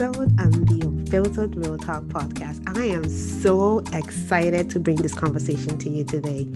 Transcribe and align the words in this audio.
episode 0.00 0.40
on 0.40 0.50
the 0.64 0.86
Unfiltered 0.86 1.56
Real 1.56 1.76
Talk 1.76 2.04
podcast. 2.04 2.62
I 2.78 2.86
am 2.86 3.06
so 3.06 3.80
excited 3.92 4.70
to 4.70 4.80
bring 4.80 4.96
this 4.96 5.12
conversation 5.12 5.76
to 5.76 5.90
you 5.90 6.04
today. 6.04 6.48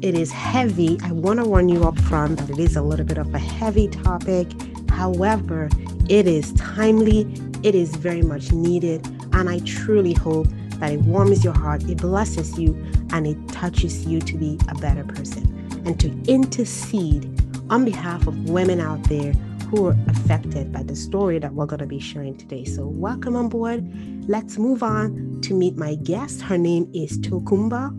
It 0.00 0.14
is 0.14 0.32
heavy. 0.32 0.98
I 1.02 1.12
want 1.12 1.38
to 1.40 1.44
warn 1.44 1.68
you 1.68 1.84
up 1.84 1.98
front 2.00 2.38
that 2.38 2.48
it 2.48 2.58
is 2.58 2.74
a 2.74 2.80
little 2.80 3.04
bit 3.04 3.18
of 3.18 3.34
a 3.34 3.38
heavy 3.38 3.88
topic. 3.88 4.48
However, 4.88 5.68
it 6.08 6.26
is 6.26 6.54
timely, 6.54 7.30
it 7.62 7.74
is 7.74 7.94
very 7.96 8.22
much 8.22 8.52
needed, 8.52 9.06
and 9.34 9.50
I 9.50 9.58
truly 9.66 10.14
hope 10.14 10.46
that 10.78 10.92
it 10.92 11.00
warms 11.00 11.44
your 11.44 11.54
heart, 11.54 11.82
it 11.90 11.98
blesses 11.98 12.58
you, 12.58 12.72
and 13.12 13.26
it 13.26 13.48
touches 13.48 14.06
you 14.06 14.20
to 14.20 14.38
be 14.38 14.58
a 14.68 14.74
better 14.76 15.04
person 15.04 15.44
and 15.84 16.00
to 16.00 16.08
intercede 16.32 17.26
on 17.68 17.84
behalf 17.84 18.26
of 18.26 18.48
women 18.48 18.80
out 18.80 19.02
there 19.04 19.34
who 19.70 19.88
are 19.88 19.96
affected 20.06 20.72
by 20.72 20.82
the 20.82 20.94
story 20.94 21.38
that 21.38 21.52
we're 21.52 21.66
going 21.66 21.80
to 21.80 21.86
be 21.86 21.98
sharing 21.98 22.36
today. 22.36 22.64
So, 22.64 22.86
welcome 22.86 23.34
on 23.34 23.48
board. 23.48 23.84
Let's 24.28 24.58
move 24.58 24.82
on 24.82 25.40
to 25.42 25.54
meet 25.54 25.76
my 25.76 25.96
guest. 25.96 26.40
Her 26.42 26.56
name 26.56 26.88
is 26.94 27.18
Tokunbo. 27.18 27.92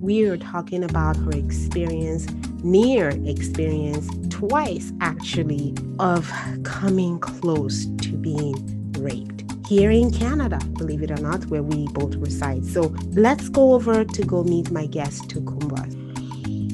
We 0.00 0.24
are 0.24 0.36
talking 0.36 0.82
about 0.82 1.16
her 1.16 1.30
experience, 1.30 2.28
near 2.64 3.10
experience, 3.24 4.08
twice 4.30 4.92
actually, 5.00 5.74
of 6.00 6.30
coming 6.64 7.20
close 7.20 7.86
to 7.86 8.12
being 8.12 8.54
raped 8.98 9.44
here 9.68 9.90
in 9.90 10.12
Canada, 10.12 10.58
believe 10.76 11.02
it 11.02 11.10
or 11.10 11.22
not, 11.22 11.46
where 11.46 11.62
we 11.62 11.86
both 11.88 12.16
reside. 12.16 12.66
So, 12.66 12.94
let's 13.12 13.48
go 13.48 13.74
over 13.74 14.04
to 14.04 14.24
go 14.24 14.42
meet 14.42 14.70
my 14.70 14.86
guest, 14.86 15.28
Tokunbo. 15.28 16.00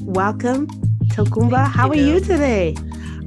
Welcome 0.05 0.67
Tokunbo, 1.09 1.67
how 1.67 1.89
are 1.89 1.95
you 1.95 2.19
today? 2.19 2.75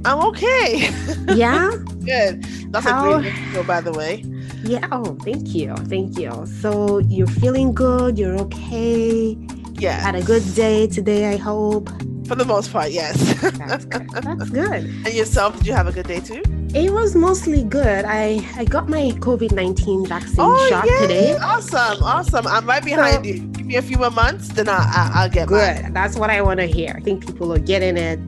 I'm 0.05 0.21
okay. 0.29 0.91
Yeah? 1.35 1.71
Good. 2.05 2.43
That's 2.73 2.85
how... 2.85 3.15
a 3.15 3.21
great 3.21 3.35
intro, 3.35 3.63
by 3.63 3.81
the 3.81 3.93
way. 3.93 4.25
Yeah. 4.65 4.87
Oh, 4.93 5.17
thank 5.23 5.55
you. 5.55 5.75
Thank 5.89 6.19
you. 6.19 6.47
So 6.61 6.99
you're 6.99 7.27
feeling 7.27 7.73
good. 7.73 8.19
You're 8.19 8.39
okay. 8.41 9.37
Yeah. 9.75 10.01
Had 10.01 10.15
a 10.15 10.23
good 10.23 10.43
day 10.55 10.87
today, 10.87 11.33
I 11.33 11.37
hope. 11.37 11.89
For 12.27 12.35
the 12.35 12.45
most 12.45 12.73
part, 12.73 12.91
yes. 12.91 13.41
That's 13.59 13.85
good. 13.85 14.09
That's 14.11 14.51
good. 14.51 14.85
And 14.85 15.13
yourself, 15.15 15.57
did 15.57 15.67
you 15.67 15.73
have 15.73 15.87
a 15.87 15.93
good 15.93 16.07
day 16.07 16.21
too? 16.21 16.43
It 16.75 16.93
was 16.93 17.15
mostly 17.15 17.65
good. 17.65 18.05
I, 18.05 18.41
I 18.57 18.65
got 18.65 18.89
my 18.89 19.11
COVID 19.21 19.53
19 19.53 20.07
vaccine 20.07 20.37
oh, 20.39 20.69
shot 20.69 20.87
yay. 20.87 21.01
today. 21.01 21.37
Awesome. 21.37 22.03
Awesome. 22.03 22.47
I'm 22.47 22.67
right 22.67 22.85
behind 22.85 23.25
so, 23.25 23.31
you. 23.31 23.41
Give 23.41 23.67
me 23.67 23.77
a 23.77 23.83
few 23.83 23.99
more 23.99 24.11
months, 24.11 24.49
then 24.49 24.69
I'll, 24.69 24.87
I'll 24.87 25.29
get 25.29 25.49
Good. 25.49 25.83
Mine. 25.83 25.93
That's 25.93 26.17
what 26.17 26.31
I 26.31 26.41
want 26.43 26.61
to 26.61 26.67
hear. 26.67 26.95
I 26.97 27.01
think 27.01 27.27
people 27.27 27.53
are 27.53 27.59
getting 27.59 27.97
it. 27.97 28.19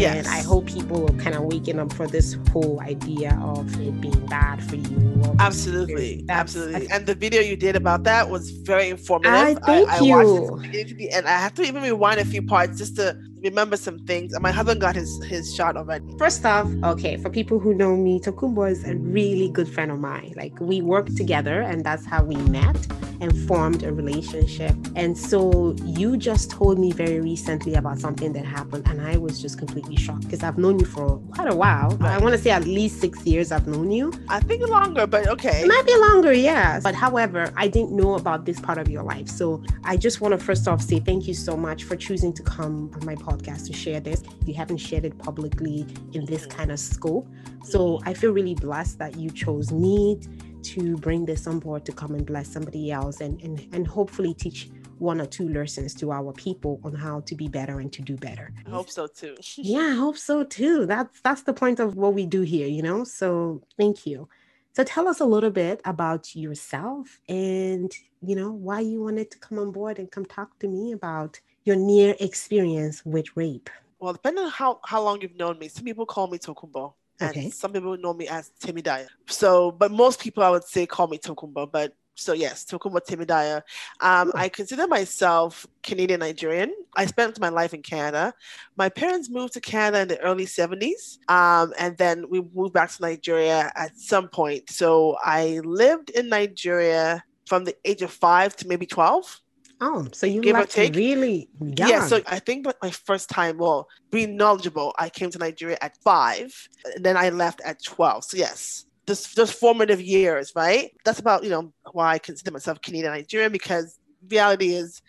Yes. 0.00 0.26
And 0.26 0.28
I 0.28 0.40
hope 0.42 0.66
people 0.66 1.10
are 1.10 1.22
kind 1.22 1.36
of 1.36 1.42
waking 1.42 1.78
up 1.78 1.92
for 1.92 2.06
this 2.06 2.36
whole 2.50 2.80
idea 2.80 3.38
of 3.42 3.80
it 3.80 4.00
being 4.00 4.26
bad 4.26 4.62
for 4.64 4.76
you. 4.76 5.36
Absolutely. 5.38 6.24
Absolutely. 6.28 6.88
and 6.90 7.06
the 7.06 7.14
video 7.14 7.42
you 7.42 7.56
did 7.56 7.76
about 7.76 8.04
that 8.04 8.30
was 8.30 8.50
very 8.50 8.88
informative. 8.88 9.32
I, 9.32 9.54
thank 9.54 9.88
I, 9.88 10.00
you. 10.00 10.14
I 10.14 10.24
watched 10.24 10.74
it 10.74 11.12
and 11.12 11.26
I 11.26 11.38
have 11.38 11.54
to 11.54 11.62
even 11.62 11.82
rewind 11.82 12.20
a 12.20 12.24
few 12.24 12.42
parts 12.42 12.78
just 12.78 12.96
to 12.96 13.16
remember 13.42 13.76
some 13.76 13.98
things. 14.06 14.32
And 14.32 14.42
my 14.42 14.52
husband 14.52 14.80
got 14.80 14.94
his 14.94 15.22
his 15.24 15.54
shot 15.54 15.76
already. 15.76 16.06
First 16.18 16.44
off, 16.46 16.68
okay, 16.84 17.16
for 17.16 17.30
people 17.30 17.58
who 17.58 17.74
know 17.74 17.96
me, 17.96 18.20
Tokunbo 18.20 18.70
is 18.70 18.84
a 18.84 18.94
really 18.96 19.48
good 19.48 19.68
friend 19.68 19.90
of 19.90 19.98
mine. 19.98 20.32
Like 20.36 20.58
we 20.60 20.80
worked 20.80 21.16
together, 21.16 21.60
and 21.60 21.84
that's 21.84 22.06
how 22.06 22.24
we 22.24 22.36
met 22.36 22.76
and 23.20 23.36
formed 23.46 23.84
a 23.84 23.92
relationship. 23.92 24.74
And 24.96 25.16
so 25.16 25.76
you 25.84 26.16
just 26.16 26.50
told 26.50 26.78
me 26.78 26.90
very 26.90 27.20
recently 27.20 27.74
about 27.74 27.98
something 27.98 28.32
that 28.32 28.44
happened, 28.44 28.86
and 28.88 29.00
I 29.00 29.16
was 29.16 29.40
just 29.40 29.58
completely 29.58 29.81
shocked 29.96 30.22
because 30.22 30.42
I've 30.42 30.58
known 30.58 30.78
you 30.78 30.86
for 30.86 31.18
quite 31.34 31.50
a 31.50 31.54
while. 31.54 31.90
Right. 31.96 32.12
I 32.12 32.18
want 32.18 32.34
to 32.34 32.40
say 32.40 32.50
at 32.50 32.64
least 32.64 33.00
six 33.00 33.24
years 33.26 33.52
I've 33.52 33.66
known 33.66 33.90
you. 33.90 34.12
I 34.28 34.40
think 34.40 34.66
longer, 34.68 35.06
but 35.06 35.28
okay. 35.28 35.62
It 35.62 35.68
might 35.68 35.86
be 35.86 35.96
longer, 35.96 36.32
yeah. 36.32 36.80
But 36.80 36.94
however, 36.94 37.52
I 37.56 37.68
didn't 37.68 37.92
know 37.92 38.14
about 38.14 38.44
this 38.44 38.60
part 38.60 38.78
of 38.78 38.88
your 38.88 39.02
life. 39.02 39.28
So 39.28 39.62
I 39.84 39.96
just 39.96 40.20
want 40.20 40.32
to 40.32 40.44
first 40.44 40.68
off 40.68 40.80
say 40.82 41.00
thank 41.00 41.26
you 41.26 41.34
so 41.34 41.56
much 41.56 41.84
for 41.84 41.96
choosing 41.96 42.32
to 42.34 42.42
come 42.42 42.90
on 42.94 43.04
my 43.04 43.14
podcast 43.14 43.66
to 43.66 43.72
share 43.72 44.00
this. 44.00 44.22
You 44.46 44.54
haven't 44.54 44.78
shared 44.78 45.04
it 45.04 45.18
publicly 45.18 45.86
in 46.12 46.24
this 46.24 46.46
mm-hmm. 46.46 46.58
kind 46.58 46.72
of 46.72 46.78
scope. 46.78 47.26
So 47.64 48.00
I 48.04 48.14
feel 48.14 48.32
really 48.32 48.54
blessed 48.54 48.98
that 48.98 49.16
you 49.16 49.30
chose 49.30 49.72
me 49.72 50.20
to 50.62 50.96
bring 50.98 51.24
this 51.24 51.46
on 51.46 51.58
board 51.58 51.84
to 51.86 51.92
come 51.92 52.14
and 52.14 52.24
bless 52.24 52.48
somebody 52.48 52.90
else 52.90 53.20
and, 53.20 53.40
and, 53.42 53.66
and 53.72 53.86
hopefully 53.86 54.34
teach 54.34 54.70
one 55.02 55.20
or 55.20 55.26
two 55.26 55.48
lessons 55.48 55.94
to 55.94 56.12
our 56.12 56.32
people 56.32 56.80
on 56.84 56.94
how 56.94 57.20
to 57.20 57.34
be 57.34 57.48
better 57.48 57.80
and 57.80 57.92
to 57.92 58.02
do 58.02 58.16
better. 58.16 58.52
I 58.66 58.70
hope 58.70 58.88
so 58.88 59.06
too. 59.06 59.36
yeah, 59.56 59.90
I 59.92 59.94
hope 59.94 60.16
so 60.16 60.44
too. 60.44 60.86
That's 60.86 61.20
that's 61.20 61.42
the 61.42 61.52
point 61.52 61.80
of 61.80 61.96
what 61.96 62.14
we 62.14 62.24
do 62.24 62.42
here, 62.42 62.68
you 62.68 62.82
know. 62.82 63.04
So 63.04 63.62
thank 63.78 64.06
you. 64.06 64.28
So 64.74 64.84
tell 64.84 65.06
us 65.08 65.20
a 65.20 65.26
little 65.26 65.50
bit 65.50 65.82
about 65.84 66.34
yourself 66.34 67.20
and 67.28 67.92
you 68.22 68.36
know 68.36 68.52
why 68.52 68.80
you 68.80 69.02
wanted 69.02 69.30
to 69.32 69.38
come 69.38 69.58
on 69.58 69.70
board 69.70 69.98
and 69.98 70.10
come 70.10 70.24
talk 70.24 70.58
to 70.60 70.68
me 70.68 70.92
about 70.92 71.40
your 71.64 71.76
near 71.76 72.14
experience 72.20 73.04
with 73.04 73.36
rape. 73.36 73.68
Well, 73.98 74.14
depending 74.14 74.44
on 74.44 74.50
how, 74.50 74.80
how 74.84 75.02
long 75.02 75.20
you've 75.20 75.36
known 75.36 75.58
me, 75.58 75.68
some 75.68 75.84
people 75.84 76.06
call 76.06 76.26
me 76.26 76.38
Tokunbo 76.38 76.94
and 77.20 77.30
okay. 77.30 77.50
some 77.50 77.72
people 77.72 77.96
know 77.96 78.12
me 78.12 78.26
as 78.26 78.50
Timidaya. 78.60 79.06
So, 79.28 79.70
but 79.70 79.92
most 79.92 80.20
people 80.20 80.42
I 80.42 80.50
would 80.50 80.64
say 80.64 80.86
call 80.86 81.06
me 81.06 81.18
Tokunbo. 81.18 81.70
But 81.70 81.94
so 82.22 82.32
yes, 82.32 82.64
Tokunbo 82.64 83.00
Timidaya. 83.00 83.62
Um, 84.00 84.32
I 84.34 84.48
consider 84.48 84.86
myself 84.86 85.66
Canadian 85.82 86.20
Nigerian. 86.20 86.72
I 86.96 87.06
spent 87.06 87.40
my 87.40 87.48
life 87.48 87.74
in 87.74 87.82
Canada. 87.82 88.32
My 88.76 88.88
parents 88.88 89.28
moved 89.30 89.54
to 89.54 89.60
Canada 89.60 90.02
in 90.02 90.08
the 90.08 90.20
early 90.20 90.46
70s, 90.46 91.18
um, 91.28 91.72
and 91.78 91.96
then 91.98 92.28
we 92.28 92.42
moved 92.54 92.74
back 92.74 92.90
to 92.92 93.02
Nigeria 93.02 93.72
at 93.74 93.98
some 93.98 94.28
point. 94.28 94.70
So 94.70 95.16
I 95.22 95.60
lived 95.64 96.10
in 96.10 96.28
Nigeria 96.28 97.24
from 97.46 97.64
the 97.64 97.76
age 97.84 98.02
of 98.02 98.10
five 98.10 98.56
to 98.56 98.68
maybe 98.68 98.86
12. 98.86 99.40
Oh, 99.84 100.06
so 100.12 100.28
you 100.28 100.40
give 100.40 100.56
or 100.56 100.64
take. 100.64 100.94
really 100.94 101.48
young. 101.60 101.88
Yeah, 101.88 102.06
so 102.06 102.22
I 102.26 102.38
think 102.38 102.66
my 102.80 102.90
first 102.90 103.28
time, 103.28 103.58
well, 103.58 103.88
being 104.12 104.36
knowledgeable, 104.36 104.94
I 104.96 105.08
came 105.08 105.30
to 105.32 105.38
Nigeria 105.38 105.76
at 105.80 105.96
five, 106.04 106.54
and 106.94 107.04
then 107.04 107.16
I 107.16 107.30
left 107.30 107.60
at 107.64 107.82
12. 107.82 108.24
So 108.24 108.36
yes, 108.36 108.86
just 109.06 109.54
formative 109.54 110.00
years, 110.00 110.52
right? 110.54 110.92
That's 111.04 111.18
about, 111.18 111.44
you 111.44 111.50
know, 111.50 111.72
why 111.92 112.12
I 112.12 112.18
consider 112.18 112.50
myself 112.50 112.80
Canadian 112.80 113.12
Nigerian 113.12 113.52
because 113.52 113.98
reality 114.28 114.74
is 114.74 115.02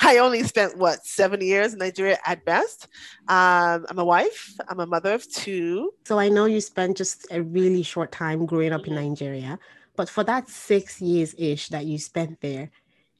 I 0.00 0.18
only 0.18 0.42
spent 0.42 0.76
what 0.76 1.06
seven 1.06 1.40
years 1.40 1.72
in 1.72 1.78
Nigeria 1.78 2.18
at 2.26 2.44
best. 2.44 2.88
Um, 3.28 3.86
I'm 3.88 3.98
a 3.98 4.04
wife. 4.04 4.54
I'm 4.68 4.80
a 4.80 4.86
mother 4.86 5.14
of 5.14 5.30
two. 5.30 5.92
So 6.04 6.18
I 6.18 6.28
know 6.28 6.44
you 6.46 6.60
spent 6.60 6.96
just 6.96 7.26
a 7.30 7.42
really 7.42 7.82
short 7.82 8.12
time 8.12 8.44
growing 8.44 8.72
up 8.72 8.86
in 8.86 8.94
mm-hmm. 8.94 9.08
Nigeria, 9.08 9.58
but 9.96 10.08
for 10.08 10.24
that 10.24 10.48
six 10.48 11.00
years 11.00 11.34
ish 11.38 11.68
that 11.68 11.86
you 11.86 11.98
spent 11.98 12.40
there, 12.40 12.70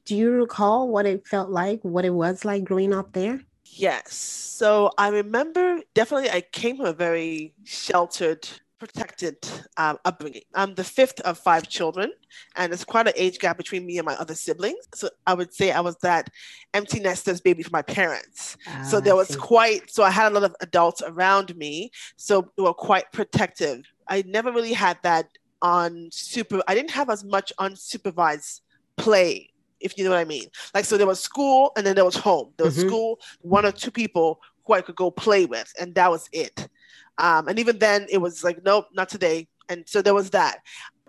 do 0.05 0.15
you 0.15 0.31
recall 0.31 0.89
what 0.89 1.05
it 1.05 1.27
felt 1.27 1.49
like, 1.49 1.79
what 1.83 2.05
it 2.05 2.13
was 2.13 2.45
like 2.45 2.63
growing 2.63 2.93
up 2.93 3.13
there? 3.13 3.41
Yes. 3.65 4.13
So 4.13 4.91
I 4.97 5.09
remember 5.09 5.81
definitely 5.93 6.29
I 6.29 6.41
came 6.41 6.77
from 6.77 6.87
a 6.87 6.93
very 6.93 7.53
sheltered, 7.63 8.47
protected 8.79 9.37
um, 9.77 9.97
upbringing. 10.05 10.41
I'm 10.55 10.73
the 10.73 10.83
fifth 10.83 11.19
of 11.21 11.37
five 11.37 11.67
children, 11.67 12.11
and 12.55 12.71
there's 12.71 12.85
quite 12.85 13.07
an 13.07 13.13
age 13.15 13.39
gap 13.39 13.57
between 13.57 13.85
me 13.85 13.97
and 13.97 14.05
my 14.05 14.15
other 14.15 14.35
siblings. 14.35 14.87
So 14.95 15.09
I 15.27 15.33
would 15.33 15.53
say 15.53 15.71
I 15.71 15.81
was 15.81 15.97
that 15.97 16.29
empty 16.73 16.99
nesters 16.99 17.41
baby 17.41 17.63
for 17.63 17.71
my 17.71 17.81
parents. 17.81 18.57
so 18.89 18.97
ah, 18.97 19.01
there 19.01 19.15
was 19.15 19.35
quite, 19.35 19.91
so 19.91 20.03
I 20.03 20.09
had 20.09 20.31
a 20.31 20.35
lot 20.35 20.43
of 20.43 20.55
adults 20.61 21.01
around 21.05 21.55
me. 21.55 21.91
So 22.15 22.51
they 22.55 22.63
were 22.63 22.73
quite 22.73 23.11
protective. 23.11 23.83
I 24.07 24.23
never 24.25 24.51
really 24.51 24.73
had 24.73 24.97
that 25.03 25.27
on 25.61 26.09
super, 26.11 26.61
I 26.67 26.73
didn't 26.73 26.91
have 26.91 27.09
as 27.09 27.23
much 27.23 27.51
unsupervised 27.59 28.61
play 28.97 29.49
if 29.79 29.97
you 29.97 30.03
know 30.03 30.09
what 30.09 30.19
I 30.19 30.25
mean. 30.25 30.45
Like, 30.73 30.85
so 30.85 30.97
there 30.97 31.07
was 31.07 31.19
school 31.19 31.71
and 31.77 31.85
then 31.85 31.95
there 31.95 32.05
was 32.05 32.15
home. 32.15 32.51
There 32.57 32.65
was 32.65 32.77
mm-hmm. 32.77 32.87
school, 32.87 33.19
one 33.41 33.65
or 33.65 33.71
two 33.71 33.91
people 33.91 34.41
who 34.65 34.73
I 34.73 34.81
could 34.81 34.95
go 34.95 35.09
play 35.09 35.45
with, 35.45 35.71
and 35.79 35.95
that 35.95 36.11
was 36.11 36.29
it. 36.31 36.67
Um, 37.19 37.47
and 37.47 37.59
even 37.59 37.77
then, 37.77 38.07
it 38.09 38.17
was 38.17 38.43
like, 38.43 38.63
nope, 38.63 38.87
not 38.93 39.09
today. 39.09 39.47
And 39.67 39.83
so 39.87 40.01
there 40.01 40.15
was 40.15 40.31
that. 40.31 40.59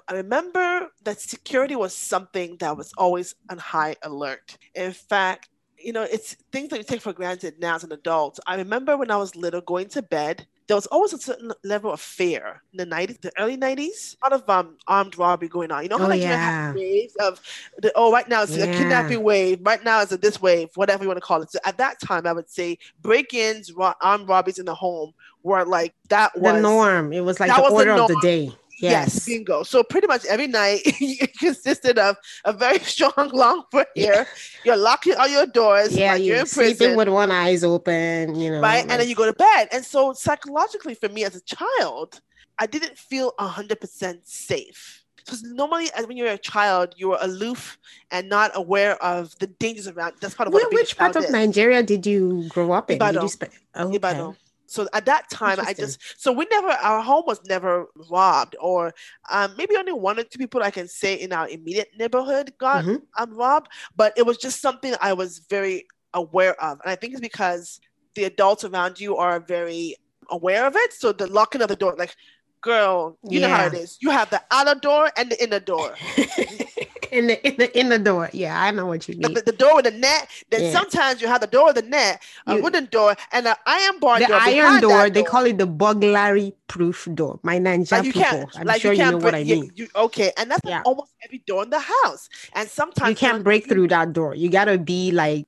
I 0.09 0.15
remember 0.15 0.89
that 1.05 1.21
security 1.21 1.77
was 1.77 1.97
something 1.97 2.57
that 2.59 2.77
was 2.77 2.93
always 2.99 3.37
on 3.49 3.59
high 3.59 3.95
alert. 4.03 4.59
In 4.75 4.93
fact, 4.93 5.49
you 5.79 5.93
know, 5.93 6.03
it's 6.03 6.35
things 6.53 6.69
that 6.71 6.79
you 6.79 6.85
take 6.85 7.01
for 7.01 7.12
granted 7.12 7.55
now 7.61 7.77
as 7.77 7.85
an 7.85 7.93
adult. 7.93 8.39
I 8.47 8.57
remember 8.57 8.97
when 8.97 9.11
I 9.11 9.17
was 9.17 9.37
little 9.37 9.61
going 9.61 9.89
to 9.91 10.03
bed 10.03 10.47
there 10.70 10.76
was 10.76 10.87
always 10.87 11.12
a 11.12 11.19
certain 11.19 11.50
level 11.64 11.93
of 11.93 12.00
fear 12.00 12.62
in 12.72 12.76
the 12.76 12.87
90s, 12.87 13.20
the 13.22 13.32
early 13.40 13.56
90s. 13.56 14.14
A 14.22 14.31
lot 14.31 14.40
of 14.40 14.49
um, 14.49 14.76
armed 14.87 15.19
robbery 15.19 15.49
going 15.49 15.72
on. 15.72 15.82
You 15.82 15.88
know 15.88 15.99
how 15.99 16.05
oh, 16.05 16.08
like 16.08 16.20
yeah. 16.20 16.28
you 16.28 16.37
have 16.37 16.75
waves 16.76 17.17
of, 17.17 17.40
the, 17.78 17.90
oh, 17.96 18.12
right 18.12 18.28
now 18.28 18.44
it's 18.44 18.56
yeah. 18.56 18.67
a 18.67 18.72
kidnapping 18.72 19.25
wave. 19.25 19.58
Right 19.62 19.82
now 19.82 20.00
it's 20.00 20.12
a 20.12 20.17
this 20.17 20.40
wave, 20.40 20.69
whatever 20.76 21.02
you 21.02 21.08
want 21.08 21.17
to 21.17 21.26
call 21.26 21.43
it. 21.43 21.50
So 21.50 21.58
at 21.64 21.76
that 21.78 22.00
time, 22.00 22.25
I 22.25 22.32
would 22.32 22.49
say 22.49 22.78
break-ins, 23.02 23.72
ro- 23.72 23.94
armed 24.00 24.28
robberies 24.28 24.61
in 24.61 24.64
the 24.64 24.75
home 24.76 25.12
were 25.43 25.64
like, 25.64 25.93
that 26.08 26.38
was. 26.38 26.55
The 26.55 26.61
norm. 26.61 27.12
It 27.12 27.25
was 27.25 27.40
like 27.40 27.50
the 27.50 27.69
order 27.69 27.96
the 27.96 28.02
of 28.05 28.08
the 28.08 28.20
day. 28.23 28.52
Yes. 28.82 29.27
bingo. 29.27 29.62
So 29.62 29.82
pretty 29.82 30.06
much 30.06 30.25
every 30.27 30.47
night 30.47 30.81
it 30.85 31.38
consisted 31.38 31.99
of 31.99 32.17
a 32.44 32.53
very 32.53 32.79
strong 32.94 33.31
long 33.32 33.65
prayer. 33.71 33.87
Yeah. 33.94 34.25
You're 34.65 34.77
locking 34.77 35.15
all 35.15 35.29
your 35.29 35.47
doors. 35.47 35.97
Yeah, 35.97 36.12
like 36.12 36.23
you're, 36.23 36.35
you're 36.35 36.41
in 36.41 36.47
sleeping 36.47 36.77
prison. 36.77 36.97
with 36.97 37.09
one 37.09 37.31
eyes 37.31 37.65
open, 37.65 38.35
you 38.35 38.50
know. 38.50 38.61
right? 38.61 38.82
And 38.82 39.00
then 39.00 39.09
you 39.09 39.15
go 39.15 39.27
to 39.27 39.32
bed. 39.32 39.69
And 39.73 39.85
so 39.85 40.12
psychologically 40.12 40.94
for 40.94 41.09
me 41.09 41.25
as 41.25 41.37
a 41.37 41.41
child, 41.43 42.21
I 42.59 42.67
didn't 42.67 42.97
feel 42.99 43.32
hundred 43.38 43.81
percent 43.81 44.27
safe. 44.27 45.05
Because 45.17 45.43
normally 45.43 45.91
when 46.06 46.17
you're 46.17 46.29
a 46.29 46.38
child, 46.38 46.94
you're 46.97 47.19
aloof 47.21 47.79
and 48.11 48.29
not 48.29 48.50
aware 48.55 49.00
of 49.03 49.38
the 49.38 49.47
dangers 49.47 49.87
around. 49.87 50.15
That's 50.21 50.35
part 50.35 50.47
of 50.47 50.55
what 50.55 50.62
Where, 50.73 50.81
which 50.81 50.97
part 50.97 51.15
of 51.15 51.25
is. 51.25 51.31
Nigeria 51.31 51.83
did 51.83 52.06
you 52.06 52.49
grow 52.49 52.73
up 52.73 52.91
in? 52.91 52.97
Ibadan. 52.97 53.29
spe- 53.29 53.44
oh, 53.75 53.87
okay. 53.88 53.97
Ibadan. 53.97 54.37
So 54.70 54.87
at 54.93 55.05
that 55.06 55.28
time, 55.31 55.58
I 55.67 55.75
just 55.75 55.99
so 56.17 56.31
we 56.32 56.46
never 56.50 56.69
our 56.69 57.02
home 57.02 57.25
was 57.26 57.40
never 57.49 57.87
robbed, 58.08 58.55
or 58.61 58.94
um, 59.28 59.55
maybe 59.58 59.76
only 59.76 59.93
one 59.93 60.19
or 60.20 60.22
two 60.22 60.38
people 60.38 60.62
I 60.62 60.70
can 60.70 60.87
say 60.87 61.14
in 61.14 61.32
our 61.32 61.49
immediate 61.49 61.88
neighborhood 61.99 62.52
got 62.58 62.87
Mhm. 62.87 63.02
um, 63.19 63.34
robbed, 63.37 63.69
but 63.96 64.12
it 64.17 64.25
was 64.25 64.38
just 64.38 64.61
something 64.61 64.94
I 65.00 65.12
was 65.12 65.40
very 65.50 65.87
aware 66.14 66.55
of, 66.62 66.78
and 66.82 66.90
I 66.90 66.94
think 66.94 67.12
it's 67.14 67.20
because 67.20 67.81
the 68.14 68.25
adults 68.25 68.62
around 68.64 69.00
you 69.00 69.17
are 69.17 69.40
very 69.40 69.96
aware 70.31 70.67
of 70.67 70.76
it. 70.76 70.93
So 70.93 71.12
the 71.12 71.26
locking 71.26 71.62
of 71.62 71.69
the 71.69 71.76
door, 71.76 71.96
like, 71.99 72.14
girl, 72.61 73.19
you 73.28 73.40
know 73.40 73.49
how 73.49 73.64
it 73.66 73.75
is. 73.75 73.99
You 74.00 74.11
have 74.11 74.31
the 74.31 74.40
outer 74.52 74.78
door 74.78 75.11
and 75.16 75.31
the 75.32 75.43
inner 75.43 75.61
door. 75.61 75.96
in 77.12 77.27
the 77.29 77.47
in 77.47 77.57
the 77.57 77.79
in 77.81 77.89
the 77.89 77.99
door. 77.99 78.31
Yeah, 78.33 78.61
I 78.61 78.71
know 78.71 78.87
what 78.87 79.09
you 79.09 79.17
mean. 79.17 79.35
the, 79.35 79.43
the 79.43 79.53
door 79.53 79.77
with 79.77 79.85
the 79.87 79.91
net. 79.93 80.29
Then 80.51 80.62
Yeah. 80.65 80.73
sometimes 80.73 81.21
you 81.21 81.29
have 81.29 81.41
the 81.41 81.47
door 81.47 81.67
with 81.67 81.77
the 81.77 81.83
net, 81.83 82.23
a 82.47 82.57
You- 82.57 82.62
wooden 82.62 82.87
door, 82.87 83.17
and 83.33 83.47
an 83.47 83.55
iron 83.67 83.99
bar 83.99 84.19
The 84.19 84.27
door. 84.27 84.37
iron 84.37 84.55
behind 84.55 84.83
door, 84.83 85.11
they 85.11 85.23
call 85.23 85.45
it 85.47 85.59
the 85.59 85.67
burglary 85.67 86.55
proof 86.69 87.09
door. 87.15 87.41
My 87.43 87.59
Ninja 87.59 87.93
like 87.93 88.03
people. 88.05 88.23
can't, 88.23 88.59
I'm 88.59 88.67
like 88.67 88.81
sure 88.81 88.93
you 88.93 89.05
you, 89.05 89.11
know 89.11 89.19
break, 89.19 89.25
what 89.25 89.35
I 89.35 89.45
mean. 89.45 89.71
you, 89.75 89.89
okay, 89.95 90.33
and 90.37 90.51
that's 90.51 90.61
Yeah. 90.65 90.83
almost 90.85 91.12
every 91.25 91.39
door 91.47 91.65
in 91.65 91.71
the 91.71 91.81
house. 91.81 92.29
And 92.55 92.69
sometimes 92.69 93.11
You 93.11 93.17
can't 93.17 93.43
break 93.45 93.67
you- 93.67 93.73
through 93.73 93.89
that 93.89 94.12
door. 94.12 94.35
You 94.35 94.49
gotta 94.51 94.79
be 94.79 95.11
like 95.11 95.47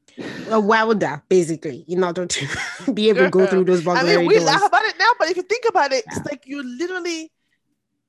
a 0.50 0.59
welder, 0.61 1.23
basically, 1.29 1.85
in 1.88 2.03
order 2.05 2.26
to 2.26 2.47
be 2.94 3.09
able 3.09 3.20
to 3.25 3.31
go 3.31 3.47
through 3.47 3.64
those 3.64 3.81
I 3.87 3.94
burglary 3.94 4.17
mean, 4.19 4.26
we 4.26 4.35
doors. 4.35 4.47
laugh 4.47 4.67
about 4.67 4.85
it 4.85 4.94
now, 4.99 5.12
but 5.19 5.31
if 5.31 5.37
you 5.37 5.43
think 5.44 5.64
about 5.69 5.93
it, 5.93 6.05
Yeah. 6.11 6.19
it's 6.19 6.26
like 6.31 6.43
you're 6.47 6.64
literally 6.64 7.31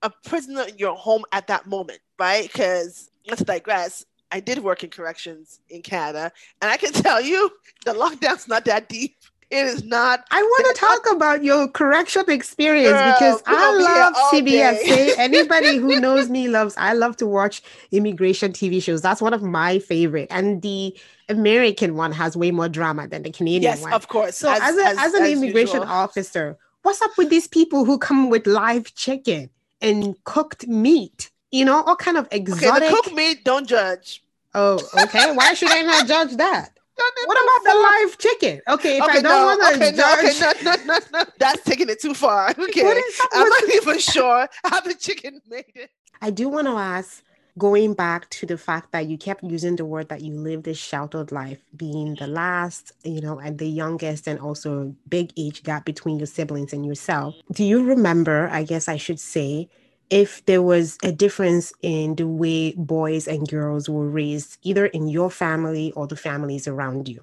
a 0.01 0.09
prisoner 0.25 0.63
in 0.63 0.77
your 0.77 0.95
home 0.95 1.23
at 1.31 1.47
that 1.47 1.65
moment, 1.67 1.99
right? 2.19 2.43
Because 2.51 3.09
let's 3.27 3.43
digress. 3.43 4.05
I 4.31 4.39
did 4.39 4.59
work 4.59 4.83
in 4.83 4.89
corrections 4.89 5.59
in 5.69 5.81
Canada, 5.81 6.31
and 6.61 6.71
I 6.71 6.77
can 6.77 6.91
tell 6.93 7.21
you 7.21 7.51
the 7.85 7.93
lockdown's 7.93 8.47
not 8.47 8.65
that 8.65 8.89
deep. 8.89 9.15
It 9.49 9.67
is 9.67 9.83
not. 9.83 10.25
I 10.31 10.41
want 10.41 10.75
to 10.75 10.81
talk 10.81 11.15
about 11.15 11.43
your 11.43 11.67
correction 11.67 12.23
experience 12.27 12.89
Girl, 12.89 13.13
because 13.13 13.43
I 13.45 13.51
gonna 13.51 13.77
be 13.77 13.83
here 13.83 13.93
love 13.93 14.13
all 14.17 14.31
CBS. 14.31 15.17
anybody 15.19 15.77
who 15.77 15.99
knows 15.99 16.27
me 16.27 16.47
loves. 16.47 16.73
I 16.75 16.93
love 16.93 17.17
to 17.17 17.27
watch 17.27 17.61
immigration 17.91 18.51
TV 18.51 18.81
shows. 18.81 19.03
That's 19.03 19.21
one 19.21 19.33
of 19.33 19.43
my 19.43 19.77
favorite, 19.77 20.29
and 20.31 20.63
the 20.63 20.97
American 21.29 21.95
one 21.95 22.11
has 22.13 22.35
way 22.35 22.49
more 22.49 22.67
drama 22.67 23.07
than 23.07 23.21
the 23.21 23.31
Canadian 23.31 23.73
Yes, 23.73 23.81
one. 23.81 23.93
of 23.93 24.07
course. 24.07 24.35
So 24.37 24.51
as, 24.51 24.75
a, 24.75 24.99
as, 24.99 25.13
an 25.13 25.25
immigration 25.27 25.81
usual. 25.81 25.83
officer, 25.83 26.57
what's 26.81 27.01
up 27.03 27.11
with 27.17 27.29
these 27.29 27.47
people 27.47 27.85
who 27.85 27.99
come 27.99 28.31
with 28.31 28.47
live 28.47 28.95
chicken 28.95 29.51
and 29.81 30.21
cooked 30.23 30.67
meat? 30.67 31.29
You 31.53 31.65
know, 31.65 31.83
all 31.83 31.95
kind 31.95 32.17
of 32.17 32.25
okay, 32.25 32.37
exotic. 32.37 32.89
the 32.89 32.95
cook 32.95 33.13
meat, 33.13 33.45
don't 33.45 33.67
judge. 33.67 34.23
oh, 34.55 34.81
okay. 35.03 35.35
Why 35.35 35.53
should 35.53 35.69
I 35.69 35.83
not 35.83 36.07
judge 36.07 36.35
that? 36.37 36.71
What 37.25 37.37
about 37.43 37.73
the 37.73 37.79
live 37.79 38.17
chicken? 38.17 38.61
Okay, 38.69 38.97
if 38.97 39.03
I 39.03 39.21
don't 39.21 39.45
want 39.45 39.61
to 39.61 39.75
okay, 39.75 39.89
okay, 39.89 40.39
judge, 40.39 40.63
no, 40.63 40.73
no, 40.73 40.83
no, 40.85 40.99
no. 41.13 41.25
That's 41.39 41.63
taking 41.63 41.89
it 41.89 42.01
too 42.01 42.13
far. 42.15 42.49
Okay. 42.59 42.83
what 42.83 42.97
is 42.97 43.19
up 43.19 43.29
I'm 43.33 43.49
not 43.49 43.69
even 43.75 43.99
sure 44.13 44.47
how 44.63 44.81
the 44.81 44.95
chicken 44.95 45.41
made 45.47 45.71
it. 45.75 45.91
I 46.21 46.31
do 46.31 46.49
want 46.49 46.67
to 46.67 46.73
ask, 46.73 47.23
going 47.57 47.93
back 47.93 48.29
to 48.31 48.45
the 48.45 48.57
fact 48.57 48.91
that 48.91 49.05
you 49.07 49.17
kept 49.17 49.43
using 49.43 49.75
the 49.75 49.85
word 49.85 50.09
that 50.09 50.21
you 50.21 50.33
lived 50.33 50.67
a 50.67 50.73
sheltered 50.73 51.31
life, 51.31 51.59
being 51.75 52.15
the 52.15 52.27
last, 52.27 52.93
you 53.03 53.21
know, 53.21 53.39
and 53.39 53.59
the 53.59 53.67
youngest, 53.67 54.27
and 54.27 54.39
also 54.39 54.95
big 55.07 55.33
age 55.37 55.61
gap 55.63 55.85
between 55.85 56.17
your 56.17 56.27
siblings 56.27 56.73
and 56.73 56.83
yourself. 56.85 57.35
Do 57.51 57.63
you 57.63 57.83
remember, 57.83 58.49
I 58.51 58.63
guess 58.63 58.87
I 58.87 58.97
should 58.97 59.19
say, 59.19 59.69
if 60.09 60.45
there 60.45 60.61
was 60.61 60.97
a 61.03 61.11
difference 61.11 61.73
in 61.81 62.15
the 62.15 62.27
way 62.27 62.73
boys 62.73 63.27
and 63.27 63.47
girls 63.47 63.89
were 63.89 64.07
raised, 64.09 64.57
either 64.61 64.85
in 64.87 65.07
your 65.07 65.31
family 65.31 65.91
or 65.93 66.07
the 66.07 66.15
families 66.15 66.67
around 66.67 67.07
you? 67.07 67.21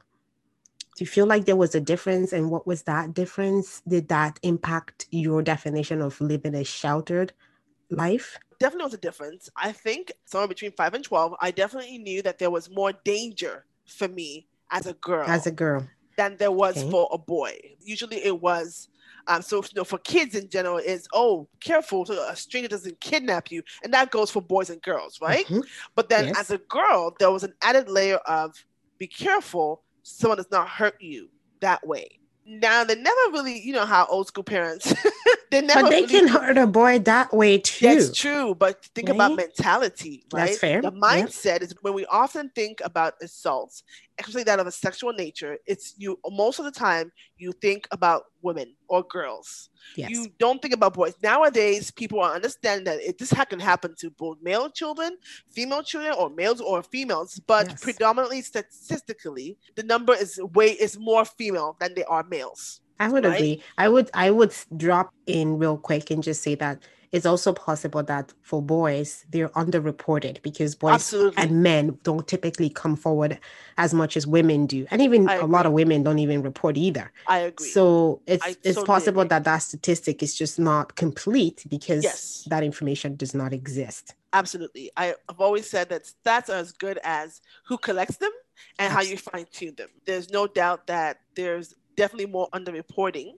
Do 0.96 1.04
you 1.04 1.06
feel 1.06 1.26
like 1.26 1.44
there 1.46 1.56
was 1.56 1.74
a 1.74 1.80
difference? 1.80 2.32
And 2.32 2.50
what 2.50 2.66
was 2.66 2.82
that 2.82 3.14
difference? 3.14 3.80
Did 3.88 4.08
that 4.08 4.38
impact 4.42 5.06
your 5.10 5.40
definition 5.42 6.02
of 6.02 6.20
living 6.20 6.54
a 6.54 6.64
sheltered 6.64 7.32
life? 7.90 8.38
Definitely 8.58 8.84
was 8.84 8.94
a 8.94 8.98
difference. 8.98 9.48
I 9.56 9.72
think 9.72 10.12
somewhere 10.26 10.48
between 10.48 10.72
five 10.72 10.92
and 10.92 11.02
12, 11.04 11.34
I 11.40 11.50
definitely 11.50 11.98
knew 11.98 12.22
that 12.22 12.38
there 12.38 12.50
was 12.50 12.68
more 12.68 12.92
danger 12.92 13.64
for 13.86 14.08
me 14.08 14.46
as 14.70 14.86
a 14.86 14.92
girl 14.94 15.28
As 15.28 15.46
a 15.46 15.50
girl. 15.50 15.88
than 16.16 16.36
there 16.36 16.52
was 16.52 16.76
Okay. 16.76 16.90
for 16.90 17.08
a 17.12 17.18
boy. 17.18 17.56
Usually 17.80 18.22
it 18.22 18.40
was. 18.40 18.88
Um, 19.26 19.42
so 19.42 19.56
you 19.58 19.68
know, 19.76 19.84
for 19.84 19.98
kids 19.98 20.34
in 20.34 20.48
general, 20.48 20.78
is 20.78 21.06
oh, 21.12 21.48
careful 21.60 22.04
so 22.06 22.28
a 22.28 22.36
stranger 22.36 22.68
doesn't 22.68 23.00
kidnap 23.00 23.50
you, 23.50 23.62
and 23.82 23.92
that 23.94 24.10
goes 24.10 24.30
for 24.30 24.42
boys 24.42 24.70
and 24.70 24.80
girls, 24.82 25.18
right? 25.20 25.46
Mhm. 25.46 25.62
But 25.94 26.08
then 26.08 26.26
Yes. 26.26 26.38
as 26.38 26.50
a 26.50 26.58
girl, 26.58 27.14
there 27.18 27.30
was 27.30 27.44
an 27.44 27.54
added 27.62 27.88
layer 27.88 28.16
of 28.16 28.54
be 28.98 29.06
careful 29.06 29.82
someone 30.02 30.36
does 30.38 30.50
not 30.50 30.68
hurt 30.68 31.00
you 31.00 31.28
that 31.60 31.86
way. 31.86 32.18
Now 32.46 32.84
they 32.84 32.94
never 32.96 33.20
really, 33.32 33.60
you 33.60 33.72
know 33.72 33.84
how 33.86 34.06
old 34.06 34.26
school 34.26 34.42
parents 34.44 34.92
they 35.50 35.60
never 35.60 35.82
But 35.82 35.90
they 35.90 36.02
really 36.02 36.06
can 36.20 36.28
hurt 36.28 36.58
a 36.58 36.66
boy 36.66 36.98
that 37.00 37.32
way 37.32 37.58
too. 37.58 37.86
that's 37.86 38.16
true, 38.16 38.54
but 38.54 38.84
think 38.94 39.08
about 39.08 39.36
mentality, 39.36 40.24
right? 40.32 40.46
That's 40.46 40.58
fair, 40.58 40.80
The 40.82 40.90
mindset 40.92 41.62
is 41.62 41.74
when 41.82 41.94
we 41.94 42.06
often 42.06 42.50
think 42.54 42.80
about 42.84 43.14
assaults, 43.22 43.82
especially 44.20 44.44
that 44.44 44.60
of 44.60 44.66
a 44.66 44.72
sexual 44.72 45.12
nature, 45.12 45.58
it's 45.66 45.94
you 45.96 46.18
most 46.30 46.58
of 46.58 46.64
the 46.64 46.70
time 46.70 47.10
you 47.38 47.52
think 47.52 47.88
about 47.90 48.24
women 48.42 48.74
or 48.88 49.02
girls. 49.02 49.70
Yes. 49.96 50.10
You 50.10 50.28
don't 50.38 50.60
think 50.60 50.74
about 50.74 50.94
boys. 50.94 51.14
Nowadays, 51.22 51.90
people 51.90 52.20
are 52.20 52.34
understanding 52.34 52.84
that 52.84 53.00
it, 53.00 53.18
this 53.18 53.32
can 53.48 53.60
happen 53.60 53.94
to 53.98 54.10
both 54.10 54.38
male 54.42 54.70
children, 54.70 55.16
female 55.50 55.82
children, 55.82 56.14
or 56.18 56.30
males 56.30 56.60
or 56.60 56.82
females, 56.82 57.40
but 57.46 57.68
Yes. 57.68 57.80
predominantly 57.82 58.42
statistically, 58.42 59.56
the 59.76 59.82
number 59.82 60.14
is 60.14 60.40
way 60.54 60.70
is 60.70 60.98
more 60.98 61.24
female 61.24 61.76
than 61.80 61.94
they 61.94 62.04
are 62.04 62.24
males. 62.24 62.80
I 62.98 63.08
would 63.08 63.24
right? 63.24 63.34
agree. 63.34 63.62
I 63.78 63.88
would 63.88 64.10
I 64.12 64.30
would 64.30 64.54
drop 64.76 65.10
in 65.26 65.58
real 65.58 65.78
quick 65.78 66.10
and 66.10 66.22
just 66.22 66.42
say 66.42 66.54
that 66.56 66.82
it's 67.12 67.26
also 67.26 67.52
possible 67.52 68.02
that 68.04 68.32
for 68.42 68.62
boys 68.62 69.24
they're 69.30 69.48
underreported 69.50 70.40
because 70.42 70.74
boys 70.74 70.94
Absolutely. 70.94 71.42
and 71.42 71.62
men 71.62 71.98
don't 72.04 72.26
typically 72.28 72.70
come 72.70 72.94
forward 72.96 73.38
as 73.78 73.92
much 73.92 74.16
as 74.16 74.26
women 74.26 74.66
do. 74.66 74.86
And 74.90 75.02
even 75.02 75.28
I 75.28 75.36
a 75.36 75.46
lot 75.46 75.66
of 75.66 75.72
women 75.72 76.02
don't 76.02 76.18
even 76.20 76.42
report 76.42 76.76
either. 76.76 77.10
I 77.26 77.38
agree. 77.38 77.68
So 77.68 78.20
it's 78.26 78.44
I 78.44 78.50
it's 78.50 78.76
totally 78.76 78.86
possible 78.86 79.20
agree. 79.22 79.28
that 79.30 79.44
that 79.44 79.58
statistic 79.58 80.22
is 80.22 80.34
just 80.34 80.58
not 80.58 80.94
complete 80.96 81.64
because 81.68 82.04
Yes. 82.04 82.46
that 82.48 82.62
information 82.62 83.16
does 83.16 83.34
not 83.34 83.52
exist. 83.52 84.14
Absolutely. 84.32 84.90
I, 84.96 85.14
I've 85.28 85.40
always 85.40 85.68
said 85.68 85.88
that 85.88 86.04
stats 86.04 86.48
are 86.48 86.58
as 86.58 86.70
good 86.72 87.00
as 87.02 87.40
who 87.64 87.76
collects 87.76 88.18
them 88.18 88.30
and 88.78 88.92
how 88.92 89.00
you 89.00 89.16
fine 89.16 89.46
tune 89.50 89.74
them. 89.76 89.88
There's 90.06 90.30
no 90.30 90.46
doubt 90.46 90.86
that 90.86 91.18
there's 91.34 91.74
definitely 91.96 92.26
more 92.26 92.48
underreporting 92.54 93.32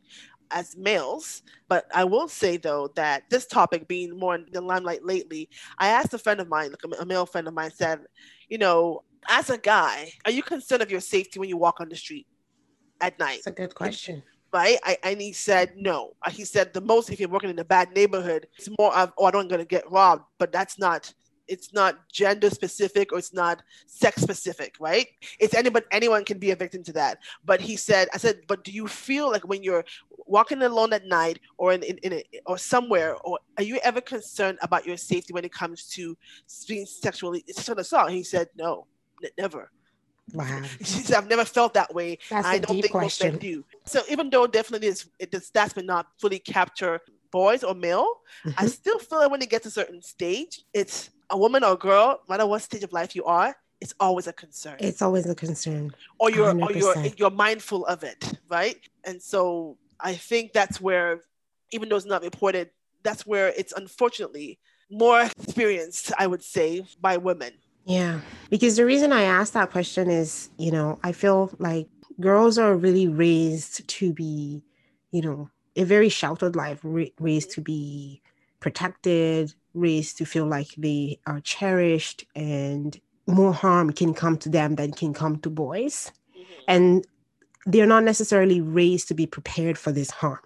as 0.52 0.76
males. 0.76 1.42
But 1.68 1.86
I 1.94 2.04
will 2.04 2.28
say, 2.28 2.56
though, 2.56 2.88
that 2.96 3.24
this 3.30 3.46
topic 3.46 3.88
being 3.88 4.18
more 4.18 4.34
in 4.34 4.46
the 4.52 4.60
limelight 4.60 5.04
lately, 5.04 5.48
I 5.78 5.88
asked 5.88 6.14
a 6.14 6.18
friend 6.18 6.40
of 6.40 6.48
mine, 6.48 6.70
like 6.70 7.00
a, 7.00 7.04
male 7.06 7.26
friend 7.26 7.48
of 7.48 7.54
mine, 7.54 7.70
said, 7.70 8.00
you 8.48 8.58
know, 8.58 9.02
as 9.28 9.50
a 9.50 9.58
guy, 9.58 10.12
are 10.24 10.30
you 10.32 10.42
concerned 10.42 10.82
of 10.82 10.90
your 10.90 11.00
safety 11.00 11.38
when 11.38 11.48
you 11.48 11.56
walk 11.56 11.80
on 11.80 11.88
the 11.88 11.96
street 11.96 12.26
at 13.00 13.18
night? 13.18 13.40
That's 13.44 13.46
a 13.48 13.52
good 13.52 13.74
question. 13.74 14.22
right? 14.52 14.78
I, 14.84 14.98
and 15.02 15.20
he 15.20 15.32
said 15.32 15.72
no. 15.76 16.12
Uh, 16.22 16.30
He 16.30 16.44
said 16.44 16.72
the 16.74 16.80
most 16.80 17.10
if 17.10 17.20
you're 17.20 17.28
working 17.28 17.50
in 17.50 17.58
a 17.58 17.64
bad 17.64 17.92
neighborhood, 17.94 18.46
it's 18.58 18.68
more 18.78 18.94
of 18.96 19.12
oh 19.18 19.24
I 19.26 19.30
don't 19.30 19.48
gonna 19.48 19.64
get 19.64 19.90
robbed, 19.90 20.24
but 20.38 20.52
that's 20.52 20.78
not. 20.78 21.12
It's 21.52 21.72
not 21.80 21.92
gender 22.20 22.50
specific 22.50 23.12
or 23.12 23.18
it's 23.18 23.34
not 23.34 23.62
sex 23.86 24.22
specific, 24.22 24.72
right? 24.88 25.06
It's 25.38 25.54
anybody 25.54 25.86
anyone 25.98 26.24
can 26.24 26.38
be 26.38 26.50
a 26.52 26.56
victim 26.56 26.82
to 26.84 26.92
that. 26.94 27.18
But 27.44 27.60
he 27.60 27.74
said, 27.76 28.08
I 28.14 28.18
said, 28.24 28.36
but 28.50 28.64
do 28.64 28.72
you 28.72 28.86
feel 28.88 29.30
like 29.34 29.44
when 29.50 29.62
you're 29.62 29.84
walking 30.36 30.62
alone 30.62 30.92
at 30.98 31.04
night 31.06 31.38
or 31.58 31.72
in, 31.74 31.82
in, 31.82 31.98
in 31.98 32.12
a, 32.14 32.22
or 32.46 32.56
somewhere, 32.56 33.16
or 33.26 33.38
are 33.58 33.64
you 33.70 33.76
ever 33.84 34.00
concerned 34.00 34.58
about 34.62 34.86
your 34.86 34.96
safety 34.96 35.32
when 35.32 35.44
it 35.44 35.52
comes 35.52 35.78
to 35.96 36.16
being 36.68 36.86
sexually 36.86 37.44
sexual 37.48 37.78
assault? 37.78 38.10
He 38.10 38.22
said, 38.22 38.48
no, 38.56 38.86
n- 39.22 39.30
never. 39.38 39.70
Wow. 40.32 40.62
Said, 40.82 41.16
I've 41.16 41.28
never 41.28 41.44
felt 41.44 41.74
that 41.74 41.92
way. 41.92 42.16
That's 42.30 42.46
I 42.46 42.54
a 42.54 42.60
don't 42.60 42.76
deep 42.76 42.84
think 42.84 42.94
most 42.94 43.20
men 43.20 43.32
question. 43.32 43.38
do. 43.54 43.64
So 43.84 44.00
even 44.08 44.30
though 44.30 44.46
definitely 44.46 44.88
is 44.88 45.10
it, 45.18 45.30
the 45.32 45.38
stats 45.38 45.76
may 45.76 45.82
not 45.82 46.06
fully 46.20 46.38
capture 46.38 47.00
boys 47.32 47.62
or 47.64 47.74
male, 47.74 48.08
I 48.56 48.64
Mhm. 48.64 48.68
still 48.68 48.98
feel 48.98 49.18
like 49.18 49.30
when 49.30 49.42
it 49.42 49.50
gets 49.50 49.64
to 49.64 49.68
a 49.68 49.72
certain 49.72 50.00
stage, 50.00 50.62
it's 50.72 51.10
a 51.32 51.36
woman 51.36 51.64
or 51.64 51.72
a 51.72 51.76
girl, 51.76 52.20
no 52.28 52.32
matter 52.32 52.46
what 52.46 52.62
stage 52.62 52.84
of 52.84 52.92
life 52.92 53.16
you 53.16 53.24
are, 53.24 53.56
it's 53.80 53.94
always 53.98 54.28
a 54.28 54.32
concern. 54.32 54.76
It's 54.78 55.02
always 55.02 55.26
a 55.26 55.34
concern. 55.34 55.90
or 56.20 56.30
you're 56.30 56.56
or 56.62 56.72
you're 56.72 56.94
you're 57.16 57.30
mindful 57.30 57.84
of 57.86 58.04
it, 58.04 58.38
right? 58.48 58.76
And 59.02 59.20
so 59.20 59.76
I 59.98 60.14
think 60.14 60.52
that's 60.52 60.80
where 60.80 61.22
even 61.72 61.88
though 61.88 61.96
it's 61.96 62.06
not 62.06 62.22
reported 62.22 62.70
that's 63.02 63.26
where 63.26 63.48
it's 63.48 63.72
unfortunately 63.72 64.60
more 64.90 65.22
experienced, 65.22 66.12
I 66.18 66.26
would 66.26 66.42
say, 66.42 66.84
by 67.00 67.16
women. 67.16 67.52
Yeah. 67.84 68.20
Because 68.50 68.76
the 68.76 68.84
reason 68.84 69.12
I 69.12 69.22
asked 69.22 69.54
that 69.54 69.70
question 69.72 70.08
is, 70.08 70.50
you 70.58 70.70
know, 70.70 71.00
I 71.02 71.12
feel 71.12 71.50
like 71.58 71.88
girls 72.20 72.58
are 72.58 72.76
really 72.76 73.08
raised 73.08 73.88
to 73.88 74.12
be, 74.12 74.62
you 75.10 75.22
know, 75.22 75.50
a 75.74 75.84
very 75.84 76.08
sheltered 76.08 76.54
life, 76.54 76.78
ra- 76.82 77.06
raised 77.18 77.50
to 77.52 77.60
be 77.60 78.22
protected, 78.60 79.54
raised 79.74 80.18
to 80.18 80.24
feel 80.24 80.46
like 80.46 80.68
they 80.76 81.18
are 81.26 81.40
cherished 81.40 82.24
and 82.34 83.00
more 83.26 83.52
harm 83.52 83.92
can 83.92 84.14
come 84.14 84.36
to 84.38 84.48
them 84.48 84.74
than 84.74 84.92
can 84.92 85.14
come 85.14 85.38
to 85.38 85.50
boys. 85.50 86.10
Mm-hmm. 86.36 86.62
And 86.68 87.06
they're 87.66 87.86
not 87.86 88.04
necessarily 88.04 88.60
raised 88.60 89.08
to 89.08 89.14
be 89.14 89.26
prepared 89.26 89.78
for 89.78 89.92
this 89.92 90.10
harm. 90.10 90.40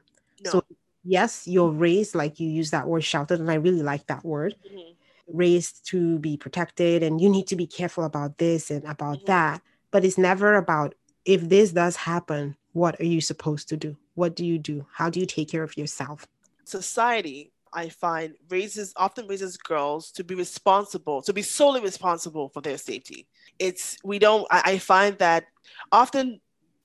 No. 0.45 0.51
So 0.51 0.65
yes, 1.05 1.47
you're 1.47 1.71
raised 1.71 2.15
like 2.15 2.39
you 2.41 2.49
use 2.49 2.71
that 2.71 2.87
word 2.87 3.05
sheltered, 3.05 3.41
and 3.41 3.51
I 3.51 3.55
really 3.55 3.83
like 3.83 4.07
that 4.09 4.25
word. 4.25 4.55
Mm-hmm. 4.67 4.93
Raised 5.37 5.87
to 5.89 6.19
be 6.19 6.37
protected, 6.37 7.03
and 7.03 7.21
you 7.21 7.29
need 7.29 7.49
to 7.49 7.57
be 7.57 7.67
careful 7.67 8.05
about 8.05 8.39
this 8.39 8.71
and 8.71 8.85
about 8.85 9.19
mm-hmm. 9.19 9.27
that. 9.27 9.63
But 9.91 10.05
it's 10.05 10.19
never 10.19 10.55
about 10.55 10.95
if 11.25 11.49
this 11.49 11.73
does 11.73 11.97
happen, 11.97 12.57
what 12.73 13.01
are 13.01 13.07
you 13.07 13.21
supposed 13.21 13.69
to 13.71 13.77
do? 13.77 13.97
What 14.15 14.37
do 14.37 14.45
you 14.45 14.59
do? 14.59 14.87
How 14.93 15.11
do 15.11 15.19
you 15.19 15.27
take 15.27 15.51
care 15.51 15.63
of 15.63 15.77
yourself? 15.77 16.27
Society, 16.65 17.53
I 17.77 17.91
find, 17.91 18.35
raises 18.49 18.95
often 18.97 19.29
raises 19.29 19.59
girls 19.59 20.11
to 20.13 20.25
be 20.25 20.35
responsible, 20.35 21.21
to 21.23 21.33
be 21.35 21.43
solely 21.43 21.83
responsible 21.83 22.49
for 22.49 22.63
their 22.63 22.79
safety. 22.79 23.29
It's 23.59 23.99
we 24.03 24.19
don't. 24.19 24.47
I, 24.51 24.63
I 24.65 24.79
find 24.79 25.19
that 25.19 25.45
often 25.93 26.41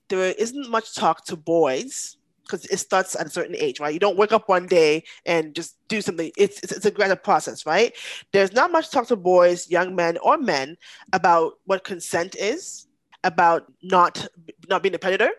there 0.08 0.32
isn't 0.32 0.68
much 0.68 0.94
talk 0.94 1.24
to 1.24 1.36
boys 1.36 2.18
because 2.42 2.66
it 2.66 2.76
starts 2.76 3.16
at 3.16 3.26
a 3.26 3.30
certain 3.30 3.56
age, 3.56 3.80
right? 3.80 3.94
You 3.94 4.00
don't 4.00 4.18
wake 4.18 4.32
up 4.32 4.48
one 4.50 4.66
day 4.66 5.04
and 5.24 5.54
just 5.54 5.78
do 5.88 6.02
something. 6.02 6.30
It's, 6.36 6.60
it's, 6.62 6.72
it's 6.72 6.84
a 6.84 6.90
gradual 6.90 7.16
process, 7.16 7.64
right? 7.64 7.94
There's 8.32 8.52
not 8.52 8.70
much 8.70 8.90
talk 8.90 9.06
to 9.06 9.16
boys, 9.16 9.70
young 9.70 9.94
men, 9.94 10.18
or 10.18 10.36
men 10.36 10.76
about 11.14 11.54
what 11.64 11.84
consent 11.84 12.36
is, 12.36 12.86
about 13.24 13.72
not 13.82 14.26
not 14.68 14.82
being 14.82 14.94
a 14.94 14.98
predator, 14.98 15.30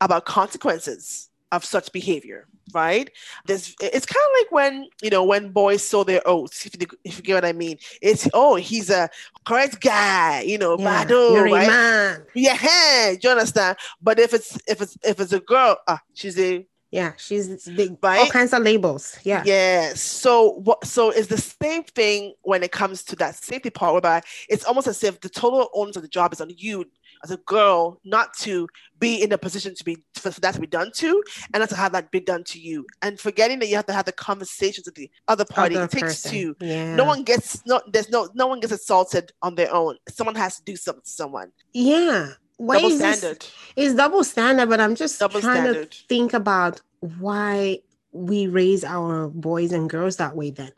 about 0.00 0.24
consequences 0.24 1.28
of 1.52 1.64
such 1.64 1.92
behavior, 1.92 2.48
right? 2.74 3.10
this 3.46 3.76
it's 3.80 4.06
kind 4.06 4.24
of 4.24 4.40
like 4.40 4.50
when 4.50 4.88
you 5.02 5.10
know 5.10 5.22
when 5.22 5.50
boys 5.50 5.82
sow 5.84 6.02
their 6.02 6.22
oats, 6.26 6.66
if 6.66 6.74
you, 6.80 6.86
if 7.04 7.18
you 7.18 7.22
get 7.22 7.34
what 7.34 7.44
I 7.44 7.52
mean. 7.52 7.78
It's 8.00 8.28
oh 8.34 8.56
he's 8.56 8.90
a 8.90 9.08
correct 9.44 9.80
guy, 9.80 10.40
you 10.40 10.58
know, 10.58 10.76
yeah, 10.78 11.04
bado, 11.04 11.50
right? 11.50 11.68
Man. 11.68 12.24
Yeah, 12.34 13.12
do 13.12 13.18
you 13.22 13.30
understand? 13.30 13.76
But 14.00 14.18
if 14.18 14.34
it's 14.34 14.58
if 14.66 14.80
it's 14.80 14.96
if 15.04 15.20
it's 15.20 15.32
a 15.32 15.40
girl, 15.40 15.76
ah, 15.86 16.00
she's 16.14 16.38
a 16.38 16.66
yeah, 16.92 17.12
she's 17.16 17.48
big, 17.70 17.96
right? 18.02 18.20
all 18.20 18.26
kinds 18.26 18.52
of 18.52 18.62
labels. 18.62 19.18
Yeah. 19.24 19.42
Yes. 19.46 20.02
So 20.02 20.60
what? 20.64 20.84
So 20.86 21.08
it's 21.08 21.28
the 21.28 21.38
same 21.38 21.84
thing 21.84 22.34
when 22.42 22.62
it 22.62 22.70
comes 22.70 23.02
to 23.04 23.16
that 23.16 23.34
safety 23.34 23.70
part, 23.70 23.94
whereby 23.94 24.20
it's 24.48 24.64
almost 24.64 24.86
as 24.86 25.02
if 25.02 25.18
the 25.20 25.30
total 25.30 25.70
onus 25.72 25.96
of 25.96 26.02
the 26.02 26.08
job 26.08 26.34
is 26.34 26.42
on 26.42 26.50
you 26.54 26.84
as 27.24 27.30
a 27.30 27.36
girl 27.38 28.00
not 28.04 28.34
to 28.38 28.68
be 28.98 29.22
in 29.22 29.32
a 29.32 29.38
position 29.38 29.74
to 29.74 29.84
be 29.84 30.02
for, 30.14 30.30
that 30.30 30.54
to 30.54 30.60
be 30.60 30.66
done 30.66 30.90
to 30.94 31.22
and 31.52 31.60
not 31.60 31.68
to 31.68 31.76
have 31.76 31.92
that 31.92 32.10
be 32.10 32.20
done 32.20 32.44
to 32.44 32.60
you. 32.60 32.86
And 33.02 33.18
forgetting 33.18 33.58
that 33.60 33.68
you 33.68 33.76
have 33.76 33.86
to 33.86 33.92
have 33.92 34.04
the 34.04 34.12
conversations 34.12 34.86
with 34.86 34.94
the 34.94 35.10
other 35.28 35.44
party 35.44 35.76
other 35.76 35.84
it 35.84 35.90
takes 35.90 36.22
person. 36.22 36.30
two. 36.30 36.56
Yeah. 36.60 36.94
no 36.94 37.04
one 37.04 37.22
gets 37.22 37.64
no 37.66 37.80
there's 37.92 38.10
no 38.10 38.28
no 38.34 38.46
one 38.46 38.60
gets 38.60 38.72
assaulted 38.72 39.32
on 39.42 39.54
their 39.54 39.72
own. 39.72 39.96
Someone 40.08 40.34
has 40.34 40.56
to 40.58 40.64
do 40.64 40.76
something 40.76 41.02
to 41.02 41.10
someone. 41.10 41.52
Yeah. 41.72 42.30
Why 42.58 42.76
double 42.76 42.88
is 42.90 42.98
standard. 42.98 43.40
This, 43.40 43.52
it's 43.76 43.94
double 43.94 44.22
standard 44.22 44.68
but 44.68 44.80
i'm 44.80 44.94
just 44.94 45.18
double 45.18 45.40
trying 45.40 45.62
standard. 45.62 45.90
to 45.90 46.04
think 46.06 46.32
about 46.32 46.80
why 47.00 47.80
we 48.12 48.46
raise 48.46 48.84
our 48.84 49.28
boys 49.28 49.72
and 49.72 49.90
girls 49.90 50.16
that 50.16 50.36
way 50.36 50.50
then 50.50 50.70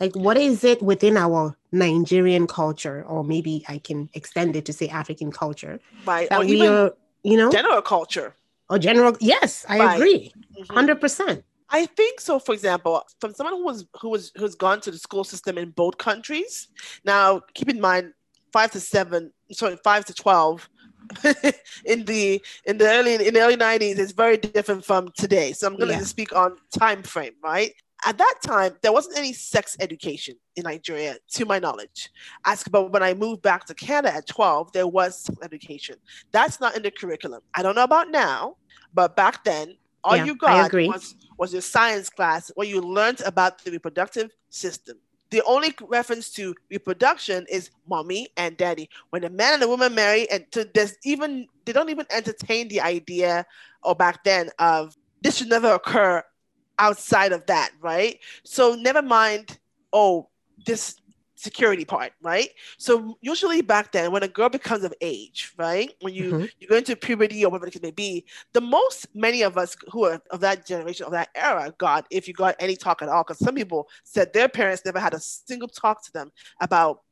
like 0.00 0.14
what 0.14 0.36
is 0.36 0.64
it 0.64 0.82
within 0.82 1.16
our 1.16 1.56
nigerian 1.72 2.46
culture 2.46 3.04
or 3.06 3.24
maybe 3.24 3.64
i 3.68 3.78
can 3.78 4.08
extend 4.14 4.56
it 4.56 4.64
to 4.64 4.72
say 4.72 4.88
african 4.88 5.30
culture 5.30 5.80
right 6.06 6.28
that 6.28 6.42
or 6.42 6.44
we 6.44 6.66
are 6.66 6.92
you 7.22 7.36
know 7.36 7.50
general 7.50 7.82
culture 7.82 8.34
or 8.70 8.78
general 8.78 9.16
yes 9.20 9.64
i 9.68 9.78
right. 9.78 9.96
agree 9.96 10.32
mm-hmm. 10.58 10.78
100% 10.78 11.42
I 11.70 11.86
think 11.86 12.20
so. 12.20 12.38
For 12.38 12.52
example, 12.52 13.02
from 13.20 13.34
someone 13.34 13.54
who 13.54 13.64
was 13.64 13.84
who 14.00 14.10
was 14.10 14.30
who's 14.36 14.54
gone 14.54 14.80
to 14.82 14.92
the 14.92 14.98
school 14.98 15.24
system 15.24 15.58
in 15.58 15.70
both 15.70 15.98
countries. 15.98 16.68
Now, 17.04 17.40
keep 17.54 17.68
in 17.68 17.80
mind, 17.80 18.12
five 18.52 18.70
to 18.72 18.80
seven, 18.80 19.32
sorry, 19.50 19.76
five 19.82 20.04
to 20.04 20.14
twelve, 20.14 20.68
in 21.84 22.04
the 22.04 22.42
in 22.64 22.78
the 22.78 22.88
early 22.88 23.14
in 23.14 23.34
the 23.34 23.40
early 23.40 23.56
nineties 23.56 23.98
is 23.98 24.12
very 24.12 24.36
different 24.36 24.84
from 24.84 25.10
today. 25.16 25.52
So 25.52 25.66
I'm 25.66 25.76
going 25.76 25.88
to 25.88 25.94
yeah. 25.94 26.04
speak 26.04 26.34
on 26.34 26.56
time 26.76 27.02
frame, 27.02 27.34
right? 27.42 27.72
At 28.06 28.18
that 28.18 28.34
time, 28.42 28.76
there 28.82 28.92
wasn't 28.92 29.18
any 29.18 29.32
sex 29.32 29.76
education 29.80 30.36
in 30.56 30.64
Nigeria, 30.64 31.16
to 31.32 31.46
my 31.46 31.58
knowledge. 31.58 32.10
As 32.44 32.62
but 32.64 32.92
when 32.92 33.02
I 33.02 33.14
moved 33.14 33.42
back 33.42 33.64
to 33.66 33.74
Canada 33.74 34.14
at 34.16 34.26
12, 34.26 34.72
there 34.72 34.86
was 34.86 35.30
education. 35.42 35.96
That's 36.30 36.60
not 36.60 36.76
in 36.76 36.82
the 36.82 36.90
curriculum. 36.90 37.40
I 37.54 37.62
don't 37.62 37.74
know 37.74 37.84
about 37.84 38.10
now, 38.10 38.56
but 38.92 39.16
back 39.16 39.44
then, 39.44 39.76
all 40.02 40.16
yeah, 40.16 40.24
you 40.24 40.36
got 40.36 40.72
was, 40.72 41.16
was 41.38 41.52
your 41.52 41.62
science 41.62 42.10
class 42.10 42.52
where 42.54 42.66
you 42.66 42.80
learned 42.80 43.22
about 43.22 43.64
the 43.64 43.70
reproductive 43.70 44.30
system. 44.50 44.98
The 45.30 45.42
only 45.46 45.74
reference 45.80 46.30
to 46.34 46.54
reproduction 46.70 47.46
is 47.50 47.70
mommy 47.88 48.28
and 48.36 48.56
daddy. 48.56 48.90
When 49.10 49.24
a 49.24 49.30
man 49.30 49.54
and 49.54 49.62
a 49.62 49.68
woman 49.68 49.94
marry, 49.94 50.30
and 50.30 50.44
to, 50.52 50.68
there's 50.74 50.96
even 51.04 51.48
they 51.64 51.72
don't 51.72 51.88
even 51.88 52.06
entertain 52.10 52.68
the 52.68 52.82
idea, 52.82 53.46
or 53.82 53.94
back 53.94 54.22
then 54.24 54.50
of 54.58 54.94
this 55.22 55.38
should 55.38 55.48
never 55.48 55.72
occur 55.72 56.22
outside 56.78 57.32
of 57.32 57.46
that, 57.46 57.70
right? 57.80 58.18
So 58.44 58.74
never 58.74 59.02
mind, 59.02 59.58
oh, 59.92 60.28
this 60.66 61.00
security 61.44 61.84
part, 61.84 62.12
right? 62.22 62.48
So 62.78 63.18
usually 63.20 63.60
back 63.60 63.92
then, 63.92 64.10
when 64.10 64.22
a 64.22 64.28
girl 64.28 64.48
becomes 64.48 64.82
of 64.82 64.94
age, 65.00 65.52
right, 65.56 65.92
when 66.00 66.14
you 66.14 66.32
mm-hmm. 66.32 66.44
you 66.58 66.66
go 66.68 66.76
into 66.76 66.96
puberty 66.96 67.44
or 67.44 67.50
whatever 67.50 67.68
it 67.68 67.82
may 67.82 67.90
be, 67.90 68.24
the 68.52 68.60
most 68.60 69.06
many 69.14 69.42
of 69.42 69.56
us 69.56 69.76
who 69.90 70.04
are 70.06 70.20
of 70.30 70.40
that 70.40 70.66
generation 70.66 71.06
of 71.06 71.12
that 71.12 71.28
era 71.34 71.72
got, 71.78 72.06
if 72.10 72.26
you 72.26 72.34
got 72.34 72.56
any 72.58 72.74
talk 72.74 73.02
at 73.02 73.08
all, 73.08 73.22
because 73.22 73.38
some 73.38 73.54
people 73.54 73.88
said 74.02 74.32
their 74.32 74.48
parents 74.48 74.84
never 74.84 74.98
had 74.98 75.14
a 75.14 75.20
single 75.20 75.68
talk 75.68 76.02
to 76.04 76.12
them 76.12 76.32
about 76.60 77.02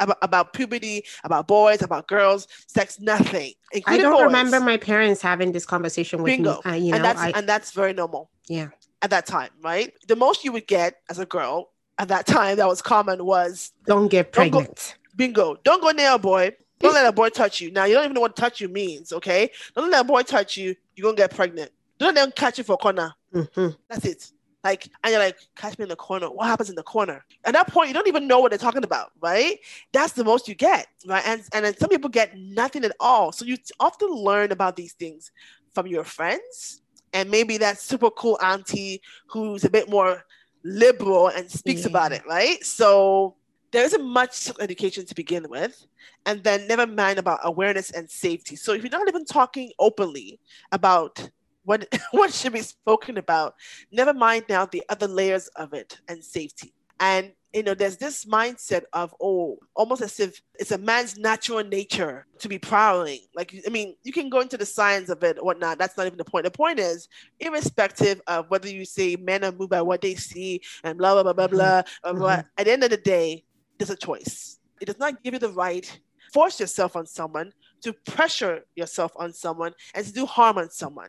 about, 0.00 0.18
about 0.22 0.52
puberty, 0.52 1.02
about 1.24 1.48
boys, 1.48 1.82
about 1.82 2.06
girls, 2.06 2.46
sex, 2.68 3.00
nothing. 3.00 3.52
I 3.86 3.98
don't 3.98 4.12
boys. 4.12 4.22
remember 4.24 4.60
my 4.60 4.76
parents 4.76 5.20
having 5.20 5.50
this 5.50 5.66
conversation 5.66 6.22
with 6.22 6.30
Bingo. 6.30 6.60
me. 6.64 6.70
Uh, 6.70 6.74
you 6.74 6.94
and 6.94 7.02
know, 7.02 7.08
that's 7.08 7.20
I, 7.20 7.30
and 7.30 7.48
that's 7.48 7.72
very 7.72 7.92
normal. 7.92 8.30
Yeah 8.48 8.68
at 9.02 9.10
that 9.10 9.26
time, 9.26 9.50
right? 9.62 9.92
The 10.06 10.16
most 10.16 10.44
you 10.44 10.52
would 10.52 10.66
get 10.66 10.96
as 11.08 11.18
a 11.18 11.26
girl 11.26 11.70
at 11.98 12.08
that 12.08 12.26
time 12.26 12.56
that 12.56 12.66
was 12.66 12.82
common 12.82 13.24
was 13.24 13.72
don't 13.86 14.08
get 14.08 14.32
pregnant. 14.32 14.66
Don't 14.66 14.76
go, 14.76 15.16
bingo. 15.16 15.56
Don't 15.64 15.82
go 15.82 15.90
near 15.90 16.12
a 16.12 16.18
boy. 16.18 16.52
Don't 16.80 16.94
let 16.94 17.06
a 17.06 17.12
boy 17.12 17.28
touch 17.28 17.60
you. 17.60 17.70
Now 17.72 17.84
you 17.84 17.94
don't 17.94 18.04
even 18.04 18.14
know 18.14 18.20
what 18.20 18.36
touch 18.36 18.60
you 18.60 18.68
means, 18.68 19.12
okay? 19.12 19.50
Don't 19.74 19.90
let 19.90 20.02
a 20.02 20.04
boy 20.04 20.22
touch 20.22 20.56
you, 20.56 20.76
you're 20.94 21.04
gonna 21.04 21.16
get 21.16 21.34
pregnant. 21.34 21.70
Don't 21.98 22.14
let 22.14 22.22
them 22.22 22.32
catch 22.32 22.58
you 22.58 22.64
for 22.64 22.74
a 22.74 22.76
corner. 22.76 23.14
Mm-hmm. 23.34 23.68
That's 23.88 24.04
it. 24.04 24.30
Like, 24.64 24.88
and 25.02 25.12
you're 25.12 25.20
like, 25.20 25.38
catch 25.56 25.78
me 25.78 25.84
in 25.84 25.88
the 25.88 25.96
corner. 25.96 26.26
What 26.26 26.46
happens 26.46 26.68
in 26.68 26.74
the 26.74 26.82
corner? 26.82 27.24
At 27.44 27.54
that 27.54 27.68
point, 27.68 27.88
you 27.88 27.94
don't 27.94 28.08
even 28.08 28.26
know 28.26 28.40
what 28.40 28.50
they're 28.50 28.58
talking 28.58 28.84
about, 28.84 29.12
right? 29.20 29.58
That's 29.92 30.12
the 30.12 30.24
most 30.24 30.48
you 30.48 30.54
get, 30.54 30.86
right? 31.06 31.22
And 31.26 31.42
and 31.52 31.64
then 31.64 31.76
some 31.76 31.88
people 31.88 32.10
get 32.10 32.36
nothing 32.36 32.84
at 32.84 32.92
all. 33.00 33.32
So 33.32 33.44
you 33.44 33.56
often 33.78 34.08
learn 34.10 34.52
about 34.52 34.76
these 34.76 34.92
things 34.94 35.30
from 35.72 35.86
your 35.86 36.04
friends, 36.04 36.82
and 37.12 37.30
maybe 37.30 37.58
that 37.58 37.80
super 37.80 38.10
cool 38.10 38.38
auntie 38.42 39.00
who's 39.26 39.64
a 39.64 39.70
bit 39.70 39.88
more 39.88 40.24
liberal 40.64 41.28
and 41.28 41.50
speaks 41.50 41.82
yeah. 41.82 41.88
about 41.88 42.12
it, 42.12 42.22
right? 42.26 42.62
So 42.64 43.36
there 43.70 43.84
isn't 43.84 44.04
much 44.04 44.50
education 44.60 45.04
to 45.06 45.14
begin 45.14 45.46
with, 45.48 45.86
and 46.26 46.42
then 46.42 46.66
never 46.66 46.86
mind 46.86 47.18
about 47.18 47.40
awareness 47.42 47.90
and 47.90 48.10
safety. 48.10 48.56
So 48.56 48.72
if 48.72 48.82
you're 48.82 48.90
not 48.90 49.08
even 49.08 49.24
talking 49.24 49.72
openly 49.78 50.40
about 50.72 51.30
what 51.64 51.86
what 52.12 52.32
should 52.32 52.52
be 52.52 52.62
spoken 52.62 53.18
about, 53.18 53.54
never 53.92 54.14
mind 54.14 54.44
now 54.48 54.66
the 54.66 54.82
other 54.88 55.08
layers 55.08 55.48
of 55.48 55.72
it 55.74 56.00
and 56.08 56.22
safety. 56.24 56.74
And 57.00 57.32
you 57.52 57.62
know, 57.62 57.74
there's 57.74 57.96
this 57.96 58.26
mindset 58.26 58.82
of, 58.92 59.14
oh, 59.20 59.58
almost 59.74 60.02
as 60.02 60.20
if 60.20 60.42
it's 60.58 60.70
a 60.70 60.78
man's 60.78 61.16
natural 61.16 61.64
nature 61.64 62.26
to 62.40 62.48
be 62.48 62.58
prowling. 62.58 63.20
Like, 63.34 63.54
I 63.66 63.70
mean, 63.70 63.96
you 64.04 64.12
can 64.12 64.28
go 64.28 64.40
into 64.40 64.58
the 64.58 64.66
science 64.66 65.08
of 65.08 65.22
it 65.22 65.38
or 65.38 65.44
whatnot. 65.44 65.78
That's 65.78 65.96
not 65.96 66.06
even 66.06 66.18
the 66.18 66.24
point. 66.24 66.44
The 66.44 66.50
point 66.50 66.78
is, 66.78 67.08
irrespective 67.40 68.20
of 68.26 68.50
whether 68.50 68.68
you 68.68 68.84
say 68.84 69.16
men 69.16 69.44
are 69.44 69.52
moved 69.52 69.70
by 69.70 69.80
what 69.80 70.02
they 70.02 70.14
see 70.14 70.60
and 70.84 70.98
blah, 70.98 71.14
blah, 71.14 71.22
blah, 71.22 71.32
blah, 71.32 71.46
blah, 71.46 71.82
mm-hmm. 71.82 72.18
blah, 72.18 72.42
at 72.58 72.66
the 72.66 72.72
end 72.72 72.84
of 72.84 72.90
the 72.90 72.98
day, 72.98 73.44
there's 73.78 73.90
a 73.90 73.96
choice. 73.96 74.58
It 74.80 74.84
does 74.84 74.98
not 74.98 75.22
give 75.22 75.32
you 75.32 75.40
the 75.40 75.50
right, 75.50 76.00
force 76.32 76.60
yourself 76.60 76.96
on 76.96 77.06
someone, 77.06 77.52
to 77.80 77.92
pressure 77.92 78.64
yourself 78.76 79.12
on 79.16 79.32
someone, 79.32 79.72
and 79.94 80.04
to 80.04 80.12
do 80.12 80.26
harm 80.26 80.58
on 80.58 80.68
someone. 80.70 81.08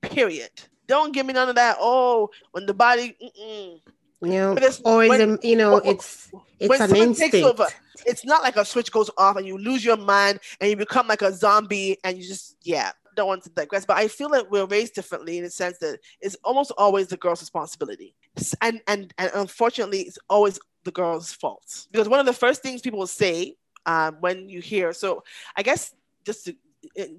Period. 0.00 0.50
Don't 0.88 1.12
give 1.12 1.26
me 1.26 1.32
none 1.32 1.48
of 1.48 1.54
that. 1.56 1.76
Oh, 1.78 2.30
when 2.52 2.66
the 2.66 2.74
body, 2.74 3.16
mm-mm 3.22 3.80
you 4.22 4.28
know, 4.28 4.56
or 4.84 5.08
when, 5.08 5.38
you 5.42 5.56
know, 5.56 5.76
it's 5.78 6.30
it's 6.58 6.80
an 6.80 6.96
instinct. 6.96 7.36
Over, 7.36 7.66
it's 8.06 8.24
not 8.24 8.42
like 8.42 8.56
a 8.56 8.64
switch 8.64 8.90
goes 8.90 9.10
off 9.18 9.36
and 9.36 9.46
you 9.46 9.58
lose 9.58 9.84
your 9.84 9.96
mind 9.96 10.40
and 10.60 10.70
you 10.70 10.76
become 10.76 11.06
like 11.06 11.22
a 11.22 11.32
zombie 11.32 11.98
and 12.04 12.16
you 12.16 12.24
just 12.26 12.56
yeah. 12.62 12.92
Don't 13.14 13.28
want 13.28 13.44
to 13.44 13.50
digress, 13.50 13.86
but 13.86 13.96
I 13.96 14.08
feel 14.08 14.30
like 14.30 14.50
we're 14.50 14.66
raised 14.66 14.94
differently 14.94 15.38
in 15.38 15.44
the 15.44 15.48
sense 15.48 15.78
that 15.78 16.00
it's 16.20 16.36
almost 16.44 16.70
always 16.76 17.06
the 17.06 17.16
girl's 17.16 17.40
responsibility. 17.40 18.14
and 18.60 18.82
and 18.86 19.14
and 19.16 19.30
unfortunately, 19.34 20.02
it's 20.02 20.18
always 20.28 20.58
the 20.84 20.90
girl's 20.90 21.32
fault 21.32 21.86
because 21.90 22.10
one 22.10 22.20
of 22.20 22.26
the 22.26 22.34
first 22.34 22.62
things 22.62 22.82
people 22.82 22.98
will 22.98 23.06
say 23.06 23.56
um, 23.86 24.16
when 24.20 24.50
you 24.50 24.60
hear. 24.60 24.92
So 24.92 25.24
I 25.56 25.62
guess 25.62 25.94
just 26.26 26.44
to, 26.44 26.56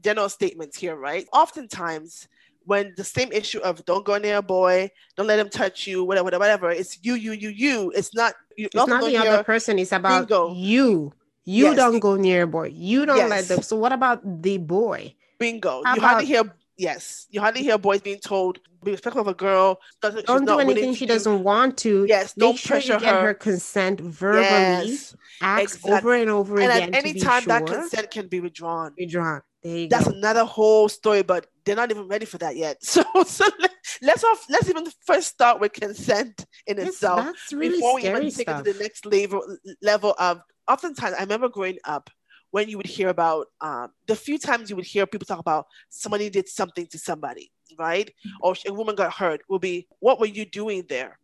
general 0.01 0.29
statements 0.29 0.77
here, 0.77 0.95
right? 0.95 1.27
Oftentimes 1.33 2.27
when 2.67 2.93
the 2.97 3.03
same 3.03 3.31
issue 3.31 3.59
of 3.59 3.83
don't 3.85 4.05
go 4.05 4.17
near 4.17 4.37
a 4.37 4.41
boy, 4.41 4.91
don't 5.15 5.25
let 5.25 5.39
him 5.39 5.49
touch 5.49 5.87
you, 5.87 6.03
whatever, 6.03 6.25
whatever, 6.25 6.41
whatever. 6.41 6.69
It's 6.69 6.99
you, 7.01 7.15
you, 7.15 7.31
you, 7.31 7.49
you. 7.49 7.91
It's 7.95 8.13
not. 8.13 8.35
You, 8.57 8.65
it's 8.65 8.75
not 8.75 9.01
the 9.01 9.17
other 9.17 9.43
person. 9.43 9.79
It's 9.79 9.93
about 9.93 10.27
bingo. 10.27 10.53
you. 10.53 11.13
You 11.45 11.67
yes. 11.67 11.77
don't 11.77 11.99
go 11.99 12.17
near 12.17 12.43
a 12.43 12.47
boy. 12.47 12.73
You 12.75 13.05
don't 13.05 13.17
yes. 13.17 13.29
let 13.29 13.47
them. 13.47 13.61
So 13.61 13.77
what 13.77 13.93
about 13.93 14.19
the 14.43 14.57
boy? 14.57 15.15
Bingo. 15.39 15.81
How 15.85 15.93
you 15.93 15.99
about, 15.99 16.09
hardly 16.09 16.25
hear. 16.25 16.53
Yes, 16.75 17.25
you 17.31 17.39
hardly 17.39 17.63
hear 17.63 17.77
boys 17.77 18.01
being 18.01 18.19
told, 18.19 18.59
"Be 18.83 18.91
respectful 18.91 19.21
of 19.21 19.27
a 19.27 19.33
girl." 19.33 19.79
Don't 20.01 20.45
do 20.45 20.59
anything 20.59 20.93
she 20.93 21.05
do. 21.05 21.13
doesn't 21.13 21.41
want 21.41 21.77
to. 21.79 22.05
Yes, 22.05 22.33
don't 22.33 22.51
Make 22.51 22.59
sure 22.59 22.77
you 22.79 22.99
get 22.99 23.15
her. 23.15 23.21
her 23.21 23.33
consent 23.33 24.01
verbally. 24.01 24.43
Yes, 24.43 25.15
Ask 25.41 25.61
exactly. 25.63 25.91
over 25.93 26.13
and 26.15 26.29
over 26.29 26.59
and 26.59 26.69
again. 26.69 26.83
And 26.83 26.95
at 26.95 27.05
any 27.05 27.19
time, 27.19 27.43
sure. 27.43 27.53
that 27.53 27.65
consent 27.65 28.11
can 28.11 28.27
be 28.27 28.41
withdrawn. 28.41 28.93
Withdrawn. 28.99 29.41
That's 29.63 30.07
go. 30.07 30.13
another 30.13 30.45
whole 30.45 30.87
story, 30.89 31.23
but 31.23 31.47
they're 31.67 31.75
not 31.75 31.91
even 31.91 32.07
ready 32.07 32.25
for 32.25 32.37
that 32.39 32.55
yet. 32.55 32.77
So, 32.87 33.03
so 33.25 33.45
let, 34.01 34.15
us 34.15 34.23
off, 34.23 34.45
let's 34.49 34.69
even 34.69 34.85
first 35.05 35.27
start 35.27 35.59
with 35.59 35.73
consent 35.73 36.45
in 36.65 36.77
yes, 36.77 36.89
itself 36.89 37.35
really 37.51 37.75
before 37.75 37.95
we 37.95 38.07
even 38.07 38.31
take 38.31 38.47
it 38.47 38.63
to 38.63 38.73
the 38.73 38.79
next 38.79 39.05
level 39.05 39.57
level 39.81 40.15
of. 40.17 40.41
Oftentimes, 40.67 41.15
I 41.17 41.21
remember 41.21 41.47
growing 41.47 41.77
up 41.85 42.09
when 42.51 42.69
you 42.69 42.77
would 42.77 42.85
hear 42.85 43.09
about 43.09 43.47
um, 43.61 43.89
the 44.07 44.15
few 44.15 44.37
times 44.37 44.69
you 44.69 44.75
would 44.75 44.85
hear 44.85 45.05
people 45.05 45.25
talk 45.25 45.39
about 45.39 45.65
somebody 45.89 46.29
did 46.29 46.47
something 46.49 46.87
to 46.87 46.99
somebody, 46.99 47.51
right? 47.77 48.11
Or 48.41 48.55
a 48.65 48.73
woman 48.73 48.95
got 48.95 49.13
hurt. 49.13 49.41
Will 49.49 49.59
be 49.59 49.87
what 49.99 50.19
were 50.19 50.25
you 50.25 50.45
doing 50.45 50.85
there? 50.89 51.19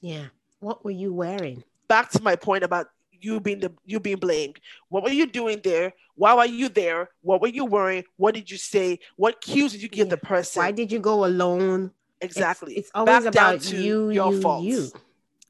Yeah, 0.00 0.26
what 0.60 0.84
were 0.84 0.90
you 0.90 1.12
wearing? 1.12 1.64
Back 1.88 2.10
to 2.10 2.22
my 2.22 2.36
point 2.36 2.64
about 2.64 2.86
you 3.20 3.40
being 3.40 3.60
the 3.60 3.72
you 3.84 4.00
being 4.00 4.18
blamed. 4.18 4.60
What 4.88 5.02
were 5.02 5.10
you 5.10 5.26
doing 5.26 5.60
there? 5.62 5.92
Why 6.14 6.34
were 6.34 6.44
you 6.44 6.68
there? 6.68 7.10
What 7.22 7.40
were 7.40 7.48
you 7.48 7.64
wearing? 7.64 8.04
What 8.16 8.34
did 8.34 8.50
you 8.50 8.56
say? 8.56 8.98
What 9.16 9.40
cues 9.40 9.72
did 9.72 9.82
you 9.82 9.88
give 9.88 10.08
yeah. 10.08 10.16
the 10.16 10.18
person? 10.18 10.62
Why 10.62 10.70
did 10.70 10.92
you 10.92 10.98
go 10.98 11.24
alone? 11.24 11.92
Exactly. 12.20 12.74
It's, 12.74 12.88
it's 12.88 12.90
always 12.94 13.24
Back 13.24 13.32
about 13.32 13.72
you, 13.72 14.10
your 14.10 14.32
you, 14.32 14.40
fault. 14.40 14.64
You. 14.64 14.90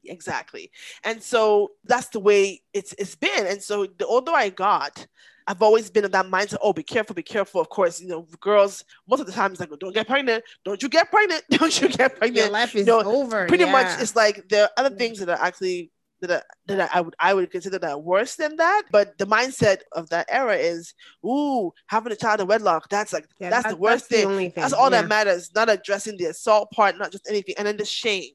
Exactly. 0.05 0.71
And 1.03 1.21
so 1.21 1.71
that's 1.83 2.07
the 2.09 2.19
way 2.19 2.61
it's 2.73 2.93
it's 2.97 3.15
been. 3.15 3.47
And 3.47 3.61
so 3.61 3.85
the 3.85 4.05
older 4.05 4.31
I 4.31 4.49
got, 4.49 5.05
I've 5.47 5.61
always 5.61 5.89
been 5.89 6.05
in 6.05 6.11
that 6.11 6.27
mindset. 6.27 6.57
Oh, 6.61 6.73
be 6.73 6.83
careful, 6.83 7.13
be 7.13 7.23
careful. 7.23 7.61
Of 7.61 7.69
course, 7.69 8.01
you 8.01 8.07
know, 8.07 8.27
girls 8.39 8.83
most 9.07 9.19
of 9.19 9.25
the 9.25 9.33
time 9.33 9.51
it's 9.51 9.59
like, 9.59 9.69
don't 9.79 9.93
get 9.93 10.07
pregnant. 10.07 10.43
Don't 10.63 10.81
you 10.81 10.89
get 10.89 11.11
pregnant? 11.11 11.43
Don't 11.49 11.81
you 11.81 11.89
get 11.89 12.17
pregnant? 12.17 12.45
Your 12.45 12.49
life 12.49 12.75
is 12.75 12.87
know, 12.87 13.01
over. 13.01 13.47
Pretty 13.47 13.65
yeah. 13.65 13.71
much, 13.71 14.01
it's 14.01 14.15
like 14.15 14.47
there 14.49 14.63
are 14.63 14.69
other 14.77 14.95
things 14.95 15.19
that 15.19 15.29
are 15.29 15.41
actually 15.41 15.91
that 16.21 16.31
I, 16.31 16.41
that 16.67 16.95
I 16.95 17.01
would 17.01 17.15
I 17.19 17.33
would 17.33 17.51
consider 17.51 17.79
that 17.79 18.03
worse 18.03 18.35
than 18.35 18.55
that. 18.57 18.83
But 18.91 19.17
the 19.17 19.25
mindset 19.25 19.79
of 19.91 20.09
that 20.09 20.27
era 20.29 20.55
is, 20.55 20.93
ooh, 21.25 21.71
having 21.87 22.11
a 22.11 22.15
child 22.15 22.41
in 22.41 22.47
wedlock. 22.47 22.89
That's 22.89 23.13
like 23.13 23.27
yeah, 23.39 23.49
that's 23.49 23.63
that, 23.65 23.71
the 23.71 23.77
worst 23.77 24.09
that's 24.09 24.23
thing. 24.23 24.37
thing. 24.37 24.53
That's 24.55 24.73
all 24.73 24.91
yeah. 24.91 25.01
that 25.01 25.07
matters. 25.07 25.51
Not 25.53 25.69
addressing 25.69 26.17
the 26.17 26.25
assault 26.25 26.71
part, 26.71 26.97
not 26.97 27.11
just 27.11 27.29
anything, 27.29 27.55
and 27.57 27.67
then 27.67 27.77
the 27.77 27.85
shame. 27.85 28.31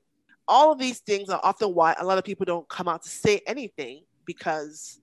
All 0.49 0.71
of 0.71 0.79
these 0.79 1.01
things 1.01 1.29
are 1.29 1.41
often 1.43 1.75
why 1.75 1.95
a 1.99 2.05
lot 2.05 2.19
of 2.19 2.25
people 2.25 2.45
don't 2.45 2.69
come 2.69 2.87
out 2.87 3.03
to 3.03 3.09
say 3.09 3.41
anything 3.47 4.05
because 4.25 5.01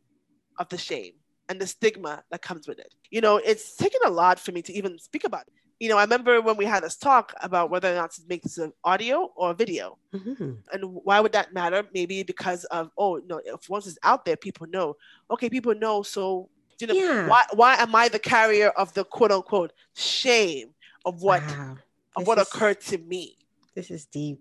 of 0.58 0.70
the 0.70 0.78
shame 0.78 1.13
and 1.50 1.60
the 1.60 1.68
stigma 1.68 2.24
that 2.32 2.42
comes 2.42 2.68
with 2.68 2.80
it. 2.80 2.94
You 3.10 3.20
know, 3.20 3.38
it's 3.38 3.75
taken 3.75 4.00
a 4.06 4.10
lot 4.10 4.40
for 4.40 4.54
me 4.54 4.62
to 4.62 4.74
even 4.74 4.98
speak 5.00 5.25
about 5.25 5.48
it 5.48 5.54
you 5.84 5.90
know, 5.90 5.98
I 5.98 6.04
remember 6.04 6.40
when 6.40 6.56
we 6.56 6.63
had 6.63 6.82
this 6.82 6.96
talk 6.96 7.34
about 7.42 7.70
whether 7.70 7.92
or 7.92 7.96
not 7.96 8.12
to 8.12 8.22
make 8.30 8.42
this 8.42 8.58
an 8.58 8.72
audio 8.86 9.34
or 9.36 9.52
a 9.52 9.54
video. 9.54 9.98
Mm-hmm. 10.13 10.52
And 10.72 10.82
why 11.04 11.20
would 11.20 11.34
that 11.34 11.54
matter? 11.54 11.84
Maybe 11.94 12.24
because 12.24 12.63
of, 12.66 12.90
oh, 12.98 13.20
no, 13.28 13.42
if 13.44 13.70
once 13.70 13.86
it's 13.86 13.98
out 14.01 14.24
there, 14.24 14.38
people 14.38 14.66
know. 14.68 14.96
Okay, 15.29 15.50
people 15.50 15.75
know. 15.75 16.01
So, 16.01 16.48
you 16.79 16.88
know, 16.88 16.94
yeah. 16.94 17.27
why, 17.27 17.44
why 17.51 17.75
am 17.75 17.94
I 17.96 18.07
the 18.07 18.18
carrier 18.18 18.70
of 18.70 18.94
the 18.94 19.03
quote 19.03 19.34
unquote 19.34 19.74
shame 19.94 20.70
of 21.03 21.22
what, 21.22 21.42
wow. 21.42 21.75
of 22.16 22.27
what 22.27 22.38
is, 22.38 22.48
occurred 22.48 22.79
to 22.84 22.98
me? 23.00 23.36
This 23.75 23.92
is 23.92 24.05
deep. 24.05 24.40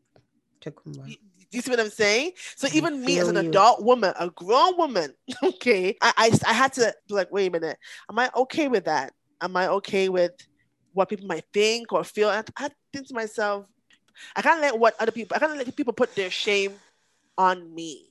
Tokunbo. 0.61 1.09
You, 1.09 1.17
you 1.51 1.61
see 1.61 1.73
what 1.73 1.81
I'm 1.81 1.91
saying? 1.91 2.35
So 2.55 2.69
I 2.69 2.77
even 2.77 3.05
me 3.05 3.19
as 3.19 3.27
an 3.27 3.35
you. 3.35 3.49
adult 3.49 3.83
woman, 3.83 4.15
a 4.17 4.31
grown 4.31 4.77
woman, 4.77 5.13
okay, 5.43 5.97
I, 6.01 6.13
I, 6.17 6.51
I 6.51 6.53
had 6.53 6.73
to 6.75 6.95
be 7.09 7.15
like, 7.15 7.33
wait 7.33 7.49
a 7.49 7.51
minute, 7.51 7.79
am 8.09 8.21
I 8.21 8.31
okay 8.37 8.69
with 8.69 8.85
that? 8.85 9.13
Am 9.41 9.57
I 9.57 9.67
okay 9.67 10.09
with 10.09 10.31
what 10.93 11.09
people 11.09 11.27
might 11.27 11.45
think 11.53 11.93
or 11.93 12.05
feel. 12.05 12.31
And 12.31 12.49
I 12.57 12.71
think 12.93 13.09
to 13.09 13.15
myself, 13.15 13.67
I 14.37 14.43
can't 14.43 14.61
let 14.61 14.79
what 14.79 14.95
other 15.01 15.13
people, 15.13 15.37
I 15.37 15.41
can't 15.41 15.57
let 15.57 15.77
people 15.77 15.93
put 15.93 16.15
their 16.15 16.31
shame 16.31 16.73
on 17.37 17.75
me. 17.75 18.07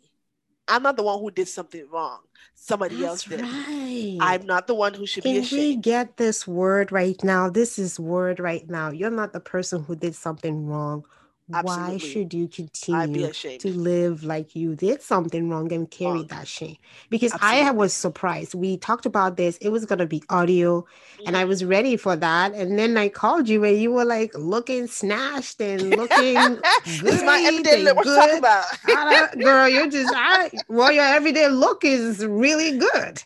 I'm 0.67 0.83
not 0.83 0.95
the 0.95 1.03
one 1.03 1.19
who 1.19 1.31
did 1.31 1.47
something 1.47 1.85
wrong. 1.91 2.19
Somebody 2.55 2.95
That's 2.95 3.07
else 3.07 3.23
did. 3.25 3.41
Right. 3.41 4.17
I'm 4.21 4.45
not 4.45 4.67
the 4.67 4.75
one 4.75 4.93
who 4.93 5.05
should 5.05 5.23
Can 5.23 5.33
be 5.33 5.39
ashamed. 5.39 5.61
we 5.61 5.75
get 5.75 6.17
this 6.17 6.47
word 6.47 6.91
right 6.91 7.21
now? 7.23 7.49
This 7.49 7.77
is 7.77 7.99
word 7.99 8.39
right 8.39 8.67
now. 8.69 8.89
You're 8.89 9.11
not 9.11 9.33
the 9.33 9.39
person 9.39 9.83
who 9.83 9.95
did 9.95 10.15
something 10.15 10.65
wrong 10.67 11.05
Absolutely. 11.53 11.93
Why 11.93 11.97
should 11.97 12.33
you 12.33 12.47
continue 12.47 13.31
to 13.31 13.69
live 13.69 14.23
like 14.23 14.55
you 14.55 14.75
did 14.75 15.01
something 15.01 15.49
wrong 15.49 15.71
and 15.71 15.89
carry 15.89 16.19
wrong. 16.19 16.27
that 16.27 16.47
shame? 16.47 16.77
Because 17.09 17.33
Absolutely. 17.33 17.67
I 17.67 17.71
was 17.71 17.93
surprised. 17.93 18.53
We 18.53 18.77
talked 18.77 19.05
about 19.05 19.37
this. 19.37 19.57
It 19.57 19.69
was 19.69 19.85
going 19.85 19.99
to 19.99 20.05
be 20.05 20.23
audio, 20.29 20.81
mm-hmm. 20.81 21.27
and 21.27 21.37
I 21.37 21.41
mm-hmm. 21.41 21.49
was 21.49 21.65
ready 21.65 21.97
for 21.97 22.15
that. 22.15 22.53
And 22.53 22.77
then 22.77 22.97
I 22.97 23.09
called 23.09 23.49
you, 23.49 23.63
and 23.63 23.79
you 23.79 23.91
were 23.91 24.05
like 24.05 24.31
looking 24.35 24.87
snatched 24.87 25.61
and 25.61 25.89
looking 25.89 26.35
good. 26.35 26.61
it's 26.85 27.23
my 27.23 27.43
everyday 27.45 27.83
look. 27.83 27.97
What 27.97 28.05
you 28.05 28.15
talking 28.15 28.39
about? 28.39 29.39
girl, 29.39 29.67
you're 29.67 29.87
just 29.89 30.13
I, 30.15 30.51
well, 30.67 30.91
your 30.91 31.05
everyday 31.05 31.47
look 31.49 31.83
is 31.83 32.25
really 32.25 32.77
good. 32.77 33.23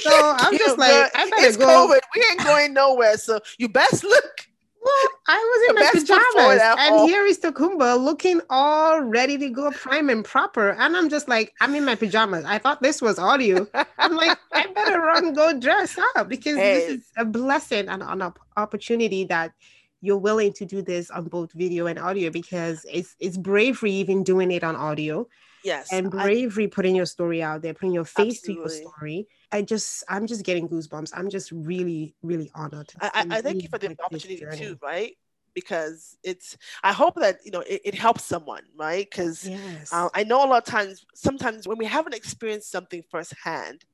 So 0.00 0.36
I'm 0.38 0.56
just 0.58 0.78
like, 0.78 0.90
girl, 0.90 1.10
I 1.14 1.30
better 1.30 1.46
it's 1.46 1.56
go. 1.56 1.66
COVID. 1.66 2.00
We 2.14 2.26
ain't 2.30 2.44
going 2.44 2.72
nowhere. 2.72 3.16
So 3.16 3.40
you 3.58 3.68
best 3.68 4.04
look 4.04 4.47
well, 4.80 5.08
I 5.26 5.36
was 5.36 5.68
in 5.68 5.74
my 5.74 5.90
pajamas, 5.92 6.62
and 6.78 7.08
here 7.08 7.26
is 7.26 7.38
Tokunbo 7.38 8.02
looking 8.02 8.40
all 8.48 9.00
ready 9.02 9.36
to 9.38 9.50
go 9.50 9.70
prime 9.70 10.08
and 10.08 10.24
proper. 10.24 10.70
And 10.70 10.96
I'm 10.96 11.08
just 11.08 11.28
like, 11.28 11.52
I'm 11.60 11.74
in 11.74 11.84
my 11.84 11.94
pajamas. 11.94 12.44
I 12.44 12.58
thought 12.58 12.82
this 12.82 13.02
was 13.02 13.18
audio. 13.18 13.66
I'm 13.98 14.16
like, 14.16 14.38
I 14.52 14.66
better 14.68 15.00
run 15.00 15.32
go 15.32 15.58
dress 15.58 15.98
up 16.16 16.28
because 16.28 16.56
hey. 16.56 16.74
this 16.74 16.90
is 16.90 17.12
a 17.16 17.24
blessing 17.24 17.88
and 17.88 18.02
an 18.02 18.32
opportunity 18.56 19.24
that 19.24 19.52
you're 20.00 20.18
willing 20.18 20.52
to 20.54 20.64
do 20.64 20.80
this 20.80 21.10
on 21.10 21.24
both 21.24 21.52
video 21.52 21.86
and 21.86 21.98
audio 21.98 22.30
because 22.30 22.86
it's 22.88 23.16
it's 23.18 23.36
bravery 23.36 23.92
even 23.92 24.22
doing 24.22 24.50
it 24.50 24.62
on 24.62 24.76
audio. 24.76 25.26
Yes. 25.64 25.92
And 25.92 26.10
bravery 26.10 26.64
I, 26.64 26.68
putting 26.68 26.94
your 26.94 27.06
story 27.06 27.42
out 27.42 27.62
there, 27.62 27.74
putting 27.74 27.92
your 27.92 28.04
face 28.04 28.38
absolutely. 28.38 28.68
to 28.68 28.76
your 28.76 28.92
story. 28.92 29.28
I 29.50 29.62
just, 29.62 30.04
I'm 30.08 30.26
just 30.26 30.44
getting 30.44 30.68
goosebumps. 30.68 31.10
I'm 31.14 31.30
just 31.30 31.52
really, 31.52 32.14
really 32.22 32.50
honored. 32.54 32.92
I, 33.00 33.26
I, 33.30 33.40
thank 33.40 33.62
you 33.62 33.68
for 33.68 33.78
the 33.78 33.96
opportunity 34.04 34.44
too, 34.56 34.78
right? 34.82 35.16
Because 35.54 36.16
it's, 36.22 36.56
I 36.84 36.92
hope 36.92 37.16
that, 37.16 37.38
you 37.44 37.50
know, 37.50 37.60
it, 37.60 37.80
it 37.84 37.94
helps 37.94 38.24
someone, 38.24 38.62
right? 38.76 39.08
Because 39.10 39.48
yes. 39.48 39.92
uh, 39.92 40.08
I 40.14 40.24
know 40.24 40.44
a 40.44 40.46
lot 40.46 40.58
of 40.58 40.64
times, 40.64 41.04
sometimes 41.14 41.66
when 41.66 41.78
we 41.78 41.86
haven't 41.86 42.14
experienced 42.14 42.70
something 42.70 43.02
firsthand, 43.10 43.84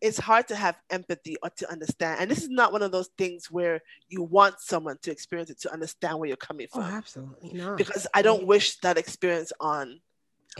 it's 0.00 0.18
hard 0.18 0.46
to 0.48 0.56
have 0.56 0.76
empathy 0.90 1.36
or 1.42 1.50
to 1.50 1.70
understand. 1.70 2.20
And 2.20 2.30
this 2.30 2.42
is 2.42 2.48
not 2.48 2.72
one 2.72 2.82
of 2.82 2.92
those 2.92 3.08
things 3.18 3.50
where 3.50 3.80
you 4.08 4.22
want 4.22 4.60
someone 4.60 4.98
to 5.02 5.10
experience 5.10 5.50
it 5.50 5.60
to 5.62 5.72
understand 5.72 6.18
where 6.18 6.28
you're 6.28 6.36
coming 6.36 6.68
oh, 6.72 6.80
from. 6.80 6.92
Oh, 6.92 6.96
absolutely 6.96 7.52
not. 7.54 7.76
Because 7.76 8.06
I 8.14 8.22
don't 8.22 8.46
wish 8.46 8.76
that 8.80 8.96
experience 8.96 9.52
on 9.60 10.00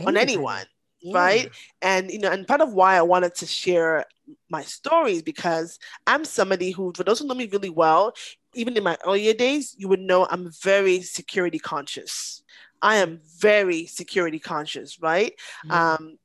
on 0.05 0.17
anyone 0.17 0.65
yeah. 1.01 1.17
right? 1.19 1.51
And 1.83 2.11
you 2.11 2.19
know 2.19 2.31
and 2.31 2.47
part 2.47 2.61
of 2.61 2.73
why 2.73 2.97
i 2.97 3.03
wanted 3.03 3.35
to 3.37 3.47
share 3.47 4.05
my 4.51 4.63
stories 4.63 5.23
because 5.23 5.79
i'm 6.07 6.25
somebody 6.25 6.71
who 6.71 6.93
for 6.95 7.05
those 7.05 7.19
who 7.19 7.27
know 7.27 7.35
me 7.35 7.49
really 7.51 7.71
well 7.71 8.13
even 8.55 8.77
in 8.77 8.83
my 8.83 8.97
earlier 9.07 9.33
days 9.33 9.75
you 9.79 9.89
would 9.89 10.01
know 10.01 10.27
i'm 10.31 10.51
very 10.63 11.01
security 11.01 11.59
conscious. 11.59 12.43
I 12.81 12.97
am 12.97 13.21
very 13.41 13.87
security 13.87 14.39
conscious 14.39 15.01
right? 15.01 15.33
Mm-hmm. 15.67 15.71
um 15.71 16.19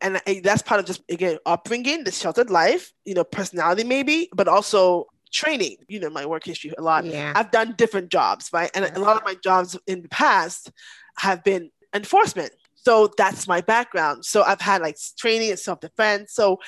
and 0.00 0.20
I, 0.26 0.40
that's 0.42 0.62
part 0.62 0.80
of 0.80 0.86
just 0.86 1.02
again 1.10 1.38
upbringing 1.46 2.04
the 2.04 2.12
sheltered 2.12 2.50
life 2.50 2.92
you 3.04 3.14
know 3.14 3.24
personality 3.24 3.84
maybe 3.84 4.28
but 4.34 4.48
also 4.48 5.06
training 5.32 5.76
you 5.88 5.98
know 5.98 6.10
my 6.10 6.26
work 6.26 6.44
history 6.44 6.72
a 6.76 6.82
lot. 6.82 7.04
Yeah. 7.04 7.32
i've 7.34 7.50
done 7.50 7.74
different 7.76 8.10
jobs 8.10 8.50
right? 8.52 8.70
And 8.74 8.84
a 8.84 9.00
lot 9.00 9.16
of 9.16 9.24
my 9.24 9.34
jobs 9.42 9.76
in 9.86 10.02
the 10.02 10.08
past 10.08 10.70
have 11.16 11.42
been 11.42 11.70
enforcement 11.94 12.52
so 12.84 13.10
that's 13.16 13.46
my 13.46 13.60
background. 13.60 14.24
So 14.24 14.42
I've 14.42 14.60
had 14.60 14.82
like 14.82 14.96
training 15.16 15.50
and 15.50 15.58
self 15.58 15.80
defense. 15.80 16.32
So 16.32 16.58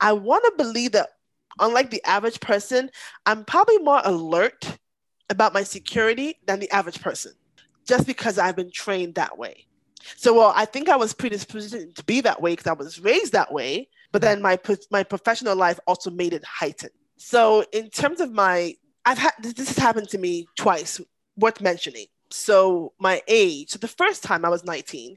I 0.00 0.12
want 0.12 0.44
to 0.44 0.52
believe 0.56 0.92
that, 0.92 1.10
unlike 1.58 1.90
the 1.90 2.02
average 2.04 2.40
person, 2.40 2.90
I'm 3.26 3.44
probably 3.44 3.78
more 3.78 4.00
alert 4.04 4.78
about 5.30 5.52
my 5.52 5.64
security 5.64 6.36
than 6.46 6.60
the 6.60 6.70
average 6.70 7.00
person, 7.00 7.32
just 7.86 8.06
because 8.06 8.38
I've 8.38 8.56
been 8.56 8.70
trained 8.70 9.16
that 9.16 9.36
way. 9.36 9.66
So, 10.16 10.34
well, 10.34 10.52
I 10.54 10.64
think 10.64 10.88
I 10.88 10.96
was 10.96 11.12
predisposed 11.12 11.72
to 11.72 12.04
be 12.04 12.20
that 12.20 12.40
way 12.40 12.52
because 12.52 12.66
I 12.66 12.74
was 12.74 13.00
raised 13.00 13.32
that 13.32 13.52
way. 13.52 13.88
But 14.12 14.22
then 14.22 14.40
my 14.40 14.58
my 14.92 15.02
professional 15.02 15.56
life 15.56 15.80
also 15.88 16.10
made 16.10 16.34
it 16.34 16.44
heightened. 16.44 16.92
So, 17.16 17.64
in 17.72 17.90
terms 17.90 18.20
of 18.20 18.30
my, 18.30 18.76
I've 19.04 19.18
had 19.18 19.32
this 19.40 19.56
has 19.56 19.78
happened 19.78 20.08
to 20.10 20.18
me 20.18 20.46
twice, 20.56 21.00
worth 21.36 21.60
mentioning. 21.60 22.06
So 22.30 22.92
my 22.98 23.22
age, 23.28 23.70
so 23.70 23.78
the 23.78 23.86
first 23.86 24.24
time 24.24 24.44
I 24.44 24.48
was 24.48 24.64
19, 24.64 25.16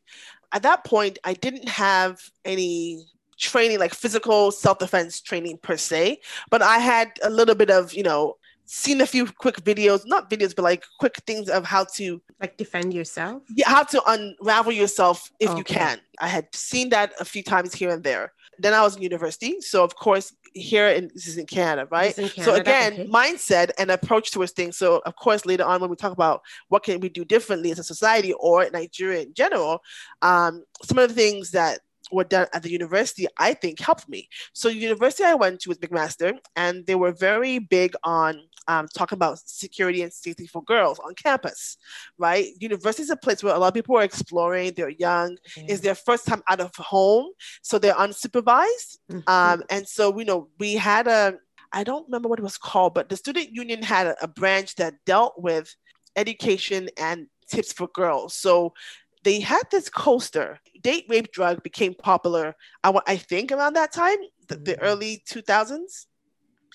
at 0.52 0.64
that 0.64 0.84
point, 0.84 1.20
I 1.24 1.34
didn't 1.34 1.68
have 1.68 2.22
any 2.46 3.06
training, 3.38 3.80
like 3.80 3.94
physical 3.94 4.52
self 4.52 4.80
defense 4.80 5.22
training 5.22 5.60
per 5.60 5.78
se, 5.78 6.20
but 6.50 6.62
I 6.62 6.80
had 6.80 7.12
a 7.24 7.30
little 7.30 7.56
bit 7.56 7.70
of, 7.70 7.94
you 7.94 8.04
know, 8.04 8.38
seen 8.68 9.02
a 9.02 9.06
few 9.06 9.26
quick 9.26 9.62
videos, 9.64 10.06
not 10.06 10.30
videos, 10.30 10.56
but 10.56 10.64
like 10.64 10.84
quick 11.00 11.16
things 11.26 11.50
of 11.50 11.66
how 11.66 11.86
to 11.96 12.22
like 12.40 12.58
defend 12.58 12.94
yourself. 12.94 13.42
Yeah, 13.50 13.70
how 13.70 13.84
to 13.84 14.02
unravel 14.06 14.74
yourself 14.74 15.32
if 15.40 15.50
Okay. 15.50 15.58
you 15.58 15.64
can. 15.64 16.00
I 16.20 16.28
had 16.28 16.54
seen 16.54 16.90
that 16.90 17.14
a 17.20 17.26
few 17.26 17.42
times 17.44 17.74
here 17.74 17.90
and 17.90 18.04
there. 18.04 18.34
Then 18.60 18.74
I 18.74 18.82
was 18.82 18.96
in 18.96 19.02
university, 19.04 19.62
so 19.62 19.84
of 19.84 19.96
course 19.96 20.34
here 20.54 20.88
in 20.88 21.10
this 21.14 21.28
is 21.28 21.38
in 21.38 21.46
Canada, 21.46 21.88
right? 21.92 22.18
In 22.18 22.30
so 22.30 22.56
again, 22.56 22.94
okay. 22.94 23.08
mindset 23.08 23.70
and 23.78 23.92
approach 23.92 24.32
towards 24.32 24.52
things. 24.52 24.78
So 24.78 25.02
of 25.06 25.16
course 25.16 25.46
later 25.46 25.64
on 25.64 25.80
when 25.80 25.90
we 25.90 25.96
talk 25.96 26.12
about 26.12 26.42
what 26.70 26.84
can 26.84 27.00
we 27.00 27.10
do 27.10 27.24
differently 27.24 27.72
as 27.72 27.80
a 27.80 27.84
society 27.84 28.34
or 28.34 28.68
Nigeria 28.72 29.22
in 29.22 29.34
general, 29.34 29.82
um, 30.24 30.64
some 30.84 30.98
of 30.98 31.10
the 31.10 31.16
things 31.16 31.52
that 31.52 31.80
were 32.12 32.24
done 32.24 32.48
at 32.54 32.64
the 32.64 32.72
university, 32.72 33.28
I 33.38 33.54
think 33.54 33.80
helped 33.80 34.08
me. 34.08 34.30
So 34.54 34.70
the 34.70 34.76
university 34.76 35.24
I 35.24 35.36
went 35.36 35.60
to 35.62 35.70
was 35.70 35.78
McMaster, 35.80 36.38
and 36.56 36.86
they 36.86 36.96
were 36.96 37.12
very 37.12 37.60
big 37.60 37.94
on 38.04 38.42
um, 38.68 38.88
talking 38.94 39.16
about 39.16 39.40
security 39.40 40.02
and 40.02 40.12
safety 40.12 40.46
for 40.48 40.64
girls 40.64 41.00
on 41.00 41.16
campus, 41.16 41.78
right? 42.18 42.48
University 42.60 43.04
is 43.04 43.10
a 43.10 43.16
place 43.16 43.42
where 43.44 43.56
a 43.56 43.60
lot 43.60 43.70
of 43.70 43.74
people 43.74 43.98
are 43.98 44.04
exploring. 44.04 44.74
They're 44.76 44.90
young. 44.90 45.38
It's 45.56 45.82
their 45.82 45.96
first 45.96 46.26
time 46.26 46.44
out 46.50 46.60
of 46.60 46.76
home, 46.76 47.28
so 47.62 47.80
they're 47.80 47.94
unsupervised. 47.94 48.98
Mhm. 49.10 49.28
Um, 49.30 49.64
and 49.70 49.88
so, 49.88 50.18
you 50.20 50.26
know, 50.26 50.50
we 50.60 50.74
had 50.76 51.08
a, 51.08 51.36
I 51.72 51.84
don't 51.84 52.06
remember 52.06 52.30
what 52.30 52.40
it 52.40 52.44
was 52.44 52.58
called, 52.58 52.94
but 52.94 53.10
the 53.10 53.18
student 53.18 53.52
union 53.52 53.82
had 53.82 54.08
a, 54.08 54.24
a 54.24 54.28
branch 54.28 54.76
that 54.76 54.96
dealt 55.06 55.42
with 55.42 55.74
education 56.16 56.90
and 56.98 57.28
tips 57.50 57.72
for 57.72 57.88
girls. 57.88 58.34
So 58.34 58.74
they 59.24 59.40
had 59.40 59.64
this 59.72 59.90
coaster. 59.90 60.60
Date 60.82 61.06
rape 61.10 61.32
drug 61.32 61.64
became 61.64 61.94
popular. 61.94 62.56
I, 62.84 62.94
I 63.08 63.18
think 63.18 63.52
around 63.52 63.74
that 63.74 63.92
time, 63.92 64.18
the, 64.48 64.56
the 64.56 64.74
Mhm. 64.76 64.80
early 64.82 65.24
2000s. 65.28 66.06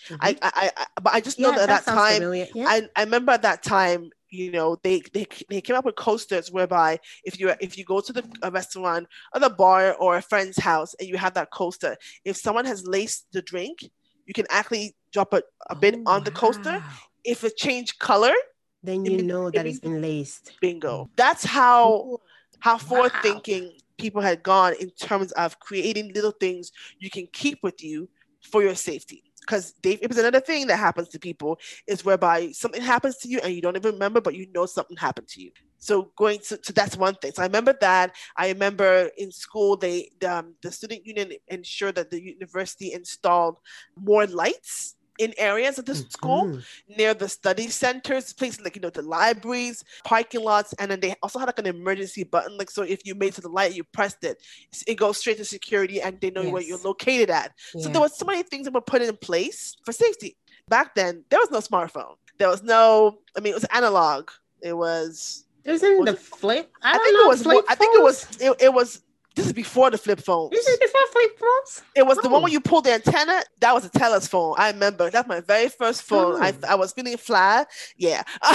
Mhm. 0.08 0.18
I, 0.20 0.36
I, 0.42 0.70
I, 0.76 0.86
but 1.00 1.14
I 1.14 1.20
just 1.20 1.38
know 1.38 1.50
yeah, 1.50 1.56
that 1.58 1.62
at 1.62 1.68
that 1.68 1.84
sounds 1.84 2.18
time. 2.18 2.46
Yeah. 2.54 2.66
I, 2.68 2.82
I 2.96 3.04
remember 3.04 3.32
at 3.32 3.42
that 3.42 3.62
time, 3.62 4.10
you 4.30 4.50
know, 4.50 4.76
they, 4.82 5.00
they 5.12 5.26
they 5.48 5.60
came 5.60 5.76
up 5.76 5.84
with 5.84 5.94
coasters 5.94 6.50
whereby 6.50 6.98
if 7.24 7.38
you 7.38 7.52
if 7.60 7.76
you 7.78 7.84
go 7.84 8.00
to 8.00 8.12
the 8.12 8.24
a 8.42 8.50
restaurant 8.50 9.06
or 9.34 9.40
the 9.40 9.50
bar 9.50 9.94
or 9.94 10.16
a 10.16 10.22
friend's 10.22 10.58
house 10.58 10.94
and 10.98 11.08
you 11.08 11.16
have 11.18 11.34
that 11.34 11.50
coaster, 11.50 11.96
if 12.24 12.36
someone 12.36 12.64
has 12.64 12.86
laced 12.86 13.26
the 13.32 13.42
drink, 13.42 13.84
you 14.26 14.34
can 14.34 14.46
actually 14.50 14.96
drop 15.12 15.32
a, 15.34 15.42
a 15.70 15.74
bit 15.76 15.94
Oh, 16.06 16.12
on 16.12 16.24
the 16.24 16.30
coaster. 16.30 16.78
wow. 16.78 16.88
If 17.24 17.44
it 17.44 17.56
changed 17.56 17.98
color, 17.98 18.32
then 18.82 19.04
you 19.04 19.18
mean- 19.18 19.26
know 19.28 19.46
it 19.48 19.54
that 19.54 19.66
it's 19.66 19.82
means- 19.84 19.94
been 19.94 20.02
laced. 20.02 20.52
bingo. 20.60 21.10
That's 21.16 21.44
how 21.44 22.18
how 22.62 22.78
forward 22.78 23.10
thinking 23.22 23.72
people 23.98 24.22
had 24.22 24.40
gone 24.40 24.72
in 24.78 24.88
terms 24.90 25.32
of 25.32 25.58
creating 25.58 26.12
little 26.14 26.30
things 26.30 26.70
you 27.00 27.10
can 27.10 27.26
keep 27.32 27.58
with 27.60 27.82
you 27.82 28.08
for 28.40 28.62
your 28.62 28.76
safety. 28.76 29.24
Because 29.40 29.72
Dave, 29.82 29.98
it 30.00 30.08
was 30.08 30.18
another 30.18 30.38
thing 30.38 30.68
that 30.68 30.76
happens 30.76 31.08
to 31.08 31.18
people 31.18 31.58
is 31.88 32.04
whereby 32.04 32.52
something 32.52 32.80
happens 32.80 33.16
to 33.16 33.28
you 33.28 33.40
and 33.42 33.52
you 33.52 33.60
don't 33.60 33.76
even 33.76 33.94
remember, 33.94 34.20
but 34.20 34.36
you 34.36 34.46
know 34.54 34.64
something 34.64 34.96
happened 34.96 35.26
to 35.30 35.42
you. 35.42 35.50
So 35.78 36.12
going 36.16 36.38
to, 36.46 36.56
to 36.56 36.72
that's 36.72 36.96
one 36.96 37.16
thing. 37.16 37.32
So 37.32 37.42
I 37.42 37.46
remember 37.46 37.74
that. 37.80 38.14
I 38.36 38.50
remember 38.50 39.10
in 39.18 39.32
school 39.32 39.76
they 39.76 40.10
um, 40.24 40.54
the 40.62 40.70
student 40.70 41.04
union 41.04 41.32
ensured 41.48 41.96
that 41.96 42.10
the 42.10 42.22
university 42.22 42.92
installed 42.92 43.56
more 43.96 44.24
lights 44.28 44.94
in 45.18 45.34
areas 45.36 45.78
of 45.78 45.84
the 45.84 45.94
school 45.94 46.44
Mhm. 46.46 46.64
near 46.96 47.14
the 47.14 47.28
study 47.28 47.68
centers, 47.68 48.32
places 48.32 48.60
like 48.62 48.74
you 48.76 48.82
know 48.82 48.90
the 48.90 49.02
libraries, 49.02 49.84
parking 50.04 50.40
lots, 50.42 50.72
and 50.74 50.90
then 50.90 51.00
they 51.00 51.14
also 51.22 51.38
had 51.38 51.46
like 51.46 51.58
an 51.58 51.66
emergency 51.66 52.24
button. 52.24 52.56
Like 52.56 52.70
so, 52.70 52.82
if 52.82 53.04
you 53.04 53.14
made 53.14 53.34
to 53.34 53.40
the 53.40 53.48
light, 53.48 53.74
you 53.74 53.84
pressed 53.84 54.24
it, 54.24 54.42
it 54.86 54.94
goes 54.94 55.18
straight 55.18 55.36
to 55.38 55.44
security, 55.44 56.00
and 56.00 56.20
they 56.20 56.30
know 56.30 56.48
where 56.48 56.62
you're 56.62 56.78
located 56.78 57.30
at. 57.30 57.52
So 57.78 57.88
there 57.88 58.00
was 58.00 58.16
so 58.16 58.24
many 58.24 58.42
things 58.42 58.64
that 58.64 58.74
were 58.74 58.80
put 58.80 59.02
in 59.02 59.16
place 59.18 59.76
for 59.84 59.92
safety. 59.92 60.36
Back 60.68 60.94
then, 60.94 61.24
there 61.28 61.38
was 61.40 61.50
no 61.50 61.58
smartphone. 61.58 62.16
There 62.38 62.48
was 62.48 62.62
no. 62.62 63.18
I 63.36 63.40
mean, 63.40 63.52
it 63.52 63.54
was 63.56 63.64
analog. 63.64 64.30
It 64.62 64.72
was. 64.76 65.44
Isn't 65.64 65.98
was 65.98 66.06
the 66.06 66.12
it- 66.12 66.18
flip? 66.18 66.72
I, 66.82 66.94
I, 66.94 66.98
think 66.98 67.14
know, 67.14 67.24
it 67.24 67.28
was. 67.28 67.46
I 67.68 67.74
think 67.74 67.96
it 67.96 68.02
was. 68.02 68.36
It, 68.40 68.62
it 68.62 68.72
was. 68.72 69.02
This 69.34 69.46
is 69.46 69.52
before 69.52 69.90
the 69.90 69.98
flip 69.98 70.20
phones. 70.20 70.50
This 70.50 70.66
is 70.68 70.78
before 70.78 71.00
flip 71.12 71.38
phones. 71.38 71.82
It 71.96 72.06
was 72.06 72.18
the 72.18 72.28
one 72.28 72.42
where 72.42 72.52
you 72.52 72.60
pull 72.60 72.82
the 72.82 72.92
antenna. 72.92 73.42
That 73.60 73.72
was 73.74 73.84
a 73.86 73.90
Telus 73.90 74.28
phone. 74.28 74.54
I 74.58 74.70
remember. 74.70 75.10
That's 75.10 75.26
my 75.28 75.40
very 75.40 75.68
first 75.68 76.02
phone. 76.02 76.42
I, 76.42 76.50
Oh. 76.52 76.68
I 76.68 76.74
was 76.74 76.92
feeling 76.92 77.16
fly. 77.16 77.64
Yeah. 77.96 78.22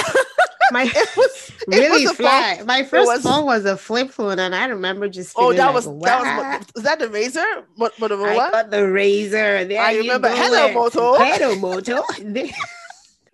My 0.71 0.83
it 0.83 1.09
was 1.15 1.51
it 1.61 1.67
really 1.69 2.01
was 2.03 2.11
a 2.11 2.15
phone. 2.15 2.15
fly. 2.15 2.61
My 2.65 2.83
first 2.83 3.07
was- 3.07 3.23
phone 3.23 3.45
was 3.45 3.63
a 3.63 3.77
flip 3.77 4.11
phone, 4.11 4.37
and 4.37 4.53
I 4.53 4.65
remember 4.65 5.07
just. 5.07 5.33
Oh, 5.37 5.53
that 5.53 5.65
like, 5.65 5.73
was 5.75 5.85
that 5.85 6.37
was 6.59 6.65
was 6.75 6.83
that 6.83 6.99
the 6.99 7.07
Razr 7.07 7.63
Mo- 7.77 7.85
I 7.85 7.89
Motorola? 8.01 8.51
got 8.51 8.69
the 8.71 8.85
razor. 8.91 9.63
There 9.63 9.81
I 9.81 9.95
remember. 9.95 10.27
Hello. 10.29 10.73
Moto. 10.73 11.13
Hello, 11.15 11.55
Moto. 11.55 12.03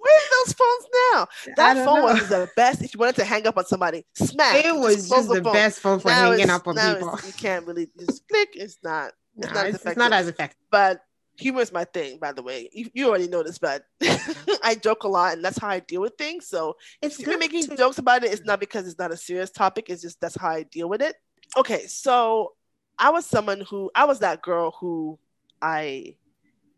Where 0.04 0.18
are 0.18 0.46
those 0.46 0.54
phones 0.54 0.88
now? 1.14 1.28
That 1.56 1.86
phone 1.86 2.00
know. 2.00 2.14
was 2.14 2.28
the 2.28 2.50
best. 2.56 2.82
If 2.82 2.94
you 2.94 3.00
wanted 3.00 3.16
to 3.16 3.26
hang 3.26 3.48
up 3.48 3.58
on 3.58 3.66
somebody, 3.66 4.06
smack. 4.16 4.66
It 4.66 4.76
was 4.76 5.08
close 5.08 5.10
just 5.10 5.30
the 5.30 5.44
phone. 5.44 5.54
best 5.54 5.80
phone 5.80 6.00
for 6.00 6.10
Now 6.10 6.32
hanging 6.32 6.50
up 6.50 6.68
on 6.68 6.76
people. 6.76 7.20
You 7.26 7.34
can't 7.34 7.66
really 7.66 7.88
just 7.98 8.28
click. 8.28 8.50
It's 8.56 8.78
not. 8.84 9.14
No, 9.36 9.48
not 9.48 9.66
as 9.66 9.76
it's, 9.76 9.86
it's 9.86 9.98
not 9.98 10.12
as 10.14 10.28
effective. 10.28 10.60
But 10.70 11.02
humor 11.38 11.62
is 11.62 11.72
my 11.72 11.86
thing, 11.86 12.20
by 12.20 12.32
the 12.34 12.44
way. 12.44 12.70
You, 12.74 12.90
you 12.94 13.08
already 13.08 13.28
know 13.28 13.44
this, 13.44 13.58
but 13.58 13.84
I 14.64 14.76
joke 14.76 15.04
a 15.04 15.08
lot, 15.08 15.34
and 15.34 15.44
that's 15.44 15.58
how 15.58 15.70
I 15.70 15.80
deal 15.80 16.02
with 16.02 16.14
things. 16.18 16.48
So 16.48 16.76
It's 17.02 17.20
if 17.20 17.26
you're 17.26 17.38
making 17.40 17.68
to- 17.68 17.78
jokes 17.78 17.98
about 17.98 18.24
it, 18.24 18.32
it's 18.32 18.46
not 18.46 18.60
because 18.60 18.86
it's 18.88 19.00
not 19.00 19.12
a 19.12 19.18
serious 19.18 19.50
topic. 19.50 19.90
It's 19.90 20.02
just 20.02 20.20
that's 20.22 20.36
how 20.36 20.50
I 20.50 20.64
deal 20.64 20.90
with 20.90 21.02
it. 21.02 21.16
Okay, 21.58 21.88
so 21.88 22.54
I 23.00 23.10
was 23.10 23.26
someone 23.26 23.62
who 23.62 23.90
I 23.96 24.06
was 24.06 24.20
that 24.20 24.42
girl 24.42 24.76
who 24.80 25.18
I 25.62 26.16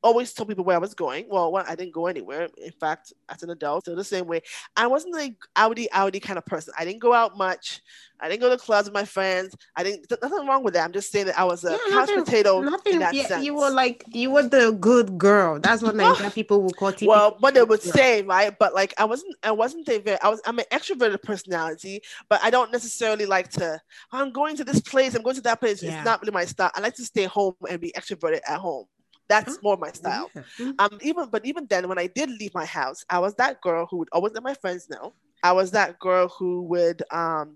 always 0.06 0.32
told 0.34 0.48
people 0.50 0.64
where 0.64 0.76
I 0.76 0.80
was 0.80 0.94
going. 0.94 1.26
Well, 1.30 1.52
one, 1.52 1.66
I 1.68 1.76
didn't 1.76 1.94
go 1.94 2.08
anywhere. 2.08 2.48
In 2.58 2.72
fact, 2.72 3.12
as 3.28 3.44
an 3.44 3.50
adult, 3.50 3.84
still 3.84 3.96
the 3.96 4.04
same 4.04 4.28
way. 4.28 4.42
I 4.78 4.88
wasn't 4.88 5.14
like 5.16 5.36
outy 5.56 5.88
outy 5.94 6.22
kind 6.22 6.38
of 6.38 6.46
person. 6.46 6.74
I 6.78 6.86
didn't 6.86 7.02
go 7.02 7.14
out 7.14 7.38
much. 7.38 7.82
I 8.18 8.30
didn't 8.30 8.42
go 8.42 8.50
to 8.50 8.58
clubs 8.58 8.88
with 8.88 8.94
my 8.94 9.04
friends. 9.04 9.54
I 9.76 9.84
didn't. 9.84 10.08
th- 10.08 10.22
Nothing 10.22 10.48
wrong 10.48 10.64
with 10.64 10.74
that. 10.76 10.86
I'm 10.86 10.94
just 10.94 11.12
saying 11.12 11.26
that 11.26 11.38
I 11.38 11.44
was 11.44 11.66
a 11.66 11.72
Yeah, 11.72 11.78
couch 11.90 12.10
nothing- 12.10 12.24
potato 12.24 12.62
Nothing. 12.62 12.94
in 12.94 13.00
that 13.00 13.14
yeah, 13.14 13.28
sense. 13.28 13.44
you 13.46 13.56
were 13.56 13.70
like 13.70 14.06
you 14.14 14.32
were 14.32 14.44
the 14.48 14.72
good 14.80 15.18
girl. 15.18 15.60
That's 15.60 15.82
what 15.82 15.96
Nigerian 16.02 16.32
people 16.32 16.62
will 16.62 16.72
call 16.72 16.94
TP. 16.94 17.08
well 17.08 17.36
what 17.40 17.54
they 17.56 17.64
would 17.64 17.82
say 17.82 18.22
right 18.22 18.54
but 18.58 18.74
like 18.74 18.94
i 18.98 19.04
wasn't 19.06 19.36
i 19.44 19.52
wasn't 19.52 19.88
a 19.90 19.98
very 20.00 20.18
i 20.22 20.30
was 20.30 20.42
i'm 20.46 20.58
an 20.60 20.66
extroverted 20.72 21.22
personality 21.24 22.02
but 22.30 22.40
i 22.44 22.50
don't 22.50 22.72
necessarily 22.72 23.26
like 23.26 23.50
to 23.50 23.80
i'm 24.12 24.32
going 24.32 24.56
to 24.56 24.64
this 24.64 24.80
place 24.82 25.14
i'm 25.16 25.22
going 25.22 25.36
to 25.36 25.42
that 25.42 25.60
place 25.60 25.82
Yeah. 25.84 25.96
it's 25.98 26.06
not 26.06 26.22
really 26.22 26.32
my 26.34 26.46
style 26.46 26.72
i 26.76 26.80
like 26.82 26.96
to 26.96 27.04
stay 27.06 27.26
home 27.26 27.54
and 27.70 27.80
be 27.82 27.92
extroverted 27.98 28.40
at 28.48 28.60
home 28.60 28.86
that's 29.28 29.58
Oh, 29.58 29.62
more 29.62 29.78
my 29.78 29.92
style 29.92 30.32
Yeah. 30.36 30.44
Mm. 30.60 30.80
um 30.80 30.98
even 31.02 31.28
but 31.30 31.46
even 31.46 31.66
then 31.70 31.88
when 31.88 31.98
i 32.00 32.08
did 32.08 32.30
leave 32.30 32.54
my 32.54 32.66
house 32.66 33.04
i 33.10 33.20
was 33.20 33.36
that 33.36 33.62
girl 33.62 33.86
who 33.90 33.98
would 33.98 34.10
always 34.12 34.34
let 34.34 34.44
my 34.44 34.54
friends 34.54 34.90
know 34.90 35.14
i 35.44 35.52
was 35.52 35.72
that 35.72 36.00
girl 36.00 36.28
who 36.28 36.64
would 36.64 37.02
um 37.12 37.56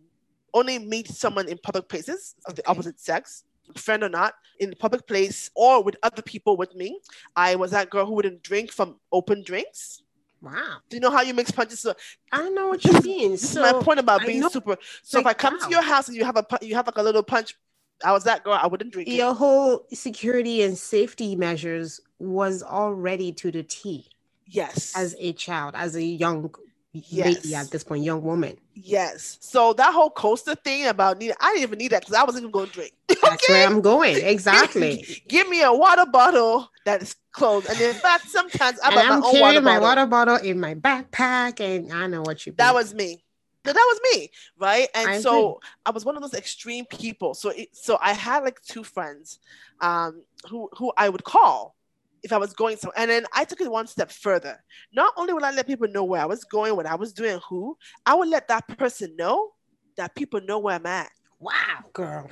only 0.53 0.79
meet 0.79 1.08
someone 1.08 1.47
in 1.47 1.58
public 1.58 1.88
places 1.89 2.36
of 2.47 2.55
the 2.55 2.67
Okay. 2.69 2.69
opposite 2.69 2.99
sex 2.99 3.43
friend 3.77 4.03
or 4.03 4.10
not 4.10 4.34
in 4.60 4.69
the 4.69 4.75
public 4.75 5.08
place 5.08 5.49
or 5.55 5.84
with 5.84 5.95
other 6.03 6.21
people 6.21 6.58
with 6.58 6.73
me 6.75 6.99
i 7.36 7.55
was 7.55 7.71
that 7.71 7.89
girl 7.89 8.05
who 8.05 8.13
wouldn't 8.13 8.41
drink 8.43 8.71
from 8.71 8.99
open 9.12 9.43
drinks 9.43 10.01
Wow. 10.41 10.82
do 10.89 10.97
you 10.97 11.01
know 11.01 11.12
how 11.12 11.21
you 11.21 11.34
mix 11.34 11.51
punches 11.51 11.79
so 11.79 11.93
I 12.32 12.49
know 12.49 12.67
what 12.69 12.84
you 12.86 12.93
mean. 13.01 13.38
this 13.39 13.51
So 13.51 13.53
is 13.53 13.60
my 13.60 13.73
point 13.73 13.99
about 13.99 14.25
being 14.25 14.43
super 14.43 14.77
so 15.03 15.19
if 15.19 15.25
i 15.25 15.34
come 15.34 15.58
wow. 15.58 15.60
to 15.60 15.69
your 15.69 15.82
house 15.82 16.08
and 16.08 16.17
you 16.17 16.25
have 16.25 16.38
a 16.38 16.45
you 16.62 16.75
have 16.75 16.88
like 16.88 16.97
a 16.97 17.03
little 17.03 17.23
punch 17.23 17.55
i 18.03 18.12
was 18.12 18.23
that 18.23 18.43
girl 18.43 18.53
i 18.62 18.67
wouldn't 18.67 18.91
drink 18.93 19.07
it 19.07 19.13
your 19.13 19.33
whole 19.33 19.85
security 19.93 20.62
and 20.63 20.77
safety 20.77 21.35
measures 21.35 21.99
was 22.19 22.62
already 22.63 23.31
to 23.31 23.51
the 23.51 23.63
T 23.63 24.07
yes 24.45 24.93
as 24.95 25.15
a 25.19 25.33
child, 25.33 25.73
as 25.75 25.95
a 25.95 26.03
young 26.03 26.51
lady 26.93 27.39
Yes. 27.43 27.53
at 27.53 27.69
this 27.71 27.83
point, 27.83 28.03
young 28.03 28.23
woman. 28.23 28.57
yes 28.73 29.38
so 29.41 29.73
that 29.73 29.93
whole 29.93 30.09
coaster 30.09 30.55
thing 30.55 30.88
about 30.88 31.19
need 31.19 31.33
i 31.39 31.51
didn't 31.53 31.63
even 31.63 31.77
need 31.77 31.91
that 31.91 32.01
because 32.01 32.15
i 32.15 32.23
wasn't 32.23 32.41
even 32.41 32.51
going 32.51 32.65
to 32.67 32.73
drink 32.73 32.93
That's 33.21 33.47
where 33.49 33.67
I'm 33.67 33.81
going. 33.81 34.15
Exactly. 34.23 35.21
give 35.27 35.47
me 35.49 35.62
a 35.62 35.71
water 35.73 36.05
bottle 36.05 36.69
that 36.85 37.01
is 37.01 37.15
closed 37.31 37.67
and 37.69 37.79
in 37.79 37.93
fact 37.93 38.27
sometimes 38.29 38.79
i 38.79 38.88
and 38.88 38.95
bought 38.95 39.05
my 39.07 39.15
I'm 39.15 39.23
own 39.23 39.31
carrying 39.31 39.41
water 39.41 39.62
my 39.62 39.79
bottle 39.79 40.07
water 40.07 40.07
bottle 40.07 40.49
in 40.49 40.59
my 40.59 40.73
backpack, 40.73 41.59
and 41.59 41.91
I 41.93 42.07
know 42.07 42.21
what 42.23 42.45
you. 42.47 42.53
that 42.57 42.67
mean. 42.67 42.73
was 42.75 42.93
me 42.95 43.23
that 43.63 43.74
was 43.76 44.00
me 44.13 44.30
right 44.58 44.88
and 44.95 45.10
I 45.10 45.22
so 45.22 45.60
i 45.86 45.91
was 45.91 46.06
one 46.06 46.15
of 46.15 46.22
those 46.22 46.34
extreme 46.34 46.86
people 46.86 47.34
so 47.34 47.50
it, 47.50 47.69
so 47.74 47.98
i 48.02 48.13
had 48.13 48.43
like 48.43 48.62
two 48.62 48.84
friends 48.84 49.39
um 49.82 50.24
who 50.50 50.69
who 50.78 50.91
i 50.98 51.10
would 51.10 51.24
call 51.24 51.76
if 52.24 52.34
i 52.34 52.38
was 52.38 52.54
going 52.54 52.78
somewhere 52.78 52.98
and 53.00 53.10
then 53.12 53.26
i 53.34 53.43
took 53.43 53.62
it 53.62 53.72
one 53.72 53.88
step 53.88 54.12
further 54.12 54.62
not 54.93 55.13
only 55.17 55.34
would 55.34 55.43
i 55.43 55.52
let 55.52 55.67
people 55.67 55.88
know 55.88 56.04
where 56.04 56.22
i 56.22 56.26
was 56.26 56.43
going 56.43 56.76
what 56.76 56.86
i 56.86 56.95
was 56.95 57.13
doing 57.13 57.39
who 57.48 57.78
i 58.06 58.13
would 58.13 58.30
let 58.30 58.48
that 58.48 58.67
person 58.78 59.15
know 59.17 59.52
that 59.98 60.15
people 60.15 60.39
know 60.41 60.60
where 60.60 60.76
i'm 60.76 60.86
at 60.86 61.10
wow, 61.39 61.54
girl. 61.93 62.30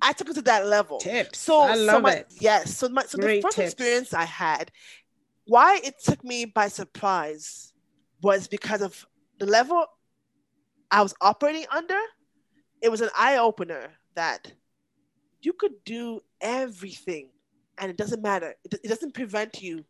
i 0.00 0.12
took 0.12 0.28
it 0.30 0.34
to 0.34 0.42
that 0.42 0.66
level 0.66 0.98
Tips. 0.98 1.38
so 1.38 1.60
I 1.60 1.74
so 1.74 1.82
love 1.84 2.02
my, 2.02 2.12
it. 2.12 2.26
yes 2.40 2.76
so 2.76 2.88
my 2.88 3.04
so 3.04 3.18
Great 3.18 3.36
the 3.36 3.42
first 3.42 3.56
tips. 3.56 3.72
experience 3.72 4.14
i 4.14 4.24
had 4.24 4.70
why 5.46 5.80
it 5.82 5.94
took 6.02 6.22
me 6.24 6.44
by 6.44 6.68
surprise 6.68 7.72
was 8.22 8.48
because 8.48 8.82
of 8.82 9.06
the 9.38 9.46
level 9.46 9.86
I 10.90 11.02
was 11.02 11.14
operating 11.20 11.66
under, 11.70 11.98
it 12.80 12.90
was 12.90 13.00
an 13.00 13.10
eye 13.16 13.36
opener 13.36 13.90
that 14.14 14.52
you 15.40 15.52
could 15.52 15.84
do 15.84 16.20
everything 16.40 17.30
and 17.78 17.90
it 17.90 17.96
doesn't 17.96 18.22
matter. 18.22 18.54
It, 18.64 18.80
it 18.84 18.88
doesn't 18.88 19.14
prevent 19.14 19.62
you, 19.62 19.84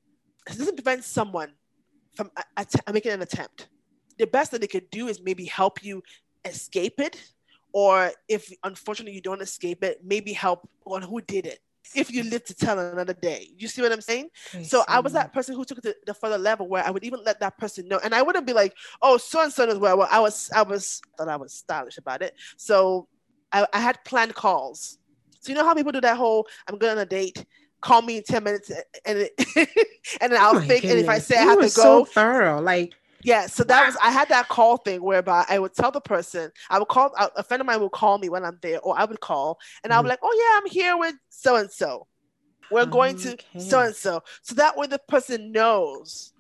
it 0.49 0.59
doesn't 0.59 0.77
prevent 0.77 1.05
someone 1.05 1.53
from 2.15 2.31
making 2.93 3.13
an 3.13 3.23
attempt. 3.23 3.69
The 4.19 4.27
best 4.27 4.51
that 4.51 4.61
they 4.61 4.67
could 4.67 4.91
do 4.91 5.09
is 5.09 5.21
maybe 5.21 5.45
help 5.45 5.85
you 5.85 6.03
escape 6.45 6.99
it, 6.99 7.23
or 7.73 8.11
if 8.29 8.53
unfortunately 8.65 9.15
you 9.15 9.21
don't 9.21 9.43
escape 9.43 9.85
it, 9.85 10.01
maybe 10.05 10.33
help 10.33 10.69
on 10.85 11.03
who 11.03 11.21
did 11.21 11.47
it 11.47 11.61
if 11.94 12.12
you 12.12 12.22
live 12.24 12.44
to 12.44 12.55
tell 12.55 12.79
another 12.79 13.14
day. 13.14 13.51
You 13.57 13.68
see 13.68 13.83
what 13.83 13.92
I'm 13.92 14.01
saying? 14.01 14.29
I 14.55 14.62
so 14.62 14.85
I 14.88 15.01
was 15.01 15.12
that 15.14 15.33
person 15.33 15.55
who 15.55 15.64
took 15.64 15.79
it 15.79 15.83
to 15.83 15.96
the 16.07 16.14
further 16.14 16.38
level 16.38 16.68
where 16.68 16.85
I 16.85 16.90
would 16.90 17.05
even 17.05 17.20
let 17.24 17.40
that 17.40 17.59
person 17.59 17.88
know. 17.88 18.01
And 18.03 18.14
I 18.14 18.22
wouldn't 18.22 18.46
be 18.46 18.53
like, 18.53 18.74
oh, 19.03 19.16
so 19.16 19.42
and 19.42 19.53
so 19.53 19.68
as 19.68 19.79
well. 19.79 19.98
well. 19.98 20.09
I 20.11 20.20
was, 20.20 20.51
I 20.55 20.62
was, 20.62 21.01
thought 21.16 21.29
I 21.29 21.37
was 21.37 21.53
stylish 21.53 21.98
about 21.98 22.22
it. 22.22 22.35
So 22.57 23.09
I, 23.53 23.66
I 23.72 23.81
had 23.81 24.03
planned 24.05 24.35
calls. 24.35 24.98
So 25.40 25.53
you 25.53 25.59
know 25.59 25.64
how 25.64 25.74
people 25.74 25.92
do 25.92 26.01
that 26.01 26.16
whole, 26.16 26.46
I'm 26.66 26.79
going 26.79 26.92
on 26.92 26.98
a 26.98 27.07
date, 27.07 27.44
call 27.81 28.03
me 28.03 28.18
in 28.18 28.22
10 28.24 28.42
minutes 28.44 28.70
and 29.05 29.18
it, 29.18 29.33
and 30.20 30.33
then 30.33 30.40
I'll 30.40 30.57
oh 30.57 30.61
think, 30.61 30.83
goodness. 30.83 30.90
and 30.90 31.01
if 31.01 31.09
I 31.09 31.18
say 31.18 31.37
you 31.37 31.42
I 31.42 31.44
have 31.44 31.59
to 31.59 31.62
go. 31.64 31.68
so 31.68 32.05
thorough. 32.05 32.61
Like, 32.61 32.94
yeah, 33.22 33.46
so 33.46 33.64
that 33.64 33.87
was 33.87 33.96
I 34.02 34.11
had 34.11 34.28
that 34.28 34.48
call 34.48 34.76
thing 34.76 35.02
whereby 35.02 35.44
I 35.48 35.59
would 35.59 35.74
tell 35.74 35.90
the 35.90 36.00
person 36.00 36.50
I 36.70 36.78
would 36.78 36.88
call 36.88 37.12
a 37.16 37.42
friend 37.42 37.61
of 37.61 37.66
mine 37.66 37.81
would 37.81 37.92
call 37.92 38.18
me 38.18 38.28
when 38.28 38.44
I'm 38.44 38.59
there, 38.62 38.81
or 38.81 38.98
I 38.98 39.04
would 39.04 39.20
call 39.20 39.59
and 39.83 39.92
I 39.92 39.98
would 39.98 40.04
be 40.04 40.11
like, 40.11 40.20
"Oh 40.22 40.35
yeah, 40.38 40.61
I'm 40.61 40.70
here 40.70 40.96
with 40.96 41.14
so 41.28 41.57
and 41.57 41.70
so. 41.70 42.07
We're 42.70 42.87
going 42.87 43.16
to 43.18 43.37
so 43.59 43.81
and 43.81 43.94
so." 43.94 44.22
So 44.42 44.54
that 44.57 44.76
way 44.76 44.87
the 44.87 44.98
person 44.98 45.52
knows 45.52 46.33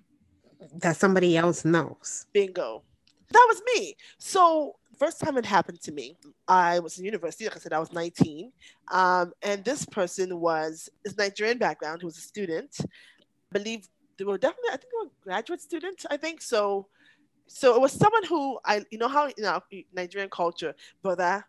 that 0.76 0.96
somebody 0.96 1.36
else 1.36 1.64
knows. 1.64 2.26
Bingo, 2.32 2.82
that 3.30 3.46
was 3.48 3.62
me. 3.74 3.96
So 4.18 4.76
first 4.98 5.20
time 5.20 5.36
it 5.36 5.46
happened 5.46 5.80
to 5.82 5.92
me, 5.92 6.16
I 6.46 6.78
was 6.80 6.98
in 6.98 7.04
university. 7.04 7.44
Like 7.44 7.56
I 7.56 7.60
said, 7.60 7.72
I 7.72 7.78
was 7.78 7.92
19, 7.92 8.52
um, 8.92 9.32
and 9.42 9.64
this 9.64 9.84
person 9.86 10.38
was 10.38 10.88
is 11.04 11.16
Nigerian 11.16 11.58
background. 11.58 12.02
Who 12.02 12.06
was 12.06 12.18
a 12.18 12.22
student. 12.22 12.76
I 12.80 13.58
believe 13.58 13.88
they 14.18 14.24
were 14.24 14.38
definitely, 14.38 14.70
I 14.72 14.76
think 14.76 14.92
they 14.92 15.06
were 15.06 15.10
graduate 15.22 15.60
students, 15.60 16.04
I 16.10 16.16
think. 16.16 16.42
So 16.42 16.88
so 17.48 17.74
it 17.74 17.80
was 17.80 17.92
someone 17.92 18.24
who 18.24 18.58
I 18.64 18.84
you 18.90 18.98
know 18.98 19.08
how 19.08 19.26
you 19.26 19.42
know 19.42 19.60
Nigerian 19.94 20.30
culture, 20.30 20.74
brother, 21.02 21.44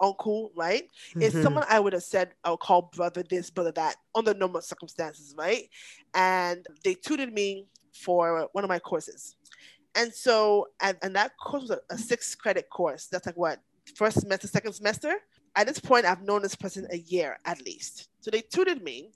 uncle, 0.00 0.52
right? 0.54 0.84
Mm-hmm. 1.10 1.22
It's 1.22 1.42
someone 1.42 1.64
I 1.68 1.80
would 1.80 1.94
have 1.94 2.02
said 2.02 2.34
I'll 2.44 2.56
call 2.56 2.90
brother 2.94 3.22
this, 3.22 3.50
brother 3.50 3.72
that 3.72 3.96
under 4.14 4.34
normal 4.34 4.60
circumstances, 4.60 5.34
right? 5.36 5.68
And 6.14 6.66
they 6.84 6.94
tutored 6.94 7.32
me 7.32 7.66
for 7.92 8.48
one 8.52 8.62
of 8.62 8.68
my 8.68 8.78
courses. 8.78 9.36
And 9.94 10.12
so 10.12 10.68
and, 10.80 10.96
and 11.02 11.16
that 11.16 11.32
course 11.38 11.62
was 11.62 11.70
a, 11.70 11.80
a 11.90 11.98
six 11.98 12.34
credit 12.34 12.68
course. 12.70 13.06
That's 13.06 13.26
like 13.26 13.36
what 13.36 13.60
first 13.96 14.20
semester, 14.20 14.46
second 14.46 14.74
semester. 14.74 15.14
At 15.56 15.66
this 15.66 15.80
point, 15.80 16.04
I've 16.04 16.22
known 16.22 16.42
this 16.42 16.54
person 16.54 16.86
a 16.92 16.98
year 16.98 17.38
at 17.44 17.64
least. 17.64 18.10
So 18.20 18.30
they 18.30 18.42
tutored 18.42 18.82
me 18.82 19.10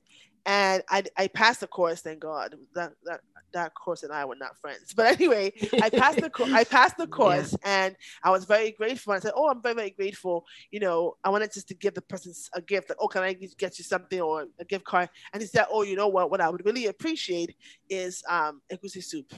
and 0.45 0.83
I, 0.89 1.05
I 1.17 1.29
passed 1.29 1.61
the 1.61 1.67
course. 1.67 2.01
Thank 2.01 2.21
God 2.21 2.57
that, 2.75 2.93
that 3.05 3.21
that 3.53 3.75
course 3.75 4.03
and 4.03 4.13
I 4.13 4.25
were 4.25 4.35
not 4.35 4.59
friends. 4.59 4.93
But 4.97 5.07
anyway, 5.21 5.53
I 5.81 5.91
passed 5.91 6.21
the 6.21 6.31
co- 6.31 6.53
I 6.53 6.65
passed 6.65 6.97
the 6.97 7.07
course, 7.19 7.53
yeah. 7.53 7.85
and 7.87 7.97
I 8.25 8.31
was 8.31 8.45
very 8.45 8.73
grateful. 8.73 9.13
I 9.13 9.21
said, 9.21 9.33
"Oh, 9.37 9.49
I'm 9.49 9.63
very 9.63 9.75
very 9.75 9.91
grateful. 9.91 10.45
You 10.71 10.81
know, 10.81 11.17
I 11.23 11.31
wanted 11.31 11.53
just 11.53 11.69
to 11.69 11.75
give 11.75 11.95
the 11.95 12.03
person 12.03 12.33
a 12.55 12.61
gift. 12.61 12.89
Like, 12.89 12.99
oh, 13.01 13.09
can 13.09 13.23
I 13.23 13.35
get 13.35 13.79
you 13.79 13.85
something 13.85 14.21
or 14.21 14.47
a 14.59 14.65
gift 14.65 14.85
card?" 14.85 15.09
And 15.33 15.43
he 15.43 15.47
said, 15.47 15.67
"Oh, 15.71 15.83
you 15.83 15.97
know 15.97 16.09
what? 16.09 16.31
What 16.31 16.41
I 16.41 16.49
would 16.49 16.65
really 16.65 16.87
appreciate 16.87 17.55
is 17.89 18.23
um 18.29 18.63
egusi 18.73 19.05
soup, 19.05 19.33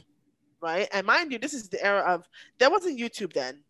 right? 0.61 0.89
And 0.93 1.07
mind 1.07 1.33
you, 1.33 1.39
this 1.39 1.55
is 1.55 1.69
the 1.69 1.85
era 1.85 2.01
of 2.01 2.25
there 2.59 2.71
wasn't 2.71 2.99
YouTube 2.99 3.33
then." 3.33 3.63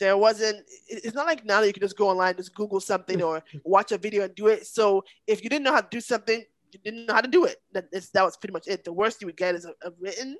there 0.00 0.16
wasn't 0.16 0.64
it's 0.86 1.16
not 1.16 1.26
like 1.26 1.44
now 1.44 1.60
that 1.60 1.66
you 1.66 1.72
can 1.72 1.80
just 1.80 1.96
go 1.96 2.08
online 2.08 2.36
just 2.36 2.54
google 2.54 2.78
something 2.78 3.20
or 3.28 3.42
watch 3.64 3.90
a 3.90 3.98
video 3.98 4.22
and 4.22 4.34
do 4.36 4.46
it 4.46 4.64
so 4.64 5.02
if 5.26 5.42
you 5.42 5.50
didn't 5.50 5.64
know 5.64 5.72
how 5.72 5.80
to 5.80 5.88
do 5.90 6.00
something 6.00 6.44
you 6.72 6.80
didn't 6.84 7.06
know 7.06 7.14
how 7.14 7.20
to 7.20 7.28
do 7.28 7.44
it. 7.44 7.56
That, 7.72 7.90
that 7.90 8.22
was 8.24 8.36
pretty 8.36 8.52
much 8.52 8.68
it. 8.68 8.84
The 8.84 8.92
worst 8.92 9.20
you 9.20 9.26
would 9.26 9.36
get 9.36 9.54
is 9.54 9.64
a, 9.64 9.70
a 9.82 9.92
written 10.00 10.36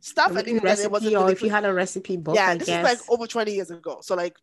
stuff. 0.00 0.30
A 0.30 0.34
written 0.34 0.58
recipe, 0.58 0.84
it 0.84 0.90
wasn't 0.90 1.14
or 1.14 1.20
really 1.20 1.32
if 1.32 1.42
you 1.42 1.50
had 1.50 1.64
a 1.64 1.72
recipe 1.72 2.16
book. 2.16 2.34
Yeah, 2.34 2.48
I 2.48 2.56
this 2.56 2.68
guess. 2.68 2.84
is 2.84 3.00
like 3.00 3.10
over 3.10 3.26
20 3.26 3.52
years 3.52 3.70
ago. 3.70 3.98
So 4.02 4.14
like 4.14 4.36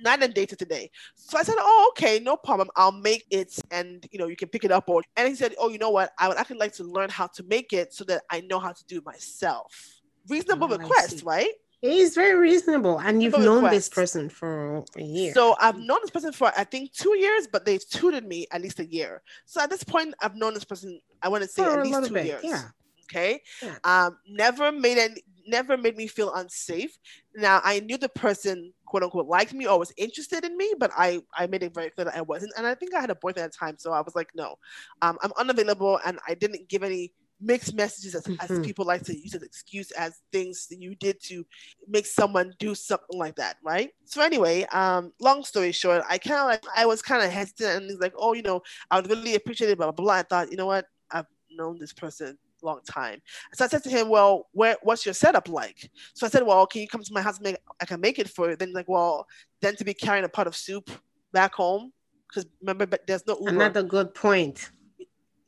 not 0.00 0.22
in 0.22 0.32
data 0.32 0.56
today. 0.56 0.90
So 1.14 1.38
I 1.38 1.42
said, 1.42 1.56
Oh, 1.58 1.92
okay, 1.92 2.20
no 2.20 2.36
problem. 2.36 2.68
I'll 2.76 2.92
make 2.92 3.24
it 3.30 3.54
and 3.70 4.06
you 4.10 4.18
know 4.18 4.26
you 4.26 4.36
can 4.36 4.48
pick 4.48 4.64
it 4.64 4.72
up 4.72 4.88
or 4.88 5.02
and 5.16 5.28
he 5.28 5.34
said, 5.34 5.54
Oh, 5.58 5.68
you 5.68 5.78
know 5.78 5.90
what? 5.90 6.12
I 6.18 6.28
would 6.28 6.36
actually 6.36 6.58
like 6.58 6.72
to 6.74 6.84
learn 6.84 7.10
how 7.10 7.26
to 7.28 7.42
make 7.44 7.72
it 7.72 7.92
so 7.92 8.04
that 8.04 8.22
I 8.30 8.40
know 8.42 8.58
how 8.58 8.72
to 8.72 8.84
do 8.86 8.98
it 8.98 9.04
myself. 9.04 10.00
Reasonable 10.28 10.72
oh, 10.72 10.78
request, 10.78 11.24
right? 11.24 11.52
He's 11.82 12.14
very 12.14 12.36
reasonable, 12.36 13.00
and 13.00 13.20
you've 13.20 13.36
known 13.36 13.64
this 13.64 13.88
person 13.88 14.28
for 14.28 14.84
a 14.96 15.02
year. 15.02 15.34
So 15.34 15.56
I've 15.60 15.76
known 15.78 15.98
this 16.02 16.10
person 16.10 16.32
for 16.32 16.52
I 16.56 16.62
think 16.62 16.92
two 16.92 17.18
years, 17.18 17.48
but 17.50 17.64
they've 17.64 17.86
tutored 17.88 18.24
me 18.24 18.46
at 18.52 18.62
least 18.62 18.78
a 18.78 18.86
year. 18.86 19.20
So 19.46 19.60
at 19.60 19.68
this 19.68 19.82
point, 19.82 20.14
I've 20.22 20.36
known 20.36 20.54
this 20.54 20.62
person. 20.62 21.00
I 21.22 21.28
want 21.28 21.42
to 21.42 21.48
say 21.48 21.64
for 21.64 21.80
at 21.80 21.84
least 21.84 22.06
two 22.06 22.14
bit, 22.14 22.26
years. 22.26 22.40
Yeah. 22.44 22.62
Okay. 23.10 23.42
Yeah. 23.60 23.74
Um, 23.82 24.16
never 24.28 24.70
made 24.70 24.96
any, 24.96 25.22
never 25.44 25.76
made 25.76 25.96
me 25.96 26.06
feel 26.06 26.32
unsafe. 26.34 26.96
Now 27.34 27.60
I 27.64 27.80
knew 27.80 27.98
the 27.98 28.08
person 28.08 28.72
quote 28.86 29.02
unquote 29.02 29.26
liked 29.26 29.52
me 29.52 29.66
or 29.66 29.76
was 29.76 29.92
interested 29.96 30.44
in 30.44 30.56
me, 30.56 30.74
but 30.78 30.92
I 30.96 31.20
I 31.36 31.48
made 31.48 31.64
it 31.64 31.74
very 31.74 31.90
clear 31.90 32.04
that 32.04 32.16
I 32.16 32.20
wasn't. 32.20 32.52
And 32.56 32.64
I 32.64 32.76
think 32.76 32.94
I 32.94 33.00
had 33.00 33.10
a 33.10 33.16
boyfriend 33.16 33.46
at 33.46 33.52
the 33.52 33.58
time, 33.58 33.74
so 33.76 33.92
I 33.92 34.02
was 34.02 34.14
like, 34.14 34.28
no, 34.36 34.54
um, 35.02 35.18
I'm 35.20 35.32
unavailable, 35.36 35.98
and 36.06 36.20
I 36.28 36.34
didn't 36.34 36.68
give 36.68 36.84
any 36.84 37.12
mixed 37.42 37.74
messages 37.74 38.14
as, 38.14 38.24
mm-hmm. 38.24 38.52
as 38.52 38.64
people 38.64 38.84
like 38.84 39.02
to 39.02 39.16
use 39.16 39.34
as 39.34 39.42
excuse 39.42 39.90
as 39.92 40.20
things 40.30 40.66
that 40.68 40.80
you 40.80 40.94
did 40.94 41.20
to 41.24 41.44
make 41.88 42.06
someone 42.06 42.54
do 42.58 42.74
something 42.74 43.18
like 43.18 43.36
that, 43.36 43.56
right? 43.62 43.90
So 44.04 44.22
anyway, 44.22 44.64
um, 44.72 45.12
long 45.20 45.44
story 45.44 45.72
short, 45.72 46.04
I 46.08 46.18
kind 46.18 46.40
of 46.40 46.46
like 46.46 46.64
I 46.76 46.86
was 46.86 47.02
kind 47.02 47.22
of 47.22 47.30
hesitant 47.30 47.82
and 47.82 47.90
he's 47.90 48.00
like, 48.00 48.14
oh, 48.16 48.32
you 48.32 48.42
know, 48.42 48.62
I 48.90 48.96
would 48.96 49.10
really 49.10 49.34
appreciate 49.34 49.70
it, 49.70 49.76
blah, 49.76 49.90
blah 49.90 50.04
blah. 50.04 50.14
I 50.14 50.22
thought, 50.22 50.50
you 50.50 50.56
know 50.56 50.66
what, 50.66 50.86
I've 51.10 51.26
known 51.50 51.78
this 51.78 51.92
person 51.92 52.38
a 52.62 52.66
long 52.66 52.80
time. 52.88 53.20
So 53.54 53.64
I 53.64 53.68
said 53.68 53.82
to 53.84 53.90
him, 53.90 54.08
well, 54.08 54.48
where 54.52 54.76
what's 54.82 55.04
your 55.04 55.14
setup 55.14 55.48
like? 55.48 55.90
So 56.14 56.26
I 56.26 56.30
said, 56.30 56.46
well, 56.46 56.66
can 56.66 56.80
you 56.80 56.88
come 56.88 57.02
to 57.02 57.12
my 57.12 57.22
house? 57.22 57.40
Make, 57.40 57.56
I 57.80 57.84
can 57.84 58.00
make 58.00 58.18
it 58.18 58.28
for 58.28 58.50
you. 58.50 58.56
Then 58.56 58.72
like, 58.72 58.88
well, 58.88 59.26
then 59.60 59.76
to 59.76 59.84
be 59.84 59.94
carrying 59.94 60.24
a 60.24 60.28
pot 60.28 60.46
of 60.46 60.56
soup 60.56 60.90
back 61.32 61.54
home 61.54 61.92
because 62.28 62.46
remember, 62.60 62.86
but 62.86 63.06
there's 63.06 63.26
no 63.26 63.36
Uber. 63.38 63.50
Another 63.50 63.82
good 63.82 64.14
point 64.14 64.70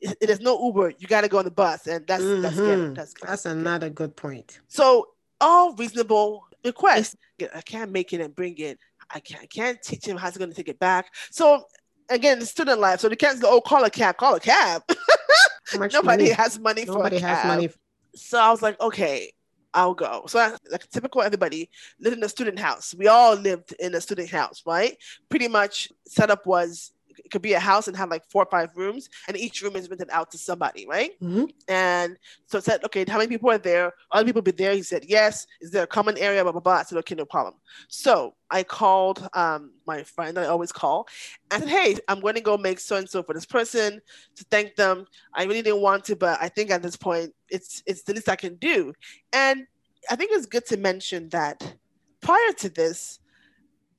it 0.01 0.29
is 0.29 0.39
no 0.39 0.63
Uber. 0.65 0.93
You 0.97 1.07
got 1.07 1.21
to 1.21 1.27
go 1.27 1.39
on 1.39 1.45
the 1.45 1.51
bus, 1.51 1.87
and 1.87 2.05
that's 2.05 2.23
mm-hmm. 2.23 2.41
that's 2.41 2.55
scary. 2.55 2.93
That's, 2.93 3.13
that's 3.21 3.45
another 3.45 3.89
good 3.89 4.15
point. 4.15 4.59
So 4.67 5.09
all 5.41 5.73
reasonable 5.75 6.45
requests. 6.63 7.15
I 7.53 7.61
can't 7.61 7.91
make 7.91 8.13
it 8.13 8.21
and 8.21 8.35
bring 8.35 8.57
it. 8.57 8.79
I 9.13 9.19
can't, 9.19 9.43
I 9.43 9.45
can't 9.45 9.81
teach 9.81 10.07
him 10.07 10.17
how 10.17 10.27
he's 10.27 10.37
going 10.37 10.49
to 10.49 10.55
take 10.55 10.69
it 10.69 10.79
back. 10.79 11.13
So 11.31 11.63
again, 12.09 12.39
the 12.39 12.45
student 12.45 12.79
life. 12.79 12.99
So 12.99 13.09
the 13.09 13.15
can't 13.15 13.39
go, 13.41 13.49
oh, 13.51 13.61
call 13.61 13.83
a 13.83 13.89
cab, 13.89 14.17
call 14.17 14.35
a 14.35 14.39
cab. 14.39 14.83
Nobody 15.73 16.01
money? 16.03 16.29
has 16.29 16.59
money 16.59 16.85
Nobody 16.85 17.19
for 17.19 17.25
a 17.25 17.29
has 17.29 17.39
cab. 17.39 17.47
money. 17.47 17.69
So 18.15 18.39
I 18.39 18.49
was 18.49 18.61
like, 18.61 18.79
okay, 18.79 19.31
I'll 19.73 19.93
go. 19.93 20.23
So 20.27 20.39
I, 20.39 20.55
like 20.71 20.89
typical 20.89 21.21
everybody 21.21 21.69
lived 21.99 22.17
in 22.17 22.23
a 22.23 22.29
student 22.29 22.57
house. 22.57 22.95
We 22.97 23.07
all 23.07 23.35
lived 23.35 23.73
in 23.79 23.93
a 23.93 24.01
student 24.01 24.29
house, 24.29 24.63
right? 24.65 24.95
Pretty 25.29 25.47
much 25.47 25.91
setup 26.07 26.45
was 26.45 26.91
it 27.17 27.31
could 27.31 27.41
be 27.41 27.53
a 27.53 27.59
house 27.59 27.87
and 27.87 27.95
have 27.97 28.09
like 28.09 28.25
four 28.29 28.43
or 28.43 28.49
five 28.49 28.69
rooms, 28.75 29.09
and 29.27 29.37
each 29.37 29.61
room 29.61 29.75
is 29.75 29.89
rented 29.89 30.09
out 30.11 30.31
to 30.31 30.37
somebody, 30.37 30.85
right? 30.87 31.11
Mm-hmm. 31.21 31.45
And 31.67 32.17
so 32.47 32.57
I 32.57 32.61
said, 32.61 32.83
okay, 32.85 33.05
how 33.07 33.17
many 33.17 33.29
people 33.29 33.49
are 33.51 33.57
there? 33.57 33.93
Other 34.11 34.25
people 34.25 34.41
be 34.41 34.51
there. 34.51 34.73
He 34.73 34.83
said, 34.83 35.05
yes. 35.07 35.47
Is 35.61 35.71
there 35.71 35.83
a 35.83 35.87
common 35.87 36.17
area? 36.17 36.43
Blah 36.43 36.51
blah 36.51 36.61
blah. 36.61 36.73
I 36.73 36.83
said, 36.83 36.97
okay, 36.99 37.15
no 37.15 37.25
problem. 37.25 37.55
So 37.87 38.35
I 38.49 38.63
called 38.63 39.27
um, 39.33 39.71
my 39.87 40.03
friend 40.03 40.37
I 40.37 40.45
always 40.45 40.71
call 40.71 41.07
and 41.51 41.63
said, 41.63 41.69
hey, 41.69 41.97
I'm 42.07 42.19
going 42.19 42.35
to 42.35 42.41
go 42.41 42.57
make 42.57 42.79
so 42.79 42.95
and 42.95 43.09
so 43.09 43.23
for 43.23 43.33
this 43.33 43.45
person 43.45 44.01
to 44.35 44.43
thank 44.45 44.75
them. 44.75 45.05
I 45.33 45.43
really 45.43 45.61
didn't 45.61 45.81
want 45.81 46.05
to, 46.05 46.15
but 46.15 46.37
I 46.41 46.49
think 46.49 46.71
at 46.71 46.81
this 46.81 46.95
point 46.95 47.33
it's 47.49 47.83
it's 47.85 48.03
the 48.03 48.13
least 48.13 48.29
I 48.29 48.35
can 48.35 48.55
do. 48.55 48.93
And 49.33 49.65
I 50.09 50.15
think 50.15 50.31
it's 50.33 50.45
good 50.45 50.65
to 50.67 50.77
mention 50.77 51.29
that 51.29 51.75
prior 52.21 52.51
to 52.57 52.69
this, 52.69 53.19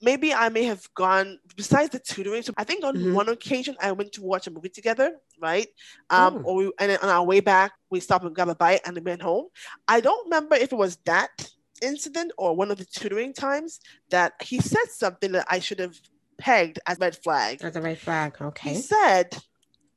maybe 0.01 0.33
I 0.33 0.49
may 0.49 0.65
have 0.65 0.93
gone 0.95 1.39
besides 1.57 1.91
the 1.91 1.99
tutoring. 1.99 2.43
So 2.43 2.53
I 2.57 2.65
think 2.65 2.85
on 2.85 2.97
mm-hmm. 2.97 3.15
one 3.15 3.29
occasion 3.29 3.77
I 3.81 3.93
went 3.93 4.13
to 4.13 4.23
watch 4.23 4.47
a 4.47 4.51
movie 4.51 4.69
together, 4.69 5.13
right? 5.41 5.67
Um, 6.11 6.37
oh. 6.39 6.43
or 6.45 6.57
we, 6.57 6.73
and 6.79 6.99
on 7.03 7.09
our 7.09 7.25
way 7.25 7.41
back 7.41 7.73
we 7.91 8.01
stopped 8.01 8.25
and 8.25 8.35
grabbed 8.35 8.51
a 8.51 8.55
bite 8.55 8.81
and 8.85 9.03
went 9.05 9.23
home. 9.23 9.47
I 9.89 10.01
don't 10.01 10.25
remember 10.25 10.55
if 10.55 10.73
it 10.73 10.77
was 10.77 10.97
that 11.07 11.51
incident 11.83 12.33
or 12.39 12.55
one 12.55 12.71
of 12.71 12.79
the 12.79 12.85
tutoring 12.85 13.33
times 13.33 13.81
that 14.11 14.35
he 14.43 14.61
said 14.61 14.89
something 14.91 15.33
that 15.33 15.47
I 15.49 15.59
should 15.59 15.81
have 15.81 15.99
pegged 16.39 16.79
as 16.87 16.99
red 16.99 17.17
flag. 17.17 17.63
As 17.63 17.77
a 17.77 17.81
red 17.81 17.99
flag, 17.99 18.37
okay. 18.41 18.75
He 18.75 18.77
said, 18.77 19.37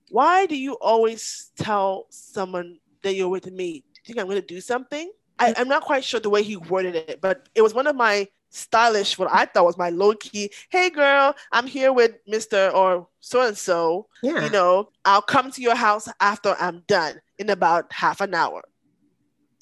"Why 0.10 0.46
do 0.46 0.58
you 0.58 0.74
always 0.74 1.52
tell 1.58 2.08
someone 2.10 2.80
that 3.04 3.16
you're 3.16 3.30
with 3.30 3.52
me? 3.52 3.84
Do 3.94 4.00
you 4.00 4.04
think 4.06 4.20
I'm 4.20 4.28
going 4.28 4.42
to 4.42 4.48
do 4.48 4.62
something?" 4.62 5.12
I, 5.40 5.54
I'm 5.56 5.70
not 5.70 5.84
quite 5.84 6.04
sure 6.04 6.20
the 6.20 6.30
way 6.30 6.44
he 6.44 6.58
worded 6.58 6.96
it, 6.96 7.20
but 7.22 7.48
it 7.56 7.62
was 7.62 7.74
one 7.74 7.88
of 7.88 7.96
my 7.96 8.28
stylish, 8.50 9.18
what 9.18 9.30
I 9.32 9.46
thought 9.46 9.66
was 9.66 9.78
my 9.78 9.90
low 9.90 10.14
key, 10.14 10.52
hey 10.70 10.90
girl, 10.90 11.36
I'm 11.52 11.68
here 11.68 11.94
with 11.94 12.14
Mr. 12.28 12.74
or 12.74 13.08
so 13.20 13.48
and 13.48 13.58
so. 13.58 14.08
Yeah. 14.22 14.44
You 14.44 14.50
know, 14.50 14.90
I'll 15.06 15.22
come 15.22 15.52
to 15.52 15.62
your 15.62 15.76
house 15.76 16.08
after 16.20 16.56
I'm 16.60 16.84
done 16.88 17.22
in 17.38 17.50
about 17.50 17.92
half 17.92 18.22
an 18.22 18.34
hour. 18.34 18.64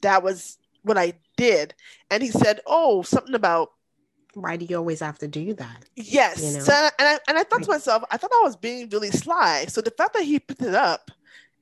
That 0.02 0.23
was 0.23 0.58
what 0.84 0.97
I 0.97 1.13
did. 1.36 1.73
And 2.10 2.23
he 2.23 2.30
said, 2.30 2.62
Oh, 2.65 3.02
something 3.02 3.36
about 3.36 3.71
why 4.34 4.56
do 4.56 4.65
you 4.65 4.78
always 4.78 5.00
have 5.00 5.17
to 5.19 5.28
do 5.28 5.54
that? 5.54 5.86
Yes. 5.95 6.43
You 6.43 6.54
know? 6.58 6.63
So, 6.63 6.73
and 6.73 7.08
I 7.08 7.19
and 7.28 7.38
I 7.38 7.43
thought 7.43 7.63
to 7.63 7.69
myself, 7.69 8.04
I 8.12 8.17
thought 8.17 8.32
I 8.32 8.41
was 8.43 8.56
being 8.56 8.88
really 8.89 9.12
sly. 9.12 9.65
So 9.67 9.82
the 9.82 9.91
fact 9.91 10.13
that 10.13 10.23
he 10.23 10.39
picked 10.39 10.62
it 10.62 10.76
up 10.76 11.10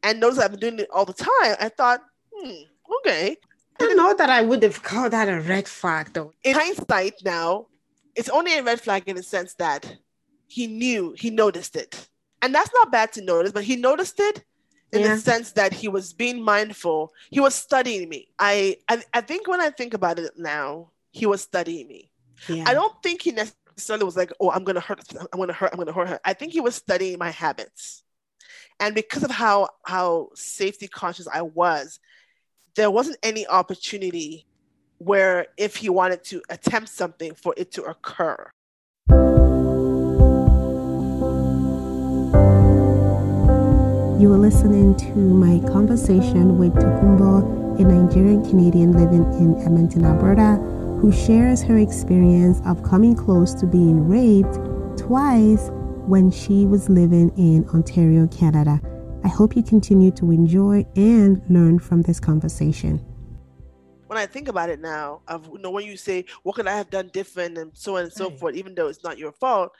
and 0.03 0.19
knows 0.19 0.37
I've 0.37 0.51
been 0.51 0.59
doing 0.59 0.79
it 0.79 0.89
all 0.91 1.05
the 1.05 1.13
time, 1.13 1.55
I 1.59 1.69
thought, 1.69 2.01
hmm, 2.33 2.63
okay. 2.99 3.37
I 3.79 3.83
don't 3.83 3.97
know 3.97 4.13
that 4.13 4.29
I 4.29 4.41
would 4.41 4.63
have 4.63 4.81
called 4.83 5.11
that 5.11 5.27
a 5.27 5.39
red 5.41 5.67
flag 5.67 6.13
though. 6.13 6.33
In 6.43 6.55
hindsight 6.55 7.15
now, 7.23 7.67
it's 8.15 8.29
only 8.29 8.57
a 8.57 8.63
red 8.63 8.79
flag 8.79 9.03
in 9.07 9.15
the 9.17 9.23
sense 9.23 9.53
that 9.55 9.97
he 10.47 10.67
knew, 10.67 11.13
he 11.17 11.29
noticed 11.29 11.75
it. 11.75 12.07
And 12.41 12.53
that's 12.53 12.71
not 12.73 12.91
bad 12.91 13.11
to 13.13 13.21
notice, 13.21 13.51
but 13.51 13.63
he 13.63 13.75
noticed 13.75 14.19
it 14.19 14.43
in 14.93 15.01
Yeah. 15.01 15.15
the 15.15 15.21
sense 15.21 15.51
that 15.53 15.73
he 15.73 15.87
was 15.87 16.13
being 16.13 16.41
mindful. 16.41 17.11
He 17.31 17.39
was 17.39 17.55
studying 17.55 18.07
me. 18.07 18.29
I, 18.39 18.77
I 18.87 19.03
I 19.13 19.21
think 19.21 19.47
when 19.47 19.59
I 19.59 19.69
think 19.71 19.93
about 19.93 20.19
it 20.19 20.31
now, 20.37 20.91
he 21.11 21.25
was 21.25 21.41
studying 21.41 21.87
me. 21.87 22.11
Yeah. 22.47 22.63
I 22.67 22.73
don't 22.73 22.95
think 23.03 23.23
he 23.23 23.31
necessarily 23.31 24.05
was 24.05 24.15
like, 24.15 24.31
oh, 24.39 24.51
I'm 24.51 24.63
gonna 24.63 24.79
hurt, 24.79 25.01
I'm 25.33 25.39
gonna 25.39 25.53
hurt, 25.53 25.71
I'm 25.73 25.79
gonna 25.79 25.91
hurt 25.91 26.07
her. 26.09 26.19
I 26.23 26.33
think 26.33 26.53
he 26.53 26.61
was 26.61 26.75
studying 26.75 27.17
my 27.19 27.31
habits. 27.31 28.03
And 28.79 28.93
because 28.95 29.23
of 29.23 29.31
how 29.31 29.69
how 29.85 30.29
safety 30.35 30.87
conscious 30.87 31.27
I 31.27 31.41
was, 31.41 31.99
there 32.75 32.91
wasn't 32.91 33.17
any 33.23 33.47
opportunity 33.47 34.45
where 34.97 35.47
if 35.57 35.77
he 35.77 35.89
wanted 35.89 36.23
to 36.25 36.41
attempt 36.49 36.89
something 36.89 37.33
for 37.33 37.53
it 37.57 37.71
to 37.71 37.83
occur. 37.83 38.51
You 44.19 44.29
were 44.29 44.37
listening 44.37 44.95
to 44.97 45.15
my 45.15 45.65
conversation 45.69 46.57
with 46.57 46.73
Tokunbo, 46.73 47.79
a 47.79 47.83
Nigerian 47.83 48.47
Canadian 48.49 48.93
living 48.93 49.23
in 49.33 49.61
Edmonton, 49.61 50.05
Alberta, 50.05 50.55
who 51.01 51.11
shares 51.11 51.61
her 51.63 51.77
experience 51.77 52.61
of 52.65 52.83
coming 52.83 53.15
close 53.15 53.53
to 53.55 53.65
being 53.65 54.07
raped 54.07 54.55
twice 54.97 55.69
when 56.07 56.31
she 56.31 56.65
was 56.65 56.89
living 56.89 57.31
in 57.37 57.67
Ontario, 57.69 58.27
Canada. 58.27 58.79
I 59.25 59.27
hope 59.27 59.55
you 59.55 59.63
continue 59.63 60.11
to 60.11 60.31
enjoy 60.31 60.85
and 60.95 61.41
learn 61.49 61.79
from 61.79 62.03
this 62.03 62.19
conversation. 62.19 62.99
When 64.05 64.19
I 64.19 64.27
think 64.27 64.47
about 64.49 64.69
it 64.69 64.79
now, 64.79 65.21
of 65.27 65.47
you 65.47 65.57
know 65.57 65.71
when 65.71 65.83
you 65.87 65.97
say 65.97 66.25
what 66.43 66.55
could 66.55 66.67
I 66.67 66.77
have 66.77 66.91
done 66.91 67.09
different 67.11 67.57
and 67.57 67.71
so 67.75 67.97
on 67.97 68.03
and 68.03 68.13
so 68.13 68.29
Right. 68.29 68.39
forth, 68.39 68.55
even 68.55 68.75
though 68.75 68.87
it's 68.87 69.03
not 69.03 69.17
your 69.17 69.31
fault, 69.31 69.71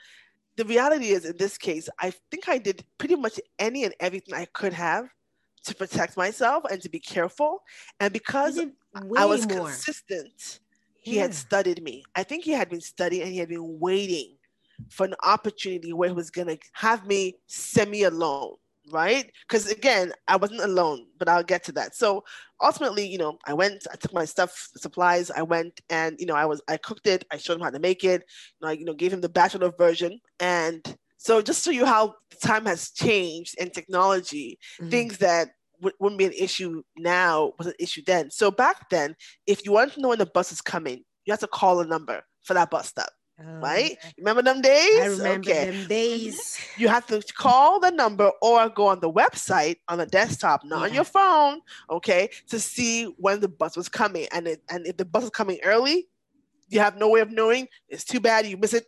the 0.56 0.64
reality 0.64 1.10
is 1.10 1.24
in 1.24 1.36
this 1.36 1.56
case, 1.58 1.88
I 2.00 2.12
think 2.32 2.48
I 2.48 2.58
did 2.58 2.84
pretty 2.98 3.14
much 3.14 3.38
any 3.60 3.84
and 3.84 3.94
everything 4.00 4.34
I 4.34 4.46
could 4.46 4.72
have 4.72 5.08
to 5.66 5.74
protect 5.76 6.16
myself 6.16 6.64
and 6.68 6.82
to 6.82 6.88
be 6.88 6.98
careful. 6.98 7.62
And 8.00 8.12
because 8.12 8.60
I 9.16 9.26
was 9.26 9.46
consistent. 9.46 10.58
He 11.02 11.18
had 11.18 11.32
studied 11.34 11.84
me. 11.84 12.02
I 12.16 12.24
think 12.24 12.42
he 12.42 12.50
had 12.50 12.68
been 12.68 12.80
studying 12.80 13.22
and 13.22 13.30
he 13.30 13.38
had 13.38 13.48
been 13.48 13.78
waiting 13.78 14.38
for 14.88 15.06
an 15.06 15.14
opportunity 15.22 15.92
where 15.92 16.08
he 16.08 16.14
was 16.16 16.32
going 16.32 16.48
to 16.48 16.58
have 16.72 17.06
me 17.06 17.36
semi 17.46 18.02
alone, 18.02 18.56
right? 18.90 19.30
Because 19.48 19.70
again, 19.70 20.12
I 20.28 20.36
wasn't 20.36 20.60
alone, 20.60 21.06
but 21.18 21.28
I'll 21.28 21.42
get 21.42 21.64
to 21.64 21.72
that. 21.72 21.94
So 21.94 22.24
ultimately, 22.62 23.06
you 23.06 23.18
know, 23.18 23.38
I 23.46 23.54
went, 23.54 23.86
I 23.92 23.96
took 23.96 24.12
my 24.12 24.24
stuff, 24.24 24.68
supplies, 24.76 25.30
I 25.30 25.42
went 25.42 25.80
and, 25.90 26.16
you 26.18 26.26
know, 26.26 26.34
I 26.34 26.44
was, 26.46 26.62
I 26.68 26.76
cooked 26.76 27.06
it, 27.06 27.24
I 27.32 27.36
showed 27.36 27.54
him 27.54 27.60
how 27.62 27.70
to 27.70 27.78
make 27.78 28.04
it, 28.04 28.22
you 28.22 28.66
know, 28.66 28.68
I, 28.68 28.72
you 28.72 28.84
know, 28.84 28.94
gave 28.94 29.12
him 29.12 29.20
the 29.20 29.28
bachelor 29.28 29.72
version. 29.76 30.20
And 30.40 30.82
so 31.18 31.42
just 31.42 31.64
to 31.64 31.74
you 31.74 31.84
how 31.84 32.14
time 32.42 32.66
has 32.66 32.90
changed 32.90 33.56
and 33.58 33.72
technology, 33.72 34.58
Mhm. 34.80 34.90
things 34.90 35.18
that 35.18 35.48
w- 35.80 35.96
wouldn't 36.00 36.18
be 36.18 36.26
an 36.26 36.32
issue 36.32 36.82
now 36.96 37.52
was 37.58 37.66
an 37.68 37.74
issue 37.80 38.02
then. 38.06 38.30
So 38.30 38.50
back 38.50 38.88
then, 38.90 39.16
if 39.46 39.64
you 39.64 39.72
wanted 39.72 39.94
to 39.94 40.00
know 40.00 40.08
when 40.10 40.18
the 40.18 40.26
bus 40.26 40.52
is 40.52 40.60
coming, 40.60 41.04
you 41.24 41.32
have 41.32 41.40
to 41.40 41.48
call 41.48 41.80
a 41.80 41.86
number 41.86 42.22
for 42.44 42.54
that 42.54 42.70
bus 42.70 42.88
stop, 42.88 43.10
Oh, 43.38 43.60
right? 43.60 43.92
okay. 43.92 44.14
Remember 44.18 44.42
them 44.42 44.62
days? 44.62 45.00
I 45.00 45.06
remember 45.06 45.50
okay. 45.50 45.70
them 45.70 45.88
days. 45.88 46.58
You 46.78 46.88
have 46.88 47.06
to 47.06 47.22
call 47.34 47.80
the 47.80 47.90
number 47.90 48.30
or 48.42 48.68
go 48.68 48.86
on 48.86 49.00
the 49.00 49.10
website 49.10 49.76
on 49.88 49.98
the 49.98 50.06
desktop, 50.06 50.62
not 50.62 50.82
on 50.82 50.92
your 50.92 51.04
phone, 51.04 51.60
okay, 51.88 52.28
to 52.48 52.60
see 52.60 53.04
when 53.16 53.40
the 53.40 53.48
bus 53.48 53.76
was 53.76 53.88
coming. 53.88 54.26
And 54.30 54.46
it, 54.46 54.62
and 54.68 54.86
if 54.86 54.98
the 54.98 55.06
bus 55.06 55.24
is 55.24 55.30
coming 55.30 55.58
early, 55.64 56.06
you 56.68 56.80
have 56.80 56.96
no 56.96 57.08
way 57.08 57.20
of 57.20 57.30
knowing. 57.30 57.68
It's 57.88 58.04
too 58.04 58.20
bad 58.20 58.46
you 58.46 58.56
miss 58.56 58.74
it. 58.74 58.84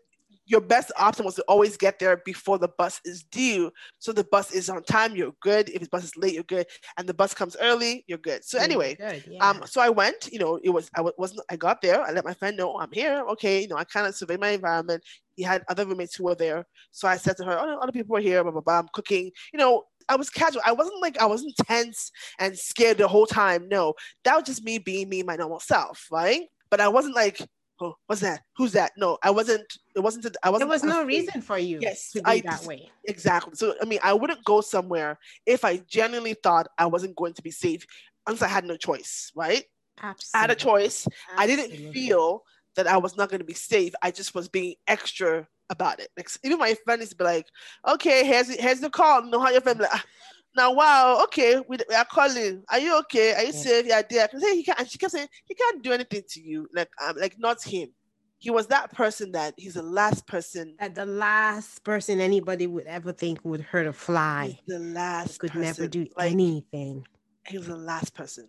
Your 0.48 0.62
best 0.62 0.90
option 0.96 1.26
was 1.26 1.34
to 1.34 1.42
always 1.42 1.76
get 1.76 1.98
there 1.98 2.16
before 2.24 2.58
the 2.58 2.68
bus 2.78 3.00
is 3.04 3.22
due. 3.24 3.70
So 3.98 4.12
the 4.12 4.24
bus 4.24 4.50
is 4.50 4.70
on 4.70 4.82
time, 4.82 5.14
you're 5.14 5.34
good. 5.42 5.68
If 5.68 5.82
the 5.82 5.88
bus 5.90 6.04
is 6.04 6.16
late, 6.16 6.32
you're 6.32 6.42
good. 6.42 6.66
And 6.96 7.06
the 7.06 7.12
bus 7.12 7.34
comes 7.34 7.54
early, 7.60 8.02
you're 8.06 8.16
good. 8.16 8.44
So 8.44 8.58
anyway, 8.58 8.94
good, 8.94 9.24
yeah. 9.30 9.46
um, 9.46 9.62
so 9.66 9.82
I 9.82 9.90
went, 9.90 10.32
you 10.32 10.38
know, 10.38 10.58
it 10.64 10.70
was, 10.70 10.90
I 10.96 11.02
wasn't, 11.18 11.42
I 11.50 11.56
got 11.56 11.82
there, 11.82 12.00
I 12.00 12.12
let 12.12 12.24
my 12.24 12.32
friend 12.32 12.56
know 12.56 12.78
I'm 12.78 12.90
here. 12.90 13.24
Okay. 13.32 13.60
You 13.60 13.68
know, 13.68 13.76
I 13.76 13.84
kind 13.84 14.06
of 14.06 14.14
surveyed 14.14 14.40
my 14.40 14.50
environment. 14.50 15.04
He 15.36 15.42
had 15.42 15.62
other 15.68 15.86
roommates 15.86 16.16
who 16.16 16.24
were 16.24 16.34
there. 16.34 16.64
So 16.92 17.06
I 17.06 17.18
said 17.18 17.36
to 17.36 17.44
her, 17.44 17.58
oh, 17.60 17.78
other 17.82 17.92
people 17.92 18.16
are 18.16 18.20
here, 18.20 18.42
blah, 18.42 18.52
blah, 18.52 18.62
blah. 18.62 18.78
I'm 18.78 18.88
cooking. 18.94 19.30
You 19.52 19.58
know, 19.58 19.84
I 20.08 20.16
was 20.16 20.30
casual. 20.30 20.62
I 20.64 20.72
wasn't 20.72 21.02
like, 21.02 21.20
I 21.20 21.26
wasn't 21.26 21.54
tense 21.58 22.10
and 22.38 22.58
scared 22.58 22.96
the 22.96 23.06
whole 23.06 23.26
time. 23.26 23.68
No, 23.68 23.92
that 24.24 24.34
was 24.34 24.44
just 24.44 24.64
me 24.64 24.78
being 24.78 25.10
me, 25.10 25.22
my 25.22 25.36
normal 25.36 25.60
self. 25.60 26.06
Right. 26.10 26.44
But 26.70 26.80
I 26.80 26.88
wasn't 26.88 27.14
like, 27.14 27.46
oh, 27.80 27.94
what's 28.06 28.20
that? 28.22 28.42
Who's 28.56 28.72
that? 28.72 28.92
No, 28.96 29.18
I 29.22 29.30
wasn't, 29.30 29.66
it 29.94 30.00
wasn't, 30.00 30.36
I 30.42 30.50
wasn't. 30.50 30.70
There 30.70 30.74
was 30.74 30.84
no 30.84 31.04
reason 31.04 31.40
for 31.40 31.58
you 31.58 31.80
Yes, 31.80 32.12
to 32.12 32.22
be 32.22 32.30
I 32.30 32.40
that 32.40 32.64
way. 32.64 32.90
Exactly. 33.06 33.54
So 33.54 33.74
I 33.80 33.84
mean, 33.84 34.00
I 34.02 34.12
wouldn't 34.12 34.44
go 34.44 34.60
somewhere 34.60 35.18
if 35.46 35.64
I 35.64 35.78
genuinely 35.78 36.34
thought 36.34 36.68
I 36.78 36.86
wasn't 36.86 37.16
going 37.16 37.34
to 37.34 37.42
be 37.42 37.50
safe 37.50 37.86
unless 38.26 38.42
I 38.42 38.48
had 38.48 38.64
no 38.64 38.76
choice, 38.76 39.32
right? 39.34 39.64
Absolutely. 40.02 40.30
I 40.34 40.38
had 40.38 40.50
a 40.50 40.52
Absolutely. 40.52 40.84
choice. 40.84 41.08
I 41.36 41.46
didn't 41.46 41.92
feel 41.92 42.42
that 42.76 42.86
I 42.86 42.96
was 42.98 43.16
not 43.16 43.28
going 43.28 43.40
to 43.40 43.44
be 43.46 43.54
safe. 43.54 43.92
I 44.02 44.10
just 44.10 44.34
was 44.34 44.48
being 44.48 44.74
extra 44.86 45.46
about 45.70 46.00
it. 46.00 46.08
Like 46.16 46.28
even 46.44 46.58
my 46.58 46.74
friends 46.84 47.12
be 47.14 47.24
like, 47.24 47.46
"Okay, 47.86 48.24
here's 48.26 48.48
here's 48.48 48.80
the 48.80 48.90
call. 48.90 49.24
You 49.24 49.30
know 49.30 49.40
how 49.40 49.50
your 49.50 49.60
family." 49.60 49.82
like." 49.82 49.92
"Ah, 49.94 50.04
Now, 50.58 50.72
wow, 50.72 51.22
okay, 51.24 51.60
we, 51.68 51.76
we 51.88 51.94
are 51.94 52.04
calling. 52.04 52.64
Are 52.68 52.80
you 52.80 52.98
okay? 53.02 53.32
Are 53.32 53.42
you 53.42 53.52
Yeah. 53.52 53.52
safe? 53.52 53.86
Yeah, 53.86 54.02
dear. 54.02 54.28
I 54.34 54.38
say 54.40 54.56
he 54.56 54.64
can't. 54.64 54.80
And 54.80 54.90
she 54.90 54.98
kept 54.98 55.12
saying 55.12 55.28
he 55.44 55.54
can't 55.54 55.84
do 55.84 55.92
anything 55.92 56.22
to 56.30 56.40
you. 56.40 56.68
Like, 56.74 56.90
um, 57.00 57.14
like 57.16 57.36
not 57.38 57.62
him. 57.62 57.90
He 58.38 58.50
was 58.50 58.66
that 58.66 58.92
person 58.92 59.30
that 59.32 59.54
he's 59.56 59.74
the 59.74 59.82
last 59.84 60.26
person. 60.26 60.74
That 60.80 60.96
the 60.96 61.06
last 61.06 61.84
person 61.84 62.20
anybody 62.20 62.66
would 62.66 62.86
ever 62.86 63.12
think 63.12 63.38
would 63.44 63.60
hurt 63.60 63.86
a 63.86 63.92
He's 63.92 63.96
fly. 64.00 64.58
the 64.66 64.78
He 64.78 64.80
last. 64.80 65.38
could 65.38 65.54
never 65.54 65.86
do 65.86 66.06
Like, 66.16 66.32
anything. 66.32 67.06
he 67.46 67.58
was 67.58 67.68
the 67.68 67.76
last 67.76 68.12
person. 68.14 68.48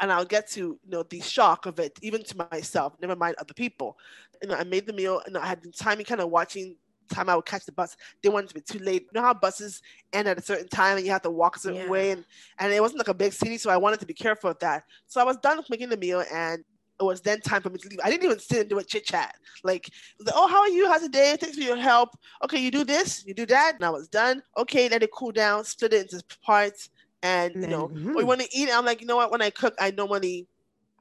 And 0.00 0.10
I'll 0.10 0.24
get 0.24 0.50
to 0.50 0.60
you 0.60 0.90
know 0.90 1.04
the 1.04 1.20
shock 1.20 1.66
of 1.66 1.78
it, 1.78 1.96
even 2.02 2.24
to 2.24 2.48
myself. 2.50 2.94
Never 3.00 3.14
mind 3.14 3.36
other 3.38 3.54
people. 3.54 3.96
You 4.42 4.48
know, 4.48 4.56
I 4.56 4.64
made 4.64 4.86
the 4.86 4.92
meal, 4.92 5.22
and 5.24 5.38
I 5.38 5.46
had 5.46 5.62
been 5.62 5.70
timing, 5.72 6.04
kind 6.04 6.20
of 6.20 6.30
watching 6.30 6.76
time 7.08 7.28
I 7.28 7.36
would 7.36 7.44
catch 7.46 7.64
the 7.66 7.72
bus. 7.72 7.96
They 8.22 8.28
wanted 8.28 8.48
to 8.48 8.54
be 8.54 8.60
too 8.60 8.78
late. 8.78 9.02
You 9.02 9.20
know 9.20 9.22
how 9.22 9.34
buses 9.34 9.82
end 10.12 10.28
at 10.28 10.38
a 10.38 10.42
certain 10.42 10.68
time, 10.68 10.96
and 10.96 11.04
you 11.06 11.12
have 11.12 11.22
to 11.22 11.30
walk 11.30 11.56
a 11.56 11.60
certain 11.60 11.82
Yeah. 11.82 11.88
way, 11.90 12.10
and 12.12 12.24
and 12.58 12.72
it 12.72 12.80
wasn't 12.80 12.98
like 12.98 13.08
a 13.08 13.14
big 13.14 13.32
city, 13.32 13.58
so 13.58 13.70
I 13.70 13.76
wanted 13.76 14.00
to 14.00 14.06
be 14.06 14.14
careful 14.14 14.50
of 14.50 14.58
that. 14.60 14.84
So 15.06 15.20
I 15.20 15.24
was 15.24 15.36
done 15.38 15.56
with 15.58 15.70
making 15.70 15.88
the 15.90 15.96
meal, 15.96 16.24
and 16.32 16.64
it 17.00 17.02
was 17.02 17.20
then 17.20 17.40
time 17.40 17.60
for 17.60 17.70
me 17.70 17.78
to 17.78 17.88
leave. 17.88 17.98
I 18.04 18.10
didn't 18.10 18.24
even 18.24 18.38
sit 18.38 18.60
and 18.60 18.70
do 18.70 18.78
a 18.78 18.84
chit 18.84 19.04
chat. 19.04 19.34
Like, 19.64 19.88
it 19.88 19.94
was 20.18 20.26
like, 20.28 20.36
oh, 20.38 20.46
how 20.46 20.60
are 20.60 20.68
you? 20.68 20.88
How's 20.88 21.02
the 21.02 21.08
day? 21.08 21.36
Thanks 21.40 21.56
for 21.56 21.62
your 21.64 21.76
help. 21.76 22.10
Okay, 22.44 22.58
you 22.58 22.70
do 22.70 22.84
this, 22.84 23.24
you 23.26 23.34
do 23.34 23.46
that, 23.46 23.72
and 23.74 23.84
I 23.84 23.90
was 23.90 24.06
done. 24.08 24.42
Okay, 24.56 24.88
let 24.88 25.02
it 25.02 25.10
cool 25.12 25.32
down. 25.32 25.64
Split 25.64 25.92
it 25.92 26.12
into 26.12 26.24
parts, 26.44 26.90
and 27.22 27.54
you 27.54 27.66
know, 27.66 27.88
then, 27.92 28.14
we 28.14 28.22
want 28.24 28.40
to 28.42 28.48
eat. 28.56 28.68
I'm 28.72 28.84
like, 28.84 29.00
you 29.00 29.06
know 29.08 29.16
what? 29.16 29.32
When 29.32 29.42
I 29.42 29.50
cook, 29.50 29.74
I 29.80 29.90
normally 29.90 30.46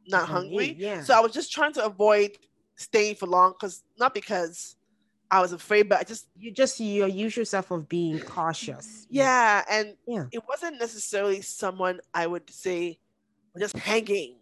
not 0.08 0.28
hungry. 0.28 0.76
yeah. 0.80 1.02
So 1.04 1.14
I 1.16 1.20
was 1.20 1.32
just 1.32 1.52
trying 1.52 1.74
to 1.74 1.86
avoid 1.86 2.32
staying 2.76 3.16
for 3.16 3.28
long 3.28 3.52
because 3.54 3.84
not 4.00 4.14
because 4.16 4.76
I 5.34 5.40
was 5.42 5.52
afraid, 5.52 5.90
but 5.90 5.98
I 6.00 6.04
just 6.04 6.28
You 6.38 6.52
just 6.52 6.80
you 6.80 7.06
use 7.08 7.36
yourself 7.36 7.72
of 7.72 7.90
being 7.90 8.20
cautious. 8.20 9.08
yeah, 9.10 9.64
and 9.70 9.96
Yeah. 10.08 10.26
it 10.32 10.44
wasn't 10.48 10.80
necessarily 10.80 11.42
someone 11.42 12.00
I 12.14 12.28
would 12.28 12.48
say 12.50 13.00
just 13.60 13.76
hanging. 13.78 14.38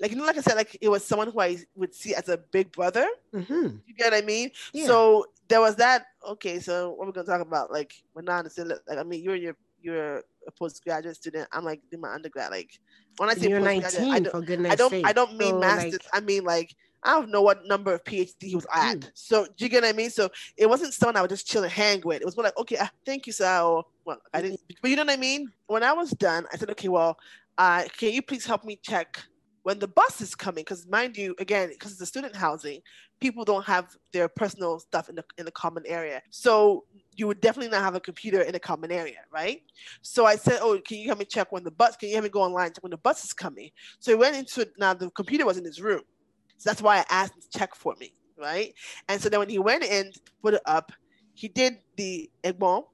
Like 0.00 0.12
you 0.12 0.16
know, 0.16 0.24
like 0.24 0.38
I 0.38 0.40
said, 0.40 0.54
like 0.54 0.78
it 0.80 0.88
was 0.88 1.04
someone 1.04 1.28
who 1.32 1.40
I 1.40 1.58
would 1.74 1.94
see 1.94 2.14
as 2.14 2.28
a 2.28 2.38
big 2.38 2.70
brother. 2.72 3.06
Mm-hmm. 3.34 3.66
You 3.86 3.94
get 3.98 4.12
what 4.12 4.22
I 4.22 4.26
mean? 4.26 4.50
Yeah. 4.72 4.86
So 4.86 5.26
there 5.48 5.60
was 5.60 5.76
that. 5.76 6.06
Okay, 6.34 6.58
so 6.60 6.92
what 6.92 7.06
we're 7.06 7.12
gonna 7.12 7.26
talk 7.26 7.42
about? 7.42 7.70
Like 7.72 7.92
when 8.14 8.28
I 8.28 8.38
understand, 8.38 8.68
like 8.88 8.98
I 8.98 9.02
mean, 9.02 9.22
you're 9.22 9.36
your 9.36 9.56
you're 9.82 10.18
a 10.46 10.50
postgraduate 10.58 11.16
student. 11.16 11.48
I'm 11.52 11.64
like 11.64 11.80
in 11.92 12.00
my 12.00 12.12
undergrad. 12.14 12.50
Like 12.50 12.70
when 13.18 13.28
I 13.30 13.34
say 13.34 13.48
you're 13.48 13.60
postgraduate, 13.60 14.00
19 14.08 14.12
I 14.14 14.18
don't, 14.20 14.30
for 14.32 14.40
goodness 14.46 14.72
I 14.72 14.76
don't, 14.76 14.90
sake. 14.90 15.06
I 15.06 15.12
don't 15.12 15.36
mean 15.36 15.50
So, 15.50 15.58
masters. 15.58 15.92
like, 15.92 16.02
I 16.14 16.20
mean 16.20 16.44
like 16.44 16.74
I 17.02 17.12
don't 17.12 17.30
know 17.30 17.42
what 17.42 17.66
number 17.66 17.94
of 17.94 18.04
PhD 18.04 18.42
he 18.42 18.54
was 18.54 18.66
at. 18.74 18.98
Mm. 18.98 19.10
So 19.14 19.44
do 19.44 19.64
you 19.64 19.68
get 19.68 19.82
what 19.82 19.94
I 19.94 19.96
mean? 19.96 20.10
So 20.10 20.30
it 20.56 20.68
wasn't 20.68 20.94
someone 20.94 21.16
I 21.16 21.22
would 21.22 21.30
just 21.30 21.46
chill 21.46 21.62
and 21.62 21.72
hang 21.72 22.02
with. 22.04 22.20
It 22.20 22.24
was 22.24 22.36
more 22.36 22.44
like, 22.44 22.58
okay, 22.58 22.76
uh, 22.76 22.86
thank 23.06 23.26
you, 23.26 23.32
sir. 23.32 23.60
Or, 23.60 23.84
well, 24.04 24.20
I 24.34 24.42
didn't, 24.42 24.60
but 24.82 24.90
you 24.90 24.96
know 24.96 25.04
what 25.04 25.12
I 25.12 25.16
mean? 25.16 25.50
When 25.66 25.82
I 25.82 25.92
was 25.92 26.10
done, 26.10 26.46
I 26.52 26.56
said, 26.56 26.70
okay, 26.70 26.88
well, 26.88 27.18
uh, 27.58 27.84
can 27.96 28.12
you 28.12 28.22
please 28.22 28.44
help 28.44 28.64
me 28.64 28.78
check 28.82 29.22
when 29.62 29.78
the 29.78 29.88
bus 29.88 30.20
is 30.20 30.34
coming? 30.34 30.62
Because 30.62 30.86
mind 30.86 31.16
you, 31.16 31.34
again, 31.38 31.70
because 31.70 31.92
it's 31.92 32.00
a 32.00 32.06
student 32.06 32.36
housing, 32.36 32.80
people 33.20 33.44
don't 33.44 33.64
have 33.66 33.96
their 34.12 34.28
personal 34.28 34.78
stuff 34.78 35.08
in 35.08 35.14
the 35.14 35.24
in 35.36 35.44
the 35.44 35.52
common 35.52 35.84
area. 35.86 36.22
So 36.30 36.84
you 37.16 37.26
would 37.26 37.40
definitely 37.40 37.70
not 37.70 37.82
have 37.82 37.94
a 37.94 38.00
computer 38.00 38.40
in 38.40 38.54
a 38.54 38.58
common 38.58 38.90
area, 38.90 39.18
right? 39.30 39.62
So 40.00 40.24
I 40.24 40.36
said, 40.36 40.58
oh, 40.62 40.80
can 40.80 40.98
you 40.98 41.06
help 41.06 41.18
me 41.18 41.26
check 41.26 41.52
when 41.52 41.62
the 41.64 41.70
bus? 41.70 41.96
Can 41.96 42.08
you 42.08 42.14
help 42.14 42.24
me 42.24 42.30
go 42.30 42.42
online 42.42 42.68
check 42.68 42.82
when 42.82 42.90
the 42.90 42.96
bus 42.96 43.24
is 43.24 43.32
coming? 43.32 43.70
So 43.98 44.10
he 44.10 44.16
went 44.16 44.36
into 44.36 44.62
it. 44.62 44.72
Now 44.78 44.94
the 44.94 45.10
computer 45.10 45.44
was 45.44 45.58
in 45.58 45.64
his 45.64 45.80
room. 45.80 46.02
So 46.60 46.68
that's 46.68 46.82
why 46.82 46.98
I 46.98 47.04
asked 47.08 47.40
to 47.40 47.58
check 47.58 47.74
for 47.74 47.94
me, 47.98 48.12
right? 48.38 48.74
And 49.08 49.18
so 49.18 49.30
then 49.30 49.40
when 49.40 49.48
he 49.48 49.58
went 49.58 49.82
in, 49.82 50.12
put 50.42 50.52
it 50.52 50.60
up, 50.66 50.92
he 51.32 51.48
did 51.48 51.78
the 51.96 52.30
egbon, 52.44 52.84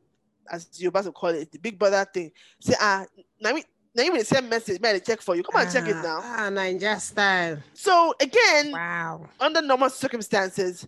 as 0.48 0.68
you 0.74 0.88
about 0.88 1.02
to 1.02 1.10
call 1.10 1.30
it, 1.30 1.50
the 1.50 1.58
big 1.58 1.76
brother 1.76 2.06
thing. 2.14 2.30
Say, 2.60 2.74
ah, 2.80 3.04
now 3.40 3.52
me, 3.54 3.64
now 3.92 4.04
even 4.04 4.18
the 4.18 4.24
same 4.24 4.48
message, 4.48 4.80
man, 4.80 5.00
check 5.04 5.20
for 5.20 5.34
you. 5.34 5.42
Come 5.42 5.60
on, 5.60 5.68
check 5.72 5.88
it 5.88 5.96
now. 5.96 6.20
Ah, 6.22 6.48
Ninja 6.48 7.00
style. 7.00 7.58
So 7.74 8.14
again, 8.20 8.70
Wow. 8.72 9.28
under 9.40 9.60
normal 9.62 9.90
circumstances, 9.90 10.86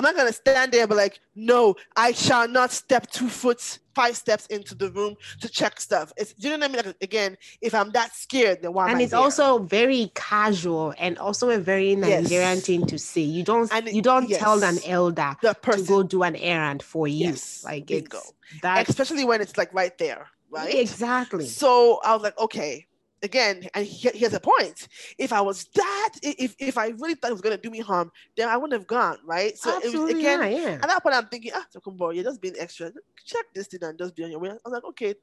I'm 0.00 0.04
not 0.04 0.16
gonna 0.16 0.32
stand 0.32 0.72
there 0.72 0.80
and 0.80 0.88
be 0.88 0.94
like, 0.96 1.20
no, 1.34 1.74
I 1.94 2.12
shall 2.12 2.48
not 2.48 2.70
step 2.70 3.10
two 3.10 3.28
foot, 3.28 3.78
five 3.94 4.16
steps 4.16 4.46
into 4.46 4.74
the 4.74 4.90
room 4.90 5.14
to 5.42 5.48
check 5.48 5.78
stuff. 5.78 6.10
It's 6.16 6.32
you 6.38 6.48
know 6.48 6.56
what 6.56 6.64
I 6.64 6.68
mean? 6.68 6.86
Like, 6.86 6.96
again, 7.02 7.36
if 7.60 7.74
I'm 7.74 7.90
that 7.90 8.14
scared, 8.14 8.62
then 8.62 8.72
why 8.72 8.90
and 8.90 9.02
it's 9.02 9.10
there? 9.12 9.20
also 9.20 9.58
very 9.58 10.10
casual 10.14 10.94
and 10.98 11.18
also 11.18 11.50
a 11.50 11.58
very 11.58 11.94
Nigerian 11.96 12.56
Yes. 12.56 12.64
thing 12.64 12.86
to 12.86 12.98
say. 12.98 13.20
You 13.20 13.42
don't 13.44 13.70
And 13.74 13.88
you 13.88 14.00
don't 14.00 14.30
tell 14.30 14.64
an 14.64 14.78
elder 14.86 15.36
the 15.42 15.48
to 15.52 15.60
person, 15.60 15.84
go 15.84 16.02
do 16.02 16.22
an 16.22 16.36
errand 16.36 16.82
for 16.82 17.06
you. 17.06 17.26
Yes, 17.26 17.62
Like 17.62 17.90
it's 17.90 18.32
that 18.62 18.88
especially 18.88 19.26
when 19.26 19.42
it's 19.42 19.58
like 19.58 19.74
right 19.74 19.96
there, 19.98 20.28
right? 20.50 20.74
exactly. 20.74 21.44
So 21.44 22.00
I 22.02 22.14
was 22.14 22.22
like, 22.22 22.38
okay. 22.38 22.86
Again, 23.22 23.68
and 23.74 23.86
he, 23.86 24.08
he 24.10 24.20
has 24.20 24.32
a 24.32 24.40
point. 24.40 24.88
If 25.18 25.32
I 25.32 25.42
was 25.42 25.66
that, 25.74 26.14
if 26.22 26.54
if 26.58 26.78
I 26.78 26.88
really 26.88 27.14
thought 27.14 27.30
it 27.30 27.34
was 27.34 27.42
gonna 27.42 27.58
do 27.58 27.70
me 27.70 27.80
harm, 27.80 28.10
then 28.36 28.48
I 28.48 28.56
wouldn't 28.56 28.72
have 28.72 28.86
gone, 28.86 29.18
right? 29.26 29.56
So 29.58 29.78
it 29.78 29.92
was 29.92 30.10
again, 30.10 30.40
not, 30.40 30.50
yeah. 30.52 30.78
At 30.82 30.88
that 30.88 31.02
point, 31.02 31.14
I'm 31.14 31.26
thinking, 31.26 31.52
ah, 31.54 31.66
Tokunbo, 31.74 32.14
you're 32.14 32.24
just 32.24 32.40
being 32.40 32.54
extra. 32.58 32.90
Check 33.26 33.44
this 33.54 33.66
thing 33.66 33.80
and 33.82 33.98
just 33.98 34.16
be 34.16 34.24
on 34.24 34.30
your 34.30 34.40
way. 34.40 34.48
I 34.50 34.54
was 34.64 34.72
like, 34.72 34.84
okay. 34.84 35.14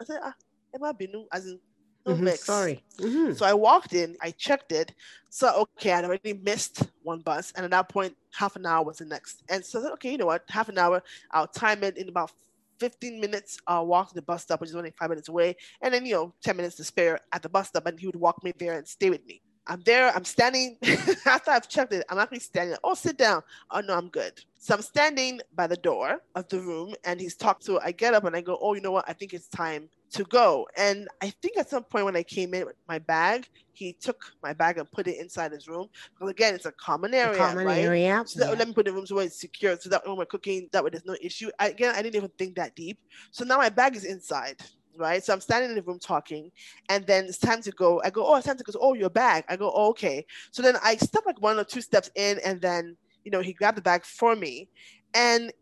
I 0.00 0.04
said, 0.04 0.18
ah, 0.22 0.34
Emma 0.74 0.92
Binu, 0.92 1.26
as 1.32 1.46
in, 1.46 1.60
no 2.04 2.14
Mhm, 2.14 2.24
vex. 2.24 2.40
Sorry. 2.40 2.82
Mhm. 2.98 3.36
So 3.36 3.46
I 3.46 3.54
walked 3.54 3.92
in, 3.94 4.16
I 4.20 4.32
checked 4.32 4.72
it. 4.72 4.92
So, 5.30 5.66
okay, 5.78 5.92
I'd 5.92 6.04
already 6.04 6.32
missed 6.32 6.82
one 7.02 7.20
bus. 7.20 7.52
And 7.56 7.64
at 7.64 7.70
that 7.70 7.88
point, 7.88 8.16
half 8.32 8.56
an 8.56 8.66
hour 8.66 8.84
was 8.84 8.98
the 8.98 9.04
next. 9.04 9.42
And 9.48 9.64
so 9.64 9.78
I 9.78 9.82
said, 9.82 9.92
okay, 9.92 10.10
you 10.12 10.18
know 10.18 10.26
what? 10.26 10.42
Half 10.48 10.68
an 10.68 10.78
hour, 10.78 11.02
I'll 11.30 11.46
time 11.46 11.84
it 11.84 11.98
in 11.98 12.08
about 12.08 12.32
15 12.80 13.20
minutes. 13.20 13.58
I'll 13.66 13.86
walk 13.86 14.08
to 14.08 14.14
the 14.14 14.22
bus 14.22 14.42
stop, 14.42 14.60
which 14.60 14.70
is 14.70 14.76
only 14.76 14.92
five 14.98 15.10
minutes 15.10 15.28
away. 15.28 15.56
And 15.80 15.92
then, 15.92 16.06
you 16.06 16.14
know, 16.14 16.34
10 16.42 16.56
minutes 16.56 16.76
to 16.76 16.84
spare 16.84 17.18
at 17.32 17.42
the 17.42 17.48
bus 17.48 17.68
stop. 17.68 17.86
And 17.86 17.98
he 17.98 18.06
would 18.06 18.16
walk 18.16 18.42
me 18.42 18.52
there 18.58 18.76
and 18.76 18.86
stay 18.86 19.10
with 19.10 19.24
me. 19.26 19.42
I'm 19.66 19.80
there, 19.82 20.14
I'm 20.14 20.24
standing. 20.24 20.76
After 21.26 21.50
I've 21.50 21.68
checked 21.68 21.92
it, 21.92 22.04
I'm 22.08 22.18
actually 22.18 22.40
standing. 22.40 22.76
Oh, 22.84 22.94
sit 22.94 23.16
down. 23.16 23.42
Oh, 23.70 23.80
no, 23.80 23.94
I'm 23.94 24.08
good. 24.08 24.32
So 24.58 24.74
I'm 24.74 24.82
standing 24.82 25.40
by 25.54 25.66
the 25.66 25.76
door 25.76 26.20
of 26.34 26.48
the 26.48 26.60
room 26.60 26.94
and 27.04 27.20
he's 27.20 27.34
talking. 27.34 27.64
So 27.64 27.80
I 27.82 27.92
get 27.92 28.14
up 28.14 28.24
and 28.24 28.36
I 28.36 28.40
go, 28.40 28.58
oh, 28.60 28.74
you 28.74 28.80
know 28.80 28.92
what? 28.92 29.04
I 29.08 29.12
think 29.12 29.32
it's 29.32 29.48
time 29.48 29.88
to 30.12 30.24
go. 30.24 30.66
And 30.76 31.08
I 31.22 31.30
think 31.42 31.58
at 31.58 31.68
some 31.68 31.82
point 31.82 32.04
when 32.04 32.16
I 32.16 32.22
came 32.22 32.54
in 32.54 32.66
with 32.66 32.76
my 32.88 32.98
bag, 32.98 33.48
he 33.72 33.92
took 33.92 34.22
my 34.42 34.52
bag 34.52 34.78
and 34.78 34.90
put 34.90 35.08
it 35.08 35.18
inside 35.18 35.52
his 35.52 35.66
room. 35.66 35.88
Because 36.14 36.30
again, 36.30 36.54
it's 36.54 36.66
a 36.66 36.72
common 36.72 37.10
The 37.10 37.18
area, 37.18 37.36
common 37.36 37.66
right? 37.66 37.84
area. 37.84 38.22
So 38.26 38.40
that, 38.40 38.52
yeah. 38.52 38.58
let 38.58 38.68
me 38.68 38.74
put 38.74 38.86
it 38.86 38.90
in 38.90 38.96
rooms 38.96 39.12
where 39.12 39.24
it's 39.24 39.40
secure, 39.40 39.76
so 39.76 39.88
that 39.90 40.06
when 40.06 40.16
we're 40.16 40.26
cooking, 40.26 40.68
that 40.72 40.84
way 40.84 40.90
there's 40.90 41.04
no 41.04 41.16
issue. 41.20 41.50
I, 41.58 41.68
again, 41.70 41.94
I 41.94 42.02
didn't 42.02 42.16
even 42.16 42.30
think 42.38 42.54
that 42.56 42.76
deep. 42.76 42.98
So 43.32 43.44
now 43.44 43.56
my 43.58 43.70
bag 43.70 43.96
is 43.96 44.04
inside, 44.04 44.60
right? 44.96 45.24
So 45.24 45.32
I'm 45.32 45.40
standing 45.40 45.70
in 45.70 45.76
the 45.76 45.82
room 45.82 45.98
talking, 45.98 46.50
and 46.88 47.06
then 47.06 47.24
it's 47.24 47.38
time 47.38 47.62
to 47.62 47.70
go. 47.72 48.00
I 48.04 48.10
go, 48.10 48.26
oh, 48.26 48.36
it's 48.36 48.46
time 48.46 48.56
to 48.56 48.64
go. 48.64 48.72
Oh, 48.80 48.94
your 48.94 49.10
bag. 49.10 49.44
I 49.48 49.56
go, 49.56 49.70
oh, 49.74 49.90
okay. 49.90 50.26
So 50.50 50.62
then 50.62 50.76
I 50.82 50.96
step 50.96 51.24
like 51.26 51.40
one 51.40 51.58
or 51.58 51.64
two 51.64 51.80
steps 51.80 52.10
in, 52.14 52.38
and 52.44 52.60
then 52.60 52.96
you 53.24 53.30
know 53.30 53.40
he 53.40 53.52
grabbed 53.52 53.78
the 53.78 53.82
bag 53.82 54.04
for 54.04 54.36
me, 54.36 54.68
and 55.14 55.52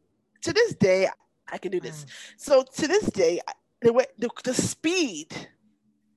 to 0.43 0.53
this 0.53 0.75
day 0.75 1.09
I 1.51 1.59
can 1.59 1.71
do 1.71 1.81
this. 1.81 2.05
Mm. 2.05 2.09
So 2.37 2.63
to 2.63 2.89
this 2.89 3.05
day, 3.07 3.41
the 3.81 3.93
way 3.93 4.07
the, 4.19 4.31
the 4.45 4.55
speed 4.55 5.29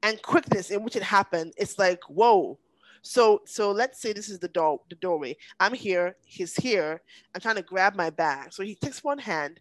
and 0.03 0.21
quickness 0.21 0.69
in 0.69 0.83
which 0.83 0.95
it 0.95 1.03
happened, 1.03 1.53
it's 1.57 1.77
like 1.79 2.01
whoa. 2.07 2.59
So 3.01 3.41
so 3.45 3.71
let's 3.71 4.01
say 4.01 4.13
this 4.13 4.29
is 4.29 4.39
the 4.39 4.47
door 4.47 4.81
the 4.89 4.95
doorway. 4.95 5.37
I'm 5.59 5.73
here, 5.73 6.15
he's 6.25 6.55
here. 6.55 7.01
I'm 7.33 7.41
trying 7.41 7.55
to 7.55 7.61
grab 7.61 7.95
my 7.95 8.09
bag. 8.09 8.53
So 8.53 8.63
he 8.63 8.75
takes 8.75 9.03
one 9.03 9.19
hand. 9.19 9.59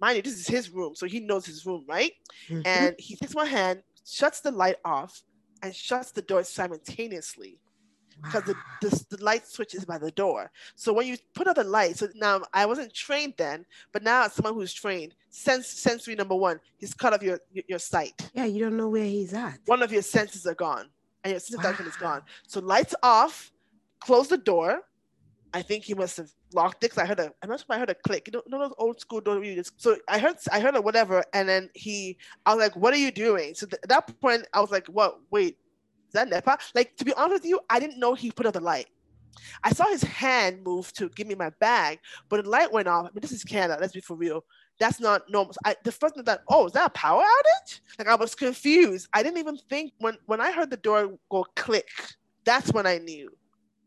Mind 0.00 0.16
you, 0.16 0.22
this 0.22 0.34
is 0.38 0.46
his 0.46 0.70
room, 0.70 0.94
so 0.94 1.06
he 1.06 1.20
knows 1.20 1.46
his 1.46 1.64
room, 1.66 1.84
right? 1.88 2.12
Mhm. 2.48 2.66
And 2.66 2.94
he 2.98 3.16
takes 3.16 3.34
one 3.34 3.46
hand, 3.46 3.82
shuts 4.04 4.40
the 4.40 4.50
light 4.50 4.76
off, 4.84 5.22
and 5.62 5.74
shuts 5.74 6.12
the 6.12 6.22
door 6.22 6.42
simultaneously 6.44 7.58
because 8.22 8.44
the, 8.44 8.54
the, 8.80 9.04
the 9.16 9.22
light 9.24 9.46
switch 9.46 9.74
is 9.74 9.84
by 9.84 9.98
the 9.98 10.10
door. 10.10 10.50
So 10.74 10.92
when 10.92 11.06
you 11.06 11.16
put 11.34 11.46
out 11.48 11.56
the 11.56 11.64
light, 11.64 11.96
so 11.98 12.08
now 12.14 12.42
I 12.52 12.64
wasn't 12.66 12.92
trained 12.94 13.34
then, 13.36 13.66
but 13.92 14.02
now 14.02 14.24
as 14.24 14.32
someone 14.34 14.54
who's 14.54 14.72
trained, 14.72 15.14
sense 15.30 15.66
sensory 15.68 16.14
number 16.14 16.34
one, 16.34 16.60
he's 16.78 16.94
cut 16.94 17.12
off 17.12 17.22
your 17.22 17.40
your, 17.52 17.64
your 17.68 17.78
sight. 17.78 18.30
yeah, 18.34 18.44
you 18.46 18.58
don't 18.60 18.76
know 18.76 18.88
where 18.88 19.04
he's 19.04 19.34
at. 19.34 19.58
One 19.66 19.82
of 19.82 19.92
your 19.92 20.02
senses 20.02 20.46
are 20.46 20.54
gone, 20.54 20.88
and 21.24 21.30
your 21.32 21.40
sense 21.40 21.54
of 21.56 21.62
direction 21.62 21.86
is 21.86 21.96
gone. 21.96 22.22
So 22.46 22.60
lights 22.60 22.94
off, 23.02 23.52
close 24.00 24.28
the 24.28 24.38
door. 24.38 24.82
I 25.54 25.62
think 25.62 25.84
he 25.84 25.94
must 25.94 26.16
have 26.18 26.30
locked 26.52 26.84
it. 26.84 26.90
'cause 26.90 26.98
I 26.98 27.06
heard 27.06 27.20
a, 27.20 27.32
I'm 27.42 27.48
not 27.48 27.60
sure 27.60 27.66
I 27.70 27.78
heard 27.78 27.90
a 27.90 27.94
click. 27.94 28.28
You 28.28 28.42
know, 28.48 28.58
those 28.58 28.74
old 28.78 29.00
school 29.00 29.20
just. 29.20 29.80
So 29.80 29.96
I 30.08 30.18
heard, 30.18 30.36
I 30.52 30.60
heard 30.60 30.76
a 30.76 30.80
whatever, 30.80 31.24
and 31.32 31.48
then 31.48 31.70
he, 31.74 32.18
I 32.44 32.54
was 32.54 32.62
like, 32.62 32.76
"What 32.76 32.92
are 32.94 32.98
you 32.98 33.10
doing?" 33.10 33.54
So 33.54 33.66
th- 33.66 33.80
at 33.82 33.88
that 33.88 34.20
point, 34.20 34.46
I 34.52 34.60
was 34.60 34.70
like, 34.70 34.86
"What? 34.88 35.18
Wait, 35.30 35.56
is 36.08 36.12
that 36.12 36.28
NEPA?" 36.28 36.58
Like 36.74 36.96
to 36.96 37.04
be 37.04 37.14
honest 37.14 37.42
with 37.42 37.50
you, 37.50 37.60
I 37.70 37.80
didn't 37.80 37.98
know 37.98 38.14
he 38.14 38.30
put 38.30 38.46
out 38.46 38.54
the 38.54 38.60
light. 38.60 38.86
I 39.62 39.72
saw 39.72 39.86
his 39.88 40.02
hand 40.02 40.62
move 40.64 40.92
to 40.94 41.08
give 41.10 41.26
me 41.26 41.34
my 41.34 41.50
bag, 41.60 42.00
but 42.28 42.42
the 42.44 42.50
light 42.50 42.72
went 42.72 42.88
off. 42.88 43.06
I 43.06 43.08
mean, 43.08 43.20
this 43.20 43.32
is 43.32 43.44
Canada. 43.44 43.78
Let's 43.80 43.92
be 43.92 44.00
for 44.00 44.16
real. 44.16 44.44
That's 44.78 45.00
not 45.00 45.22
normal. 45.30 45.54
I, 45.64 45.76
the 45.84 45.92
first 45.92 46.14
thing 46.14 46.24
that, 46.24 46.42
oh, 46.48 46.66
is 46.66 46.72
that 46.72 46.86
a 46.86 46.90
power 46.90 47.22
outage? 47.22 47.80
Like 47.98 48.08
I 48.08 48.14
was 48.14 48.34
confused. 48.34 49.08
I 49.12 49.22
didn't 49.22 49.38
even 49.38 49.58
think 49.70 49.92
when 49.98 50.18
when 50.26 50.40
I 50.40 50.52
heard 50.52 50.70
the 50.70 50.76
door 50.76 51.18
go 51.30 51.46
click. 51.56 51.88
That's 52.44 52.72
when 52.72 52.86
I 52.86 52.98
knew. 52.98 53.30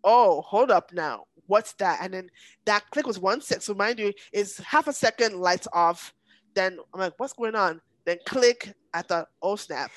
Oh, 0.03 0.41
hold 0.41 0.71
up 0.71 0.93
now. 0.93 1.25
What's 1.47 1.73
that? 1.73 1.99
And 2.01 2.13
then 2.13 2.29
that 2.65 2.89
click 2.91 3.07
was 3.07 3.19
one 3.19 3.41
sec. 3.41 3.61
So 3.61 3.73
mind 3.73 3.99
you, 3.99 4.13
is 4.31 4.57
half 4.57 4.87
a 4.87 4.93
second 4.93 5.39
lights 5.39 5.67
off. 5.73 6.13
Then 6.53 6.79
I'm 6.93 6.99
like, 6.99 7.13
what's 7.17 7.33
going 7.33 7.55
on? 7.55 7.81
Then 8.05 8.17
click. 8.25 8.73
I 8.93 9.01
thought, 9.01 9.27
oh 9.41 9.55
snap. 9.55 9.91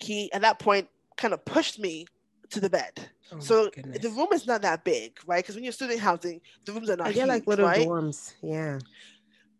He 0.00 0.32
at 0.32 0.42
that 0.42 0.58
point 0.58 0.88
kind 1.16 1.34
of 1.34 1.44
pushed 1.44 1.78
me 1.78 2.06
to 2.50 2.60
the 2.60 2.70
bed. 2.70 2.92
Oh 3.32 3.38
so 3.38 3.70
the 3.76 4.10
room 4.10 4.28
is 4.32 4.46
not 4.46 4.62
that 4.62 4.84
big, 4.84 5.18
right? 5.26 5.42
Because 5.42 5.54
when 5.54 5.64
you're 5.64 5.72
student 5.72 6.00
housing, 6.00 6.40
the 6.64 6.72
rooms 6.72 6.90
are 6.90 6.96
not 6.96 7.08
I 7.08 7.12
get 7.12 7.20
huge, 7.20 7.28
like 7.28 7.46
little 7.46 7.66
right? 7.66 7.86
dorms. 7.86 8.34
Yeah. 8.42 8.78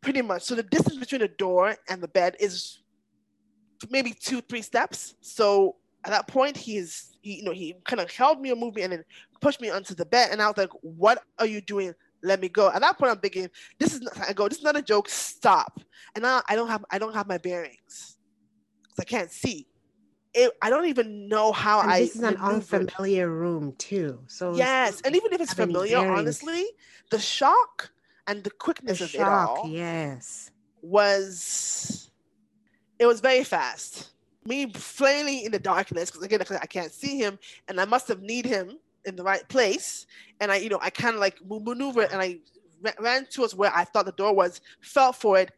Pretty 0.00 0.22
much. 0.22 0.42
So 0.42 0.54
the 0.54 0.62
distance 0.62 0.96
between 0.96 1.20
the 1.20 1.28
door 1.28 1.76
and 1.88 2.02
the 2.02 2.08
bed 2.08 2.36
is 2.40 2.80
maybe 3.90 4.12
two, 4.12 4.40
three 4.40 4.62
steps. 4.62 5.14
So 5.20 5.76
at 6.04 6.10
that 6.10 6.28
point, 6.28 6.56
he's 6.56 7.16
he, 7.22 7.36
you 7.36 7.44
know, 7.44 7.52
he 7.52 7.74
kind 7.84 8.00
of 8.00 8.10
held 8.10 8.40
me 8.40 8.50
or 8.52 8.56
moved 8.56 8.76
me 8.76 8.82
and 8.82 8.92
then 8.92 9.04
pushed 9.40 9.60
me 9.60 9.70
onto 9.70 9.94
the 9.94 10.06
bed. 10.06 10.30
And 10.32 10.40
I 10.40 10.46
was 10.46 10.56
like, 10.56 10.70
"What 10.82 11.22
are 11.38 11.46
you 11.46 11.60
doing? 11.60 11.94
Let 12.22 12.40
me 12.40 12.48
go." 12.48 12.70
At 12.70 12.80
that 12.80 12.98
point, 12.98 13.12
I'm 13.12 13.20
thinking, 13.20 13.48
"This 13.78 13.92
is 13.94 14.00
not." 14.00 14.18
I 14.28 14.32
go, 14.32 14.48
"This 14.48 14.58
is 14.58 14.64
not 14.64 14.76
a 14.76 14.82
joke. 14.82 15.08
Stop!" 15.08 15.80
And 16.14 16.22
now 16.22 16.42
I 16.48 16.56
don't 16.56 16.68
have 16.68 16.84
I 16.90 16.98
don't 16.98 17.14
have 17.14 17.28
my 17.28 17.38
bearings 17.38 18.18
because 18.82 19.00
I 19.00 19.04
can't 19.04 19.30
see. 19.30 19.66
It, 20.32 20.52
I 20.62 20.70
don't 20.70 20.86
even 20.86 21.28
know 21.28 21.52
how 21.52 21.80
And 21.80 21.90
I. 21.90 22.00
this 22.00 22.16
is 22.16 22.22
an 22.22 22.36
unfamiliar 22.36 23.28
room 23.28 23.74
too. 23.76 24.22
So 24.28 24.54
Yes, 24.54 25.00
and 25.04 25.16
even 25.16 25.32
if 25.32 25.40
it's 25.40 25.54
familiar, 25.54 25.98
honestly, 25.98 26.66
the 27.10 27.18
shock 27.18 27.90
and 28.26 28.38
the 28.38 28.44
the 28.44 28.56
quickness 28.56 29.00
of 29.00 29.08
it 29.14 29.18
shock. 29.18 29.58
all 29.58 29.68
Yes. 29.68 30.50
was 30.82 32.10
it 32.98 33.06
was 33.06 33.20
very 33.20 33.44
fast. 33.44 34.10
Me 34.50 34.58
flailing 34.72 35.40
in 35.46 35.52
the 35.52 35.58
darkness 35.72 36.10
because 36.10 36.24
again 36.26 36.40
I 36.60 36.66
can't 36.66 36.92
see 36.92 37.14
him, 37.24 37.38
and 37.68 37.80
I 37.80 37.84
must 37.84 38.08
have 38.08 38.20
need 38.22 38.46
him 38.56 38.66
in 39.04 39.14
the 39.16 39.22
right 39.22 39.46
place. 39.48 40.06
And 40.40 40.50
I, 40.52 40.56
you 40.56 40.68
know, 40.68 40.80
I 40.82 40.90
kind 40.90 41.14
of 41.14 41.20
like 41.20 41.36
maneuvered 41.48 42.08
and 42.12 42.20
I 42.20 42.38
ra- 42.82 43.00
ran 43.00 43.26
towards 43.26 43.54
where 43.54 43.72
I 43.74 43.84
thought 43.84 44.06
the 44.06 44.12
door 44.22 44.34
was, 44.34 44.60
felt 44.80 45.16
for 45.16 45.38
it, 45.38 45.50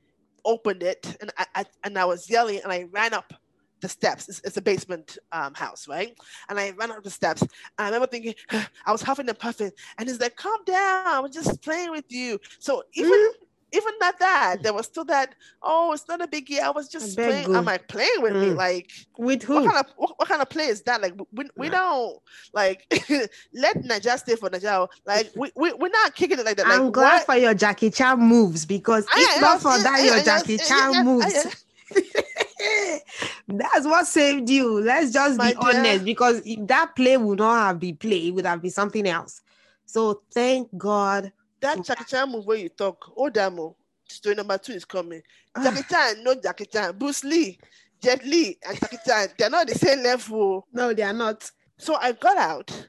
opened 0.45 0.83
it, 0.83 1.17
and 1.21 1.31
I, 1.39 1.47
I 1.61 1.65
and 1.85 1.99
I 1.99 2.05
was 2.05 2.29
yelling 2.29 2.61
and 2.63 2.73
I 2.73 2.81
ran 2.93 3.15
up 3.15 3.33
the 3.81 3.89
steps. 3.89 4.29
It's, 4.29 4.41
it's 4.45 4.57
a 4.59 4.63
basement 4.63 5.19
um, 5.33 5.55
house, 5.55 5.89
right? 5.89 6.13
And 6.49 6.59
I 6.61 6.71
ran 6.71 6.93
up 6.93 7.03
the 7.03 7.11
steps. 7.11 7.43
And 7.43 7.51
I 7.79 7.85
remember 7.87 8.07
thinking, 8.07 8.35
I 8.87 8.93
was 8.93 9.03
huffing 9.03 9.29
and 9.29 9.39
puffing, 9.39 9.73
and 9.99 10.09
he's 10.09 10.21
like, 10.21 10.37
"Calm 10.37 10.61
down, 10.67 11.07
I 11.07 11.21
was 11.21 11.33
just 11.33 11.63
playing 11.63 11.91
with 11.91 12.09
you." 12.11 12.39
So 12.59 12.83
even 12.95 13.13
Mhm. 13.13 13.33
Even 13.75 13.93
not 14.01 14.19
that, 14.19 14.57
there 14.63 14.73
was 14.75 14.87
still 14.87 15.05
that. 15.07 15.35
Oh, 15.63 15.93
it's 15.93 16.07
not 16.09 16.21
a 16.21 16.27
biggie. 16.27 16.61
I 16.61 16.71
was 16.71 16.89
just 16.89 17.17
beg 17.17 17.45
playing. 17.45 17.57
I'm 17.57 17.65
like 17.65 17.89
playing 17.89 18.21
with 18.21 18.35
me. 18.35 18.49
Mm. 18.51 18.57
Like 18.57 18.91
With 19.19 19.43
who? 19.43 19.55
what 19.55 19.65
kind 19.73 19.79
of 19.79 19.87
what, 19.97 20.19
what 20.19 20.29
kind 20.29 20.43
of 20.43 20.49
play 20.51 20.67
is 20.67 20.83
that? 20.83 21.01
Like 21.01 21.15
we, 21.33 21.49
we 21.57 21.69
Nah. 21.69 21.79
don't 21.79 22.19
like 22.53 22.87
let 23.55 23.77
Naja 23.83 24.19
stay 24.19 24.37
for 24.37 24.51
Naja. 24.51 24.89
Like 25.07 25.31
we, 25.35 25.51
we 25.57 25.73
we're 25.73 25.89
not 25.89 26.15
kicking 26.15 26.39
it 26.39 26.45
like 26.45 26.57
that. 26.59 26.67
Like 26.69 26.81
I'm 26.81 26.91
glad 26.91 27.19
what? 27.19 27.27
for 27.27 27.37
your 27.37 27.55
Jackie 27.55 27.91
Chan 27.91 28.19
moves 28.21 28.67
because 28.67 29.07
I- 29.13 29.21
if 29.21 29.39
I 29.39 29.41
not 29.41 29.63
for 29.63 29.79
that, 29.79 29.95
I- 30.01 30.05
your 30.05 30.15
I- 30.15 30.19
I- 30.21 30.25
Jackie 30.25 30.55
I- 30.61 30.65
Chan 30.65 30.95
I- 30.95 30.99
I- 30.99 31.03
moves. 31.03 31.47
That's 33.49 33.87
what 33.87 34.07
saved 34.07 34.49
you. 34.49 34.81
Let's 34.81 35.13
just 35.13 35.37
My 35.39 35.51
be 35.51 35.57
honest 35.57 36.05
because 36.05 36.41
if 36.45 36.67
that 36.69 36.95
play 36.97 37.17
would 37.17 37.39
not 37.39 37.67
have 37.67 37.79
been 37.81 37.97
play, 37.97 38.29
it 38.29 38.31
would 38.33 38.47
have 38.47 38.63
been 38.63 38.71
something 38.71 39.07
else. 39.07 39.41
So 39.87 40.23
thank 40.33 40.69
God. 40.77 41.33
That 41.63 41.85
Jackie 41.85 42.05
Chan 42.05 42.31
move 42.31 42.45
where 42.45 42.59
you 42.59 42.69
talk. 42.69 43.13
Oh 43.17 43.31
damo. 43.31 43.77
Story 44.09 44.35
number 44.35 44.59
two 44.59 44.73
is 44.73 44.85
coming. 44.85 45.23
Ah. 45.55 45.65
Jackie 45.65 45.87
Chan, 45.89 46.23
no 46.23 46.35
Jackie 46.35 46.67
Chan. 46.67 46.99
Bruce 46.99 47.25
Lee, 47.25 47.59
Jet 48.03 48.25
Li, 48.25 48.59
and 48.67 48.79
Jackie 48.79 48.99
Chan. 49.07 49.29
They're 49.39 49.49
not 49.49 49.69
the 49.69 49.75
same 49.75 50.03
level. 50.03 50.67
No, 50.73 50.93
they 50.93 51.03
are 51.03 51.13
not. 51.13 51.51
So 51.79 51.95
I 51.95 52.13
got 52.13 52.37
out 52.37 52.89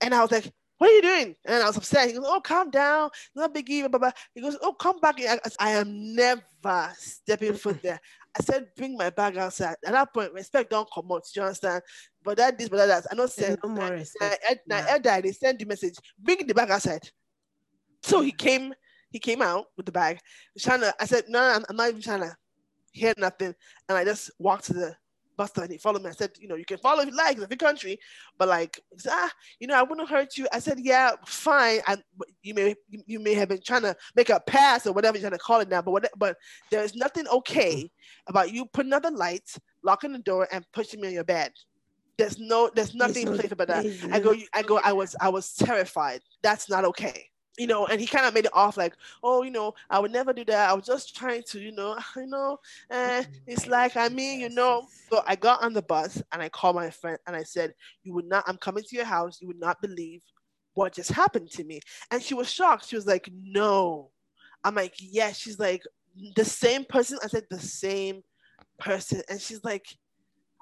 and 0.00 0.14
I 0.14 0.22
was 0.22 0.30
like, 0.32 0.50
what 0.78 0.90
are 0.90 0.94
you 0.94 1.02
doing? 1.02 1.36
And 1.44 1.62
I 1.62 1.66
was 1.66 1.76
upset. 1.76 2.08
He 2.08 2.14
goes, 2.14 2.24
oh, 2.26 2.40
calm 2.40 2.70
down. 2.70 3.10
Not 3.36 3.54
biggie. 3.54 3.80
Blah, 3.82 3.88
blah, 3.88 3.98
blah. 3.98 4.10
He 4.34 4.40
goes, 4.40 4.56
oh, 4.62 4.72
come 4.72 4.98
back. 4.98 5.14
I, 5.20 5.38
I 5.60 5.70
am 5.70 6.14
never 6.16 6.40
stepping 6.96 7.54
foot 7.54 7.80
there. 7.82 8.00
I 8.36 8.42
said, 8.42 8.66
bring 8.76 8.96
my 8.96 9.10
bag 9.10 9.36
outside. 9.36 9.76
At 9.84 9.92
that 9.92 10.12
point, 10.12 10.32
respect 10.32 10.70
don't 10.70 10.88
come 10.92 11.12
out. 11.12 11.22
Do 11.32 11.40
you 11.40 11.46
understand? 11.46 11.82
But 12.24 12.38
that 12.38 12.58
this, 12.58 12.68
but 12.68 12.78
that, 12.78 12.86
that. 12.86 13.06
I 13.12 13.14
know 13.14 13.26
said, 13.26 13.58
no 13.62 13.70
more 13.70 13.90
now, 13.90 13.94
respect. 13.94 14.44
now, 14.66 14.78
Yeah. 14.78 14.98
now, 15.04 15.20
they 15.20 15.32
send 15.32 15.58
the 15.58 15.66
message, 15.66 15.94
bring 16.18 16.46
the 16.46 16.54
bag 16.54 16.70
outside. 16.70 17.08
So 18.02 18.20
he 18.20 18.32
came, 18.32 18.74
he 19.10 19.18
came 19.18 19.42
out 19.42 19.66
with 19.76 19.86
the 19.86 19.92
bag. 19.92 20.18
Trying 20.58 20.80
to, 20.80 20.94
I 21.00 21.06
said, 21.06 21.24
no, 21.28 21.40
I'm, 21.40 21.64
I'm 21.68 21.76
not 21.76 21.88
even 21.88 22.02
trying 22.02 22.20
to 22.20 22.36
hear 22.92 23.14
nothing. 23.16 23.54
And 23.88 23.98
I 23.98 24.04
just 24.04 24.30
walked 24.38 24.64
to 24.64 24.74
the 24.74 24.96
bus 25.36 25.50
stop 25.50 25.64
and 25.64 25.72
he 25.72 25.78
followed 25.78 26.02
me. 26.02 26.10
I 26.10 26.12
said, 26.12 26.30
you 26.38 26.48
know, 26.48 26.56
you 26.56 26.64
can 26.64 26.78
follow 26.78 27.02
if 27.02 27.08
you 27.08 27.16
like, 27.16 27.38
it's 27.38 27.46
a 27.50 27.56
country. 27.56 27.98
But 28.38 28.48
like, 28.48 28.80
said, 28.98 29.12
ah, 29.14 29.30
you 29.58 29.66
know, 29.66 29.78
I 29.78 29.82
wouldn't 29.82 30.08
hurt 30.08 30.36
you. 30.36 30.46
I 30.52 30.58
said, 30.58 30.78
yeah, 30.80 31.12
fine. 31.26 31.80
And 31.86 32.02
you 32.42 32.54
may 32.54 32.74
you, 32.88 33.20
may 33.20 33.34
have 33.34 33.48
been 33.48 33.62
trying 33.64 33.82
to 33.82 33.96
make 34.14 34.30
a 34.30 34.40
pass 34.40 34.86
or 34.86 34.92
whatever 34.92 35.16
you're 35.16 35.28
trying 35.28 35.38
to 35.38 35.44
call 35.44 35.60
it 35.60 35.68
now, 35.68 35.82
but 35.82 35.92
what, 35.92 36.10
but 36.16 36.36
there 36.70 36.82
is 36.82 36.94
nothing 36.94 37.26
okay 37.28 37.90
about 38.26 38.52
you 38.52 38.66
putting 38.66 38.92
out 38.92 39.02
the 39.02 39.10
lights, 39.10 39.58
locking 39.82 40.12
the 40.12 40.18
door, 40.18 40.48
and 40.52 40.64
pushing 40.72 41.00
me 41.00 41.08
on 41.08 41.14
your 41.14 41.24
bed. 41.24 41.52
There's 42.18 42.38
no, 42.38 42.70
there's 42.74 42.94
nothing 42.94 43.26
no- 43.26 43.36
safe 43.36 43.52
about 43.52 43.68
that. 43.68 43.84
there's 43.84 44.04
I 44.04 44.20
go, 44.20 44.34
I 44.52 44.62
go, 44.62 44.80
I 44.82 44.92
was, 44.92 45.16
I 45.20 45.28
was 45.28 45.54
terrified. 45.54 46.20
That's 46.42 46.68
not 46.68 46.84
okay. 46.84 47.28
You 47.58 47.66
know, 47.66 47.86
and 47.86 48.00
he 48.00 48.06
kind 48.06 48.24
of 48.24 48.32
made 48.32 48.46
it 48.46 48.54
off 48.54 48.78
like, 48.78 48.94
oh, 49.22 49.42
you 49.42 49.50
know, 49.50 49.74
I 49.90 49.98
would 49.98 50.10
never 50.10 50.32
do 50.32 50.44
that. 50.46 50.70
I 50.70 50.72
was 50.72 50.86
just 50.86 51.14
trying 51.14 51.42
to, 51.48 51.60
you 51.60 51.72
know, 51.72 51.98
you 52.16 52.26
know, 52.26 52.58
eh, 52.90 53.24
it's 53.46 53.66
like, 53.66 53.96
I 53.96 54.08
mean, 54.08 54.40
you 54.40 54.48
know. 54.48 54.86
So 55.10 55.22
I 55.26 55.36
got 55.36 55.62
on 55.62 55.74
the 55.74 55.82
bus 55.82 56.22
and 56.32 56.40
I 56.40 56.48
called 56.48 56.76
my 56.76 56.88
friend 56.90 57.18
and 57.26 57.36
I 57.36 57.42
said, 57.42 57.74
you 58.04 58.14
would 58.14 58.26
not, 58.26 58.44
I'm 58.46 58.56
coming 58.56 58.84
to 58.84 58.96
your 58.96 59.04
house. 59.04 59.38
You 59.40 59.48
would 59.48 59.60
not 59.60 59.82
believe 59.82 60.22
what 60.74 60.94
just 60.94 61.12
happened 61.12 61.50
to 61.52 61.64
me. 61.64 61.80
And 62.10 62.22
she 62.22 62.34
was 62.34 62.50
shocked. 62.50 62.88
She 62.88 62.96
was 62.96 63.06
like, 63.06 63.28
no. 63.32 64.10
I'm 64.64 64.74
like, 64.74 64.94
yes. 64.98 65.38
She's 65.38 65.58
like, 65.58 65.82
the 66.36 66.44
same 66.44 66.84
person. 66.84 67.18
I 67.22 67.28
said, 67.28 67.44
the 67.50 67.60
same 67.60 68.22
person. 68.78 69.22
And 69.28 69.40
she's 69.40 69.62
like, 69.62 69.86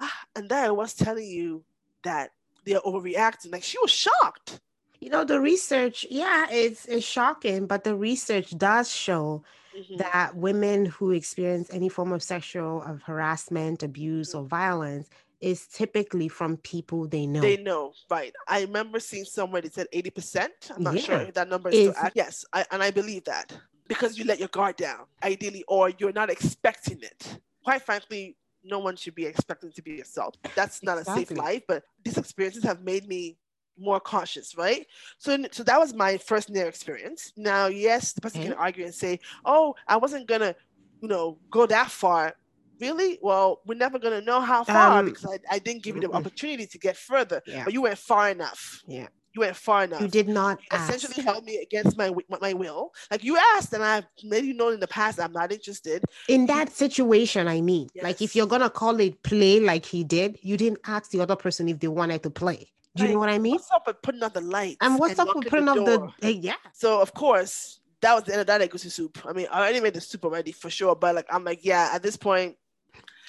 ah, 0.00 0.20
and 0.34 0.48
then 0.48 0.64
I 0.64 0.70
was 0.70 0.94
telling 0.94 1.26
you 1.26 1.64
that 2.04 2.30
they're 2.64 2.80
overreacting. 2.80 3.52
Like 3.52 3.62
she 3.62 3.78
was 3.80 3.90
shocked. 3.90 4.60
You 5.00 5.08
know, 5.10 5.24
the 5.24 5.40
research, 5.40 6.06
yeah, 6.10 6.46
it's 6.50 6.84
it's 6.86 7.06
shocking, 7.06 7.66
but 7.66 7.84
the 7.84 7.96
research 7.96 8.56
does 8.58 8.90
show 8.92 9.42
Mhm. 9.74 9.98
that 9.98 10.36
women 10.36 10.86
who 10.86 11.10
experience 11.10 11.70
any 11.72 11.88
form 11.88 12.12
of 12.12 12.22
sexual 12.22 12.82
of 12.82 13.02
harassment, 13.02 13.82
abuse, 13.82 14.34
or 14.34 14.44
violence 14.44 15.08
is 15.40 15.66
typically 15.66 16.28
from 16.28 16.58
people 16.58 17.08
they 17.08 17.26
know. 17.26 17.40
They 17.40 17.56
know, 17.56 17.94
right? 18.10 18.34
I 18.46 18.60
remember 18.62 19.00
seeing 19.00 19.24
somewhere 19.24 19.62
they 19.62 19.70
said 19.70 19.88
eighty 19.92 20.10
percent. 20.10 20.52
I'm 20.70 20.82
not 20.82 20.98
sure 20.98 21.20
if 21.20 21.34
that 21.34 21.48
number 21.48 21.70
is 21.70 21.78
still 21.78 21.94
Yes, 22.14 22.44
I, 22.52 22.66
and 22.70 22.82
I 22.82 22.90
believe 22.90 23.24
that 23.24 23.58
because 23.88 24.18
you 24.18 24.24
let 24.24 24.38
your 24.38 24.48
guard 24.48 24.76
down, 24.76 25.06
ideally, 25.22 25.64
or 25.66 25.90
you're 25.98 26.12
not 26.12 26.30
expecting 26.30 27.02
it. 27.02 27.40
Quite 27.64 27.82
frankly, 27.82 28.36
no 28.62 28.78
one 28.80 28.96
should 28.96 29.14
be 29.14 29.24
expecting 29.26 29.72
to 29.72 29.82
be 29.82 30.00
assaulted. 30.00 30.40
That's 30.54 30.82
not 30.82 30.98
a 30.98 31.04
safe 31.06 31.34
life. 31.34 31.62
But 31.66 31.84
these 32.04 32.18
experiences 32.18 32.64
have 32.64 32.82
made 32.82 33.06
me 33.08 33.38
more 33.80 34.00
cautious, 34.00 34.56
right? 34.56 34.86
So, 35.18 35.36
so 35.50 35.62
that 35.64 35.78
was 35.78 35.94
my 35.94 36.18
first 36.18 36.50
near 36.50 36.66
experience. 36.66 37.32
Now, 37.36 37.66
yes, 37.66 38.12
the 38.12 38.20
person 38.20 38.40
Okay. 38.40 38.50
can 38.50 38.58
argue 38.58 38.84
and 38.84 38.94
say, 38.94 39.20
"Oh, 39.44 39.74
I 39.88 39.96
wasn't 39.96 40.26
gonna, 40.28 40.54
you 41.00 41.08
know, 41.08 41.38
go 41.50 41.66
that 41.66 41.90
far." 41.90 42.34
Really? 42.80 43.18
Well, 43.20 43.60
we're 43.66 43.74
never 43.74 43.98
gonna 43.98 44.22
know 44.22 44.40
how 44.40 44.64
far 44.64 44.98
Um, 45.00 45.06
because 45.06 45.26
I, 45.26 45.38
I 45.56 45.58
didn't 45.58 45.82
give 45.82 45.96
you 45.96 46.02
the 46.02 46.08
mm-mm. 46.08 46.14
opportunity 46.16 46.66
to 46.66 46.78
get 46.78 46.96
further. 46.96 47.42
Yeah. 47.46 47.64
But 47.64 47.74
you 47.74 47.82
went 47.82 47.98
far 47.98 48.30
enough. 48.30 48.82
Yeah. 48.86 49.08
You 49.34 49.42
went 49.42 49.54
far 49.56 49.84
enough. 49.84 50.00
You 50.00 50.08
did 50.08 50.28
not 50.28 50.58
You 50.60 50.66
ask. 50.72 50.92
essentially 50.94 51.22
held 51.22 51.44
me 51.44 51.58
against 51.58 51.96
my 51.96 52.10
my 52.40 52.52
will. 52.54 52.92
Like 53.12 53.22
you 53.22 53.36
asked, 53.54 53.72
and 53.74 53.84
I've 53.84 54.06
made 54.24 54.44
you 54.44 54.54
know 54.54 54.70
in 54.70 54.80
the 54.80 54.88
past 54.88 55.20
I'm 55.20 55.30
not 55.32 55.52
interested. 55.52 56.02
In 56.26 56.46
that 56.46 56.72
situation, 56.72 57.46
I 57.46 57.60
mean, 57.60 57.88
like 58.02 58.20
if 58.22 58.34
you're 58.34 58.48
gonna 58.48 58.70
call 58.70 58.98
it 58.98 59.22
play 59.22 59.60
like 59.60 59.84
he 59.84 60.02
did, 60.02 60.38
you 60.42 60.56
didn't 60.56 60.80
ask 60.84 61.10
the 61.10 61.20
other 61.20 61.36
person 61.36 61.68
if 61.68 61.78
they 61.78 61.86
wanted 61.88 62.22
to 62.24 62.30
play. 62.30 62.72
Do 63.00 63.06
you 63.08 63.14
know 63.14 63.20
what 63.20 63.28
I 63.28 63.38
mean? 63.38 63.54
What's 63.54 63.70
up 63.70 63.86
with 63.86 64.00
putting 64.02 64.22
out 64.22 64.34
the 64.34 64.40
lights? 64.40 64.76
And 64.80 64.98
what's 64.98 65.18
up 65.18 65.28
with 65.34 65.48
putting 65.48 65.68
up 65.68 65.76
the 65.76 66.12
eh, 66.22 66.28
yeah? 66.40 66.54
So 66.72 67.00
of 67.00 67.12
course 67.14 67.80
that 68.00 68.14
was 68.14 68.24
the 68.24 68.32
end 68.32 68.40
of 68.40 68.46
that 68.46 68.60
egusi 68.60 68.90
soup. 68.90 69.18
I 69.26 69.32
mean, 69.32 69.46
I 69.50 69.60
already 69.60 69.80
made 69.80 69.94
the 69.94 70.00
soup 70.00 70.24
already 70.24 70.52
for 70.52 70.70
sure, 70.70 70.94
but 70.96 71.14
like 71.14 71.26
I'm 71.30 71.44
like, 71.44 71.64
yeah, 71.64 71.90
at 71.92 72.02
this 72.02 72.16
point, 72.16 72.56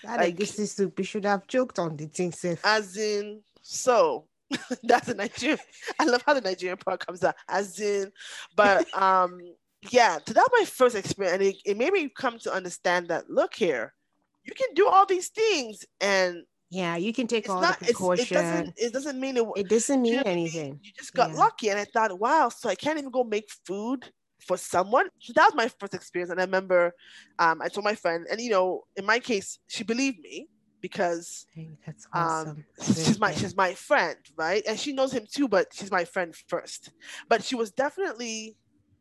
That 0.03 0.19
Like- 0.19 0.36
egusi 0.36 0.67
soup, 0.67 0.97
you 0.97 1.05
should 1.05 1.26
have 1.26 1.45
joked 1.47 1.78
on 1.78 1.95
the 1.97 2.07
thing, 2.07 2.32
sef. 2.32 2.59
as 2.65 2.97
in, 2.97 3.41
so 3.61 4.28
that's 4.84 5.07
the 5.07 5.13
Nigerian. 5.13 5.59
I 5.99 6.05
love 6.05 6.24
how 6.26 6.34
the 6.34 6.41
Nigerian 6.41 6.78
part 6.78 7.05
comes 7.05 7.24
out, 7.24 7.36
as 7.47 7.80
in, 7.80 8.11
but 8.55 8.88
um, 8.99 9.39
yeah. 9.89 10.17
So 10.26 10.34
that 10.34 10.47
was 10.51 10.61
my 10.61 10.65
first 10.65 10.95
experience, 10.95 11.34
and 11.34 11.43
it, 11.43 11.55
it 11.65 11.78
made 11.78 11.93
me 11.93 12.09
come 12.09 12.39
to 12.39 12.53
understand 12.53 13.09
that 13.09 13.30
look 13.30 13.53
here, 13.53 13.93
you 14.43 14.53
can 14.53 14.74
do 14.74 14.88
all 14.88 15.05
these 15.05 15.28
things, 15.30 15.86
and 15.99 16.43
Yeah, 16.72 16.95
you 16.95 17.11
can 17.13 17.28
take 17.28 17.43
it's 17.45 17.49
all 17.49 17.61
not. 17.61 17.80
the 17.80 17.86
precautions. 17.86 18.32
it 18.32 18.34
doesn't. 18.34 18.74
It 18.78 18.93
doesn't 18.93 19.19
mean 19.19 19.38
it. 19.38 19.45
It 19.57 19.67
doesn't 19.67 20.01
you 20.01 20.01
mean 20.01 20.13
know 20.13 20.17
what 20.19 20.28
I 20.28 20.36
mean? 20.36 20.47
anything. 20.47 20.80
You 20.82 20.91
just 20.97 21.13
got 21.13 21.30
Yeah. 21.32 21.39
lucky, 21.39 21.69
and 21.69 21.80
I 21.80 21.86
thought, 21.86 22.17
wow, 22.17 22.49
so 22.49 22.69
I 22.69 22.76
can't 22.76 22.97
even 22.97 23.11
go 23.11 23.24
make 23.24 23.49
food 23.65 24.09
for 24.39 24.57
someone. 24.57 25.07
So 25.19 25.34
that 25.36 25.45
was 25.47 25.55
my 25.55 25.67
first 25.80 25.93
experience, 25.93 26.32
and 26.32 26.39
I 26.39 26.45
remember 26.45 26.93
um, 27.39 27.61
I 27.61 27.67
told 27.67 27.84
my 27.84 27.95
friend, 27.95 28.26
and 28.32 28.39
you 28.39 28.49
know, 28.51 28.84
in 28.95 29.05
my 29.05 29.19
case, 29.19 29.59
she 29.67 29.84
believed 29.84 30.19
me 30.19 30.47
because 30.82 31.45
I 32.13 32.28
think 32.28 32.32
um, 32.32 32.63
she's 32.82 33.19
my 33.19 33.32
she's 33.34 33.55
my 33.55 33.74
friend, 33.74 34.17
right? 34.38 34.63
And 34.67 34.80
she 34.80 34.93
knows 34.93 35.11
him 35.13 35.26
too, 35.32 35.47
but 35.47 35.67
she's 35.74 35.91
my 35.91 36.05
friend 36.05 36.34
first. 36.47 36.91
But 37.30 37.43
she 37.43 37.55
was 37.55 37.72
definitely 37.72 38.57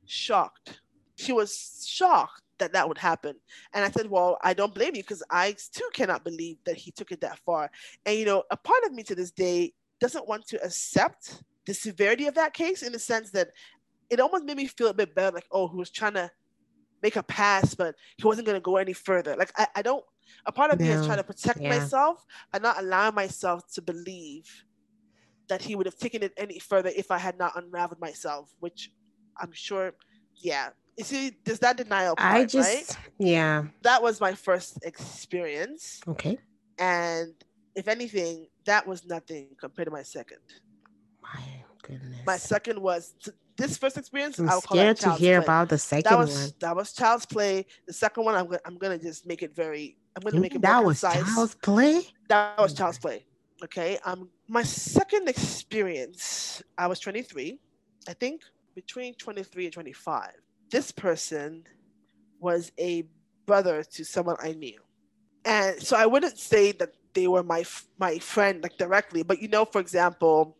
shocked. 0.06 0.80
She 1.16 1.32
was 1.32 1.86
shocked 1.88 2.42
that 2.60 2.72
that 2.72 2.88
would 2.88 2.98
happen. 2.98 3.34
And 3.74 3.84
I 3.84 3.90
said, 3.90 4.08
well, 4.08 4.38
I 4.42 4.54
don't 4.54 4.74
blame 4.74 4.94
you 4.94 5.02
because 5.02 5.22
I 5.30 5.56
too 5.72 5.88
cannot 5.92 6.24
believe 6.24 6.58
that 6.64 6.76
he 6.76 6.92
took 6.92 7.12
it 7.12 7.20
that 7.22 7.38
far. 7.40 7.70
And 8.06 8.16
you 8.18 8.24
know, 8.24 8.44
a 8.50 8.56
part 8.56 8.84
of 8.84 8.92
me 8.92 9.02
to 9.04 9.14
this 9.14 9.32
day 9.32 9.74
doesn't 10.00 10.28
want 10.28 10.46
to 10.48 10.64
accept 10.64 11.42
the 11.66 11.74
severity 11.74 12.26
of 12.26 12.34
that 12.34 12.54
case 12.54 12.82
in 12.82 12.92
the 12.92 12.98
sense 12.98 13.30
that 13.32 13.50
it 14.08 14.20
almost 14.20 14.44
made 14.44 14.56
me 14.56 14.66
feel 14.66 14.88
a 14.88 14.94
bit 14.94 15.14
better, 15.14 15.34
like, 15.34 15.46
oh, 15.52 15.68
he 15.68 15.76
was 15.76 15.90
trying 15.90 16.14
to 16.14 16.30
make 17.02 17.16
a 17.16 17.22
pass, 17.22 17.74
but 17.74 17.94
he 18.16 18.26
wasn't 18.26 18.46
going 18.46 18.56
to 18.56 18.60
go 18.60 18.76
any 18.76 18.92
further. 18.92 19.36
Like, 19.36 19.52
I, 19.56 19.66
I 19.76 19.82
don't, 19.82 20.04
a 20.46 20.52
part 20.52 20.72
of 20.72 20.80
me 20.80 20.88
is 20.88 21.06
trying 21.06 21.18
to 21.18 21.24
protect 21.24 21.60
yeah. 21.60 21.68
myself 21.68 22.24
and 22.52 22.62
not 22.62 22.78
allow 22.78 23.10
myself 23.10 23.70
to 23.74 23.82
believe 23.82 24.64
that 25.48 25.62
he 25.62 25.74
would 25.76 25.86
have 25.86 25.96
taken 25.96 26.22
it 26.22 26.32
any 26.36 26.58
further 26.58 26.90
if 26.94 27.10
I 27.10 27.18
had 27.18 27.38
not 27.38 27.56
unraveled 27.56 28.00
myself, 28.00 28.52
which 28.60 28.90
I'm 29.36 29.52
sure, 29.52 29.92
yeah. 30.36 30.70
You 30.96 31.04
see, 31.04 31.32
there's 31.44 31.58
that 31.60 31.76
denial 31.76 32.16
part, 32.16 32.34
I 32.34 32.44
just 32.44 32.68
right? 32.90 32.98
yeah. 33.18 33.64
That 33.82 34.02
was 34.02 34.20
my 34.20 34.34
first 34.34 34.78
experience. 34.84 36.00
Okay. 36.06 36.38
And 36.78 37.34
if 37.74 37.88
anything, 37.88 38.46
that 38.66 38.86
was 38.86 39.04
nothing 39.06 39.48
compared 39.58 39.86
to 39.86 39.92
my 39.92 40.02
second. 40.02 40.38
My 41.22 41.40
goodness. 41.82 42.20
My 42.26 42.36
second 42.36 42.80
was 42.82 43.14
this 43.56 43.76
first 43.78 43.96
experience. 43.96 44.38
I'm 44.38 44.48
I'll 44.50 44.60
call 44.60 44.76
scared 44.76 44.96
to 44.98 45.12
hear 45.12 45.38
play. 45.38 45.44
about 45.44 45.68
the 45.68 45.76
that 45.76 45.80
second 45.80 46.18
was 46.18 46.34
one. 46.34 46.50
that 46.60 46.76
was 46.76 46.92
child's 46.92 47.26
play. 47.26 47.66
The 47.86 47.92
second 47.92 48.24
one, 48.24 48.34
I'm 48.34 48.46
gonna 48.46 48.60
I'm 48.66 48.76
gonna 48.76 48.98
just 48.98 49.26
make 49.26 49.42
it 49.42 49.54
very. 49.54 49.96
I'm 50.16 50.22
gonna 50.22 50.36
You 50.36 50.42
make 50.42 50.54
it 50.54 50.62
that 50.62 50.84
was 50.84 51.00
concise. 51.00 51.34
child's 51.34 51.54
play. 51.54 52.02
That 52.28 52.58
was 52.58 52.72
Okay. 52.72 52.78
child's 52.78 52.98
play. 52.98 53.24
Okay. 53.64 53.98
Um, 54.04 54.28
my 54.48 54.62
second 54.64 55.28
experience, 55.28 56.62
I 56.76 56.86
was 56.86 56.98
23, 57.00 57.58
I 58.08 58.12
think 58.14 58.42
between 58.74 59.14
23 59.14 59.66
and 59.66 59.72
25. 59.74 60.30
This 60.70 60.92
person 60.92 61.64
was 62.38 62.72
a 62.78 63.04
brother 63.46 63.82
to 63.82 64.04
someone 64.04 64.36
I 64.42 64.52
knew, 64.52 64.78
and 65.44 65.80
so 65.82 65.96
I 65.96 66.06
wouldn't 66.06 66.38
say 66.38 66.72
that 66.72 66.90
they 67.14 67.26
were 67.26 67.42
my 67.42 67.64
my 67.98 68.18
friend 68.18 68.62
like 68.62 68.76
directly, 68.78 69.22
but 69.22 69.40
you 69.42 69.48
know, 69.48 69.64
for 69.64 69.80
example, 69.80 70.56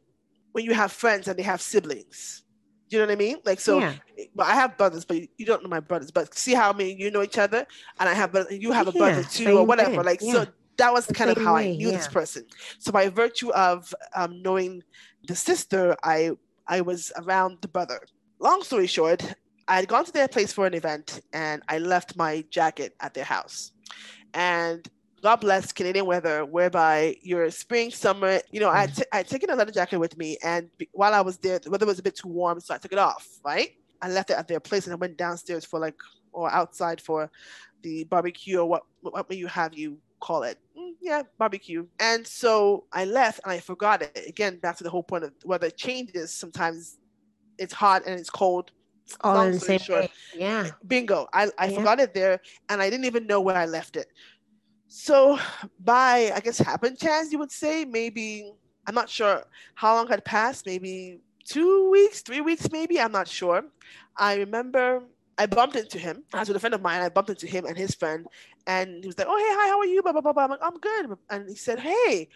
when 0.53 0.65
you 0.65 0.75
have 0.75 0.91
friends 0.93 1.29
and 1.29 1.39
they 1.39 1.45
have 1.45 1.61
siblings, 1.61 2.43
you 2.89 2.99
know 2.99 3.07
what 3.07 3.13
I 3.13 3.17
mean? 3.17 3.37
Like 3.45 3.61
so, 3.61 3.79
yeah. 3.79 3.95
well, 4.35 4.49
I 4.49 4.55
have 4.55 4.77
brothers, 4.77 5.05
but 5.05 5.17
you, 5.19 5.29
you 5.39 5.47
don't 5.47 5.63
know 5.63 5.69
my 5.69 5.81
brothers. 5.81 6.11
But 6.11 6.35
see 6.35 6.55
how 6.55 6.73
me 6.73 6.91
and 6.93 7.01
you 7.01 7.11
know 7.13 7.23
each 7.23 7.39
other, 7.39 7.65
and 8.01 8.09
I 8.09 8.15
have 8.15 8.33
brother- 8.33 8.53
you 8.55 8.73
have 8.73 8.89
a 8.89 8.93
brother 8.93 9.23
too, 9.23 9.59
or 9.59 9.65
whatever. 9.65 9.99
way, 9.99 10.03
Like 10.03 10.21
yeah. 10.23 10.33
so, 10.33 10.47
that 10.79 10.93
was 10.93 11.07
The 11.07 11.15
kind 11.15 11.31
of 11.31 11.37
how 11.37 11.55
I 11.55 11.67
way, 11.67 11.77
knew 11.77 11.91
this 11.93 12.09
person. 12.09 12.47
So 12.79 12.91
by 12.91 13.09
virtue 13.11 13.51
of 13.53 13.95
um, 14.17 14.43
knowing 14.43 14.83
the 15.29 15.37
sister, 15.37 15.95
I 16.03 16.33
I 16.67 16.81
was 16.81 17.13
around 17.17 17.59
the 17.61 17.69
brother. 17.69 18.01
Long 18.41 18.63
story 18.63 18.87
short, 18.89 19.23
I 19.71 19.77
had 19.77 19.89
gone 19.89 20.05
to 20.05 20.13
their 20.13 20.29
place 20.29 20.53
for 20.53 20.67
an 20.67 20.75
event, 20.75 21.21
and 21.33 21.63
I 21.69 21.79
left 21.79 22.17
my 22.17 22.45
jacket 22.51 22.95
at 23.01 23.15
their 23.15 23.25
house, 23.25 23.73
and. 24.35 24.87
God 25.23 25.37
bless 25.43 25.71
Canadian 25.71 26.07
weather, 26.07 26.47
whereby 26.47 27.15
your 27.21 27.51
spring, 27.51 27.91
summer, 27.91 28.41
you 28.51 28.59
know, 28.59 28.71
I 28.71 28.81
had, 28.81 28.97
t- 28.97 29.05
I 29.13 29.17
had 29.19 29.29
taken 29.29 29.51
a 29.51 29.55
leather 29.55 29.71
jacket 29.71 29.99
with 29.99 30.17
me, 30.17 30.39
and 30.43 30.71
be- 30.79 30.89
while 30.93 31.13
I 31.13 31.21
was 31.21 31.37
there, 31.37 31.59
the 31.59 31.69
weather 31.69 31.85
was 31.85 31.99
a 31.99 32.03
bit 32.03 32.17
too 32.17 32.29
warm, 32.29 32.59
so 32.59 32.75
I 32.75 32.79
took 32.79 32.93
it 32.93 32.99
off, 32.99 33.29
right? 33.45 33.69
I 34.03 34.09
left 34.09 34.31
it 34.31 34.39
at 34.39 34.49
their 34.49 34.61
place 34.61 34.87
and 34.87 34.93
I 34.93 34.97
went 34.97 35.17
downstairs 35.17 35.65
for 35.65 35.79
like, 35.79 35.97
or 36.33 36.51
outside 36.51 37.01
for 37.01 37.31
the 37.83 38.05
barbecue 38.05 38.59
or 38.59 38.67
what, 38.67 38.83
what 39.03 39.29
may 39.29 39.37
you 39.37 39.47
have 39.47 39.75
you 39.75 39.99
call 40.21 40.43
it. 40.43 40.59
Mm, 40.79 40.93
yeah, 41.01 41.23
barbecue. 41.39 41.87
And 41.99 42.27
so 42.27 42.85
I 42.93 43.05
left 43.05 43.41
and 43.45 43.53
I 43.53 43.61
forgot 43.61 44.03
it. 44.03 44.25
Again, 44.27 44.59
back 44.59 44.77
to 44.79 44.85
the 44.85 44.91
whole 44.91 45.03
point 45.03 45.25
of 45.25 45.33
weather 45.45 45.71
changes 45.71 46.33
sometimes 46.33 46.99
it's 47.59 47.75
hot 47.75 48.03
and 48.07 48.19
it's 48.19 48.31
cold. 48.31 48.73
All 49.21 49.35
long 49.35 49.47
in 49.47 49.53
the 49.53 49.61
same 49.61 49.79
short, 49.79 50.07
day. 50.07 50.11
Yeah. 50.33 50.71
Bingo. 50.87 51.29
I, 51.33 51.51
I 51.59 51.67
Yeah. 51.69 51.77
forgot 51.79 52.01
it 52.01 52.15
there 52.15 52.41
and 52.69 52.81
I 52.81 52.91
didn't 52.91 53.07
even 53.07 53.27
know 53.27 53.41
where 53.41 53.57
I 53.57 53.67
left 53.67 53.97
it. 53.97 54.07
So 54.89 55.39
by 55.79 56.33
I 56.35 56.41
guess 56.41 56.59
happen 56.59 56.97
chance 56.97 57.33
you 57.33 57.39
would 57.39 57.53
say, 57.53 57.85
maybe 57.85 58.53
I'm 58.87 58.95
not 58.95 59.09
sure 59.09 59.45
how 59.75 59.95
long 59.95 60.09
had 60.09 60.25
passed, 60.25 60.67
maybe 60.67 61.21
two 61.45 61.91
weeks, 61.91 62.23
three 62.23 62.41
weeks, 62.41 62.71
maybe. 62.71 63.01
I'm 63.01 63.13
not 63.13 63.29
sure. 63.29 63.65
I 64.17 64.37
remember 64.37 65.03
I 65.39 65.47
bumped 65.47 65.77
into 65.77 65.99
him. 65.99 66.25
I 66.35 66.41
was 66.41 66.49
with 66.49 66.57
a 66.57 66.61
friend 66.61 66.75
of 66.75 66.83
mine. 66.83 67.01
I 67.01 67.09
bumped 67.09 67.31
into 67.31 67.47
him 67.47 67.65
and 67.67 67.77
his 67.77 67.95
friend, 67.95 68.27
and 68.67 69.03
he 69.03 69.07
was 69.07 69.17
like, 69.17 69.27
"Oh, 69.29 69.39
hey, 69.39 69.55
hi, 69.59 69.69
how 69.69 69.79
are 69.79 69.87
you?" 69.87 70.03
Blah 70.03 70.13
blah 70.13 70.21
blah. 70.21 70.33
blah. 70.33 70.45
I'm 70.45 70.51
like, 70.51 70.61
"I'm 70.63 70.79
good." 70.79 71.17
And 71.31 71.49
he 71.49 71.55
said, 71.57 71.79
"Hey, 71.79 72.29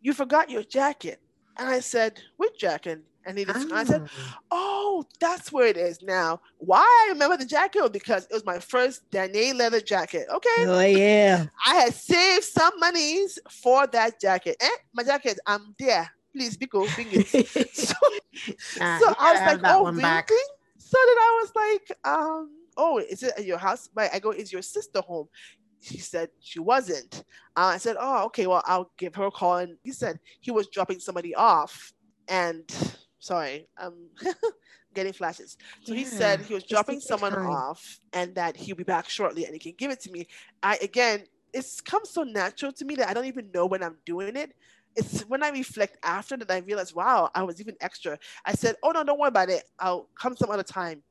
you 0.00 0.12
forgot 0.12 0.50
your 0.50 0.62
jacket." 0.62 1.20
And 1.56 1.68
I 1.68 1.80
said, 1.80 2.20
"Which 2.36 2.58
jacket?" 2.58 3.02
And 3.26 3.36
he 3.38 3.44
just, 3.44 3.70
I 3.70 3.84
said. 3.84 4.08
"Oh, 4.50 5.04
that's 5.20 5.52
where 5.52 5.66
it 5.66 5.76
is 5.76 6.02
now." 6.02 6.40
Why 6.58 6.80
I 6.80 7.12
remember 7.12 7.36
the 7.36 7.44
jacket 7.44 7.92
because 7.92 8.24
it 8.24 8.32
was 8.32 8.44
my 8.44 8.58
first 8.58 9.10
Danier 9.10 9.54
leather 9.54 9.80
jacket. 9.80 10.26
Okay, 10.32 10.66
Oh 10.66 10.80
yeah. 10.80 11.46
I 11.66 11.74
had 11.74 11.94
saved 11.94 12.44
some 12.44 12.72
monies 12.78 13.38
for 13.50 13.86
that 13.88 14.20
jacket. 14.20 14.56
Eh, 14.60 14.68
my 14.94 15.02
jacket, 15.02 15.38
I'm 15.46 15.74
there. 15.78 16.10
Please, 16.32 16.56
Biko, 16.56 16.92
bring 16.94 17.08
it. 17.10 17.26
So, 17.74 17.94
Nah, 18.78 18.98
so 19.00 19.14
I 19.18 19.32
was 19.32 19.40
like, 19.40 19.60
oh, 19.64 19.80
oh, 19.86 19.90
really? 19.90 20.00
back. 20.02 20.28
So 20.78 20.96
then 21.06 21.18
I 21.18 21.40
was 21.42 21.52
like, 21.54 21.98
um, 22.04 22.50
oh, 22.76 22.98
is 22.98 23.22
it 23.22 23.32
at 23.36 23.44
your 23.44 23.58
house? 23.58 23.90
Right. 23.94 24.08
I 24.12 24.18
go, 24.18 24.30
is 24.30 24.52
your 24.52 24.62
sister 24.62 25.00
home? 25.02 25.28
She 25.80 25.98
said 25.98 26.30
she 26.40 26.58
wasn't. 26.58 27.24
Uh, 27.56 27.72
I 27.74 27.78
said, 27.78 27.96
oh, 27.98 28.24
okay, 28.26 28.46
well, 28.46 28.62
I'll 28.66 28.90
give 28.96 29.14
her 29.16 29.26
a 29.26 29.30
call. 29.30 29.56
And 29.58 29.76
he 29.82 29.92
said 29.92 30.20
he 30.40 30.50
was 30.50 30.68
dropping 30.68 31.00
somebody 31.00 31.34
off. 31.34 31.92
And 32.28 32.64
sorry, 33.20 33.68
I'm 33.78 34.10
getting 34.94 35.12
flashes. 35.14 35.58
So 35.84 35.94
he 35.94 36.04
said 36.04 36.42
he 36.42 36.54
was 36.54 36.64
dropping 36.64 37.00
someone 37.00 37.36
time. 37.36 37.42
off 37.42 38.00
and 38.12 38.34
that 38.36 38.56
he'll 38.56 38.76
be 38.76 38.84
back 38.84 39.08
shortly 39.08 39.46
and 39.46 39.54
he 39.54 39.60
can 39.60 39.74
give 39.78 39.92
it 39.92 40.00
to 40.02 40.12
me. 40.12 40.28
I, 40.62 40.78
again, 40.82 41.24
it's 41.54 41.80
come 41.80 42.02
so 42.04 42.24
natural 42.24 42.72
to 42.74 42.84
me 42.86 42.96
that 42.96 43.08
I 43.10 43.14
don't 43.14 43.26
even 43.26 43.50
know 43.52 43.66
when 43.66 43.82
I'm 43.82 43.98
doing 44.06 44.36
it. 44.36 44.52
It's 44.96 45.22
when 45.22 45.42
I 45.44 45.50
reflect 45.50 45.98
after 46.04 46.36
that 46.38 46.50
I 46.50 46.58
realize, 46.58 46.94
wow, 46.94 47.30
I 47.34 47.44
was 47.44 47.60
even 47.60 47.76
extra. 47.80 48.18
I 48.44 48.54
said, 48.54 48.76
oh, 48.82 48.90
no, 48.92 49.04
don't 49.04 49.20
worry 49.20 49.28
about 49.28 49.50
it. 49.50 49.64
I'll 49.78 50.08
come 50.18 50.36
some 50.36 50.50
other 50.50 50.64
time 50.64 51.02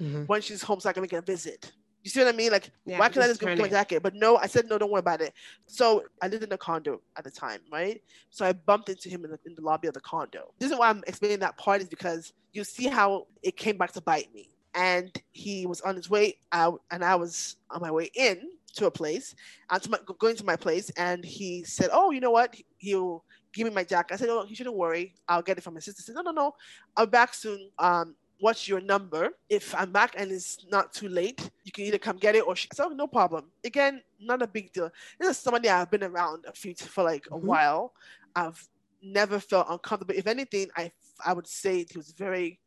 Mhm. 0.00 0.26
when 0.26 0.42
she's 0.42 0.62
home 0.62 0.80
so 0.80 0.90
I 0.90 0.92
can 0.92 1.02
make 1.02 1.12
a 1.12 1.22
visit. 1.22 1.72
You 2.06 2.10
see 2.10 2.20
what 2.20 2.32
I 2.32 2.36
mean? 2.36 2.52
Like, 2.52 2.70
Yeah, 2.84 3.00
why 3.00 3.08
can't 3.08 3.24
I 3.24 3.26
just 3.26 3.40
go 3.40 3.48
get 3.48 3.58
my 3.58 3.68
jacket? 3.68 4.00
But 4.00 4.14
no, 4.14 4.36
I 4.36 4.46
said, 4.46 4.68
no, 4.68 4.78
don't 4.78 4.92
worry 4.92 5.00
about 5.00 5.20
it. 5.20 5.32
So 5.66 6.04
I 6.22 6.28
lived 6.28 6.44
in 6.44 6.52
a 6.52 6.56
condo 6.56 7.02
at 7.16 7.24
the 7.24 7.32
time, 7.32 7.58
right? 7.72 8.00
So 8.30 8.46
I 8.46 8.52
bumped 8.52 8.88
into 8.88 9.08
him 9.08 9.24
in 9.24 9.32
the, 9.32 9.40
in 9.44 9.56
the 9.56 9.60
lobby 9.60 9.88
of 9.88 9.94
the 9.94 10.00
condo. 10.00 10.54
This 10.60 10.70
is 10.70 10.78
why 10.78 10.88
I'm 10.88 11.02
explaining 11.08 11.40
that 11.40 11.58
part 11.58 11.80
is 11.82 11.88
because 11.88 12.32
you 12.52 12.62
see 12.62 12.86
how 12.86 13.26
it 13.42 13.56
came 13.56 13.76
back 13.76 13.90
to 13.94 14.00
bite 14.00 14.32
me. 14.32 14.50
And 14.72 15.10
he 15.32 15.66
was 15.66 15.80
on 15.80 15.96
his 15.96 16.08
way 16.08 16.36
out, 16.52 16.80
and 16.92 17.04
I 17.04 17.16
was 17.16 17.56
on 17.72 17.80
my 17.80 17.90
way 17.90 18.08
in 18.14 18.50
to 18.76 18.86
a 18.86 18.90
place, 18.90 19.34
uh, 19.70 19.80
to 19.80 19.90
my, 19.90 19.98
going 20.20 20.36
to 20.36 20.44
my 20.44 20.54
place, 20.54 20.90
and 20.90 21.24
he 21.24 21.64
said, 21.64 21.88
"Oh, 21.92 22.12
you 22.12 22.20
know 22.20 22.30
what? 22.30 22.54
He'll 22.76 23.24
give 23.52 23.66
me 23.66 23.72
my 23.72 23.84
jacket." 23.84 24.14
I 24.14 24.16
said, 24.18 24.28
"Oh, 24.28 24.44
he 24.46 24.54
shouldn't 24.54 24.76
worry. 24.76 25.14
I'll 25.26 25.42
get 25.42 25.58
it 25.58 25.62
from 25.62 25.74
my 25.74 25.80
sister." 25.80 26.02
He 26.02 26.04
said, 26.04 26.14
"No, 26.14 26.20
no, 26.20 26.30
no. 26.30 26.52
I'll 26.96 27.06
be 27.06 27.10
back 27.10 27.34
soon. 27.34 27.70
Um, 27.78 28.14
what's 28.40 28.68
your 28.68 28.80
number? 28.80 29.30
If 29.48 29.74
I'm 29.74 29.92
back 29.92 30.14
and 30.16 30.30
it's 30.30 30.66
not 30.70 30.92
too 30.92 31.08
late, 31.08 31.50
you 31.64 31.72
can 31.72 31.84
either 31.84 31.98
come 31.98 32.16
get 32.16 32.34
it 32.34 32.46
or 32.46 32.56
she 32.56 32.68
so 32.72 32.88
no 32.88 33.06
problem. 33.06 33.50
Again, 33.64 34.02
not 34.20 34.42
a 34.42 34.46
big 34.46 34.72
deal. 34.72 34.90
This 35.18 35.30
is 35.30 35.38
somebody 35.38 35.68
I've 35.68 35.90
been 35.90 36.04
around 36.04 36.44
a 36.46 36.52
few 36.52 36.74
for 36.74 37.04
like 37.04 37.26
a 37.32 37.36
Mhm. 37.36 37.42
while. 37.42 37.92
I've 38.34 38.68
never 39.02 39.40
felt 39.40 39.68
uncomfortable. 39.70 40.14
If 40.14 40.26
anything, 40.26 40.70
I 40.76 40.92
I 41.24 41.32
would 41.32 41.46
say 41.46 41.86
he 41.90 41.96
was 41.96 42.12
very 42.12 42.60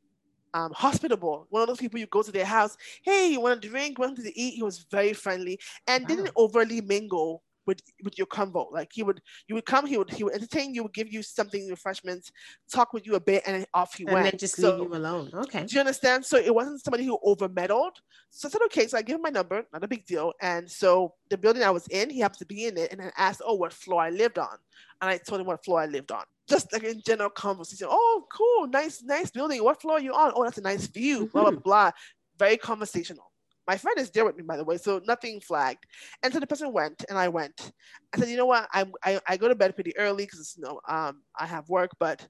um, 0.56 0.72
hospitable. 0.74 1.46
One 1.52 1.62
of 1.62 1.68
those 1.68 1.78
people 1.78 2.00
you 2.00 2.08
go 2.08 2.24
to 2.24 2.32
their 2.32 2.46
house, 2.46 2.76
hey, 3.04 3.32
you 3.34 3.40
want 3.40 3.64
a 3.64 3.70
drink, 3.70 4.00
want 4.00 4.18
to 4.18 4.40
eat? 4.40 4.56
He 4.56 4.64
was 4.64 4.80
very 4.90 5.14
friendly 5.14 5.60
and 5.86 6.08
didn't 6.08 6.32
overly 6.36 6.82
mingle 6.82 7.44
with 7.66 7.82
with 8.04 8.18
your 8.18 8.28
convo. 8.28 8.72
Like 8.72 8.90
he 8.94 9.04
would, 9.04 9.22
you 9.48 9.56
would 9.56 9.66
come, 9.66 9.86
he 9.86 9.98
would 9.98 10.10
he 10.10 10.24
would 10.24 10.34
entertain 10.34 10.74
you, 10.74 10.84
would 10.84 10.94
give 10.94 11.12
you 11.12 11.22
something, 11.22 11.68
refreshments, 11.70 12.32
talk 12.72 12.94
with 12.94 13.06
you 13.06 13.16
a 13.16 13.20
bit, 13.20 13.44
and 13.46 13.66
off 13.74 13.94
he 13.96 14.04
And 14.06 14.14
went. 14.14 14.26
And 14.26 14.34
then 14.34 14.40
just 14.40 14.56
So- 14.56 14.78
leave 14.80 14.90
you 14.90 14.96
alone. 14.96 15.30
Okay. 15.34 15.66
do 15.66 15.74
you 15.76 15.80
understand? 15.80 16.26
So 16.26 16.38
it 16.38 16.54
wasn't 16.54 16.82
somebody 16.82 17.06
who 17.06 17.20
over 17.24 17.48
meddled. 17.50 17.98
So 18.32 18.48
I 18.48 18.52
said, 18.52 18.62
okay, 18.66 18.88
so 18.88 18.98
I 18.98 19.02
give 19.02 19.16
him 19.16 19.22
my 19.24 19.30
number, 19.30 19.64
not 19.74 19.84
a 19.84 19.88
big 19.88 20.06
deal. 20.06 20.34
And 20.42 20.70
so 20.70 21.16
the 21.30 21.38
building 21.38 21.64
I 21.64 21.72
was 21.72 21.88
in, 21.88 22.10
he 22.10 22.20
happened 22.20 22.40
to 22.40 22.46
be 22.46 22.66
in 22.66 22.78
it, 22.78 22.92
and 22.92 23.02
I 23.02 23.12
asked, 23.18 23.42
oh, 23.46 23.56
what 23.56 23.74
floor 23.74 24.02
I 24.04 24.10
lived 24.12 24.38
on. 24.38 24.56
And 25.02 25.10
I 25.10 25.18
told 25.18 25.42
him 25.42 25.48
what 25.48 25.64
floor 25.66 25.80
I 25.82 25.86
lived 25.88 26.12
on. 26.12 26.24
Just 26.48 26.72
like 26.74 26.84
in 26.84 27.02
general 27.06 27.30
conversation. 27.30 27.88
Oh, 27.90 28.26
cool, 28.32 28.68
nice, 28.68 29.02
nice 29.04 29.30
building. 29.32 29.64
What 29.64 29.82
floor 29.82 29.98
are 29.98 30.02
you 30.02 30.14
on? 30.14 30.32
Oh, 30.36 30.44
that's 30.44 30.58
a 30.58 30.62
nice 30.62 30.88
view. 30.88 31.28
Blah, 31.28 31.44
blah, 31.44 31.52
Mhm. 31.52 31.64
blah. 31.64 31.92
Very 32.38 32.58
conversational. 32.58 33.29
My 33.70 33.78
friend 33.78 34.00
is 34.00 34.10
there 34.10 34.26
with 34.26 34.36
me, 34.36 34.42
by 34.42 34.58
the 34.58 34.64
way, 34.64 34.78
so 34.78 35.00
nothing 35.06 35.40
flagged. 35.42 35.86
And 36.24 36.34
so 36.34 36.40
the 36.40 36.48
person 36.48 36.74
went, 36.74 37.06
and 37.08 37.20
I 37.20 37.28
went. 37.28 37.72
I 38.12 38.18
said, 38.18 38.30
you 38.30 38.36
know 38.36 38.48
what? 38.48 38.68
I'm, 38.74 38.92
I, 39.06 39.20
I 39.28 39.38
go 39.38 39.48
to 39.48 39.54
bed 39.54 39.76
pretty 39.76 39.96
early 39.96 40.26
because 40.26 40.56
you 40.58 40.64
know 40.64 40.82
um, 40.90 41.22
I 41.40 41.46
have 41.46 41.70
work, 41.70 41.92
but 42.00 42.28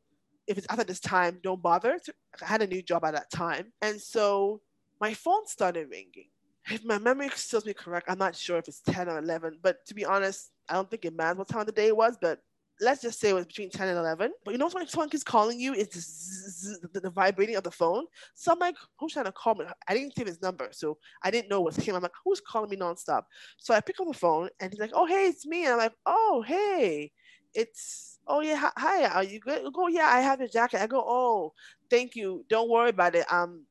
if 0.47 0.57
it's 0.57 0.67
after 0.69 0.83
this 0.83 0.99
time, 0.99 1.39
don't 1.41 1.61
bother. 1.61 1.97
I 2.41 2.45
had 2.45 2.61
a 2.61 2.67
new 2.67 2.81
job 2.81 3.05
at 3.05 3.13
that 3.13 3.31
time. 3.31 3.71
And 3.81 4.01
so 4.01 4.59
my 4.99 5.13
phone 5.13 5.47
started 5.47 5.87
ringing. 5.89 6.27
If 6.69 6.83
my 6.83 6.97
memory 6.97 7.29
serves 7.35 7.65
me 7.65 7.73
correct, 7.73 8.09
I'm 8.09 8.17
not 8.17 8.35
sure 8.35 8.57
if 8.57 8.67
it's 8.67 8.81
10 8.81 9.07
or 9.07 9.19
11, 9.19 9.59
but 9.63 9.77
to 9.85 9.93
be 9.93 10.03
honest, 10.03 10.51
I 10.67 10.73
don't 10.73 10.89
think 10.89 11.05
it 11.05 11.15
matters 11.15 11.37
what 11.37 11.47
time 11.47 11.61
of 11.61 11.67
the 11.67 11.71
day 11.71 11.87
it 11.87 11.95
was, 11.95 12.17
but 12.21 12.39
let's 12.81 13.01
just 13.01 13.19
say 13.19 13.29
it 13.29 13.33
was 13.33 13.45
between 13.45 13.69
10 13.69 13.87
and 13.89 13.97
11. 13.97 14.31
But 14.43 14.51
you 14.51 14.57
know 14.57 14.69
when 14.69 14.87
someone 14.87 15.09
keeps 15.09 15.23
calling 15.23 15.59
you, 15.59 15.73
it's 15.73 15.95
the, 15.95 16.01
zzz, 16.01 16.79
the, 16.93 16.99
the 17.01 17.09
vibrating 17.09 17.55
of 17.55 17.63
the 17.63 17.71
phone. 17.71 18.05
So 18.35 18.51
I'm 18.51 18.59
like, 18.59 18.75
who's 18.97 19.13
trying 19.13 19.25
to 19.25 19.31
call 19.31 19.55
me? 19.55 19.65
I 19.87 19.93
didn't 19.93 20.15
see 20.15 20.23
his 20.23 20.41
number, 20.41 20.69
so 20.71 20.97
I 21.23 21.31
didn't 21.31 21.49
know 21.49 21.61
it 21.61 21.65
was 21.65 21.75
him. 21.75 21.95
I'm 21.95 22.01
like, 22.01 22.11
who's 22.23 22.41
calling 22.41 22.69
me 22.69 22.77
nonstop? 22.77 23.23
So 23.57 23.73
I 23.73 23.81
pick 23.81 23.99
up 23.99 24.07
the 24.07 24.13
phone 24.13 24.49
and 24.59 24.71
he's 24.71 24.79
like, 24.79 24.91
oh, 24.93 25.05
hey, 25.05 25.27
it's 25.27 25.45
me. 25.45 25.65
And 25.65 25.73
I'm 25.73 25.79
like, 25.79 25.93
oh, 26.05 26.43
hey, 26.47 27.11
it's, 27.53 28.19
oh, 28.27 28.41
yeah, 28.41 28.71
hi- 28.77 29.07
are 29.07 29.23
you 29.23 29.39
good? 29.39 29.71
Go, 29.73 29.87
yeah, 29.87 30.07
I 30.07 30.21
have 30.21 30.39
your 30.39 30.49
jacket. 30.49 30.81
I 30.81 30.87
go, 30.87 31.03
oh, 31.05 31.53
thank 31.89 32.15
you. 32.15 32.45
Don't 32.49 32.69
worry 32.69 32.89
about 32.89 33.15
it. 33.15 33.31
Um, 33.31 33.65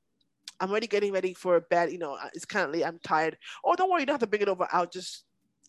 I'm 0.61 0.71
already 0.71 0.89
getting 0.89 1.13
ready 1.13 1.35
for 1.35 1.61
bed. 1.61 1.93
You 1.93 1.99
know, 1.99 2.19
it's 2.35 2.45
kind 2.45 2.67
of 2.67 2.73
late. 2.73 2.85
I'm 2.85 2.99
tired. 3.03 3.39
Oh, 3.65 3.75
don't 3.75 3.91
worry. 3.91 4.03
You 4.03 4.07
don't 4.07 4.15
have 4.15 4.21
to 4.21 4.27
bring 4.27 4.43
it 4.43 4.49
over. 4.49 4.67
I'll 4.73 4.87
just, 4.87 5.25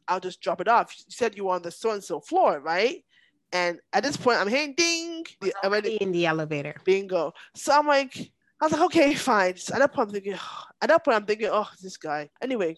I'll 0.08 0.20
just 0.20 0.42
drop 0.42 0.62
it 0.62 0.68
off. 0.68 0.94
You 0.98 1.06
said 1.10 1.38
you 1.38 1.46
were 1.46 1.54
on 1.54 1.62
the 1.62 1.72
so 1.72 1.92
and 1.92 2.04
so 2.04 2.20
floor, 2.20 2.60
right? 2.60 3.04
And 3.52 3.80
at 3.94 4.04
this 4.04 4.16
point, 4.18 4.40
I'm 4.40 4.48
hearing 4.48 4.74
ding. 4.76 5.26
Already 5.64 5.96
in 5.96 6.12
the 6.12 6.26
elevator. 6.26 6.76
bingo. 6.86 7.34
So 7.56 7.74
I'm 7.78 7.88
like, 7.88 8.16
I 8.62 8.66
was 8.66 8.72
like, 8.74 8.82
okay, 8.82 9.14
fine. 9.16 9.58
So 9.58 9.74
at 9.74 9.80
that 9.80 9.94
point, 9.94 10.10
I'm 10.10 10.14
thinking, 10.14 10.34
at 10.82 10.90
that 10.90 11.04
point, 11.04 11.16
I'm 11.16 11.26
thinking, 11.26 11.50
oh, 11.52 11.68
this 11.82 11.98
guy. 11.98 12.30
Anyway, 12.42 12.78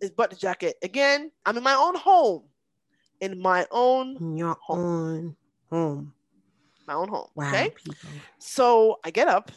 it's 0.00 0.14
but 0.16 0.30
the 0.30 0.36
jacket 0.36 0.76
again. 0.82 1.30
I'm 1.44 1.56
in 1.56 1.62
my 1.62 1.74
own 1.74 1.96
home, 1.96 2.44
in 3.20 3.40
my 3.40 3.66
own 3.70 4.16
In 4.20 4.36
your 4.36 4.56
Home. 4.60 4.78
own 4.78 5.36
home. 5.70 6.12
my 6.86 6.94
own 6.94 7.08
home. 7.08 7.28
Wow. 7.34 7.48
Okay. 7.48 7.70
People. 7.82 8.08
So 8.38 8.98
I 9.04 9.10
get 9.10 9.26
up, 9.28 9.50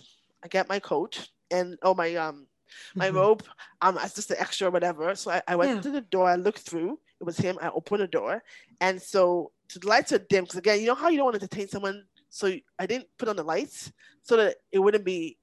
I 0.43 0.47
get 0.47 0.69
my 0.69 0.79
coat 0.79 1.29
and 1.51 1.77
oh 1.83 1.93
my 1.93 2.15
um 2.15 2.47
my 2.95 3.09
Mhm. 3.09 3.15
robe. 3.15 3.43
Um, 3.81 3.97
it's 4.01 4.15
just 4.15 4.31
an 4.31 4.37
extra 4.39 4.69
whatever. 4.71 5.13
So 5.15 5.31
I, 5.31 5.41
I 5.47 5.55
went 5.55 5.75
Yeah. 5.75 5.81
to 5.81 5.91
the 5.91 6.01
door. 6.01 6.27
I 6.29 6.35
looked 6.35 6.59
through. 6.59 6.99
It 7.19 7.23
was 7.25 7.37
him. 7.37 7.57
I 7.61 7.69
opened 7.69 8.01
the 8.01 8.07
door, 8.07 8.41
and 8.79 9.01
so 9.01 9.51
the 9.77 9.87
lights 9.87 10.11
are 10.11 10.17
dim 10.17 10.45
because 10.45 10.57
again, 10.57 10.79
you 10.79 10.87
know 10.87 10.95
how 10.95 11.09
you 11.09 11.17
don't 11.17 11.25
want 11.25 11.35
to 11.35 11.41
entertain 11.41 11.67
someone. 11.67 12.03
So 12.29 12.51
I 12.79 12.85
didn't 12.87 13.07
put 13.17 13.29
on 13.29 13.35
the 13.35 13.43
lights 13.43 13.91
so 14.23 14.37
that 14.37 14.55
it 14.71 14.79
wouldn't 14.79 15.05
be 15.05 15.37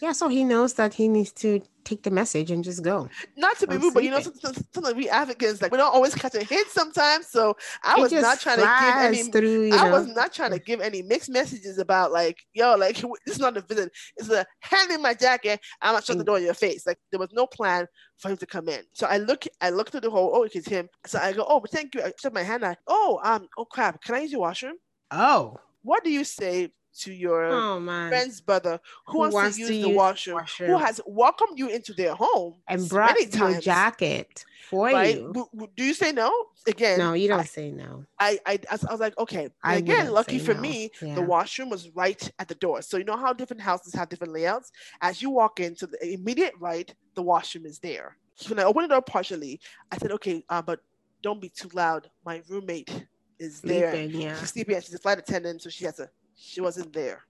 Yeah, 0.00 0.12
so 0.12 0.28
he 0.28 0.44
knows 0.44 0.74
that 0.74 0.94
he 0.94 1.08
needs 1.08 1.32
to 1.32 1.60
take 1.82 2.04
the 2.04 2.10
message 2.10 2.52
and 2.52 2.62
just 2.62 2.84
go. 2.84 3.08
not 3.36 3.58
to 3.58 3.66
be 3.66 3.76
rude, 3.76 3.94
but 3.94 4.04
you 4.04 4.10
know, 4.10 4.20
sometimes, 4.20 4.62
sometimes 4.72 4.94
we 4.94 5.08
Africans 5.08 5.60
like 5.60 5.72
we 5.72 5.78
don't 5.78 5.92
always 5.92 6.14
catch 6.14 6.36
a 6.36 6.44
hit 6.44 6.68
sometimes. 6.68 7.26
So 7.28 7.56
I 7.82 7.94
It 7.98 8.02
was 8.02 8.12
not 8.12 8.38
trying 8.38 8.58
to 8.58 8.62
give 8.78 8.94
any. 8.96 9.22
through, 9.24 9.70
I 9.72 9.86
know. 9.86 9.90
was 9.90 10.06
not 10.06 10.32
trying 10.32 10.52
to 10.52 10.60
give 10.60 10.80
any 10.80 11.02
mixed 11.02 11.30
messages 11.30 11.78
about 11.78 12.12
like, 12.12 12.36
yo, 12.52 12.76
like 12.76 12.96
this 13.26 13.34
is 13.34 13.38
not 13.40 13.56
a 13.56 13.60
visit. 13.62 13.90
It's 14.18 14.30
a 14.30 14.46
hand 14.60 14.92
in 14.92 15.02
my 15.02 15.14
jacket. 15.14 15.58
I'm 15.82 15.94
not 15.94 16.04
shut 16.04 16.16
the 16.18 16.22
Mm. 16.22 16.26
door 16.26 16.38
in 16.38 16.44
your 16.44 16.54
face. 16.54 16.86
Like 16.86 16.98
there 17.10 17.18
was 17.18 17.30
no 17.32 17.48
plan 17.48 17.86
for 18.18 18.30
him 18.30 18.36
to 18.36 18.46
come 18.46 18.68
in. 18.68 18.82
So 18.92 19.08
I 19.08 19.16
look, 19.16 19.46
I 19.60 19.70
look 19.70 19.90
through 19.90 20.02
the 20.02 20.10
hole. 20.10 20.30
Oh, 20.32 20.44
it's 20.44 20.68
him. 20.68 20.88
So 21.06 21.18
I 21.18 21.32
go, 21.32 21.44
oh, 21.48 21.58
but 21.58 21.72
thank 21.72 21.96
you. 21.96 22.02
I 22.02 22.12
shut 22.22 22.32
my 22.32 22.44
hand 22.44 22.62
out. 22.62 22.76
Oh, 22.86 23.18
um, 23.24 23.48
oh 23.58 23.64
crap. 23.64 24.00
Can 24.02 24.14
I 24.14 24.20
use 24.20 24.30
your 24.30 24.42
washroom? 24.42 24.76
Oh, 25.10 25.56
What 25.82 26.04
do 26.04 26.10
you 26.10 26.22
say 26.22 26.70
to 27.00 27.12
your 27.12 27.44
oh 27.44 27.84
friend's 28.08 28.40
brother 28.40 28.80
who, 29.06 29.18
wants, 29.18 29.56
to 29.56 29.60
use 29.60 29.68
the 29.68 29.76
use 29.76 29.96
washroom, 29.96 30.40
who 30.58 30.78
has 30.78 31.00
welcomed 31.06 31.58
you 31.58 31.68
into 31.68 31.92
their 31.92 32.14
home 32.14 32.56
and 32.66 32.88
brought 32.88 33.14
many 33.18 33.30
your 33.30 33.60
jacket 33.60 34.44
for 34.68 34.86
right? 34.86 35.16
you. 35.16 35.48
Do 35.76 35.84
you 35.84 35.94
say 35.94 36.12
no? 36.12 36.30
Again, 36.66 36.98
No, 36.98 37.14
you 37.14 37.28
don't 37.28 37.40
I, 37.40 37.44
say 37.44 37.70
no. 37.70 38.04
I, 38.18 38.38
I, 38.44 38.58
I 38.70 38.76
was 38.90 39.00
like, 39.00 39.16
okay. 39.18 39.48
Again, 39.64 40.10
lucky 40.10 40.38
for 40.38 40.54
no. 40.54 40.60
me, 40.60 40.90
Yeah. 41.00 41.14
the 41.14 41.22
washroom 41.22 41.70
was 41.70 41.88
right 41.90 42.30
at 42.38 42.48
the 42.48 42.54
door. 42.56 42.82
So 42.82 42.98
you 42.98 43.04
know 43.04 43.16
how 43.16 43.32
different 43.32 43.62
houses 43.62 43.94
have 43.94 44.08
different 44.08 44.32
layouts. 44.34 44.70
As 45.00 45.22
you 45.22 45.30
walk 45.30 45.60
into 45.60 45.86
the 45.86 46.12
immediate 46.12 46.54
right, 46.60 46.92
the 47.14 47.22
washroom 47.22 47.64
is 47.64 47.78
there. 47.78 48.16
So 48.34 48.50
when 48.50 48.58
I 48.58 48.64
opened 48.64 48.84
the 48.84 48.88
door 48.88 49.02
partially, 49.02 49.60
I 49.90 49.98
said, 49.98 50.12
okay, 50.12 50.44
uh, 50.48 50.62
but 50.62 50.80
don't 51.22 51.40
be 51.40 51.48
too 51.48 51.70
loud. 51.72 52.10
My 52.24 52.42
roommate 52.48 53.06
is 53.38 53.60
there. 53.60 53.92
Sleeping, 53.92 54.20
yeah. 54.20 54.38
She's 54.38 54.50
sleeping 54.50 54.74
and 54.76 54.84
she's 54.84 54.94
a 54.94 54.98
flight 54.98 55.18
attendant, 55.18 55.62
so 55.62 55.70
she 55.70 55.84
has 55.84 55.98
a. 55.98 56.08
She 56.38 56.60
wasn't 56.60 56.92
there. 56.92 57.22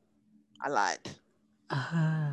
I 0.63 0.69
lied. 0.69 0.99
Uh-huh. 1.71 2.31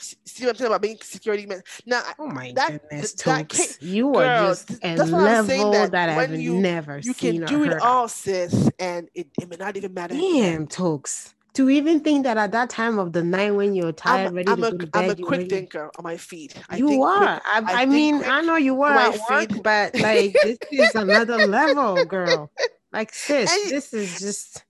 See 0.00 0.44
what 0.46 0.50
I'm 0.52 0.56
saying 0.56 0.66
about 0.68 0.80
being 0.80 0.96
security 1.02 1.44
man? 1.44 1.62
Now, 1.84 2.02
oh 2.18 2.26
my 2.26 2.52
That- 2.56 2.88
goodness, 2.88 3.12
that 3.14 3.48
ca- 3.50 3.64
you 3.80 4.12
girl, 4.12 4.16
are 4.22 4.48
just 4.48 4.68
th- 4.68 4.80
a 4.82 4.94
that's 4.96 5.10
what 5.10 5.22
I'm 5.28 5.46
saying, 5.46 5.60
level 5.66 5.72
that 5.72 5.90
that, 5.92 6.08
I've 6.08 6.40
you- 6.40 6.58
never 6.58 6.98
you 6.98 7.12
seen 7.12 7.34
can 7.34 7.42
or 7.44 7.46
do 7.46 7.64
it 7.64 7.72
of. 7.74 7.82
all, 7.82 8.08
sis, 8.08 8.70
and 8.78 9.10
it, 9.14 9.28
it 9.40 9.48
may 9.50 9.56
not 9.56 9.76
even 9.76 9.92
matter. 9.92 10.14
Damn, 10.14 10.66
Tokes. 10.66 11.34
To 11.54 11.68
even 11.68 12.00
think 12.00 12.22
that 12.24 12.38
at 12.38 12.52
that 12.52 12.70
time 12.70 12.98
of 12.98 13.12
the 13.12 13.22
night 13.24 13.50
when 13.50 13.74
you're 13.74 13.92
tired, 13.92 14.28
I'm, 14.28 14.34
ready 14.34 14.50
I'm 14.50 14.60
to 14.62 14.66
a, 14.68 14.72
go 14.72 14.78
to 14.86 14.90
I'm 14.98 15.10
a 15.10 15.14
quick 15.16 15.30
ready- 15.40 15.48
thinker 15.50 15.90
on 15.98 16.02
my 16.04 16.16
feet. 16.16 16.54
I 16.70 16.76
you 16.76 16.88
think 16.88 17.04
are. 17.04 17.18
quick- 17.40 17.42
I, 17.46 17.58
I 17.78 17.82
I, 17.82 17.86
mean, 17.86 18.18
quick 18.20 18.30
I 18.30 18.40
know 18.42 18.56
you 18.56 18.74
were 18.74 18.88
my 18.94 19.08
at 19.08 19.20
work, 19.28 19.50
feet. 19.52 19.62
but 19.62 19.94
like 20.00 20.32
this 20.42 20.58
is 20.70 20.94
another 20.94 21.46
level, 21.46 22.04
girl. 22.06 22.50
Like 22.92 23.12
sis, 23.26 23.52
And- 23.52 23.70
this 23.70 23.92
is 23.92 24.18
just 24.18 24.64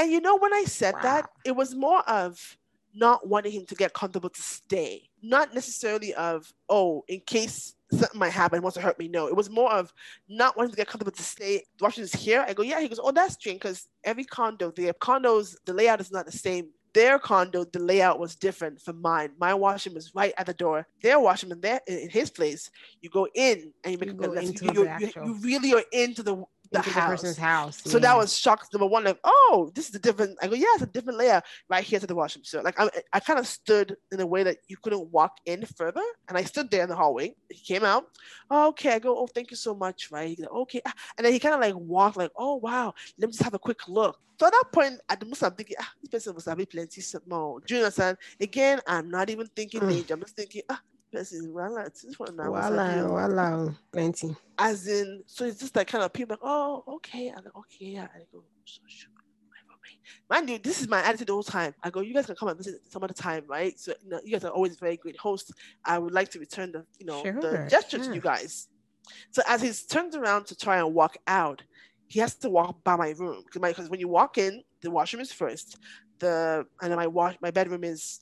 And 0.00 0.10
you 0.10 0.20
know, 0.22 0.36
when 0.38 0.54
I 0.54 0.64
said 0.64 0.94
that, 1.02 1.28
it 1.44 1.52
was 1.52 1.74
more 1.74 2.00
of 2.08 2.56
not 2.94 3.28
wanting 3.28 3.52
him 3.52 3.66
to 3.66 3.74
get 3.74 3.92
comfortable 3.92 4.30
to 4.30 4.42
stay, 4.42 5.10
not 5.22 5.54
necessarily 5.54 6.14
of, 6.14 6.50
oh, 6.70 7.04
in 7.06 7.20
case 7.20 7.74
something 7.92 8.18
might 8.18 8.32
happen, 8.32 8.62
wants 8.62 8.76
to 8.76 8.80
hurt 8.80 8.98
me. 8.98 9.08
No, 9.08 9.26
it 9.26 9.36
was 9.36 9.50
more 9.50 9.70
of 9.70 9.92
not 10.26 10.56
wanting 10.56 10.70
to 10.70 10.76
get 10.76 10.86
comfortable 10.86 11.12
to 11.12 11.22
stay. 11.22 11.64
Washington's 11.80 12.14
here. 12.14 12.44
I 12.48 12.54
go, 12.54 12.62
yeah. 12.62 12.80
He 12.80 12.88
goes, 12.88 12.98
oh, 13.02 13.12
that's 13.12 13.34
strange 13.34 13.60
because 13.60 13.88
every 14.02 14.24
condo, 14.24 14.70
their 14.70 14.94
condos, 14.94 15.54
the 15.66 15.74
layout 15.74 16.00
is 16.00 16.10
not 16.10 16.24
the 16.24 16.32
same. 16.32 16.70
Their 16.94 17.18
condo, 17.18 17.64
the 17.64 17.78
layout 17.78 18.18
was 18.18 18.34
different 18.34 18.80
from 18.80 19.00
mine. 19.02 19.32
My 19.38 19.54
washroom 19.54 19.94
was 19.96 20.14
right 20.14 20.32
at 20.38 20.46
the 20.46 20.54
door. 20.54 20.86
Their 21.02 21.20
washroom 21.20 21.52
in 21.52 21.60
there, 21.60 21.80
in 21.86 22.08
his 22.08 22.30
place, 22.30 22.70
you 23.02 23.10
go 23.10 23.28
in 23.34 23.72
and 23.84 23.92
you 23.92 23.98
make 23.98 24.08
You 24.08 24.14
a 24.14 24.26
go 24.26 24.32
left. 24.32 24.46
into 24.48 24.64
You, 24.64 24.72
the 24.72 24.96
you, 24.98 25.24
you 25.26 25.34
really 25.34 25.74
are 25.74 25.84
into 25.92 26.22
the 26.24 26.42
the 26.70 26.80
house. 26.80 27.10
person's 27.10 27.36
house. 27.36 27.82
So 27.84 27.98
yeah. 27.98 28.02
that 28.02 28.16
was 28.16 28.36
shock 28.36 28.66
number 28.72 28.86
one. 28.86 29.04
Like, 29.04 29.18
oh, 29.24 29.70
this 29.74 29.88
is 29.88 29.94
a 29.94 29.98
different. 29.98 30.38
I 30.42 30.46
go, 30.46 30.54
yeah, 30.54 30.66
it's 30.74 30.82
a 30.82 30.86
different 30.86 31.18
layout 31.18 31.44
right 31.68 31.82
here 31.84 31.98
to 31.98 32.06
the 32.06 32.14
washroom. 32.14 32.44
So 32.44 32.60
like, 32.62 32.78
I, 32.78 32.88
I 33.12 33.20
kind 33.20 33.38
of 33.38 33.46
stood 33.46 33.96
in 34.12 34.20
a 34.20 34.26
way 34.26 34.42
that 34.44 34.58
you 34.68 34.76
couldn't 34.82 35.10
walk 35.10 35.32
in 35.46 35.64
further, 35.76 36.02
and 36.28 36.38
I 36.38 36.44
stood 36.44 36.70
there 36.70 36.82
in 36.82 36.88
the 36.88 36.96
hallway. 36.96 37.34
He 37.48 37.60
came 37.74 37.84
out. 37.84 38.04
Oh, 38.50 38.68
okay, 38.68 38.94
I 38.94 38.98
go. 38.98 39.16
Oh, 39.18 39.26
thank 39.26 39.50
you 39.50 39.56
so 39.56 39.74
much. 39.74 40.10
Right? 40.10 40.38
Like, 40.38 40.50
okay, 40.50 40.80
Ah. 40.86 40.92
and 41.18 41.24
then 41.24 41.32
he 41.32 41.38
kind 41.38 41.54
of 41.54 41.60
like 41.60 41.74
walked, 41.76 42.16
like, 42.16 42.30
oh 42.36 42.56
wow, 42.56 42.94
let 43.18 43.26
me 43.28 43.32
just 43.32 43.42
have 43.42 43.54
a 43.54 43.58
quick 43.58 43.88
look. 43.88 44.18
So 44.38 44.46
at 44.46 44.52
that 44.52 44.64
point, 44.72 45.00
at 45.08 45.20
the 45.20 45.26
most, 45.26 45.42
I'm 45.42 45.52
thinking, 45.52 45.76
ah, 45.78 45.92
this 46.00 46.08
person 46.08 46.32
must 46.34 46.48
have 46.48 46.56
been 46.56 46.66
plenty 46.66 47.02
more. 47.26 47.60
Do 47.60 47.74
you 47.74 47.80
understand? 47.82 48.16
Again, 48.40 48.80
I'm 48.86 49.10
not 49.10 49.28
even 49.28 49.46
thinking 49.54 49.80
Mm. 49.82 49.90
danger. 49.90 50.14
I'm 50.14 50.20
just 50.20 50.36
thinking, 50.36 50.62
ah, 50.70 50.80
this 51.12 51.30
person, 51.30 51.52
well, 51.52 51.74
this 51.84 52.18
one 52.18 52.36
now. 52.36 52.52
ideal? 52.52 53.08
voila, 53.08 53.70
plenty. 53.92 54.36
as 54.58 54.86
in, 54.86 55.22
so 55.26 55.44
it's 55.44 55.58
just 55.58 55.74
like 55.74 55.88
kind 55.88 56.04
of 56.04 56.12
people 56.12 56.34
like, 56.34 56.40
oh, 56.42 56.84
okay, 56.86 57.28
I'm 57.28 57.44
like, 57.44 57.56
okay, 57.56 57.86
yeah. 57.86 58.08
I 58.14 58.20
go, 58.32 58.44
so 58.64 58.80
sure. 58.86 59.10
Mind 60.28 60.48
you, 60.48 60.58
this 60.58 60.80
is 60.80 60.88
my 60.88 61.02
attitude 61.02 61.28
the 61.28 61.32
whole 61.32 61.42
time. 61.42 61.74
I 61.82 61.90
go, 61.90 62.00
you 62.00 62.14
guys 62.14 62.26
can 62.26 62.36
come 62.36 62.48
and 62.48 62.56
visit 62.56 62.80
some 62.88 63.02
other 63.02 63.14
time, 63.14 63.44
right? 63.48 63.78
So 63.78 63.92
you, 64.02 64.10
know, 64.10 64.20
you 64.24 64.32
guys 64.32 64.44
are 64.44 64.50
always 64.50 64.76
very 64.78 64.96
great 64.96 65.18
hosts. 65.18 65.50
I 65.84 65.98
would 65.98 66.12
like 66.12 66.28
to 66.30 66.38
return 66.38 66.72
the, 66.72 66.84
you 66.98 67.06
know, 67.06 67.22
the 67.22 67.32
Sure, 67.40 67.66
gesture 67.68 67.98
to 67.98 68.14
you 68.14 68.20
guys. 68.20 68.68
So 69.32 69.42
as 69.48 69.62
he's 69.62 69.84
turned 69.86 70.14
around 70.14 70.46
to 70.46 70.56
try 70.56 70.78
and 70.78 70.94
walk 70.94 71.16
out, 71.26 71.62
he 72.06 72.20
has 72.20 72.36
to 72.36 72.50
walk 72.50 72.82
by 72.84 72.96
my 72.96 73.10
room 73.18 73.44
because 73.52 73.88
when 73.88 74.00
you 74.00 74.08
walk 74.08 74.38
in, 74.38 74.62
the 74.82 74.90
washroom 74.90 75.20
is 75.20 75.32
first. 75.32 75.78
The 76.20 76.64
and 76.80 76.90
then 76.90 76.98
my 76.98 77.06
wash 77.06 77.36
my 77.40 77.50
bedroom 77.50 77.84
is 77.84 78.20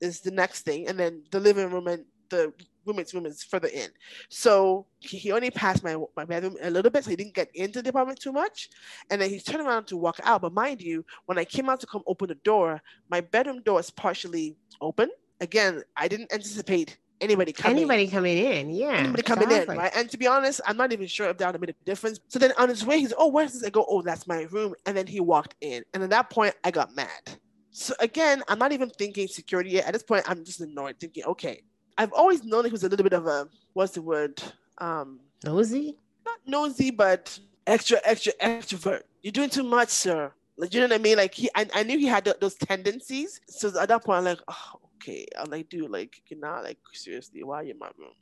is 0.00 0.20
the 0.20 0.30
next 0.30 0.62
thing, 0.62 0.88
and 0.88 0.98
then 0.98 1.24
the 1.30 1.40
living 1.40 1.70
room 1.70 1.86
and 1.86 2.04
the 2.32 2.52
roommate's 2.84 3.14
room 3.14 3.26
is 3.26 3.44
further 3.44 3.68
in. 3.68 3.88
So 4.28 4.86
he, 4.98 5.16
he 5.18 5.32
only 5.32 5.50
passed 5.50 5.84
my 5.84 5.96
my 6.16 6.24
bedroom 6.24 6.56
a 6.60 6.70
little 6.70 6.90
bit, 6.90 7.04
so 7.04 7.10
he 7.10 7.16
didn't 7.16 7.34
get 7.34 7.50
into 7.54 7.82
the 7.82 7.90
apartment 7.90 8.20
too 8.20 8.32
much. 8.32 8.70
And 9.10 9.20
then 9.20 9.30
he 9.30 9.38
turned 9.38 9.64
around 9.66 9.86
to 9.86 9.96
walk 9.96 10.18
out. 10.24 10.42
But 10.42 10.52
mind 10.52 10.82
you, 10.82 11.04
when 11.26 11.38
I 11.38 11.44
came 11.44 11.68
out 11.70 11.80
to 11.80 11.86
come 11.86 12.02
open 12.06 12.28
the 12.28 12.34
door, 12.36 12.82
my 13.08 13.20
bedroom 13.20 13.62
door 13.62 13.78
is 13.78 13.90
partially 13.90 14.56
open. 14.80 15.08
Again, 15.40 15.82
I 15.96 16.08
didn't 16.08 16.32
anticipate 16.32 16.98
anybody 17.20 17.52
coming. 17.52 17.78
Anybody 17.78 18.08
coming 18.08 18.38
in, 18.38 18.70
yeah. 18.70 18.96
Anybody 18.96 19.22
coming 19.22 19.50
in, 19.50 19.68
right? 19.68 19.92
And 19.94 20.10
to 20.10 20.18
be 20.18 20.26
honest, 20.26 20.60
I'm 20.66 20.76
not 20.76 20.92
even 20.92 21.06
sure 21.06 21.28
if 21.28 21.38
that 21.38 21.46
would 21.46 21.54
have 21.54 21.60
made 21.60 21.70
a 21.70 21.84
difference. 21.84 22.18
So 22.28 22.38
then 22.38 22.52
on 22.58 22.68
his 22.68 22.84
way, 22.84 22.98
he's, 22.98 23.14
oh, 23.16 23.28
where's 23.28 23.52
this? 23.52 23.64
I 23.64 23.70
go, 23.70 23.84
oh, 23.88 24.02
that's 24.02 24.26
my 24.26 24.42
room. 24.50 24.74
And 24.86 24.96
then 24.96 25.06
he 25.06 25.20
walked 25.20 25.54
in. 25.60 25.84
And 25.94 26.02
at 26.02 26.10
that 26.10 26.30
point, 26.30 26.54
I 26.64 26.70
got 26.70 26.94
mad. 26.96 27.22
So 27.70 27.94
again, 28.00 28.42
I'm 28.48 28.58
not 28.58 28.72
even 28.72 28.90
thinking 28.90 29.28
security 29.28 29.70
yet. 29.70 29.86
At 29.86 29.94
this 29.94 30.02
point, 30.02 30.24
I'm 30.28 30.44
just 30.44 30.60
annoyed, 30.60 30.96
thinking, 31.00 31.24
okay, 31.24 31.62
I've 31.98 32.12
always 32.12 32.44
known 32.44 32.64
he 32.64 32.70
was 32.70 32.84
a 32.84 32.88
little 32.88 33.04
bit 33.04 33.12
of 33.12 33.26
a, 33.26 33.48
what's 33.72 33.92
the 33.92 34.02
word? 34.02 34.42
Um, 34.78 35.20
Nosy? 35.44 35.96
not 36.24 36.38
nosy, 36.46 36.90
but 36.90 37.38
extra, 37.66 37.98
extra, 38.04 38.32
extrovert. 38.40 39.02
You're 39.22 39.32
doing 39.32 39.50
too 39.50 39.62
much, 39.62 39.88
sir. 39.90 40.32
Like, 40.56 40.74
you 40.74 40.80
know 40.80 40.86
what 40.86 40.94
I 40.94 40.98
mean? 40.98 41.16
Like, 41.16 41.34
he, 41.34 41.48
I, 41.54 41.66
I 41.74 41.82
knew 41.82 41.98
he 41.98 42.06
had 42.06 42.24
th- 42.24 42.36
those 42.40 42.54
tendencies. 42.54 43.40
So 43.48 43.72
at 43.80 43.88
that 43.88 44.04
point, 44.04 44.18
I'm 44.18 44.24
like, 44.24 44.40
oh, 44.48 44.80
okay. 44.96 45.26
I'm 45.38 45.50
like, 45.50 45.68
dude, 45.68 45.90
like, 45.90 46.16
you 46.16 46.36
cannot, 46.36 46.64
like, 46.64 46.78
seriously, 46.92 47.42
why 47.42 47.56
are 47.56 47.64
you 47.64 47.72
in 47.72 47.78
my 47.78 47.90
room? 47.98 48.12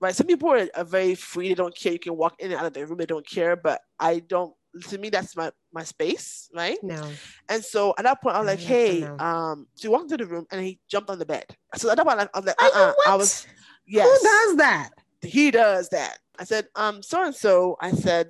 Right? 0.00 0.14
Some 0.14 0.26
people 0.26 0.50
are, 0.50 0.68
are 0.74 0.84
very 0.84 1.14
free. 1.14 1.48
They 1.48 1.54
don't 1.54 1.76
care. 1.76 1.92
You 1.92 1.98
can 1.98 2.16
walk 2.16 2.36
in 2.40 2.50
and 2.50 2.60
out 2.60 2.66
of 2.66 2.72
their 2.72 2.86
room. 2.86 2.98
They 2.98 3.06
don't 3.06 3.26
care. 3.28 3.56
But 3.56 3.82
I 4.00 4.20
don't, 4.20 4.54
to 4.88 4.98
me, 4.98 5.10
that's 5.10 5.36
my, 5.36 5.50
my 5.72 5.84
space, 5.84 6.50
right? 6.54 6.78
No. 6.82 7.08
And 7.48 7.64
so 7.64 7.94
at 7.98 8.04
that 8.04 8.22
point, 8.22 8.36
I 8.36 8.40
was 8.40 8.48
like, 8.48 8.60
hey, 8.60 9.00
no. 9.00 9.18
um, 9.24 9.66
so 9.74 9.88
he 9.88 9.92
walked 9.92 10.10
into 10.10 10.24
the 10.24 10.30
room 10.30 10.46
and 10.50 10.64
he 10.64 10.78
jumped 10.88 11.10
on 11.10 11.18
the 11.18 11.26
bed. 11.26 11.44
So 11.76 11.90
at 11.90 11.96
that 11.96 12.06
point, 12.06 12.20
I 12.20 12.38
was 12.38 12.46
like, 12.46 12.62
uh-uh. 12.62 12.92
I 13.06 13.10
what? 13.10 13.18
was, 13.18 13.46
yes 13.86 14.06
Who 14.06 14.28
does 14.28 14.56
that? 14.56 14.90
he 15.22 15.50
does 15.50 15.88
that. 15.90 16.18
I 16.38 16.44
said, 16.44 16.68
um, 16.74 17.02
so 17.02 17.24
and 17.24 17.34
so. 17.34 17.76
I 17.80 17.90
said, 17.90 18.28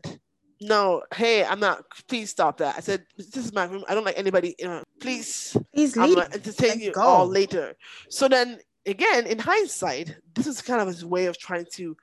no, 0.61 1.03
hey, 1.15 1.45
I'm 1.45 1.61
not. 1.61 1.85
Please 2.09 2.31
stop 2.31 2.59
that. 2.59 2.77
I 2.77 2.81
said, 2.81 3.05
this 3.17 3.37
is 3.37 3.53
my 3.53 3.65
room. 3.65 3.85
I 3.89 3.95
don't 3.95 4.05
like 4.05 4.19
anybody. 4.19 4.55
You 4.59 4.67
know, 4.67 4.83
please, 5.01 5.57
Please 5.75 5.97
I'm 5.97 6.15
gonna 6.15 6.29
entertain 6.33 6.71
Let's 6.71 6.83
you 6.83 6.93
go. 6.93 7.03
all 7.03 7.27
later. 7.27 7.75
So 8.09 8.29
then, 8.29 8.59
again, 8.87 9.27
in 9.27 9.39
hindsight, 9.39 10.17
this 10.35 10.47
is 10.47 10.63
kind 10.63 10.81
of 10.81 10.89
his 10.89 11.05
way 11.05 11.27
of 11.27 11.39
trying 11.39 11.67
to 11.75 11.97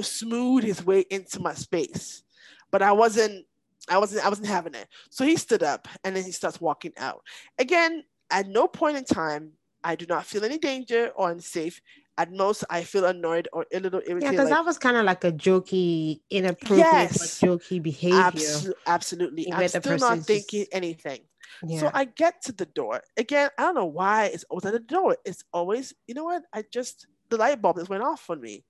smooth 0.00 0.64
his 0.64 0.84
way 0.84 1.04
into 1.10 1.40
my 1.40 1.54
space, 1.54 2.22
but 2.70 2.82
I 2.82 2.92
wasn't. 2.92 3.46
I 3.90 3.98
wasn't. 3.98 4.24
I 4.24 4.28
wasn't 4.28 4.48
having 4.48 4.74
it. 4.74 4.86
So 5.10 5.24
he 5.24 5.36
stood 5.36 5.62
up 5.62 5.88
and 6.04 6.14
then 6.16 6.24
he 6.24 6.32
starts 6.32 6.60
walking 6.60 6.92
out. 6.96 7.22
Again, 7.58 8.04
at 8.30 8.46
no 8.48 8.66
point 8.68 8.96
in 8.96 9.04
time, 9.04 9.52
I 9.84 9.96
do 9.96 10.06
not 10.06 10.24
feel 10.26 10.44
any 10.44 10.58
danger 10.58 11.10
or 11.16 11.30
unsafe. 11.30 11.80
At 12.18 12.30
most, 12.32 12.64
I 12.68 12.82
feel 12.82 13.06
annoyed 13.06 13.48
or 13.52 13.64
a 13.72 13.80
little 13.80 14.00
irritated. 14.00 14.22
Yeah, 14.22 14.30
because 14.32 14.50
like, 14.50 14.58
that 14.58 14.64
was 14.66 14.76
kind 14.78 14.96
of 14.98 15.04
like 15.06 15.24
a 15.24 15.32
jokey, 15.32 16.20
inappropriate, 16.28 16.86
Yes. 16.86 17.40
jokey 17.40 17.82
behavior. 17.82 18.20
Abso- 18.30 18.72
absolutely. 18.86 19.50
I'm 19.50 19.66
still 19.68 19.96
not 19.96 20.16
just- 20.16 20.26
thinking 20.26 20.66
anything. 20.70 21.20
yeah. 21.66 21.80
So 21.80 21.90
I 21.94 22.04
get 22.04 22.42
to 22.42 22.52
the 22.52 22.66
door. 22.66 23.00
Again, 23.16 23.48
I 23.56 23.62
don't 23.62 23.74
know 23.74 23.86
why 23.86 24.26
it's 24.26 24.44
always 24.50 24.66
at 24.66 24.72
the 24.74 24.80
door. 24.80 25.16
It's 25.24 25.44
always, 25.52 25.94
you 26.06 26.14
know 26.14 26.24
what? 26.24 26.42
I 26.52 26.62
just, 26.70 27.06
the 27.30 27.38
light 27.38 27.62
bulb 27.62 27.78
just 27.78 27.88
went 27.88 28.02
off 28.02 28.28
on 28.28 28.40
me. 28.42 28.64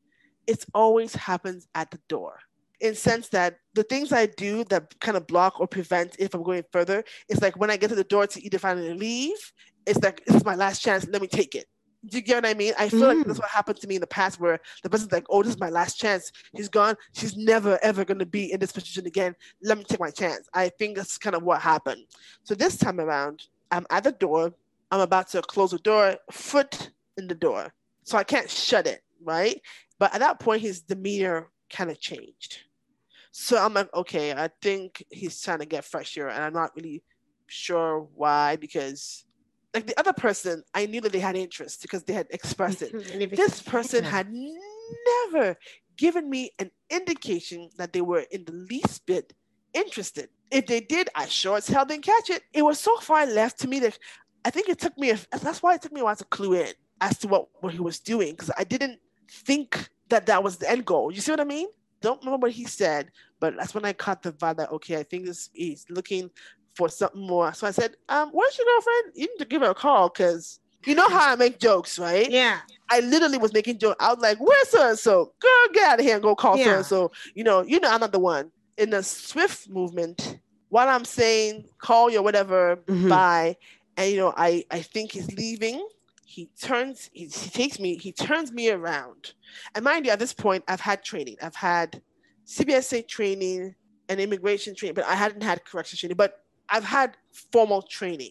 It 0.46 0.64
always 0.72 1.14
happens 1.14 1.66
at 1.74 1.90
the 1.90 1.98
door. 2.08 2.38
In 2.80 2.94
sense 2.94 3.28
that 3.28 3.58
the 3.74 3.82
things 3.82 4.12
I 4.12 4.26
do 4.26 4.64
that 4.64 4.98
kind 5.00 5.16
of 5.16 5.26
block 5.26 5.60
or 5.60 5.66
prevent 5.66 6.16
if 6.18 6.34
I'm 6.34 6.42
going 6.42 6.64
further, 6.72 7.04
it's 7.28 7.42
like 7.42 7.58
when 7.58 7.70
I 7.70 7.76
get 7.76 7.88
to 7.88 7.94
the 7.94 8.04
door 8.04 8.26
to 8.26 8.42
either 8.44 8.58
finally 8.58 8.94
leave, 8.94 9.52
it's 9.86 10.00
like, 10.02 10.24
this 10.24 10.36
is 10.36 10.44
my 10.44 10.54
last 10.54 10.80
chance. 10.80 11.06
Let 11.06 11.20
me 11.20 11.28
take 11.28 11.54
it. 11.54 11.66
Do 12.06 12.16
you 12.16 12.22
get 12.22 12.36
what 12.36 12.46
I 12.46 12.54
mean? 12.54 12.72
I 12.78 12.88
feel 12.88 13.00
like 13.00 13.18
Mm. 13.18 13.26
that's 13.26 13.38
what 13.38 13.50
happened 13.50 13.78
to 13.80 13.86
me 13.86 13.96
in 13.96 14.00
the 14.00 14.06
past 14.06 14.40
where 14.40 14.58
the 14.82 14.88
person's 14.88 15.12
like, 15.12 15.26
oh, 15.28 15.42
this 15.42 15.52
is 15.52 15.60
my 15.60 15.68
last 15.68 15.98
chance. 16.00 16.32
He's 16.54 16.70
gone. 16.70 16.96
She's 17.12 17.36
never, 17.36 17.78
ever 17.82 18.06
going 18.06 18.20
to 18.20 18.26
be 18.26 18.50
in 18.52 18.58
this 18.58 18.72
position 18.72 19.06
again. 19.06 19.36
Let 19.62 19.76
me 19.76 19.84
take 19.84 20.00
my 20.00 20.10
chance. 20.10 20.48
I 20.54 20.70
think 20.70 20.96
that's 20.96 21.18
kind 21.18 21.36
of 21.36 21.42
what 21.42 21.60
happened. 21.60 22.06
So 22.44 22.54
this 22.54 22.78
time 22.78 23.00
around, 23.00 23.42
I'm 23.70 23.86
at 23.90 24.04
the 24.04 24.12
door. 24.12 24.54
I'm 24.90 25.00
about 25.00 25.28
to 25.32 25.42
close 25.42 25.72
the 25.72 25.78
door, 25.78 26.16
foot 26.32 26.90
in 27.18 27.28
the 27.28 27.34
door. 27.34 27.74
So 28.04 28.16
I 28.16 28.24
can't 28.24 28.48
shut 28.48 28.86
it, 28.86 29.02
right? 29.22 29.60
But 29.98 30.14
at 30.14 30.20
that 30.20 30.40
point, 30.40 30.62
his 30.62 30.80
demeanor 30.80 31.48
kind 31.68 31.90
of 31.90 32.00
changed. 32.00 32.60
So 33.32 33.56
I'm 33.56 33.74
like, 33.74 33.92
okay, 33.94 34.32
I 34.32 34.50
think 34.60 35.04
he's 35.10 35.40
trying 35.40 35.60
to 35.60 35.66
get 35.66 35.84
fresh 35.84 36.16
air, 36.18 36.28
and 36.28 36.42
I'm 36.42 36.52
not 36.52 36.74
really 36.74 37.02
sure 37.46 38.08
why 38.14 38.56
because 38.56 39.24
like 39.74 39.86
the 39.86 39.98
other 39.98 40.12
person, 40.12 40.62
I 40.74 40.86
knew 40.86 41.00
that 41.00 41.12
they 41.12 41.20
had 41.20 41.36
interest 41.36 41.82
because 41.82 42.02
they 42.02 42.12
had 42.12 42.26
expressed 42.30 42.82
it. 42.82 42.92
This 43.36 43.62
person 43.62 44.04
had 44.04 44.28
never 44.30 45.56
given 45.96 46.28
me 46.28 46.50
an 46.58 46.70
indication 46.90 47.68
that 47.76 47.92
they 47.92 48.00
were 48.00 48.24
in 48.30 48.44
the 48.44 48.52
least 48.52 49.06
bit 49.06 49.32
interested. 49.74 50.28
If 50.50 50.66
they 50.66 50.80
did, 50.80 51.08
I 51.14 51.26
sure 51.26 51.58
as 51.58 51.68
hell 51.68 51.84
didn't 51.84 52.04
catch 52.04 52.30
it. 52.30 52.42
It 52.52 52.62
was 52.62 52.80
so 52.80 52.96
far 52.96 53.26
left 53.26 53.60
to 53.60 53.68
me 53.68 53.78
that 53.80 53.98
I 54.44 54.50
think 54.50 54.68
it 54.68 54.78
took 54.80 54.96
me, 54.98 55.10
a, 55.10 55.18
that's 55.30 55.62
why 55.62 55.74
it 55.74 55.82
took 55.82 55.92
me 55.92 56.00
a 56.00 56.04
while 56.04 56.16
to 56.16 56.24
clue 56.24 56.54
in 56.54 56.72
as 57.00 57.18
to 57.18 57.28
what, 57.28 57.48
what 57.60 57.72
he 57.72 57.80
was 57.80 58.00
doing 58.00 58.32
because 58.32 58.50
I 58.58 58.64
didn't 58.64 58.98
think 59.30 59.88
that 60.08 60.26
that 60.26 60.42
was 60.42 60.56
the 60.56 60.68
end 60.68 60.84
goal. 60.84 61.12
You 61.12 61.20
see 61.20 61.30
what 61.30 61.40
I 61.40 61.44
mean? 61.44 61.68
Don't 62.03 62.22
remember 62.24 62.46
what 62.46 62.53
he 62.53 62.64
said, 62.64 63.11
but 63.40 63.57
that's 63.57 63.74
when 63.74 63.84
I 63.84 63.92
caught 63.92 64.22
the 64.22 64.32
vibe 64.32 64.57
that, 64.57 64.70
okay, 64.72 64.96
I 64.98 65.03
think 65.03 65.26
this, 65.26 65.51
he's 65.53 65.84
looking 65.90 66.30
for 66.74 66.88
something 66.88 67.26
more. 67.26 67.53
So 67.53 67.66
I 67.66 67.72
said, 67.72 67.96
um, 68.09 68.30
where's 68.30 68.57
your 68.57 68.66
girlfriend? 68.66 69.12
You 69.16 69.26
need 69.26 69.38
to 69.38 69.44
give 69.44 69.62
her 69.62 69.70
a 69.70 69.74
call 69.74 70.09
because 70.09 70.61
you 70.86 70.94
know 70.94 71.09
how 71.09 71.32
I 71.32 71.36
make 71.36 71.59
jokes, 71.59 71.98
right? 71.98 72.30
Yeah. 72.30 72.61
I 72.90 73.01
literally 73.01 73.38
was 73.38 73.53
making 73.53 73.78
jokes. 73.78 73.96
I 74.01 74.12
was 74.12 74.20
like, 74.22 74.38
"Where's 74.38 74.68
so 74.68 74.88
and 74.88 74.98
so? 74.98 75.32
Girl, 75.40 75.51
get 75.74 75.92
out 75.92 75.98
of 76.01 76.05
here 76.05 76.14
and 76.14 76.22
go 76.22 76.34
call 76.34 76.57
so 76.57 76.62
and 76.78 76.86
so." 76.86 77.12
You 77.34 77.44
know, 77.44 77.62
you 77.62 77.78
know, 77.78 77.88
I'm 77.90 78.01
not 78.01 78.11
the 78.12 78.18
one. 78.18 78.51
In 78.78 78.90
the 78.90 79.03
swift 79.03 79.68
movement, 79.68 80.38
while 80.70 80.88
I'm 80.88 81.05
saying 81.05 81.66
call 81.78 82.11
you 82.11 82.18
or 82.18 82.22
whatever, 82.22 82.76
Mhm. 82.88 83.09
bye, 83.09 83.57
and 83.96 84.11
you 84.11 84.16
know, 84.16 84.32
I 84.36 84.64
I 84.70 84.80
think 84.80 85.12
he's 85.12 85.30
leaving. 85.32 85.86
He 86.30 86.48
turns, 86.62 87.10
he, 87.12 87.24
he 87.24 87.50
takes 87.50 87.80
me, 87.80 87.96
he 87.96 88.12
turns 88.12 88.52
me 88.52 88.70
around. 88.70 89.32
And 89.74 89.84
mind 89.84 90.06
you, 90.06 90.12
at 90.12 90.20
this 90.20 90.32
point, 90.32 90.62
I've 90.68 90.80
had 90.80 91.02
training. 91.02 91.36
I've 91.42 91.56
had 91.56 92.00
CBSA 92.46 93.08
training 93.08 93.74
and 94.08 94.20
immigration 94.20 94.76
training, 94.76 94.94
but 94.94 95.06
I 95.06 95.16
hadn't 95.16 95.42
had 95.42 95.64
corrections 95.64 95.98
training. 95.98 96.16
But 96.16 96.44
I've 96.68 96.84
had 96.84 97.16
formal 97.50 97.82
training. 97.82 98.30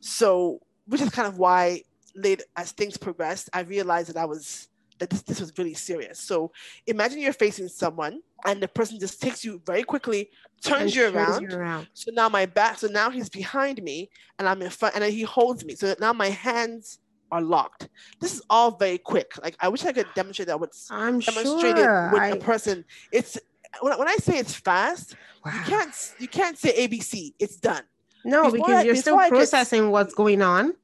So, 0.00 0.60
which 0.84 1.00
is 1.00 1.08
kind 1.08 1.26
of 1.26 1.38
why 1.38 1.84
later, 2.14 2.44
as 2.58 2.72
things 2.72 2.98
progressed, 2.98 3.48
I 3.54 3.60
realized 3.60 4.10
that 4.10 4.18
I 4.18 4.26
was 4.26 4.68
that 4.98 5.08
this, 5.08 5.22
this 5.22 5.40
was 5.40 5.50
really 5.56 5.72
serious. 5.72 6.20
So 6.20 6.52
imagine 6.86 7.20
you're 7.20 7.32
facing 7.32 7.68
someone 7.68 8.20
and 8.44 8.62
the 8.62 8.68
person 8.68 9.00
just 9.00 9.22
takes 9.22 9.42
you 9.42 9.62
very 9.64 9.82
quickly, 9.82 10.28
turns, 10.62 10.94
you 10.94 11.08
around. 11.08 11.50
you 11.50 11.56
around. 11.56 11.88
So 11.94 12.10
now 12.12 12.28
my 12.28 12.44
back, 12.44 12.78
so 12.80 12.86
now 12.88 13.08
he's 13.08 13.30
behind 13.30 13.82
me 13.82 14.10
and 14.38 14.46
I'm 14.46 14.60
in 14.60 14.68
front 14.68 14.94
and 14.94 15.02
then 15.02 15.12
he 15.12 15.22
holds 15.22 15.64
me. 15.64 15.74
So 15.74 15.94
now 16.00 16.12
my 16.12 16.28
hands 16.28 16.98
are 17.30 17.42
locked. 17.42 17.88
This 18.20 18.34
is 18.34 18.42
all 18.50 18.72
very 18.72 18.98
quick. 18.98 19.32
Like 19.42 19.56
I 19.60 19.68
wish 19.68 19.84
I 19.84 19.92
could 19.92 20.06
demonstrate 20.14 20.48
that 20.48 20.60
with 20.60 20.72
I'm 20.90 21.20
demonstrated 21.20 21.84
sure. 21.84 22.10
with 22.12 22.20
I... 22.20 22.28
a 22.28 22.36
person. 22.36 22.84
It's 23.12 23.38
when, 23.80 23.98
when 23.98 24.08
I 24.08 24.16
say 24.16 24.38
it's 24.38 24.54
fast, 24.54 25.16
wow. 25.44 25.52
you 25.52 25.60
can't 25.60 26.14
you 26.18 26.28
can't 26.28 26.58
say 26.58 26.88
ABC. 26.88 27.34
It's 27.38 27.56
done. 27.56 27.82
No, 28.24 28.50
before 28.50 28.66
because 28.66 28.84
you're 28.84 28.96
still 28.96 29.16
processing 29.16 29.82
could, 29.82 29.90
what's 29.90 30.14
going 30.14 30.42
on. 30.42 30.74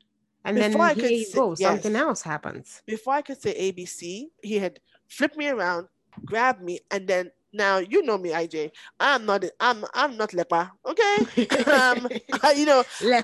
And 0.44 0.57
then 0.57 0.80
I 0.80 0.94
here 0.94 1.11
you 1.11 1.26
go, 1.34 1.57
yes. 1.59 1.68
something 1.68 1.97
else 1.97 2.22
happens. 2.22 2.82
Before 2.86 3.14
I 3.14 3.22
could 3.22 3.42
say 3.42 3.72
ABC, 3.72 4.26
he 4.42 4.59
had 4.59 4.78
flipped 5.09 5.36
me 5.36 5.49
around, 5.49 5.88
grabbed 6.24 6.62
me, 6.62 6.78
and 6.90 7.09
then 7.09 7.32
now 7.53 7.78
you 7.78 8.03
know 8.03 8.16
me, 8.16 8.30
IJ. 8.30 8.70
I'm 9.01 9.26
not 9.26 9.44
I'm 9.59 9.84
I'm 9.92 10.16
not 10.16 10.32
leper, 10.34 10.70
okay? 10.84 11.16
um, 11.72 12.09
you 12.55 12.66
know, 12.66 12.84
lepasios. 13.01 13.22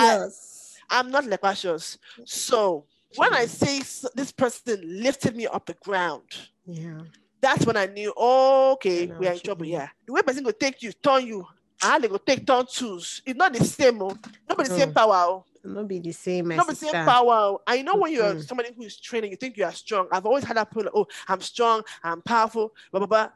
I, 0.00 0.53
am 0.90 1.10
not 1.10 1.24
lepasios. 1.24 1.98
So 2.24 2.86
when 3.16 3.32
I 3.32 3.46
say 3.46 3.78
this 4.14 4.32
person 4.32 4.80
lifted 5.02 5.36
me 5.36 5.46
up 5.46 5.66
the 5.66 5.74
ground, 5.74 6.24
yeah, 6.66 7.00
that's 7.40 7.66
when 7.66 7.76
I 7.76 7.86
knew, 7.86 8.12
oh, 8.16 8.72
okay, 8.72 9.10
I 9.10 9.18
we 9.18 9.28
are 9.28 9.32
in 9.32 9.40
trouble. 9.40 9.66
Yeah, 9.66 9.88
the 10.06 10.12
way 10.12 10.22
person 10.22 10.44
will 10.44 10.52
take 10.52 10.82
you, 10.82 10.92
turn 10.92 11.26
you, 11.26 11.46
and 11.82 12.02
they 12.02 12.08
go 12.08 12.16
take 12.16 12.46
turn 12.46 12.66
twos. 12.70 13.22
It's 13.26 13.36
not 13.36 13.52
the 13.52 13.64
same. 13.64 14.02
Oh. 14.02 14.16
Not 14.48 14.58
the 14.58 14.64
same 14.66 14.92
power. 14.92 15.14
Oh. 15.14 15.44
Not 15.66 15.88
be 15.88 15.98
the 15.98 16.12
same. 16.12 16.48
Not 16.48 16.66
the 16.66 16.74
same 16.74 16.92
power. 16.92 17.56
I 17.66 17.80
know 17.80 17.96
when 17.96 18.12
you're 18.12 18.24
mm-hmm. 18.24 18.40
somebody 18.40 18.70
who 18.76 18.82
is 18.82 19.00
training, 19.00 19.30
you 19.30 19.36
think 19.36 19.56
you 19.56 19.64
are 19.64 19.72
strong. 19.72 20.08
I've 20.12 20.26
always 20.26 20.44
had 20.44 20.58
that 20.58 20.70
pull. 20.70 20.84
Oh, 20.94 21.06
I'm 21.26 21.40
strong. 21.40 21.82
I'm 22.02 22.20
powerful. 22.20 22.74
Blah 22.90 23.00
blah 23.00 23.06
blah. 23.06 23.28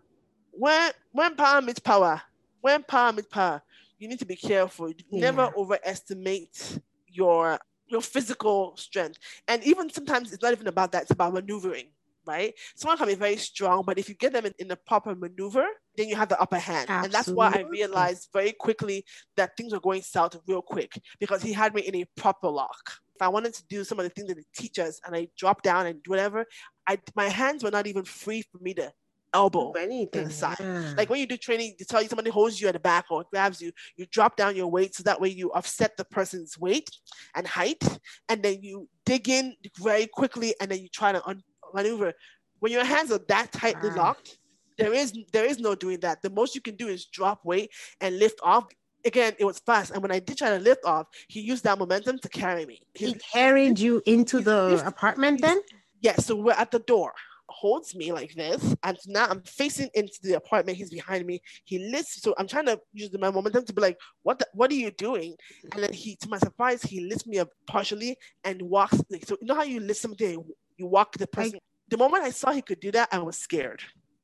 When 0.52 0.90
when 1.12 1.34
power 1.36 1.62
meets 1.62 1.78
power, 1.78 2.20
when 2.60 2.82
power 2.82 3.12
meets 3.12 3.28
power, 3.28 3.62
you 3.98 4.08
need 4.08 4.18
to 4.18 4.26
be 4.26 4.36
careful. 4.36 4.92
Yeah. 5.10 5.20
Never 5.20 5.50
overestimate 5.56 6.80
your 7.10 7.58
your 7.86 8.02
physical 8.02 8.76
strength. 8.76 9.18
And 9.46 9.62
even 9.64 9.90
sometimes 9.90 10.32
it's 10.32 10.42
not 10.42 10.52
even 10.52 10.66
about 10.66 10.92
that. 10.92 11.02
It's 11.02 11.10
about 11.10 11.32
maneuvering 11.34 11.88
right? 12.28 12.54
Someone 12.76 12.98
can 12.98 13.08
be 13.08 13.14
very 13.14 13.38
strong, 13.38 13.82
but 13.84 13.98
if 13.98 14.08
you 14.08 14.14
get 14.14 14.34
them 14.34 14.44
in, 14.44 14.52
in 14.58 14.70
a 14.70 14.76
proper 14.76 15.14
maneuver, 15.14 15.66
then 15.96 16.08
you 16.08 16.14
have 16.14 16.28
the 16.28 16.38
upper 16.38 16.58
hand. 16.58 16.88
Absolutely. 16.90 17.04
And 17.04 17.12
that's 17.12 17.28
why 17.28 17.52
I 17.56 17.62
realized 17.68 18.28
very 18.32 18.52
quickly 18.52 19.04
that 19.36 19.56
things 19.56 19.72
were 19.72 19.80
going 19.80 20.02
south 20.02 20.38
real 20.46 20.62
quick 20.62 21.00
because 21.18 21.42
he 21.42 21.54
had 21.54 21.74
me 21.74 21.82
in 21.82 21.96
a 21.96 22.04
proper 22.16 22.48
lock. 22.48 22.92
If 23.16 23.22
I 23.22 23.28
wanted 23.28 23.54
to 23.54 23.66
do 23.66 23.82
some 23.82 23.98
of 23.98 24.04
the 24.04 24.10
things 24.10 24.28
that 24.28 24.36
they 24.36 24.44
teach 24.54 24.78
us 24.78 25.00
and 25.04 25.16
I 25.16 25.28
drop 25.36 25.62
down 25.62 25.86
and 25.86 26.02
do 26.02 26.10
whatever, 26.10 26.44
I 26.86 26.98
my 27.16 27.28
hands 27.28 27.64
were 27.64 27.70
not 27.70 27.86
even 27.86 28.04
free 28.04 28.42
for 28.42 28.58
me 28.58 28.74
to 28.74 28.92
elbow 29.32 29.72
anything, 29.72 30.22
to 30.22 30.28
the 30.28 30.30
side. 30.32 30.56
Yeah. 30.60 30.94
Like 30.96 31.10
when 31.10 31.20
you 31.20 31.26
do 31.26 31.36
training, 31.36 31.74
they 31.78 31.84
tell 31.84 32.02
you 32.02 32.08
somebody 32.08 32.30
holds 32.30 32.60
you 32.60 32.68
at 32.68 32.74
the 32.74 32.80
back 32.80 33.06
or 33.10 33.24
grabs 33.30 33.60
you, 33.60 33.72
you 33.96 34.06
drop 34.10 34.36
down 34.36 34.56
your 34.56 34.68
weight 34.68 34.94
so 34.94 35.02
that 35.04 35.20
way 35.20 35.28
you 35.28 35.52
offset 35.52 35.96
the 35.96 36.04
person's 36.04 36.58
weight 36.58 36.88
and 37.34 37.46
height, 37.46 37.82
and 38.28 38.42
then 38.42 38.62
you 38.62 38.88
dig 39.04 39.28
in 39.28 39.54
very 39.78 40.06
quickly 40.06 40.54
and 40.60 40.70
then 40.70 40.80
you 40.80 40.88
try 40.88 41.12
to 41.12 41.26
un- 41.26 41.42
maneuver. 41.74 42.12
When 42.60 42.72
your 42.72 42.84
hands 42.84 43.12
are 43.12 43.20
that 43.28 43.52
tightly 43.52 43.90
locked, 43.90 44.38
there 44.78 44.92
is 44.92 45.12
there 45.32 45.44
is 45.44 45.58
no 45.58 45.74
doing 45.74 46.00
that. 46.00 46.22
The 46.22 46.30
most 46.30 46.54
you 46.54 46.60
can 46.60 46.76
do 46.76 46.88
is 46.88 47.06
drop 47.06 47.44
weight 47.44 47.70
and 48.00 48.18
lift 48.18 48.40
off. 48.42 48.66
Again, 49.04 49.34
it 49.38 49.44
was 49.44 49.60
fast, 49.60 49.92
and 49.92 50.02
when 50.02 50.10
I 50.10 50.18
did 50.18 50.38
try 50.38 50.50
to 50.50 50.58
lift 50.58 50.84
off, 50.84 51.06
he 51.28 51.40
used 51.40 51.62
that 51.64 51.78
momentum 51.78 52.18
to 52.18 52.28
carry 52.28 52.66
me. 52.66 52.80
He, 52.94 53.06
he 53.06 53.14
carried 53.14 53.78
you 53.78 54.02
into 54.06 54.40
the 54.40 54.82
apartment 54.84 55.40
then? 55.40 55.60
Yes. 56.00 56.14
Yeah, 56.18 56.22
so 56.22 56.36
we're 56.36 56.52
at 56.52 56.72
the 56.72 56.80
door 56.80 57.12
holds 57.48 57.94
me 57.94 58.12
like 58.12 58.34
this, 58.34 58.74
and 58.82 58.98
now 59.06 59.26
I'm 59.28 59.42
facing 59.42 59.88
into 59.94 60.18
the 60.22 60.34
apartment. 60.34 60.78
He's 60.78 60.90
behind 60.90 61.26
me. 61.26 61.40
He 61.64 61.78
lifts, 61.90 62.20
so 62.22 62.34
I'm 62.38 62.46
trying 62.46 62.66
to 62.66 62.80
use 62.92 63.10
the 63.10 63.18
momentum 63.18 63.64
to 63.64 63.72
be 63.72 63.82
like, 63.82 63.98
"What? 64.22 64.38
The, 64.38 64.46
what 64.52 64.70
are 64.70 64.74
you 64.74 64.90
doing?" 64.90 65.34
And 65.72 65.82
then 65.82 65.92
he, 65.92 66.16
to 66.16 66.28
my 66.28 66.38
surprise, 66.38 66.82
he 66.82 67.00
lifts 67.00 67.26
me 67.26 67.38
up 67.38 67.48
partially 67.66 68.16
and 68.44 68.60
walks. 68.62 69.00
Like, 69.10 69.26
so 69.26 69.36
you 69.40 69.46
know 69.46 69.54
how 69.54 69.62
you 69.62 69.80
lift 69.80 70.00
something, 70.00 70.44
you 70.76 70.86
walk 70.86 71.12
the 71.16 71.26
person. 71.26 71.58
The 71.88 71.96
moment 71.96 72.24
I 72.24 72.30
saw 72.30 72.52
he 72.52 72.62
could 72.62 72.80
do 72.80 72.92
that, 72.92 73.08
I 73.10 73.18
was 73.18 73.38
scared 73.38 73.82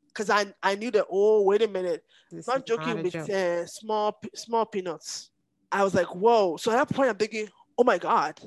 because 0.08 0.30
I 0.30 0.46
I 0.62 0.74
knew 0.74 0.90
that. 0.92 1.06
Oh, 1.10 1.42
wait 1.42 1.62
a 1.62 1.68
minute, 1.68 2.04
not 2.46 2.66
joking 2.66 3.02
with 3.02 3.14
uh, 3.30 3.66
small 3.66 4.18
small 4.34 4.66
peanuts. 4.66 5.30
I 5.72 5.82
was 5.82 5.94
like, 5.94 6.14
whoa. 6.14 6.56
So 6.56 6.70
at 6.70 6.76
that 6.76 6.94
point, 6.94 7.08
I'm 7.10 7.16
thinking, 7.16 7.48
oh 7.78 7.84
my 7.84 7.98
god, 7.98 8.38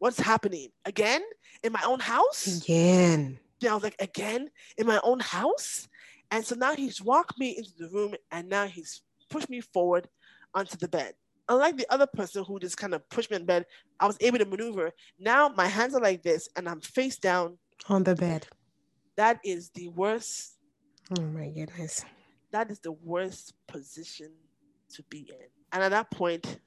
what's 0.00 0.20
happening 0.20 0.68
again 0.84 1.22
in 1.62 1.72
my 1.72 1.82
own 1.84 2.00
house? 2.00 2.62
Again. 2.62 3.38
Then 3.60 3.70
I 3.70 3.74
was 3.74 3.82
like, 3.82 3.96
again 4.00 4.48
in 4.76 4.86
my 4.86 5.00
own 5.02 5.20
house. 5.20 5.88
And 6.30 6.44
so 6.44 6.54
now 6.54 6.74
he's 6.74 7.00
walked 7.00 7.38
me 7.38 7.56
into 7.56 7.70
the 7.78 7.88
room, 7.88 8.14
and 8.30 8.48
now 8.48 8.66
he's 8.66 9.02
pushed 9.30 9.48
me 9.48 9.60
forward 9.60 10.08
onto 10.54 10.76
the 10.76 10.88
bed 10.88 11.14
unlike 11.48 11.76
the 11.76 11.86
other 11.92 12.06
person 12.06 12.44
who 12.44 12.58
just 12.58 12.76
kind 12.76 12.94
of 12.94 13.08
pushed 13.08 13.30
me 13.30 13.36
in 13.36 13.46
bed, 13.46 13.64
I 13.98 14.06
was 14.06 14.16
able 14.20 14.38
to 14.38 14.44
maneuver. 14.44 14.92
Now 15.18 15.48
my 15.48 15.66
hands 15.66 15.94
are 15.94 16.00
like 16.00 16.22
this 16.22 16.48
and 16.56 16.68
I'm 16.68 16.80
face 16.80 17.16
down 17.16 17.58
on 17.88 18.04
the 18.04 18.14
bed. 18.14 18.46
That 19.16 19.40
is 19.44 19.70
the 19.70 19.88
worst. 19.88 20.58
Oh 21.18 21.22
my 21.22 21.48
goodness. 21.48 22.04
That 22.52 22.70
is 22.70 22.80
the 22.80 22.92
worst 22.92 23.54
position 23.66 24.32
to 24.94 25.02
be 25.04 25.30
in. 25.30 25.46
And 25.72 25.82
at 25.82 25.90
that 25.90 26.10
point, 26.10 26.60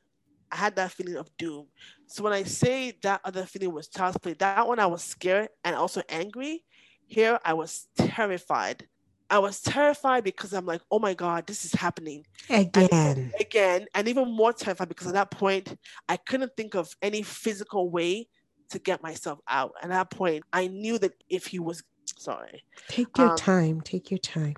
I 0.52 0.58
had 0.58 0.76
that 0.76 0.92
feeling 0.92 1.16
of 1.16 1.30
doom. 1.38 1.68
So 2.08 2.24
when 2.24 2.34
I 2.34 2.44
say 2.44 2.94
that 3.04 3.22
other 3.24 3.46
feeling 3.46 3.74
was 3.74 3.88
child's 3.88 4.18
play, 4.18 4.34
that 4.34 4.68
one 4.68 4.80
I 4.80 4.86
was 4.86 5.04
scared 5.04 5.50
and 5.64 5.76
also 5.76 6.02
angry. 6.10 6.66
Here 7.12 7.40
I 7.44 7.54
was 7.54 7.88
terrified 7.98 8.88
I 9.32 9.40
was 9.40 9.62
terrified 9.62 10.26
because 10.26 10.52
I'm 10.52 10.66
like, 10.66 10.82
oh 10.92 11.00
my 11.00 11.14
God, 11.14 11.48
this 11.48 11.64
is 11.64 11.72
happening 11.72 12.26
again. 12.50 12.90
And, 12.92 13.34
again. 13.40 13.86
And 13.96 14.10
even 14.10 14.30
more 14.30 14.52
terrified 14.52 14.90
because 14.90 15.08
at 15.08 15.14
that 15.14 15.32
point, 15.32 15.74
I 16.10 16.18
couldn't 16.18 16.52
think 16.58 16.76
of 16.76 16.94
any 17.02 17.22
physical 17.22 17.90
way 17.90 18.28
to 18.72 18.80
get 18.80 19.02
myself 19.02 19.40
out. 19.48 19.72
At 19.82 19.88
that 19.88 20.12
point, 20.12 20.44
I 20.52 20.68
knew 20.68 21.00
that 21.00 21.14
if 21.30 21.48
he 21.48 21.60
was 21.60 21.82
sorry. 22.18 22.66
Take 22.90 23.18
your 23.18 23.30
um, 23.30 23.38
time. 23.38 23.80
Take 23.80 24.12
your 24.12 24.18
time. 24.18 24.56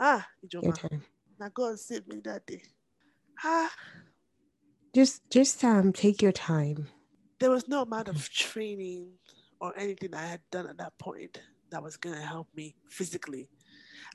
Ah, 0.00 0.26
Ijoma. 0.46 0.62
your 0.62 0.72
time. 0.72 1.02
Now 1.38 1.50
go 1.52 1.68
and 1.68 1.78
save 1.78 2.08
me 2.08 2.22
that 2.24 2.46
day. 2.46 2.62
Ah. 3.44 3.70
Just 4.94 5.28
just 5.28 5.62
um 5.62 5.92
take 5.92 6.22
your 6.22 6.32
time. 6.32 6.88
There 7.38 7.50
was 7.50 7.68
no 7.68 7.82
amount 7.82 8.08
of 8.08 8.30
training 8.30 9.10
or 9.60 9.78
anything 9.78 10.14
I 10.14 10.24
had 10.24 10.40
done 10.50 10.66
at 10.68 10.78
that 10.78 10.96
point 10.98 11.38
that 11.70 11.82
was 11.82 11.96
gonna 11.96 12.20
help 12.20 12.48
me 12.54 12.74
physically 12.88 13.48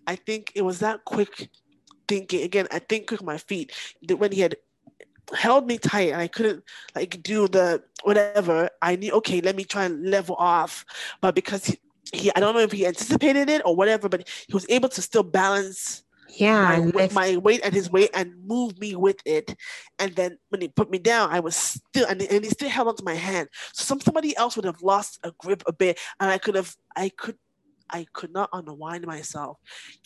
I 0.07 0.15
think 0.15 0.51
it 0.55 0.61
was 0.61 0.79
that 0.79 1.05
quick 1.05 1.49
thinking. 2.07 2.43
Again, 2.43 2.67
I 2.71 2.79
think 2.79 3.07
quick 3.07 3.23
my 3.23 3.37
feet. 3.37 3.71
When 4.09 4.31
he 4.31 4.41
had 4.41 4.55
held 5.33 5.67
me 5.67 5.77
tight 5.77 6.11
and 6.11 6.21
I 6.21 6.27
couldn't 6.27 6.63
like 6.95 7.21
do 7.23 7.47
the 7.47 7.83
whatever, 8.03 8.69
I 8.81 8.95
knew 8.95 9.11
okay, 9.13 9.41
let 9.41 9.55
me 9.55 9.63
try 9.63 9.85
and 9.85 10.09
level 10.09 10.35
off. 10.35 10.85
But 11.21 11.35
because 11.35 11.65
he, 11.65 11.79
he 12.13 12.31
I 12.35 12.39
don't 12.39 12.53
know 12.53 12.61
if 12.61 12.71
he 12.71 12.85
anticipated 12.85 13.49
it 13.49 13.61
or 13.65 13.75
whatever, 13.75 14.09
but 14.09 14.27
he 14.47 14.53
was 14.53 14.65
able 14.69 14.89
to 14.89 15.01
still 15.01 15.23
balance 15.23 16.03
yeah 16.35 16.79
my, 16.93 17.09
my 17.13 17.37
weight 17.37 17.61
and 17.63 17.73
his 17.73 17.91
weight 17.91 18.09
and 18.13 18.33
move 18.45 18.77
me 18.79 18.95
with 18.95 19.19
it 19.25 19.55
and 19.99 20.15
then 20.15 20.37
when 20.49 20.61
he 20.61 20.67
put 20.67 20.89
me 20.89 20.97
down 20.97 21.29
i 21.31 21.39
was 21.39 21.55
still 21.55 22.07
and, 22.07 22.21
and 22.21 22.43
he 22.43 22.49
still 22.49 22.69
held 22.69 22.87
onto 22.87 23.03
my 23.03 23.15
hand 23.15 23.47
so 23.73 23.83
some, 23.83 23.99
somebody 23.99 24.35
else 24.37 24.55
would 24.55 24.65
have 24.65 24.81
lost 24.81 25.19
a 25.23 25.31
grip 25.39 25.63
a 25.67 25.73
bit 25.73 25.99
and 26.19 26.29
i 26.29 26.37
could 26.37 26.55
have 26.55 26.75
i 26.95 27.09
could 27.09 27.37
I 27.93 28.05
could 28.13 28.31
not 28.31 28.49
unwind 28.53 29.05
myself. 29.05 29.57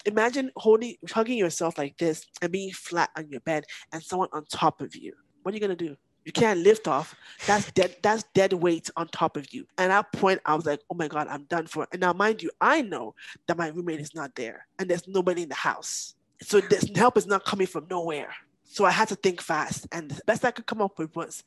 Imagine 0.06 0.52
holding, 0.56 0.96
hugging 1.08 1.38
yourself 1.38 1.78
like 1.78 1.96
this 1.98 2.26
and 2.42 2.52
being 2.52 2.72
flat 2.72 3.12
on 3.16 3.30
your 3.30 3.42
bed 3.42 3.66
and 3.92 4.02
someone 4.04 4.30
on 4.34 4.46
top 4.52 4.82
of 4.82 4.96
you. 4.96 5.14
What 5.44 5.54
are 5.54 5.56
you 5.56 5.62
gonna 5.62 5.76
do? 5.76 5.96
You 6.26 6.32
can't 6.32 6.60
lift 6.60 6.88
off. 6.88 7.16
That's 7.46 7.72
dead. 7.72 7.98
That's 8.02 8.24
dead 8.34 8.52
weight 8.52 8.90
on 8.98 9.08
top 9.10 9.38
of 9.38 9.54
you. 9.54 9.68
And 9.78 9.92
at 9.92 10.12
that 10.12 10.20
point, 10.20 10.42
I 10.46 10.56
was 10.56 10.66
like, 10.66 10.82
"Oh 10.90 10.96
my 10.96 11.08
god, 11.08 11.28
I'm 11.30 11.44
done 11.44 11.68
for." 11.68 11.88
And 11.92 12.02
now, 12.02 12.14
mind 12.14 12.42
you, 12.42 12.50
I 12.60 12.82
know 12.82 13.14
that 13.48 13.58
my 13.58 13.68
roommate 13.68 14.00
is 14.00 14.16
not 14.16 14.36
there, 14.36 14.66
and 14.80 14.90
there's 14.90 15.08
nobody 15.08 15.44
in 15.44 15.50
the 15.50 15.56
house. 15.56 16.16
So 16.42 16.60
this 16.60 16.90
help 16.96 17.16
is 17.16 17.28
not 17.28 17.46
coming 17.46 17.68
from 17.68 17.86
nowhere. 17.90 18.34
So 18.64 18.86
I 18.86 18.92
had 18.92 19.08
to 19.10 19.16
think 19.16 19.40
fast, 19.40 19.88
and 19.92 20.10
the 20.10 20.22
best 20.26 20.44
I 20.44 20.52
could 20.52 20.66
come 20.66 20.82
up 20.82 20.98
with 20.98 21.16
was, 21.16 21.44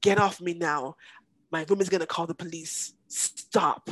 "Get 0.00 0.18
off 0.18 0.40
me 0.40 0.54
now. 0.54 0.96
My 1.50 1.66
room 1.68 1.80
is 1.80 1.88
gonna 1.88 2.06
call 2.06 2.26
the 2.26 2.34
police. 2.34 2.94
Stop." 3.08 3.90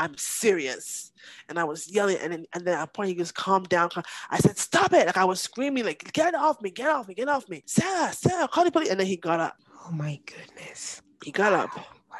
I'm 0.00 0.16
serious. 0.16 1.12
And 1.50 1.58
I 1.58 1.64
was 1.64 1.86
yelling, 1.90 2.16
and 2.22 2.32
then, 2.32 2.46
and 2.54 2.66
then 2.66 2.78
at 2.78 2.84
a 2.84 2.86
point 2.86 3.10
he 3.10 3.14
just 3.14 3.34
calm 3.34 3.64
down. 3.64 3.90
I 4.30 4.38
said, 4.38 4.56
Stop 4.56 4.94
it. 4.94 5.06
Like 5.06 5.18
I 5.18 5.26
was 5.26 5.40
screaming, 5.40 5.84
like, 5.84 6.10
get 6.14 6.34
off 6.34 6.62
me, 6.62 6.70
get 6.70 6.88
off 6.88 7.06
me, 7.06 7.14
get 7.14 7.28
off 7.28 7.46
me. 7.50 7.62
Sarah, 7.66 8.10
Sarah, 8.14 8.48
call 8.48 8.64
the 8.64 8.70
police. 8.70 8.88
And 8.88 8.98
then 8.98 9.06
he 9.06 9.16
got 9.16 9.40
up. 9.40 9.56
Oh 9.86 9.92
my 9.92 10.18
goodness. 10.24 11.02
He 11.22 11.30
got 11.30 11.52
wow. 11.52 11.64
up. 11.64 11.76
Wow. 11.76 12.16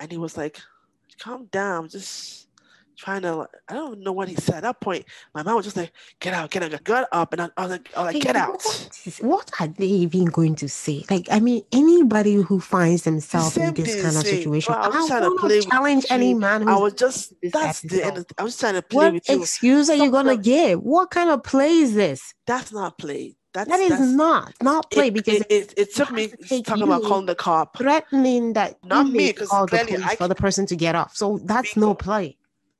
And 0.00 0.10
he 0.10 0.18
was 0.18 0.36
like, 0.36 0.60
calm 1.20 1.46
down, 1.52 1.88
just 1.88 2.48
trying 2.96 3.22
to, 3.22 3.48
I 3.68 3.74
don't 3.74 4.00
know 4.00 4.12
what 4.12 4.28
he 4.28 4.34
said. 4.36 4.56
At 4.56 4.62
that 4.62 4.80
point, 4.80 5.04
my 5.34 5.42
mom 5.42 5.56
was 5.56 5.64
just 5.66 5.76
like, 5.76 5.92
get 6.20 6.34
out, 6.34 6.50
get 6.50 6.62
out, 6.62 6.84
got 6.84 7.08
up. 7.12 7.32
And 7.32 7.42
I, 7.42 7.48
I 7.56 7.62
was 7.62 7.70
like, 7.70 7.90
I 7.96 8.04
was 8.04 8.14
like, 8.14 8.22
get 8.22 8.36
out. 8.36 8.50
What, 8.64 9.18
what 9.20 9.50
are 9.60 9.68
they 9.68 9.86
even 9.86 10.26
going 10.26 10.54
to 10.56 10.68
say? 10.68 11.04
Like, 11.10 11.28
I 11.30 11.40
mean, 11.40 11.62
anybody 11.72 12.34
who 12.34 12.60
finds 12.60 13.02
themselves 13.02 13.56
in 13.56 13.74
this 13.74 14.00
kind 14.00 14.16
of 14.16 14.26
situation, 14.26 14.72
Well, 14.72 14.82
I 14.84 14.88
was 14.88 15.10
I 15.10 15.18
trying 15.18 15.30
to 15.30 15.40
play 15.40 15.60
challenge 15.60 16.06
any 16.10 16.30
you. 16.30 16.40
man 16.40 16.68
I 16.68 16.76
was 16.76 16.94
just, 16.94 17.34
that's 17.42 17.80
the 17.82 18.04
end. 18.04 18.18
Of, 18.18 18.26
I 18.38 18.42
was 18.42 18.56
trying 18.56 18.74
to 18.74 18.82
play 18.82 18.96
what 18.96 19.12
with 19.14 19.28
you. 19.28 19.42
excuse 19.42 19.90
are 19.90 19.96
you 19.96 20.10
gonna 20.10 20.36
give? 20.36 20.80
What 20.82 21.10
kind 21.10 21.30
of 21.30 21.42
play 21.42 21.78
is 21.78 21.94
this? 21.94 22.34
That's 22.46 22.72
not 22.72 22.98
play. 22.98 23.36
That's, 23.52 23.70
That 23.70 23.78
is 23.78 23.90
that's, 23.90 24.12
not 24.12 24.52
not 24.62 24.90
play 24.90 25.08
it, 25.08 25.14
because 25.14 25.40
it, 25.42 25.46
it, 25.48 25.74
it 25.76 25.94
took 25.94 26.10
me 26.10 26.26
to 26.26 26.62
talking 26.62 26.82
about 26.82 27.04
calling 27.04 27.26
the 27.26 27.36
cop. 27.36 27.78
threatening 27.78 28.52
that 28.54 28.78
Not 28.84 29.06
me 29.06 29.26
me, 29.26 29.32
'cause 29.32 29.48
call 29.48 29.66
the 29.66 29.78
police 29.78 30.04
I 30.04 30.16
for 30.16 30.26
the 30.26 30.34
person 30.34 30.66
to 30.66 30.76
get 30.76 30.96
off. 30.96 31.14
So 31.16 31.38
that's 31.44 31.76
no 31.76 31.94
play. 31.94 32.36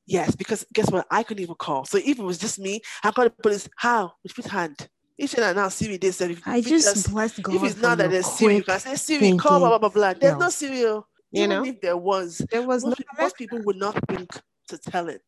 Yes, 0.07 0.35
because 0.37 0.67
guess 0.73 0.91
what? 0.91 1.07
I 1.11 1.23
couldn't 1.23 1.43
even 1.43 1.55
call. 1.55 1.85
So 1.85 1.99
if 1.99 2.19
it 2.19 2.23
was 2.23 2.39
just 2.39 2.59
me, 2.59 2.81
I 3.03 3.11
called 3.11 3.33
the 3.37 3.43
police. 3.43 3.69
How? 3.77 4.13
With 4.23 4.37
which 4.37 4.47
hand? 4.47 4.89
If 5.17 5.37
you 5.37 5.41
now 5.41 5.69
see 5.69 5.89
me 5.89 5.97
this, 5.97 6.21
if, 6.21 6.47
I 6.47 6.57
it 6.57 6.67
just 6.67 7.11
bless 7.11 7.39
God 7.39 7.55
if 7.55 7.63
it's 7.63 7.81
not 7.81 7.99
that 7.99 8.11
there's 8.11 8.27
Siri, 8.27 8.57
you 8.57 8.65
can 8.65 8.81
say 8.81 8.97
Siri, 8.97 9.37
call 9.39 9.61
blah 9.61 9.69
blah 9.69 9.79
blah 9.79 9.89
blah. 9.89 10.13
There's 10.13 10.35
no 10.35 10.47
no. 10.47 10.51
Siri. 10.51 10.85
Oh. 10.87 11.07
You 11.31 11.45
Even 11.45 11.51
know? 11.51 11.65
if 11.65 11.81
there 11.81 11.97
was, 11.97 12.39
There 12.51 12.63
was 12.63 12.85
most, 12.85 12.99
people, 12.99 13.15
most 13.19 13.37
people 13.37 13.61
would 13.65 13.77
not 13.77 13.99
think 14.09 14.31
to 14.69 14.79
tell 14.79 15.09
it 15.09 15.23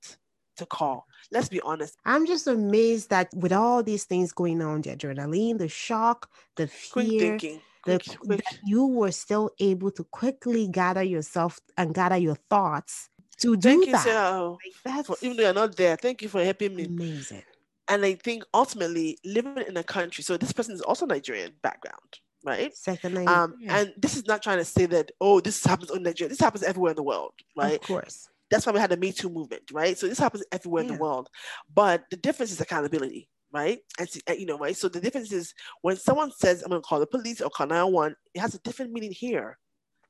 to 0.57 0.64
call. 0.66 1.05
Let's 1.33 1.49
be 1.49 1.61
honest. 1.62 1.97
I'm 2.05 2.27
just 2.27 2.47
amazed 2.47 3.11
that 3.11 3.29
with 3.35 3.53
all 3.53 3.83
these 3.83 4.05
things 4.05 4.31
going 4.31 4.62
on, 4.62 4.83
the 4.83 4.91
adrenaline, 4.97 5.59
the 5.59 5.68
shock, 5.68 6.31
the 6.57 6.68
fear, 6.68 7.39
the 7.39 7.39
Quick, 7.39 8.18
quick. 8.18 8.45
that 8.45 8.59
you 8.64 8.87
were 8.87 9.11
still 9.11 9.51
able 9.59 9.91
to 9.93 10.05
quickly 10.05 10.68
gather 10.68 11.03
yourself 11.03 11.59
and 11.77 11.93
gather 11.93 12.16
your 12.16 12.37
thoughts 12.51 13.09
to 13.43 13.57
do 13.57 13.61
Thank 13.68 13.87
you, 13.87 13.93
that. 13.93 14.05
sir. 14.05 14.49
Like, 14.51 14.59
that's 14.84 15.07
For, 15.07 15.16
even 15.22 15.37
though 15.37 15.43
you're 15.45 15.53
not 15.55 15.76
there, 15.76 15.97
thank 15.97 16.22
you 16.22 16.28
for 16.28 16.43
helping 16.43 16.74
me. 16.74 16.84
amazing. 16.84 17.43
And 17.89 18.05
I 18.05 18.14
think 18.14 18.45
ultimately 18.53 19.18
living 19.24 19.59
in 19.59 19.76
a 19.76 19.84
country, 19.84 20.24
so 20.24 20.37
this 20.37 20.53
person 20.53 20.74
is 20.74 20.80
also 20.80 21.07
Nigerian 21.07 21.53
background, 21.62 22.18
right? 22.45 22.74
Second 22.76 23.16
Um, 23.28 23.53
Nigerian, 23.61 23.70
and 23.70 23.95
this 23.97 24.16
is 24.16 24.26
not 24.26 24.43
trying 24.43 24.59
to 24.59 24.64
say 24.64 24.87
that, 24.87 25.12
oh, 25.20 25.41
this 25.41 25.64
happens 25.64 25.91
in 25.91 26.03
Nigeria. 26.03 26.28
This 26.28 26.41
happens 26.41 26.64
everywhere 26.64 26.91
in 26.91 26.97
the 26.97 27.03
world, 27.05 27.32
right? 27.57 27.74
of 27.74 27.82
course. 27.82 28.28
That's 28.51 28.64
why 28.64 28.72
we 28.72 28.78
had 28.80 28.91
the 28.91 28.97
Me 28.97 29.12
Too 29.12 29.28
movement, 29.28 29.62
right? 29.72 29.99
So 29.99 30.07
this 30.07 30.18
happens 30.18 30.45
everywhere 30.53 30.82
in 30.82 30.89
the 30.89 30.95
world. 30.95 31.28
But 31.72 32.05
the 32.11 32.16
difference 32.16 32.53
is 32.53 32.61
accountability, 32.61 33.28
right? 33.53 33.80
And 33.99 34.09
and, 34.28 34.39
you 34.39 34.47
know, 34.47 34.57
right? 34.59 34.76
So 34.76 34.89
the 34.89 35.01
difference 35.01 35.32
is 35.32 35.53
when 35.82 35.97
someone 35.97 36.30
says, 36.30 36.62
I'm 36.62 36.70
going 36.70 36.80
to 36.80 36.87
call 36.87 37.01
the 37.01 37.07
police 37.09 37.41
or 37.41 37.51
call 37.51 37.66
911, 37.66 38.14
it 38.34 38.41
has 38.41 38.55
a 38.55 38.61
different 38.61 38.93
meaning 38.93 39.11
here. 39.12 39.59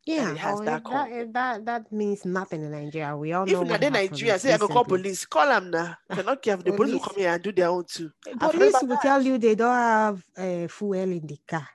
Yeah, 0.07 0.31
it 0.31 0.39
has 0.39 0.61
oh, 0.61 0.65
that, 0.65 0.85
that, 0.85 1.33
that 1.33 1.65
that 1.65 1.93
means 1.93 2.25
nothing 2.25 2.63
in 2.63 2.71
Nigeria. 2.71 3.17
We 3.17 3.33
all 3.33 3.45
know 3.45 3.51
Even 3.51 3.69
what 3.69 3.83
in 3.83 3.93
happened 3.93 4.13
Nigeria, 4.13 4.39
say 4.39 4.53
I 4.53 4.57
go 4.59 4.69
call 4.69 4.85
police, 4.85 5.27
call 5.27 5.49
them 5.49 5.71
now. 5.73 5.97
If 6.09 6.17
you're 6.19 6.25
not 6.25 6.41
careful, 6.41 6.63
the 6.65 6.73
police 6.77 6.93
will 6.93 7.01
come 7.01 7.17
here 7.17 7.31
and 7.33 7.43
do 7.43 7.51
their 7.51 7.69
own 7.69 7.85
too. 7.85 8.13
I've 8.25 8.41
heard 8.41 8.53
Police 8.53 8.73
will 8.83 8.89
that. 8.91 9.03
tell 9.03 9.21
you 9.21 9.37
they 9.37 9.57
don't 9.57 9.75
have 9.75 10.25
uh, 10.37 10.69
fuel 10.69 10.95
in 10.95 11.27
the 11.27 11.39
car. 11.49 11.69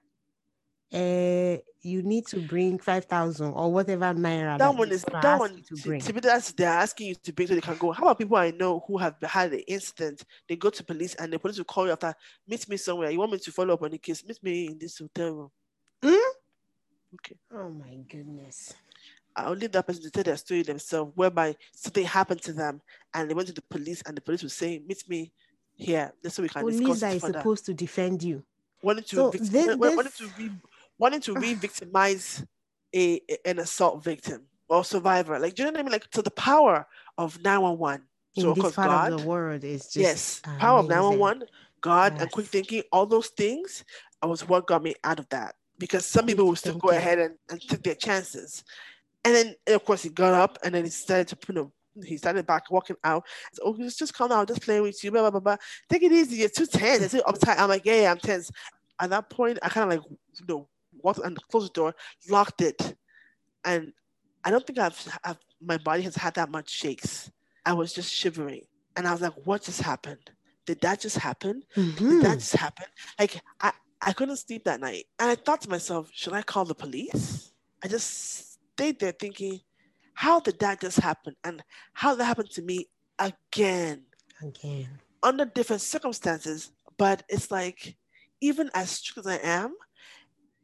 Uh, 0.93 1.57
you 1.83 2.03
need 2.03 2.25
to 2.27 2.39
bring 2.39 2.79
five 2.79 3.03
thousand 3.05 3.51
or 3.53 3.71
whatever 3.73 4.05
naira. 4.13 4.57
That 4.57 4.75
one 4.75 4.91
is 4.91 5.03
that 5.03 5.39
one. 5.39 5.57
you 5.57 5.63
to 5.63 5.75
To, 5.75 5.81
bring. 5.83 5.99
to 6.01 6.13
be 6.13 6.19
that's 6.21 6.53
they're 6.53 6.69
asking 6.69 7.07
you 7.07 7.15
to 7.15 7.33
bring 7.33 7.47
so 7.49 7.55
they 7.55 7.61
can 7.61 7.77
go. 7.77 7.91
How 7.91 8.03
about 8.03 8.17
people 8.19 8.37
I 8.37 8.51
know 8.51 8.81
who 8.87 8.97
have 8.97 9.15
had 9.23 9.51
an 9.51 9.59
incident? 9.67 10.23
They 10.47 10.55
go 10.55 10.69
to 10.69 10.83
police 10.85 11.15
and 11.15 11.33
the 11.33 11.39
police 11.39 11.57
will 11.57 11.65
call 11.65 11.85
you 11.85 11.91
after. 11.91 12.13
Meet 12.47 12.69
me 12.69 12.77
somewhere. 12.77 13.09
You 13.11 13.19
want 13.19 13.33
me 13.33 13.39
to 13.39 13.51
follow 13.51 13.73
up 13.73 13.81
on 13.83 13.91
the 13.91 13.97
case? 13.97 14.23
Meet 14.25 14.41
me 14.43 14.67
in 14.67 14.77
this 14.79 14.99
hotel 14.99 15.31
room. 15.33 15.49
Okay. 17.15 17.35
Oh 17.53 17.69
my 17.69 17.95
goodness. 18.09 18.73
I'll 19.35 19.53
leave 19.53 19.71
that 19.71 19.87
person 19.87 20.03
to 20.03 20.11
tell 20.11 20.23
their 20.23 20.37
story 20.37 20.61
themselves, 20.61 21.11
whereby 21.15 21.55
something 21.73 22.05
happened 22.05 22.41
to 22.43 22.53
them 22.53 22.81
and 23.13 23.29
they 23.29 23.33
went 23.33 23.47
to 23.47 23.53
the 23.53 23.61
police 23.63 24.01
and 24.05 24.15
the 24.15 24.21
police 24.21 24.43
was 24.43 24.53
saying, 24.53 24.83
Meet 24.87 25.07
me 25.09 25.31
here. 25.73 26.13
That's 26.21 26.35
so 26.35 26.43
we 26.43 26.49
can 26.49 26.63
Police 26.63 26.79
discuss 26.79 27.15
is 27.15 27.21
further. 27.21 27.39
supposed 27.39 27.65
to 27.65 27.73
defend 27.73 28.23
you. 28.23 28.43
Wanting 28.81 29.03
to, 29.05 29.15
So 29.15 29.31
victim- 29.31 29.49
this- 29.51 29.67
wa- 29.67 29.75
wa- 29.89 29.95
wanting 29.95 30.11
to 30.17 30.27
re- 30.37 30.51
wanting 30.97 31.21
to 31.21 31.33
re-victimize 31.35 32.43
a, 32.93 33.21
a- 33.29 33.47
an 33.49 33.59
assault 33.59 34.03
victim 34.03 34.47
or 34.67 34.83
survivor. 34.83 35.39
Like, 35.39 35.55
do 35.55 35.63
you 35.63 35.65
know 35.67 35.71
what 35.71 35.79
I 35.79 35.83
mean? 35.83 35.91
Like, 35.93 36.09
to 36.11 36.21
the 36.21 36.31
power 36.31 36.87
of 37.17 37.41
911. 37.41 38.05
In 38.35 38.41
So, 38.43 38.53
this 38.53 38.71
part 38.73 38.89
God, 38.91 39.11
of 39.13 39.19
the 39.21 39.25
world 39.25 39.63
is 39.63 39.83
just 39.83 39.97
yes, 39.97 40.41
power 40.41 40.79
of 40.79 40.85
amazing. 40.85 41.19
911, 41.19 41.47
God, 41.81 42.13
and 42.19 42.31
quick 42.31 42.47
thinking, 42.47 42.83
all 42.91 43.05
those 43.05 43.27
things 43.27 43.83
was 44.23 44.47
what 44.47 44.67
got 44.67 44.83
me 44.83 44.93
out 45.03 45.19
of 45.19 45.27
that. 45.29 45.55
Because 45.81 46.05
some 46.05 46.27
people 46.27 46.45
will 46.45 46.55
still 46.55 46.77
go 46.77 46.89
ahead 46.89 47.17
and, 47.17 47.33
and 47.49 47.59
take 47.59 47.81
their 47.81 47.95
chances. 47.95 48.63
And 49.25 49.33
then, 49.35 49.55
and 49.65 49.75
of 49.75 49.83
course, 49.83 50.03
he 50.03 50.09
got 50.09 50.35
up 50.35 50.59
and 50.63 50.75
then 50.75 50.83
he 50.83 50.91
started 50.91 51.27
to, 51.29 51.37
you 51.49 51.55
know, 51.55 51.71
he 52.05 52.17
started 52.17 52.45
back 52.45 52.69
walking 52.69 52.95
out. 53.03 53.25
So, 53.53 53.63
oh, 53.65 53.75
just, 53.77 53.97
just 53.97 54.13
calm 54.13 54.29
down, 54.29 54.45
just 54.45 54.61
playing 54.61 54.83
with 54.83 55.03
you, 55.03 55.09
blah, 55.11 55.21
blah, 55.21 55.31
blah, 55.31 55.39
blah. 55.39 55.57
Take 55.89 56.03
it 56.03 56.11
easy, 56.11 56.37
you're 56.37 56.49
too 56.49 56.67
tense, 56.67 57.13
you're 57.13 57.23
too 57.23 57.27
uptight. 57.31 57.57
I'm 57.57 57.67
like, 57.67 57.83
yeah, 57.83 58.01
yeah, 58.03 58.11
I'm 58.11 58.19
tense. 58.19 58.51
At 58.99 59.09
that 59.09 59.29
point, 59.31 59.57
I 59.63 59.69
kind 59.69 59.91
of 59.91 59.97
like, 59.99 60.07
you 60.39 60.45
know, 60.47 60.67
walked 61.01 61.19
and 61.19 61.35
closed 61.49 61.69
the 61.71 61.73
door, 61.73 61.95
locked 62.29 62.61
it. 62.61 62.95
And 63.65 63.91
I 64.43 64.51
don't 64.51 64.65
think 64.65 64.77
I've, 64.77 65.19
I've, 65.23 65.39
my 65.59 65.77
body 65.77 66.03
has 66.03 66.15
had 66.15 66.35
that 66.35 66.51
much 66.51 66.69
shakes. 66.69 67.31
I 67.65 67.73
was 67.73 67.91
just 67.91 68.13
shivering. 68.13 68.61
And 68.95 69.07
I 69.07 69.11
was 69.11 69.21
like, 69.21 69.33
what 69.45 69.63
just 69.63 69.81
happened? 69.81 70.29
Did 70.67 70.79
that 70.81 70.99
just 70.99 71.17
happen? 71.17 71.63
Did 71.75 71.95
Mhm. 71.97 72.21
that 72.21 72.37
just 72.37 72.55
happen? 72.55 72.85
Like 73.19 73.41
I, 73.59 73.71
I 74.01 74.13
couldn't 74.13 74.37
sleep 74.37 74.63
that 74.65 74.79
night. 74.79 75.05
And 75.19 75.29
I 75.29 75.35
thought 75.35 75.61
to 75.61 75.69
myself, 75.69 76.09
should 76.13 76.33
I 76.33 76.41
call 76.41 76.65
the 76.65 76.75
police? 76.75 77.51
I 77.83 77.87
just 77.87 78.53
stayed 78.75 78.99
there 78.99 79.11
thinking, 79.11 79.59
how 80.13 80.39
did 80.39 80.59
that 80.59 80.81
just 80.81 80.99
happen? 80.99 81.35
And 81.43 81.63
how 81.93 82.11
did 82.11 82.19
that 82.19 82.25
happen 82.25 82.47
to 82.51 82.61
me 82.61 82.87
again 83.19 84.03
Again. 84.41 84.89
under 85.23 85.45
different 85.45 85.81
circumstances? 85.81 86.71
But 86.97 87.23
it's 87.29 87.51
like, 87.51 87.95
even 88.41 88.69
as 88.73 88.89
strict 88.91 89.19
as 89.19 89.27
I 89.27 89.39
am, 89.43 89.75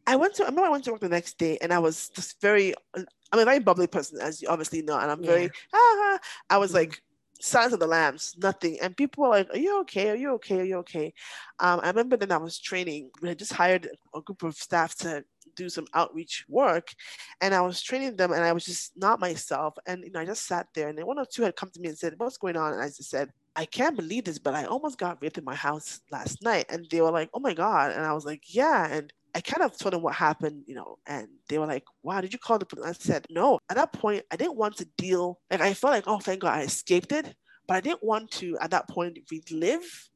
I 0.06 0.16
went 0.16 0.36
to 0.36 0.44
I 0.44 0.48
remember 0.48 0.68
I 0.68 0.72
went 0.72 0.86
to 0.86 0.92
work 0.92 1.02
the 1.02 1.10
next 1.10 1.38
day 1.38 1.58
and 1.62 1.74
I 1.74 1.80
was 1.80 2.10
just 2.10 2.40
very 2.42 2.74
I'm 2.96 3.40
a 3.40 3.46
very 3.46 3.60
bubbly 3.60 3.88
person, 3.88 4.20
as 4.22 4.42
you 4.42 4.48
obviously 4.48 4.82
know, 4.82 4.98
and 4.98 5.12
I'm 5.12 5.24
very 5.24 5.50
ah, 5.74 6.20
I 6.50 6.58
was 6.58 6.72
Mhm. 6.72 6.76
like 6.76 7.02
silence 7.42 7.74
of 7.74 7.80
the 7.80 7.88
lambs, 7.88 8.36
nothing. 8.38 8.78
And 8.82 8.96
people 8.98 9.24
were 9.24 9.30
like, 9.30 9.50
Are 9.54 9.58
you 9.58 9.80
okay? 9.82 10.10
Are 10.12 10.16
you 10.16 10.32
okay? 10.34 10.60
Are 10.62 10.64
you 10.64 10.78
okay? 10.78 11.14
Um, 11.60 11.80
I 11.84 11.88
remember 11.88 12.18
then 12.18 12.32
I 12.32 12.38
was 12.38 12.60
training. 12.60 13.10
We 13.22 13.30
had 13.30 13.40
just 13.40 13.54
hired 13.54 13.90
a 14.16 14.22
group 14.22 14.44
of 14.44 14.56
staff 14.56 14.96
to 14.98 15.24
do 15.56 15.70
some 15.70 15.88
outreach 15.94 16.46
work, 16.48 16.94
and 17.42 17.54
I 17.54 17.62
was 17.62 17.82
training 17.82 18.16
them, 18.16 18.32
and 18.32 18.44
I 18.44 18.54
was 18.54 18.66
just 18.66 18.92
not 18.98 19.20
myself. 19.20 19.76
And 19.88 20.04
you 20.04 20.12
know, 20.12 20.20
I 20.20 20.26
just 20.26 20.46
sat 20.46 20.68
there, 20.74 20.88
and 20.90 20.98
then 20.98 21.06
one 21.08 21.20
or 21.20 21.26
two 21.26 21.44
had 21.44 21.56
come 21.56 21.70
to 21.72 21.80
me 21.80 21.90
and 21.90 21.98
said, 21.98 22.14
"What's 22.18 22.38
going 22.38 22.58
on?" 22.58 22.74
And 22.74 22.82
I 22.82 22.88
just 22.88 23.10
said, 23.10 23.32
"I 23.56 23.66
can't 23.66 23.96
believe 23.96 24.26
this, 24.26 24.40
but 24.40 24.54
I 24.54 24.66
almost 24.66 24.98
got 24.98 25.22
raped 25.22 25.38
in 25.38 25.44
my 25.44 25.56
house 25.56 26.02
last 26.12 26.42
night." 26.44 26.66
And 26.70 26.88
they 26.90 27.02
were 27.02 27.12
like, 27.12 27.30
"Oh 27.34 27.40
my 27.40 27.54
god!" 27.54 27.92
And 27.92 28.06
I 28.06 28.14
was 28.14 28.26
like, 28.26 28.44
"Yeah." 28.54 28.88
And 28.88 29.12
I 29.38 29.42
kind 29.42 29.62
of 29.62 29.78
told 29.78 29.94
them 29.94 30.02
what 30.02 30.16
happened, 30.16 30.64
you 30.66 30.74
know, 30.74 30.98
and 31.06 31.28
they 31.48 31.60
were 31.60 31.68
like, 31.68 31.84
"Wow, 32.02 32.22
did 32.22 32.34
you 32.34 32.40
call 32.40 32.58
the 32.58 32.66
police?" 32.66 32.88
I 32.88 32.94
said, 32.94 33.28
"No." 33.30 33.60
At 33.70 33.76
that 33.76 33.94
point, 33.94 34.26
I 34.32 34.36
didn't 34.36 34.56
want 34.58 34.78
to 34.78 34.86
deal. 34.98 35.40
Like 35.52 35.62
I 35.62 35.76
felt 35.76 35.94
like, 35.94 36.08
"Oh, 36.08 36.18
thank 36.18 36.42
God, 36.42 36.58
I 36.58 36.64
escaped 36.64 37.12
it," 37.12 37.36
but 37.68 37.78
I 37.78 37.82
didn't 37.82 38.04
want 38.04 38.32
to 38.40 38.58
at 38.60 38.72
that 38.72 38.90
point 38.90 39.20
relive 39.30 40.10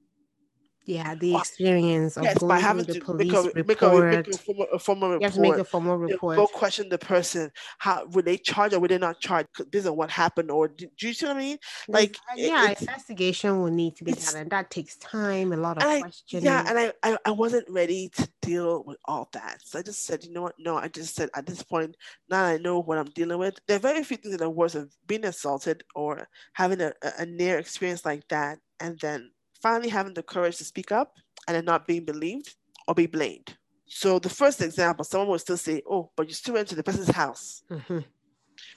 Yeah, 0.85 1.13
the 1.13 1.35
experience 1.37 2.17
of 2.17 2.23
yes, 2.23 2.39
going 2.39 2.49
by 2.49 2.59
having 2.59 2.85
the 2.85 2.95
to 2.95 3.01
police 3.01 3.31
make 3.31 3.55
a, 3.55 3.63
make 3.63 3.81
a, 3.83 3.89
report. 3.89 4.15
make 4.15 4.27
a, 4.27 4.37
formal, 4.37 4.67
a 4.73 4.79
formal 4.79 5.13
you 5.13 5.19
have 5.21 5.33
to 5.35 5.39
make 5.39 5.53
a 5.53 5.63
formal 5.63 5.95
report. 5.97 6.37
Go 6.37 6.47
question 6.47 6.89
the 6.89 6.97
person. 6.97 7.51
How 7.77 8.05
would 8.07 8.25
they 8.25 8.37
charge 8.37 8.73
or 8.73 8.79
would 8.79 8.89
they 8.89 8.97
not 8.97 9.19
charge 9.19 9.45
based 9.69 9.85
on 9.85 9.95
what 9.95 10.09
happened? 10.09 10.49
Or 10.49 10.67
do, 10.67 10.87
do 10.97 11.07
you 11.07 11.13
see 11.13 11.27
what 11.27 11.35
I 11.35 11.39
mean? 11.39 11.57
Like, 11.87 12.17
uh, 12.31 12.33
it- 12.35 12.47
yeah, 12.47 12.69
investigation 12.71 13.61
will 13.61 13.69
need 13.69 13.95
to 13.97 14.03
be 14.03 14.13
done, 14.13 14.35
and 14.37 14.49
that 14.49 14.71
takes 14.71 14.97
time, 14.97 15.53
a 15.53 15.57
lot 15.57 15.77
of 15.77 15.83
I- 15.83 16.01
questioning. 16.01 16.45
Yeah, 16.45 16.65
and 16.67 16.79
I, 16.79 16.93
I 17.03 17.17
I 17.25 17.31
wasn't 17.31 17.69
ready 17.69 18.09
to 18.15 18.27
deal 18.41 18.83
with 18.83 18.97
all 19.05 19.29
that. 19.33 19.59
So 19.63 19.77
I 19.77 19.83
just 19.83 20.03
said, 20.05 20.23
you 20.23 20.33
know 20.33 20.41
what? 20.41 20.55
No, 20.57 20.77
I 20.77 20.87
just 20.87 21.15
said 21.15 21.29
at 21.35 21.45
this 21.45 21.61
point, 21.61 21.95
now 22.27 22.43
I 22.43 22.57
know 22.57 22.79
what 22.81 22.97
I'm 22.97 23.11
dealing 23.11 23.37
with. 23.37 23.59
There 23.67 23.77
are 23.77 23.79
very 23.79 24.03
few 24.03 24.17
things 24.17 24.35
that 24.35 24.43
are 24.43 24.49
worse 24.49 24.73
of 24.73 24.91
being 25.05 25.25
assaulted 25.25 25.83
or 25.93 26.27
having 26.53 26.81
a, 26.81 26.91
a, 27.03 27.11
a 27.19 27.25
near 27.27 27.59
experience 27.59 28.03
like 28.03 28.27
that, 28.29 28.57
and 28.79 28.99
then 28.99 29.29
finally 29.61 29.89
having 29.89 30.13
the 30.13 30.23
courage 30.23 30.57
to 30.57 30.63
speak 30.65 30.91
up 30.91 31.15
and 31.47 31.55
then 31.55 31.65
not 31.65 31.87
being 31.87 32.05
believed 32.05 32.55
or 32.87 32.95
be 32.95 33.07
blamed. 33.07 33.57
So 33.87 34.19
the 34.19 34.29
first 34.29 34.61
example, 34.61 35.03
someone 35.03 35.29
will 35.29 35.39
still 35.39 35.57
say, 35.57 35.81
"Oh, 35.89 36.11
but 36.15 36.27
you 36.27 36.33
still 36.33 36.53
went 36.53 36.67
to 36.69 36.75
the 36.75 36.83
person's 36.83 37.09
house." 37.09 37.63
Mhm. 37.69 38.05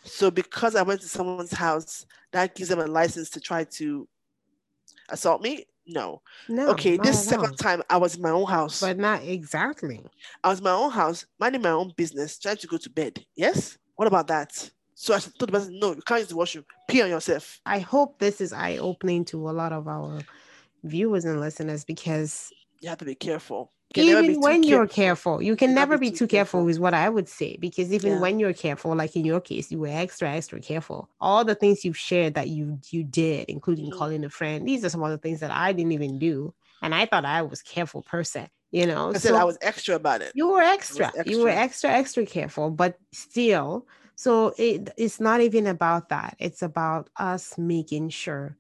So 0.03 0.31
because 0.31 0.75
I 0.77 0.83
went 0.83 1.01
to 1.03 1.09
someone's 1.09 1.53
house, 1.53 2.07
that 2.33 2.55
gives 2.55 2.69
them 2.69 2.81
a 2.81 2.87
license 2.87 3.31
to 3.31 3.41
try 3.41 3.65
to 3.65 4.09
assault 5.09 5.43
me? 5.43 5.67
No. 5.87 6.23
No, 6.49 6.71
okay, 6.71 6.97
this 6.97 7.29
second 7.29 7.57
time 7.57 7.83
I 7.91 7.99
was 7.99 8.17
in 8.17 8.23
my 8.23 8.31
own 8.31 8.47
house. 8.47 8.81
but 8.81 8.97
not 8.99 9.23
exactly. 9.23 10.03
I 10.43 10.49
was 10.49 10.59
in 10.59 10.65
my 10.65 10.73
own 10.73 10.91
house, 10.91 11.27
minding 11.39 11.63
my 11.63 11.71
own 11.71 11.93
business, 11.97 12.39
trying 12.39 12.57
to 12.57 12.67
go 12.67 12.79
to 12.79 12.91
bed. 12.91 13.25
Yes? 13.37 13.77
What 13.97 14.09
about 14.09 14.27
that? 14.29 14.71
So 14.95 15.15
I 15.15 15.19
told 15.19 15.35
the 15.39 15.47
person, 15.49 15.79
no, 15.79 15.95
you 15.95 16.03
can't 16.03 16.21
use 16.21 16.29
the 16.29 16.37
washroom. 16.37 16.65
Pee 16.89 17.03
on 17.03 17.11
yourself. 17.11 17.61
I 17.67 17.81
hope 17.81 18.19
this 18.19 18.41
is 18.41 18.53
eye 18.53 18.79
opening 18.79 19.25
to 19.27 19.51
a 19.51 19.53
lot 19.53 19.73
of 19.73 19.87
our 19.89 20.21
viewers 20.85 21.25
and 21.25 21.41
listeners 21.41 21.85
because 21.85 22.53
you 22.81 22.89
have 22.89 22.99
to 22.99 23.05
be 23.05 23.15
careful. 23.15 23.73
Even 23.97 24.41
when 24.41 24.65
you're 24.65 24.89
careful, 24.89 25.41
you 25.41 25.55
can 25.55 25.71
you 25.71 25.75
never 25.77 25.99
be, 25.99 26.11
be 26.11 26.17
too 26.17 26.27
careful, 26.27 26.61
careful, 26.61 26.69
is 26.69 26.81
what 26.81 26.95
I 26.95 27.09
would 27.09 27.29
say. 27.29 27.57
Because 27.61 27.93
even 27.93 28.15
yeah. 28.15 28.21
when 28.21 28.41
you're 28.41 28.53
careful, 28.53 28.95
like 28.95 29.15
in 29.15 29.25
your 29.25 29.41
case, 29.41 29.71
you 29.71 29.79
were 29.79 29.87
extra, 29.89 30.31
extra 30.31 30.61
careful. 30.61 31.09
All 31.21 31.45
the 31.45 31.55
things 31.55 31.85
you've 31.85 31.97
shared 31.97 32.35
that 32.35 32.49
you 32.49 32.81
you 32.91 33.05
did, 33.05 33.49
including 33.49 33.87
mm-hmm. 33.87 33.99
calling 33.99 34.25
a 34.25 34.31
friend, 34.31 34.67
these 34.67 34.85
are 34.85 34.89
some 34.89 35.03
of 35.03 35.11
the 35.11 35.19
things 35.19 35.41
that 35.41 35.53
I 35.53 35.73
didn't 35.73 35.93
even 35.93 36.19
do. 36.19 36.55
And 36.83 36.95
I 36.95 37.07
thought 37.07 37.25
I 37.25 37.43
was 37.43 37.63
careful 37.63 38.03
person, 38.03 38.49
you 38.73 38.87
know. 38.87 39.11
I 39.11 39.13
so 39.15 39.29
said 39.29 39.35
I 39.35 39.45
was 39.45 39.59
extra 39.63 39.95
about 39.95 40.23
it. 40.23 40.33
You 40.35 40.51
were 40.51 40.61
extra. 40.61 41.07
extra. 41.07 41.31
You 41.31 41.43
were 41.43 41.49
extra, 41.49 41.91
extra 41.91 42.27
careful, 42.27 42.71
but 42.71 42.99
still. 43.13 43.87
So 44.17 44.55
it, 44.59 44.91
it's 44.97 45.21
not 45.21 45.41
even 45.41 45.67
about 45.67 46.09
that. 46.09 46.37
It's 46.39 46.63
about 46.63 47.11
us 47.17 47.57
making 47.59 48.11
sure 48.11 48.57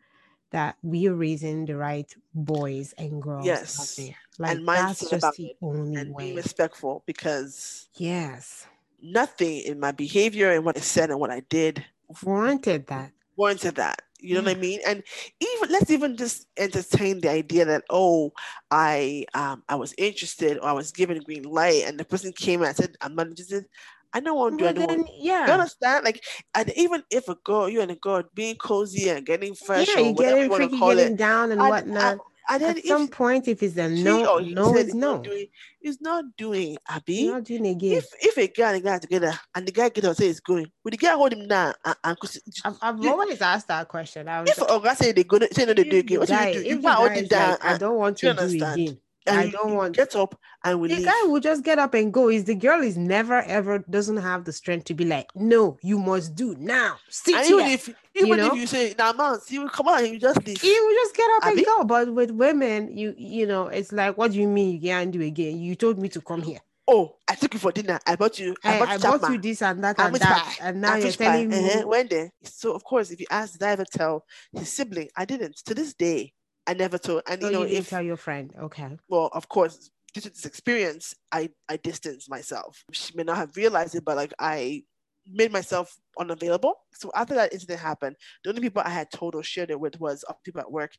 that 0.54 0.76
we 0.82 1.08
are 1.08 1.14
raising 1.14 1.66
the 1.66 1.76
right 1.76 2.14
boys 2.32 2.94
and 2.96 3.20
girls. 3.20 3.44
Yes. 3.44 3.98
Like 4.38 4.56
and 4.56 4.68
that's 4.68 5.10
just 5.10 5.36
the 5.36 5.56
only 5.60 6.00
and 6.00 6.14
way. 6.14 6.30
Be 6.30 6.36
respectful 6.36 7.02
because 7.06 7.88
yes, 7.96 8.64
nothing 9.02 9.58
in 9.66 9.80
my 9.80 9.90
behavior 9.90 10.52
and 10.52 10.64
what 10.64 10.76
I 10.76 10.80
said 10.80 11.10
and 11.10 11.18
what 11.18 11.30
I 11.30 11.40
did 11.40 11.84
warranted 12.22 12.86
that. 12.86 13.10
Warranted 13.36 13.74
that. 13.76 14.02
You 14.20 14.34
know 14.34 14.40
yeah. 14.42 14.48
what 14.48 14.56
I 14.56 14.60
mean? 14.60 14.80
And 14.86 15.02
even 15.40 15.72
let's 15.72 15.90
even 15.90 16.16
just 16.16 16.46
entertain 16.56 17.20
the 17.20 17.30
idea 17.30 17.64
that 17.64 17.82
oh, 17.90 18.32
I 18.70 19.26
um 19.34 19.64
I 19.68 19.74
was 19.74 19.92
interested 19.98 20.58
or 20.58 20.68
I 20.68 20.72
was 20.72 20.92
given 20.92 21.20
green 21.22 21.42
light 21.42 21.82
and 21.84 21.98
the 21.98 22.04
person 22.04 22.32
came 22.32 22.62
and 22.62 22.76
said 22.76 22.96
I'm 23.00 23.16
not 23.16 23.26
interested. 23.26 23.66
I 24.14 24.20
don't 24.20 24.36
want 24.36 24.58
to 24.60 24.72
do 24.72 24.80
anyone. 24.80 25.08
Yeah. 25.18 25.46
You 25.46 25.52
understand? 25.52 26.04
Like, 26.04 26.24
and 26.54 26.72
even 26.76 27.02
if 27.10 27.28
a 27.28 27.34
girl, 27.34 27.68
you 27.68 27.80
and 27.80 27.90
a 27.90 27.96
girl 27.96 28.22
being 28.32 28.54
cozy 28.54 29.08
and 29.08 29.26
getting 29.26 29.54
fresh, 29.54 29.88
yeah, 29.88 30.02
or 30.02 30.14
getting 30.14 30.50
freaky, 30.54 30.78
getting 30.78 31.14
it, 31.14 31.16
down 31.16 31.50
and 31.50 31.60
I, 31.60 31.66
uh, 31.66 31.70
whatnot. 31.70 32.18
I, 32.48 32.54
I, 32.54 32.58
then 32.58 32.78
At 32.78 32.84
some 32.84 33.08
point, 33.08 33.48
if 33.48 33.62
it's 33.62 33.76
a 33.76 33.88
no, 33.88 34.38
no, 34.38 34.76
it's 34.76 34.94
no. 34.94 35.22
Doing, 35.22 35.46
it's 35.80 36.00
not 36.00 36.24
doing, 36.36 36.76
Abby. 36.88 37.26
Not 37.26 37.44
doing 37.44 37.66
again. 37.66 37.96
If 37.96 38.06
if 38.20 38.36
a 38.36 38.46
guy 38.46 38.74
and 38.74 38.84
a 38.84 38.86
guy 38.86 38.98
together 38.98 39.32
and 39.54 39.66
the 39.66 39.72
guy 39.72 39.88
get 39.88 40.04
up 40.04 40.16
say 40.16 40.28
it's 40.28 40.40
going, 40.40 40.70
would 40.84 40.92
the 40.92 40.98
guy 40.98 41.14
hold 41.14 41.32
him 41.32 41.48
down? 41.48 41.74
Uh, 41.84 41.94
uh, 42.04 42.14
and, 42.14 42.18
and 42.22 42.76
I've, 42.82 42.96
I've 42.96 43.02
you, 43.02 43.10
always 43.10 43.40
asked 43.40 43.68
that 43.68 43.88
question. 43.88 44.28
I 44.28 44.42
was 44.42 44.50
if 44.50 44.58
a 44.58 44.80
guy 44.80 44.94
say 44.94 45.12
they 45.12 45.24
go, 45.24 45.38
say 45.52 45.64
no, 45.64 45.72
they 45.72 45.84
do 45.84 45.98
again. 45.98 46.20
What 46.20 46.28
do 46.28 46.34
you 46.34 46.52
do? 46.52 46.62
You 46.62 46.88
hold 46.88 47.12
him 47.12 47.26
down. 47.26 47.50
Like, 47.52 47.64
I 47.64 47.78
don't 47.78 47.96
want 47.96 48.18
to 48.18 48.34
do 48.34 48.40
again 48.40 48.98
and 49.26 49.40
I 49.40 49.50
don't 49.50 49.74
want 49.74 49.96
get 49.96 50.14
up 50.14 50.38
and 50.64 50.80
we 50.80 50.88
the 50.88 50.96
leave. 50.96 51.06
guy 51.06 51.22
will 51.24 51.40
just 51.40 51.64
get 51.64 51.78
up 51.78 51.94
and 51.94 52.12
go. 52.12 52.28
Is 52.28 52.44
the 52.44 52.54
girl 52.54 52.82
is 52.82 52.96
never 52.96 53.42
ever 53.42 53.78
doesn't 53.90 54.18
have 54.18 54.44
the 54.44 54.52
strength 54.52 54.84
to 54.86 54.94
be 54.94 55.04
like, 55.04 55.28
no, 55.34 55.78
you 55.82 55.98
must 55.98 56.34
do 56.34 56.54
now. 56.58 56.96
Sit 57.08 57.36
and 57.36 57.46
here. 57.46 57.60
Even 57.60 57.72
if 57.72 57.88
even 58.14 58.28
you 58.28 58.36
know? 58.36 58.46
if 58.48 58.54
you 58.54 58.66
say 58.66 58.94
now 58.98 59.12
man, 59.12 59.38
he 59.48 59.58
will 59.58 59.68
come 59.68 59.88
on 59.88 60.04
and 60.04 60.12
you 60.12 60.18
just 60.18 60.44
leave. 60.46 60.60
He 60.60 60.68
will 60.68 60.94
just 60.94 61.16
get 61.16 61.30
up 61.36 61.46
and 61.46 61.64
go. 61.64 61.84
But 61.84 62.12
with 62.12 62.30
women, 62.30 62.96
you 62.96 63.14
you 63.16 63.46
know, 63.46 63.68
it's 63.68 63.92
like, 63.92 64.18
what 64.18 64.32
do 64.32 64.38
you 64.38 64.48
mean 64.48 64.74
you 64.74 64.80
can't 64.80 65.10
do 65.10 65.22
again? 65.22 65.58
You 65.58 65.74
told 65.74 65.98
me 65.98 66.08
to 66.10 66.20
come 66.20 66.42
here. 66.42 66.60
Oh, 66.86 67.16
I 67.26 67.34
took 67.34 67.54
you 67.54 67.60
for 67.60 67.72
dinner. 67.72 67.98
I 68.06 68.14
bought 68.16 68.38
you. 68.38 68.54
I, 68.62 68.78
bought, 68.78 68.88
I, 68.88 68.94
I 68.94 68.98
bought 68.98 69.30
you 69.30 69.38
this 69.38 69.62
and 69.62 69.82
that 69.82 69.98
and, 69.98 70.14
and 70.14 70.22
that, 70.22 70.58
and 70.60 70.80
now 70.82 70.96
you're 70.96 71.12
telling 71.12 71.50
pie. 71.50 71.56
me 71.56 71.70
uh-huh. 71.70 71.86
when 71.86 72.08
there. 72.08 72.30
So 72.42 72.74
of 72.74 72.84
course, 72.84 73.10
if 73.10 73.20
you 73.20 73.26
ask, 73.30 73.54
did 73.54 73.62
I 73.62 73.70
ever 73.70 73.86
tell 73.90 74.26
his 74.52 74.70
sibling? 74.70 75.08
I 75.16 75.24
didn't. 75.24 75.56
To 75.64 75.74
this 75.74 75.94
day, 75.94 76.34
I 76.66 76.74
never 76.74 76.98
told. 76.98 77.22
And 77.28 77.42
so 77.42 77.48
you 77.48 77.52
know, 77.52 77.62
you 77.64 77.78
if 77.78 77.90
tell 77.90 78.02
your 78.02 78.16
friend, 78.16 78.52
okay. 78.62 78.96
Well, 79.08 79.30
of 79.32 79.48
course, 79.48 79.90
due 80.12 80.20
to 80.22 80.30
this 80.30 80.46
experience, 80.46 81.14
I 81.32 81.50
I 81.68 81.76
distanced 81.76 82.30
myself. 82.30 82.84
She 82.92 83.14
may 83.16 83.24
not 83.24 83.36
have 83.36 83.56
realized 83.56 83.94
it, 83.94 84.04
but 84.04 84.16
like 84.16 84.32
I 84.38 84.84
made 85.26 85.52
myself 85.52 85.96
unavailable. 86.18 86.74
So 86.92 87.10
after 87.14 87.34
that 87.34 87.52
incident 87.52 87.80
happened, 87.80 88.16
the 88.42 88.50
only 88.50 88.60
people 88.60 88.82
I 88.84 88.90
had 88.90 89.10
told 89.10 89.34
or 89.34 89.42
shared 89.42 89.70
it 89.70 89.80
with 89.80 89.98
was 89.98 90.24
people 90.44 90.60
at 90.60 90.70
work 90.70 90.92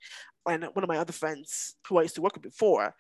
and 0.47 0.63
one 0.74 0.84
of 0.84 0.88
my 0.88 0.97
other 0.97 1.13
friends 1.13 1.76
who 1.88 1.99
I 1.99 2.03
used 2.03 2.16
to 2.16 2.22
work 2.22 2.34
with 2.34 2.43
before. 2.43 2.95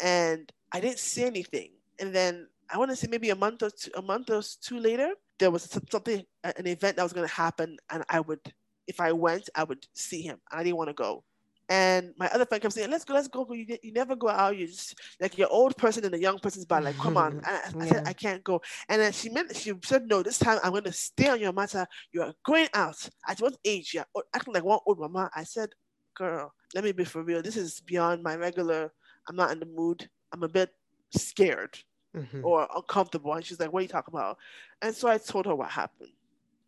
And 0.00 0.50
I 0.72 0.80
didn't 0.80 0.98
say 0.98 1.24
anything. 1.24 1.70
And 2.00 2.14
then 2.14 2.48
I 2.68 2.78
want 2.78 2.90
to 2.90 2.96
say 2.96 3.06
maybe 3.08 3.30
a 3.30 3.36
month 3.36 3.62
or 3.62 3.70
two, 3.70 3.90
a 3.96 4.02
month 4.02 4.30
or 4.30 4.42
two 4.60 4.78
later, 4.78 5.10
there 5.38 5.50
was 5.50 5.68
something, 5.90 6.24
an 6.42 6.66
event 6.66 6.96
that 6.96 7.02
was 7.02 7.12
going 7.12 7.28
to 7.28 7.34
happen, 7.34 7.76
and 7.90 8.04
I 8.08 8.20
would, 8.20 8.40
if 8.86 9.00
I 9.00 9.12
went, 9.12 9.48
I 9.54 9.64
would 9.64 9.86
see 9.94 10.22
him. 10.22 10.38
I 10.50 10.64
didn't 10.64 10.76
want 10.76 10.88
to 10.88 10.94
go. 10.94 11.24
And 11.68 12.12
my 12.16 12.28
other 12.28 12.46
friend 12.46 12.62
kept 12.62 12.74
saying, 12.74 12.90
"Let's 12.90 13.04
go, 13.04 13.14
let's 13.14 13.26
go." 13.26 13.46
You, 13.52 13.66
you 13.82 13.92
never 13.92 14.14
go 14.14 14.28
out. 14.28 14.56
You 14.56 14.68
just 14.68 14.94
like 15.20 15.36
your 15.36 15.48
old 15.48 15.76
person 15.76 16.04
and 16.04 16.14
the 16.14 16.20
young 16.20 16.38
person's 16.38 16.64
body. 16.64 16.84
Like, 16.84 16.98
come 16.98 17.16
on. 17.16 17.40
I, 17.44 17.50
I 17.50 17.84
yeah. 17.84 17.84
said, 17.86 18.06
"I 18.06 18.12
can't 18.12 18.44
go." 18.44 18.62
And 18.88 19.00
then 19.00 19.12
she 19.12 19.30
meant 19.30 19.56
she 19.56 19.72
said, 19.82 20.06
"No, 20.06 20.22
this 20.22 20.38
time 20.38 20.60
I'm 20.62 20.70
going 20.70 20.84
to 20.84 20.92
stay 20.92 21.28
on 21.28 21.40
your 21.40 21.52
matter. 21.52 21.86
You 22.12 22.22
are 22.22 22.34
going 22.44 22.68
out 22.72 23.08
at 23.28 23.40
what 23.40 23.56
age? 23.64 23.94
You're 23.94 24.04
acting 24.32 24.54
like 24.54 24.62
one 24.62 24.78
old 24.86 25.00
mama." 25.00 25.28
I 25.34 25.42
said, 25.42 25.70
"Girl, 26.14 26.54
let 26.74 26.84
me 26.84 26.92
be 26.92 27.04
for 27.04 27.22
real. 27.22 27.42
This 27.42 27.56
is 27.56 27.80
beyond 27.80 28.22
my 28.22 28.36
regular. 28.36 28.92
I'm 29.28 29.34
not 29.34 29.50
in 29.50 29.58
the 29.58 29.66
mood. 29.66 30.08
I'm 30.32 30.44
a 30.44 30.48
bit 30.48 30.72
scared 31.10 31.76
mm-hmm. 32.16 32.44
or 32.44 32.68
uncomfortable." 32.76 33.34
And 33.34 33.44
she's 33.44 33.58
like, 33.58 33.72
"What 33.72 33.80
are 33.80 33.82
you 33.82 33.88
talking 33.88 34.14
about?" 34.14 34.38
And 34.82 34.94
so 34.94 35.08
I 35.08 35.18
told 35.18 35.46
her 35.46 35.54
what 35.56 35.70
happened. 35.70 36.10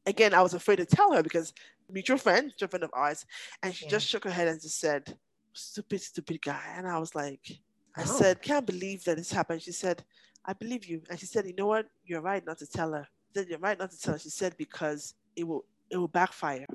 Again, 0.07 0.35
I 0.35 0.43
was 0.43 0.55
afraid 0.55 0.77
to 0.77 0.87
tell 0.87 1.13
her 1.13 1.23
because 1.23 1.53
mutual 1.93 2.19
friend, 2.19 2.47
mutual 2.47 2.69
friend 2.69 2.85
of 2.85 2.91
ours, 2.93 3.27
and 3.63 3.75
she 3.75 3.85
yeah. 3.85 3.91
just 3.93 4.07
shook 4.07 4.25
her 4.25 4.31
head 4.31 4.49
and 4.49 4.61
just 4.61 4.79
said, 4.79 5.17
"Stupid, 5.53 6.01
stupid 6.01 6.43
guy." 6.43 6.75
And 6.77 6.87
I 6.87 6.99
was 6.99 7.15
like, 7.15 7.61
I 7.97 8.03
oh. 8.03 8.05
said, 8.05 8.43
"Can't 8.43 8.67
believe 8.67 9.05
that 9.05 9.17
this 9.17 9.33
happened." 9.33 9.63
She 9.63 9.73
said, 9.73 10.05
"I 10.45 10.53
believe 10.53 10.87
you," 10.87 11.03
and 11.11 11.19
she 11.19 11.27
said, 11.27 11.47
"You 11.47 11.55
know 11.55 11.67
what? 11.67 11.87
You're 12.05 12.21
right 12.21 12.45
not 12.45 12.59
to 12.59 12.67
tell 12.67 12.93
her." 12.93 13.07
She 13.29 13.41
said, 13.41 13.49
"You're 13.49 13.59
right 13.59 13.79
not 13.79 13.91
to 13.91 14.01
tell 14.01 14.15
her." 14.15 14.21
She 14.21 14.31
said, 14.31 14.57
"Because 14.57 15.15
it 15.37 15.45
will, 15.47 15.65
it 15.91 15.97
will 15.97 16.09
backfire." 16.09 16.67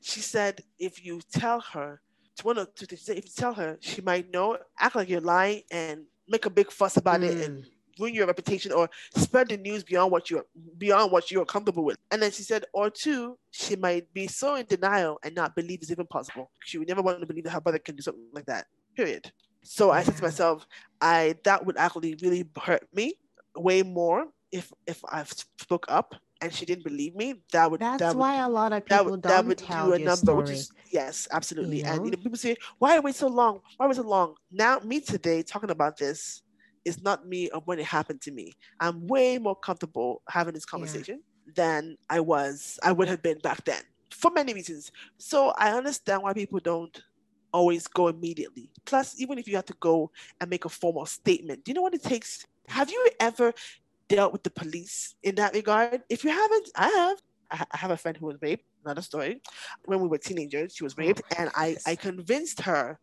She 0.00 0.20
said, 0.20 0.62
"If 0.78 1.04
you 1.04 1.20
tell 1.30 1.60
her." 1.60 2.00
To 2.36 2.46
one 2.46 2.58
or 2.58 2.64
two 2.64 2.86
things. 2.86 3.06
If 3.10 3.26
you 3.26 3.30
tell 3.36 3.52
her, 3.52 3.76
she 3.80 4.00
might 4.00 4.30
know, 4.32 4.56
act 4.78 4.96
like 4.96 5.10
you're 5.10 5.20
lying, 5.20 5.64
and 5.70 6.06
make 6.26 6.46
a 6.46 6.50
big 6.50 6.70
fuss 6.70 6.96
about 6.96 7.20
mm. 7.20 7.24
it, 7.24 7.46
and 7.46 7.64
mm 7.64 7.66
ruin 7.98 8.14
your 8.14 8.26
reputation 8.26 8.72
or 8.72 8.88
spread 9.14 9.48
the 9.48 9.56
news 9.56 9.82
beyond 9.82 10.12
what 10.12 10.30
you're 10.30 10.46
beyond 10.78 11.12
what 11.12 11.30
you're 11.30 11.44
comfortable 11.44 11.84
with. 11.84 11.98
And 12.10 12.22
then 12.22 12.30
she 12.30 12.42
said, 12.42 12.64
or 12.72 12.90
two, 12.90 13.38
she 13.50 13.76
might 13.76 14.12
be 14.12 14.26
so 14.26 14.54
in 14.54 14.66
denial 14.66 15.18
and 15.22 15.34
not 15.34 15.54
believe 15.54 15.80
it's 15.82 15.90
even 15.90 16.06
possible. 16.06 16.50
She 16.64 16.78
would 16.78 16.88
never 16.88 17.02
want 17.02 17.20
to 17.20 17.26
believe 17.26 17.44
that 17.44 17.50
her 17.50 17.60
brother 17.60 17.78
can 17.78 17.96
do 17.96 18.02
something 18.02 18.26
like 18.32 18.46
that. 18.46 18.66
Period. 18.96 19.30
So 19.62 19.90
I 19.90 20.02
said 20.02 20.16
to 20.16 20.22
myself, 20.22 20.66
I 21.00 21.36
that 21.44 21.64
would 21.64 21.76
actually 21.76 22.16
really 22.20 22.44
hurt 22.60 22.86
me 22.92 23.14
way 23.56 23.82
more 23.82 24.26
if 24.50 24.72
if 24.86 25.02
I 25.08 25.24
spoke 25.24 25.86
up 25.88 26.14
and 26.42 26.52
she 26.52 26.66
didn't 26.66 26.84
believe 26.84 27.14
me. 27.14 27.34
That 27.52 27.70
would 27.70 27.80
that's 27.80 28.00
that 28.00 28.16
why 28.16 28.44
would, 28.44 28.50
a 28.50 28.52
lot 28.52 28.72
of 28.72 28.84
people 28.84 28.96
that 28.96 29.10
would, 29.10 29.22
don't 29.22 29.32
that 29.32 29.46
would 29.46 29.58
tell 29.58 29.86
do 29.86 29.92
a 29.94 29.98
number, 29.98 30.16
story. 30.16 30.54
Is, 30.54 30.72
yes, 30.90 31.28
absolutely. 31.30 31.78
You 31.78 31.84
know? 31.84 31.92
And 31.92 32.04
you 32.04 32.10
know, 32.10 32.16
people 32.16 32.36
say, 32.36 32.56
"Why 32.78 32.98
wait 32.98 33.14
so 33.14 33.28
long? 33.28 33.60
Why 33.76 33.86
wait 33.86 33.96
so 33.96 34.02
long?" 34.02 34.34
Now, 34.50 34.80
me 34.80 35.00
today 35.00 35.42
talking 35.42 35.70
about 35.70 35.96
this 35.96 36.42
is 36.84 37.02
not 37.02 37.26
me 37.26 37.48
of 37.50 37.66
when 37.66 37.78
it 37.78 37.86
happened 37.86 38.20
to 38.22 38.32
me. 38.32 38.52
I'm 38.80 39.06
way 39.06 39.38
more 39.38 39.56
comfortable 39.56 40.22
having 40.28 40.54
this 40.54 40.64
conversation 40.64 41.20
yeah. 41.46 41.52
than 41.54 41.96
I 42.10 42.20
was, 42.20 42.78
I 42.82 42.92
would 42.92 43.08
have 43.08 43.22
been 43.22 43.38
back 43.38 43.64
then 43.64 43.82
for 44.10 44.30
many 44.30 44.54
reasons. 44.54 44.92
So 45.18 45.52
I 45.56 45.72
understand 45.72 46.22
why 46.22 46.32
people 46.32 46.60
don't 46.60 47.02
always 47.52 47.86
go 47.86 48.08
immediately. 48.08 48.70
Plus, 48.84 49.20
even 49.20 49.38
if 49.38 49.46
you 49.46 49.56
have 49.56 49.66
to 49.66 49.74
go 49.80 50.10
and 50.40 50.48
make 50.48 50.64
a 50.64 50.68
formal 50.68 51.06
statement, 51.06 51.64
do 51.64 51.70
you 51.70 51.74
know 51.74 51.82
what 51.82 51.94
it 51.94 52.02
takes? 52.02 52.46
Have 52.68 52.90
you 52.90 53.08
ever 53.20 53.52
dealt 54.08 54.32
with 54.32 54.42
the 54.42 54.50
police 54.50 55.14
in 55.22 55.34
that 55.36 55.54
regard? 55.54 56.02
If 56.08 56.24
you 56.24 56.30
haven't, 56.30 56.68
I 56.76 56.88
have. 56.88 57.18
I 57.50 57.76
have 57.76 57.90
a 57.90 57.98
friend 57.98 58.16
who 58.16 58.24
was 58.24 58.38
raped, 58.40 58.64
another 58.82 59.02
story. 59.02 59.42
When 59.84 60.00
we 60.00 60.08
were 60.08 60.16
teenagers, 60.16 60.74
she 60.74 60.84
was 60.84 60.96
raped, 60.96 61.20
oh, 61.20 61.34
and 61.36 61.50
I, 61.54 61.76
I 61.86 61.96
convinced 61.96 62.62
her 62.62 62.98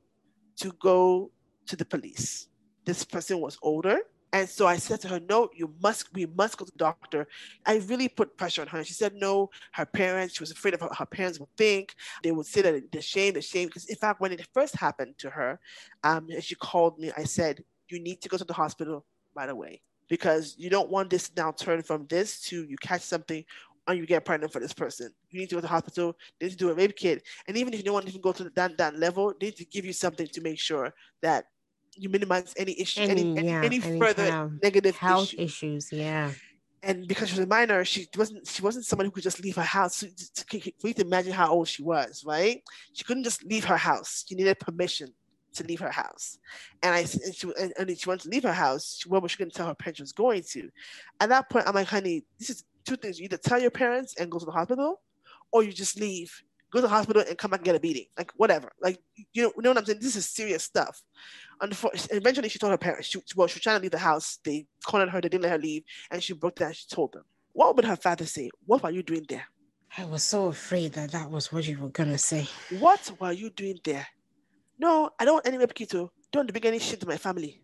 to 0.62 0.72
go 0.82 1.30
to 1.68 1.76
the 1.76 1.86
police 1.86 2.48
this 2.86 3.04
person 3.04 3.40
was 3.40 3.58
older. 3.62 4.00
And 4.32 4.48
so 4.48 4.68
I 4.68 4.78
said 4.78 5.02
to 5.02 5.08
her, 5.08 5.20
No, 5.20 5.50
you 5.56 5.74
must, 5.82 6.14
we 6.14 6.28
must 6.28 6.58
go 6.58 6.66
to 6.66 6.72
the 6.72 6.78
doctor. 6.78 7.28
I 7.66 7.78
really 7.88 8.08
put 8.08 8.38
pressure 8.38 8.62
on 8.62 8.68
her. 8.68 8.84
She 8.84 8.94
said, 8.94 9.14
No, 9.16 9.50
her 9.74 9.86
parents, 9.86 10.36
she 10.36 10.44
was 10.44 10.52
afraid 10.52 10.76
of 10.76 10.82
what 10.82 10.96
her 10.96 11.06
parents 11.06 11.40
would 11.40 11.50
think. 11.58 11.96
They 12.22 12.32
would 12.32 12.46
say 12.46 12.62
that 12.62 12.92
the 12.92 13.02
shame, 13.02 13.34
the 13.34 13.42
shame. 13.42 13.68
Because 13.68 13.86
in 13.86 13.96
fact, 13.96 14.22
when 14.22 14.32
it 14.32 14.48
first 14.54 14.76
happened 14.76 15.16
to 15.20 15.32
her, 15.32 15.60
um, 16.04 16.28
and 16.30 16.44
she 16.44 16.56
called 16.56 17.00
me, 17.00 17.12
I 17.18 17.24
said, 17.24 17.64
You 17.88 18.00
need 18.00 18.22
to 18.22 18.30
go 18.30 18.38
to 18.38 18.46
the 18.46 18.54
hospital 18.54 19.06
right 19.36 19.50
away 19.50 19.82
because 20.10 20.56
you 20.58 20.70
don't 20.70 20.90
want 20.90 21.10
this 21.10 21.32
now 21.38 21.52
turn 21.52 21.82
from 21.82 22.06
this 22.08 22.42
to 22.42 22.66
you 22.66 22.76
catch 22.78 23.02
something 23.02 23.46
and 23.88 23.98
you 23.98 24.06
get 24.06 24.26
pregnant 24.26 24.52
for 24.52 24.60
this 24.60 24.74
person. 24.74 25.12
You 25.30 25.40
need 25.40 25.50
to 25.50 25.56
go 25.56 25.62
to 25.62 25.64
the 25.64 25.68
hospital, 25.68 26.16
they 26.40 26.48
need 26.48 26.52
to 26.52 26.58
do 26.58 26.70
a 26.70 26.74
rape 26.74 26.96
kit. 26.96 27.24
And 27.48 27.58
even 27.58 27.74
if 27.74 27.80
you 27.80 27.86
don't 27.86 27.94
want 27.94 28.06
to 28.06 28.12
even 28.12 28.22
go 28.22 28.32
to 28.34 28.50
that, 28.56 28.78
that 28.78 29.00
level, 29.00 29.34
they 29.40 29.48
need 29.48 29.56
to 29.58 29.66
give 29.66 29.86
you 29.86 29.94
something 29.94 30.28
to 30.28 30.42
make 30.42 30.60
sure 30.60 30.94
that 31.22 31.46
you 32.00 32.10
minimize 32.10 32.54
any 32.58 32.80
issue, 32.80 33.02
any 33.02 33.22
any, 33.22 33.48
yeah, 33.48 33.62
any, 33.64 33.82
any 33.84 34.00
further 34.00 34.30
kind 34.30 34.54
of 34.54 34.64
negative 34.64 34.96
health 34.96 35.34
issue. 35.34 35.42
issues. 35.42 35.92
Yeah. 35.92 36.32
And 36.82 37.08
because 37.08 37.28
she 37.28 37.36
was 37.36 37.44
a 37.44 37.48
minor, 37.48 37.84
she 37.84 38.08
wasn't 38.18 38.48
she 38.48 38.62
wasn't 38.62 38.86
someone 38.86 39.06
who 39.06 39.12
could 39.12 39.24
just 39.24 39.44
leave 39.44 39.58
her 39.58 39.62
house. 39.62 40.00
For 40.00 40.88
you 40.88 40.94
to 40.94 41.02
imagine 41.02 41.34
how 41.34 41.52
old 41.52 41.68
she 41.68 41.84
was, 41.84 42.24
right? 42.26 42.64
She 42.94 43.04
couldn't 43.04 43.26
just 43.26 43.44
leave 43.44 43.66
her 43.66 43.78
house. 43.78 44.24
She 44.28 44.36
needed 44.36 44.60
permission 44.60 45.10
to 45.56 45.64
leave 45.66 45.82
her 45.82 45.92
house. 45.92 46.38
And 46.82 46.96
I 46.96 47.00
and 47.00 47.36
she 47.36 47.52
and, 47.60 47.74
and 47.78 48.00
she 48.00 48.08
wanted 48.08 48.24
to 48.24 48.30
leave 48.30 48.44
her 48.44 48.54
house. 48.54 49.02
Where 49.06 49.20
was 49.20 49.32
she 49.32 49.38
going 49.38 49.52
to 49.52 49.58
tell 49.58 49.68
her 49.68 49.76
parents 49.76 49.98
she 49.98 50.04
was 50.04 50.14
going 50.14 50.44
to? 50.52 50.70
At 51.20 51.30
that 51.30 51.50
point, 51.50 51.68
I'm 51.68 51.76
like, 51.76 51.88
honey, 51.88 52.24
this 52.40 52.50
is 52.50 52.64
two 52.86 52.96
things. 52.96 53.20
You 53.20 53.26
either 53.26 53.38
tell 53.38 53.60
your 53.60 53.72
parents 53.72 54.16
and 54.18 54.32
go 54.32 54.40
to 54.40 54.46
the 54.46 54.52
hospital, 54.52 55.02
or 55.52 55.64
you 55.64 55.74
just 55.74 56.00
leave 56.00 56.32
go 56.72 56.80
to 56.80 56.84
the 56.84 56.90
hospital 56.90 57.24
and 57.28 57.38
come 57.38 57.52
back 57.52 57.60
and 57.60 57.66
get 57.66 57.76
a 57.76 57.80
beating, 57.80 58.06
like 58.18 58.32
whatever. 58.36 58.72
Like 58.82 59.00
you 59.34 59.44
know, 59.44 59.52
you 59.56 59.62
know 59.64 59.72
what 59.72 59.78
I'm 59.80 59.86
saying? 59.86 60.00
This 60.02 60.16
is 60.16 60.30
serious 60.30 60.64
stuff. 60.64 61.02
Unfortunately, 61.62 62.18
eventually 62.18 62.50
she 62.50 62.60
told 62.60 62.72
her 62.72 62.78
parents, 62.78 63.08
she, 63.08 63.20
well, 63.36 63.48
she 63.48 63.56
was 63.56 63.62
trying 63.64 63.78
to 63.78 63.82
leave 63.82 63.92
the 63.92 63.98
house. 63.98 64.40
They 64.44 64.66
cornered 64.86 65.10
her, 65.10 65.22
they 65.22 65.30
didn't 65.30 65.44
let 65.44 65.52
her 65.52 65.58
leave, 65.58 65.84
and 66.12 66.22
she 66.22 66.34
broke 66.34 66.56
down. 66.56 66.74
She 66.74 66.88
told 66.88 67.14
them, 67.14 67.24
What 67.54 67.76
would 67.76 67.86
her 67.86 67.96
father 67.96 68.26
say? 68.26 68.50
What 68.66 68.84
were 68.84 68.92
you 68.92 69.04
doing 69.04 69.26
there? 69.28 69.46
I 69.98 70.06
was 70.06 70.24
so 70.24 70.48
afraid 70.48 70.94
that 70.94 71.12
that 71.12 71.30
was 71.30 71.52
what 71.52 71.68
you 71.68 71.80
were 71.80 71.90
going 71.90 72.12
to 72.12 72.18
say. 72.18 72.48
What 72.78 73.12
were 73.20 73.32
you 73.32 73.50
doing 73.50 73.80
there? 73.84 74.08
No, 74.78 75.10
I 75.20 75.26
don't 75.26 75.36
want 75.36 75.48
any 75.48 75.58
repetitive. 75.58 76.10
Don't 76.32 76.52
bring 76.52 76.66
any 76.66 76.80
shit 76.80 77.02
to 77.02 77.08
my 77.08 77.18
family. 77.18 77.62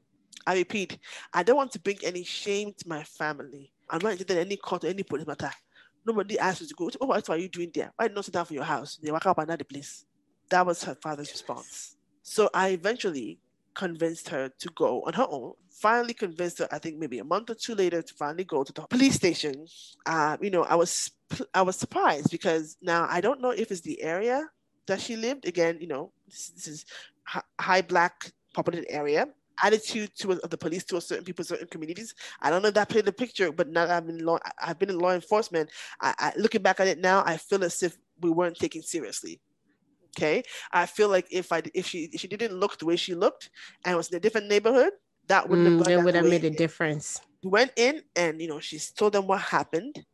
I 0.48 0.56
repeat, 0.56 0.98
I 1.34 1.44
don't 1.44 1.56
want 1.56 1.72
to 1.74 1.80
bring 1.80 1.98
any 2.04 2.24
shame 2.24 2.74
to 2.78 2.88
my 2.88 3.04
family. 3.04 3.72
I'm 3.90 4.00
not 4.02 4.14
interested 4.14 4.38
in 4.38 4.46
any 4.46 4.58
court 4.58 4.84
or 4.84 4.88
any 4.88 5.04
police 5.04 5.28
matter. 5.28 5.52
Nobody 6.06 6.38
asked 6.38 6.62
you 6.62 6.68
to 6.68 6.74
go. 6.76 6.90
Oh, 7.02 7.08
what 7.08 7.30
are 7.30 7.38
you 7.38 7.50
doing 7.50 7.72
there? 7.74 7.92
Why 7.96 8.08
not 8.08 8.26
sit 8.26 8.34
down 8.34 8.46
for 8.46 8.54
your 8.54 8.64
house? 8.64 8.98
They 9.02 9.12
walk 9.12 9.26
up 9.26 9.38
another 9.38 9.64
place. 9.64 10.06
That 10.50 10.66
was 10.66 10.84
her 10.84 10.96
father's 10.96 11.32
response. 11.32 11.96
So 12.22 12.50
I 12.54 12.70
eventually 12.70 13.40
convinced 13.76 14.30
her 14.30 14.50
to 14.60 14.70
go 14.76 15.04
on 15.04 15.14
her 15.14 15.28
own. 15.30 15.54
Finally 15.70 16.14
convinced 16.14 16.60
her, 16.60 16.68
I 16.72 16.80
think 16.80 16.98
maybe 16.98 17.20
a 17.20 17.24
month 17.24 17.50
or 17.50 17.56
two 17.56 17.76
later, 17.76 18.02
to 18.02 18.14
finally 18.14 18.46
go 18.46 18.64
to 18.64 18.74
the 18.74 18.82
police 18.84 19.16
station. 19.16 19.68
Uh, 20.06 20.38
you 20.42 20.50
know, 20.50 20.64
I 20.64 20.76
was 20.76 21.12
I 21.54 21.62
was 21.62 21.76
surprised 21.76 22.32
because 22.32 22.78
now 22.82 23.08
I 23.10 23.22
don't 23.22 23.42
know 23.42 23.52
if 23.52 23.72
it's 23.72 23.82
the 23.82 24.02
area 24.02 24.48
that 24.88 25.02
she 25.02 25.16
lived. 25.16 25.46
Again, 25.46 25.78
you 25.82 25.88
know, 25.88 26.12
this, 26.28 26.50
this 26.50 26.68
is 26.68 26.86
high 27.60 27.82
black 27.82 28.32
populated 28.54 28.92
area 28.92 29.28
attitude 29.64 30.12
to 30.18 30.36
the 30.36 30.58
police 30.58 30.84
to 30.86 31.00
certain 31.02 31.24
people, 31.24 31.46
certain 31.46 31.68
communities. 31.68 32.14
I 32.42 32.50
don't 32.50 32.62
know 32.62 32.70
if 32.70 32.74
that 32.76 32.90
played 32.90 33.06
the 33.06 33.12
picture, 33.12 33.52
but 33.52 33.70
now 33.70 33.88
I've 33.90 34.06
been 34.06 34.26
law, 34.26 34.40
I've 34.62 34.80
been 34.80 34.90
in 34.90 35.00
law 35.00 35.14
enforcement. 35.14 35.70
I, 36.02 36.14
I, 36.20 36.34
looking 36.38 36.62
back 36.62 36.80
at 36.80 36.88
it 36.88 37.00
now, 37.00 37.24
I 37.26 37.38
feel 37.38 37.64
as 37.64 37.82
if 37.84 37.98
we 38.22 38.30
weren't 38.30 38.58
taken 38.58 38.82
seriously. 38.82 39.40
Okay, 40.16 40.44
I 40.72 40.86
feel 40.86 41.10
like 41.10 41.28
if 41.30 41.52
I 41.52 41.62
if 41.74 41.88
she 41.88 42.10
if 42.14 42.22
she 42.22 42.28
didn't 42.28 42.58
look 42.58 42.80
the 42.80 42.86
way 42.86 42.96
she 42.96 43.16
looked 43.16 43.50
and 43.84 43.98
was 43.98 44.10
in 44.10 44.18
a 44.18 44.20
different 44.20 44.48
neighborhood, 44.48 44.94
that 45.28 45.48
wouldn't 45.50 45.68
mm, 45.68 45.88
have 45.88 46.00
it 46.00 46.04
would 46.04 46.16
have 46.16 46.26
made 46.26 46.46
a 46.46 46.50
difference. 46.50 47.22
Went 47.44 47.72
in 47.76 48.02
and 48.16 48.42
you 48.42 48.48
know 48.48 48.60
she 48.60 48.80
told 48.80 49.14
them 49.14 49.28
what 49.28 49.42
happened. 49.42 50.06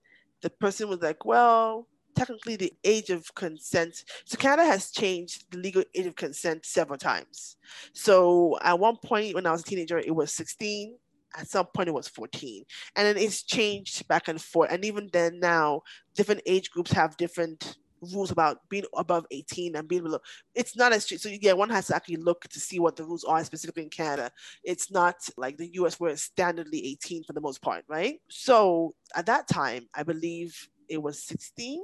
The 0.42 0.50
person 0.50 0.90
was 0.90 1.02
like, 1.02 1.24
"Well, 1.24 1.88
technically 2.16 2.56
the 2.56 2.74
age 2.84 3.10
of 3.10 3.34
consent. 3.36 4.04
So 4.26 4.38
Canada 4.38 4.66
has 4.66 4.92
changed 4.92 5.52
the 5.52 5.58
legal 5.58 5.84
age 5.94 6.06
of 6.06 6.16
consent 6.16 6.66
several 6.66 6.98
times. 6.98 7.58
So 7.94 8.58
at 8.62 8.80
one 8.80 8.98
point 8.98 9.36
when 9.36 9.46
I 9.46 9.52
was 9.52 9.62
a 9.62 9.66
teenager, 9.66 9.98
it 9.98 10.16
was 10.16 10.34
16. 10.34 10.98
At 11.38 11.48
some 11.48 11.68
point 11.68 11.90
it 11.90 11.94
was 11.94 12.08
14. 12.08 12.64
And 12.96 13.08
then 13.08 13.18
it's 13.18 13.44
changed 13.44 14.08
back 14.08 14.28
and 14.28 14.42
forth. 14.42 14.72
And 14.72 14.84
even 14.84 15.10
then 15.14 15.40
now, 15.40 15.82
different 16.16 16.42
age 16.46 16.72
groups 16.72 16.92
have 16.92 17.18
different 17.18 17.78
rules 18.02 18.32
about 18.32 18.60
being 18.70 18.86
above 18.96 19.26
18 19.32 19.76
and 19.76 19.88
being 19.88 20.04
below. 20.04 20.20
It's 20.56 20.76
not 20.76 20.94
as 20.94 21.04
strict. 21.04 21.24
So 21.24 21.30
yeah, 21.30 21.54
one 21.54 21.70
has 21.70 21.88
to 21.88 21.96
actually 21.96 22.18
look 22.18 22.48
to 22.50 22.60
see 22.60 22.80
what 22.80 22.96
the 22.96 23.04
rules 23.04 23.24
are 23.24 23.44
specifically 23.44 23.84
in 23.84 23.90
Canada. 23.90 24.32
It's 24.64 24.92
not 24.92 25.16
like 25.38 25.58
the 25.58 25.74
US 25.76 26.00
where 26.00 26.12
it's 26.12 26.30
standardly 26.30 26.82
18 26.84 27.24
for 27.24 27.34
the 27.34 27.42
most 27.42 27.62
part, 27.62 27.84
right? 27.88 28.20
So 28.30 28.96
at 29.16 29.26
that 29.28 29.48
time, 29.48 29.88
I 29.94 30.04
believe 30.04 30.68
it 30.90 31.02
was 31.02 31.24
16 31.24 31.82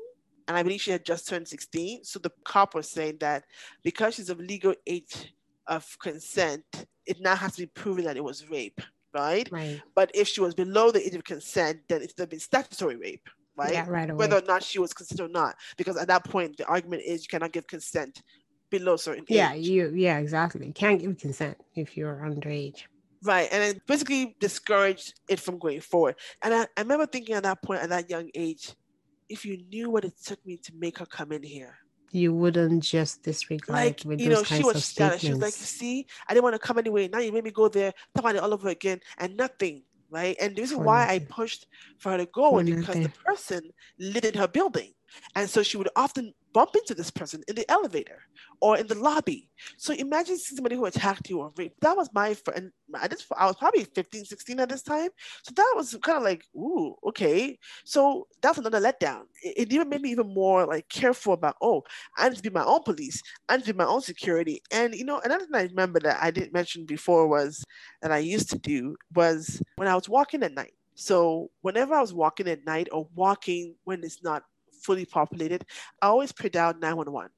and 0.47 0.57
I 0.57 0.63
believe 0.63 0.81
she 0.81 0.91
had 0.91 1.05
just 1.05 1.27
turned 1.27 1.47
16. 1.47 2.03
So 2.03 2.19
the 2.19 2.31
cop 2.43 2.73
was 2.73 2.89
saying 2.89 3.17
that 3.19 3.43
because 3.83 4.15
she's 4.15 4.29
of 4.29 4.39
legal 4.39 4.73
age 4.85 5.33
of 5.67 5.85
consent, 5.99 6.63
it 7.05 7.19
now 7.19 7.35
has 7.35 7.55
to 7.55 7.63
be 7.63 7.67
proven 7.67 8.05
that 8.05 8.17
it 8.17 8.23
was 8.23 8.49
rape, 8.49 8.79
right? 9.13 9.47
Right. 9.51 9.81
But 9.95 10.11
if 10.13 10.27
she 10.27 10.41
was 10.41 10.53
below 10.53 10.91
the 10.91 11.05
age 11.05 11.15
of 11.15 11.23
consent, 11.23 11.79
then 11.87 12.01
it's 12.01 12.13
been 12.13 12.39
statutory 12.39 12.95
rape, 12.95 13.29
right? 13.57 13.73
Yeah, 13.73 13.85
right 13.87 14.09
away. 14.09 14.17
Whether 14.17 14.37
or 14.37 14.47
not 14.47 14.63
she 14.63 14.79
was 14.79 14.93
consented 14.93 15.25
or 15.25 15.29
not, 15.29 15.55
because 15.77 15.97
at 15.97 16.07
that 16.07 16.23
point 16.23 16.57
the 16.57 16.65
argument 16.65 17.03
is 17.05 17.23
you 17.23 17.27
cannot 17.29 17.51
give 17.51 17.67
consent 17.67 18.21
below 18.69 18.97
certain 18.97 19.25
yeah, 19.27 19.53
age. 19.53 19.67
you 19.67 19.93
yeah, 19.95 20.17
exactly. 20.17 20.67
You 20.67 20.73
can't 20.73 20.99
give 20.99 21.17
consent 21.17 21.57
if 21.75 21.97
you're 21.97 22.15
underage. 22.15 22.83
Right. 23.23 23.49
And 23.51 23.63
it 23.63 23.85
basically 23.87 24.35
discouraged 24.39 25.19
it 25.27 25.39
from 25.39 25.57
going 25.57 25.81
forward. 25.81 26.15
And 26.43 26.53
I, 26.53 26.67
I 26.77 26.81
remember 26.81 27.07
thinking 27.07 27.35
at 27.35 27.43
that 27.43 27.61
point, 27.63 27.81
at 27.81 27.89
that 27.89 28.09
young 28.09 28.29
age, 28.35 28.73
if 29.27 29.45
you 29.45 29.57
knew 29.69 29.89
what 29.89 30.05
it 30.05 30.13
took 30.23 30.45
me 30.45 30.57
to 30.57 30.71
make 30.75 30.99
her 30.99 31.05
come 31.05 31.31
in 31.31 31.43
here, 31.43 31.75
you 32.11 32.33
wouldn't 32.33 32.83
just 32.83 33.23
disregard 33.23 33.75
like 33.75 34.01
with 34.05 34.21
you 34.21 34.29
know 34.29 34.43
she 34.43 34.63
was 34.63 34.93
she 35.19 35.29
was 35.29 35.41
like 35.41 35.51
see 35.53 36.05
i 36.27 36.33
didn't 36.33 36.43
want 36.43 36.53
to 36.53 36.59
come 36.59 36.77
anyway 36.77 37.07
now 37.07 37.19
you 37.19 37.33
made 37.33 37.43
me 37.43 37.51
go 37.51 37.67
there 37.67 37.91
talk 38.15 38.23
about 38.23 38.35
it 38.35 38.41
all 38.41 38.53
over 38.53 38.69
again 38.69 38.99
and 39.17 39.35
nothing 39.35 39.83
right? 40.09 40.35
And 40.39 40.55
this 40.55 40.71
is 40.71 40.77
why 40.77 41.07
i 41.07 41.19
pushed 41.19 41.67
for 41.99 42.11
her 42.13 42.17
to 42.17 42.25
go 42.27 42.51
for 42.51 42.63
because 42.63 42.95
the 42.95 43.09
person 43.25 43.61
lived 43.99 44.25
in 44.25 44.33
her 44.35 44.47
building 44.47 44.93
and 45.35 45.49
so 45.49 45.63
she 45.63 45.77
would 45.77 45.89
often 45.95 46.33
bump 46.53 46.75
into 46.75 46.95
this 46.95 47.11
person 47.11 47.43
in 47.47 47.55
the 47.55 47.69
elevator 47.69 48.19
or 48.61 48.77
in 48.77 48.87
the 48.87 48.95
lobby. 48.95 49.49
So 49.77 49.93
imagine 49.93 50.37
somebody 50.37 50.75
who 50.75 50.85
attacked 50.85 51.29
you 51.29 51.39
or 51.39 51.51
raped. 51.55 51.79
That 51.81 51.95
was 51.95 52.09
my 52.13 52.33
friend. 52.33 52.71
I 52.95 53.07
just 53.07 53.27
I 53.37 53.45
was 53.45 53.55
probably 53.55 53.83
15, 53.83 54.25
16 54.25 54.59
at 54.59 54.69
this 54.69 54.81
time. 54.81 55.09
So 55.43 55.53
that 55.55 55.73
was 55.75 55.95
kind 56.01 56.17
of 56.17 56.23
like, 56.23 56.43
ooh, 56.55 56.95
okay. 57.07 57.59
So 57.85 58.27
that's 58.41 58.57
another 58.57 58.79
letdown. 58.79 59.23
It, 59.43 59.53
it, 59.57 59.73
even 59.73 59.89
made 59.89 60.01
me 60.01 60.09
even 60.09 60.33
more 60.33 60.65
like 60.65 60.89
careful 60.89 61.33
about, 61.33 61.57
oh, 61.61 61.83
I 62.17 62.29
need 62.29 62.37
to 62.37 62.41
be 62.43 62.49
my 62.49 62.65
own 62.65 62.81
police. 62.83 63.21
I 63.47 63.57
need 63.57 63.65
to 63.65 63.73
be 63.73 63.77
my 63.77 63.85
own 63.85 64.01
security. 64.01 64.61
And 64.71 64.95
you 64.95 65.05
know, 65.05 65.19
another 65.23 65.45
thing 65.45 65.55
I 65.55 65.63
remember 65.63 65.99
that 65.99 66.17
I 66.21 66.31
didn't 66.31 66.53
mention 66.53 66.85
before 66.85 67.27
was 67.27 67.63
that 68.01 68.11
I 68.11 68.19
used 68.19 68.49
to 68.49 68.57
do 68.57 68.95
was 69.13 69.61
when 69.75 69.87
I 69.87 69.95
was 69.95 70.09
walking 70.09 70.43
at 70.43 70.53
night. 70.53 70.73
So 70.95 71.51
whenever 71.61 71.93
I 71.93 72.01
was 72.01 72.15
walking 72.15 72.47
at 72.47 72.65
night 72.65 72.87
or 72.91 73.07
walking 73.13 73.75
when 73.83 74.03
it's 74.03 74.23
not 74.23 74.41
fully 74.87 75.05
populated, 75.05 75.65
I 76.01 76.07
always 76.07 76.31
pre-dialed 76.31 76.79
911. 76.79 77.29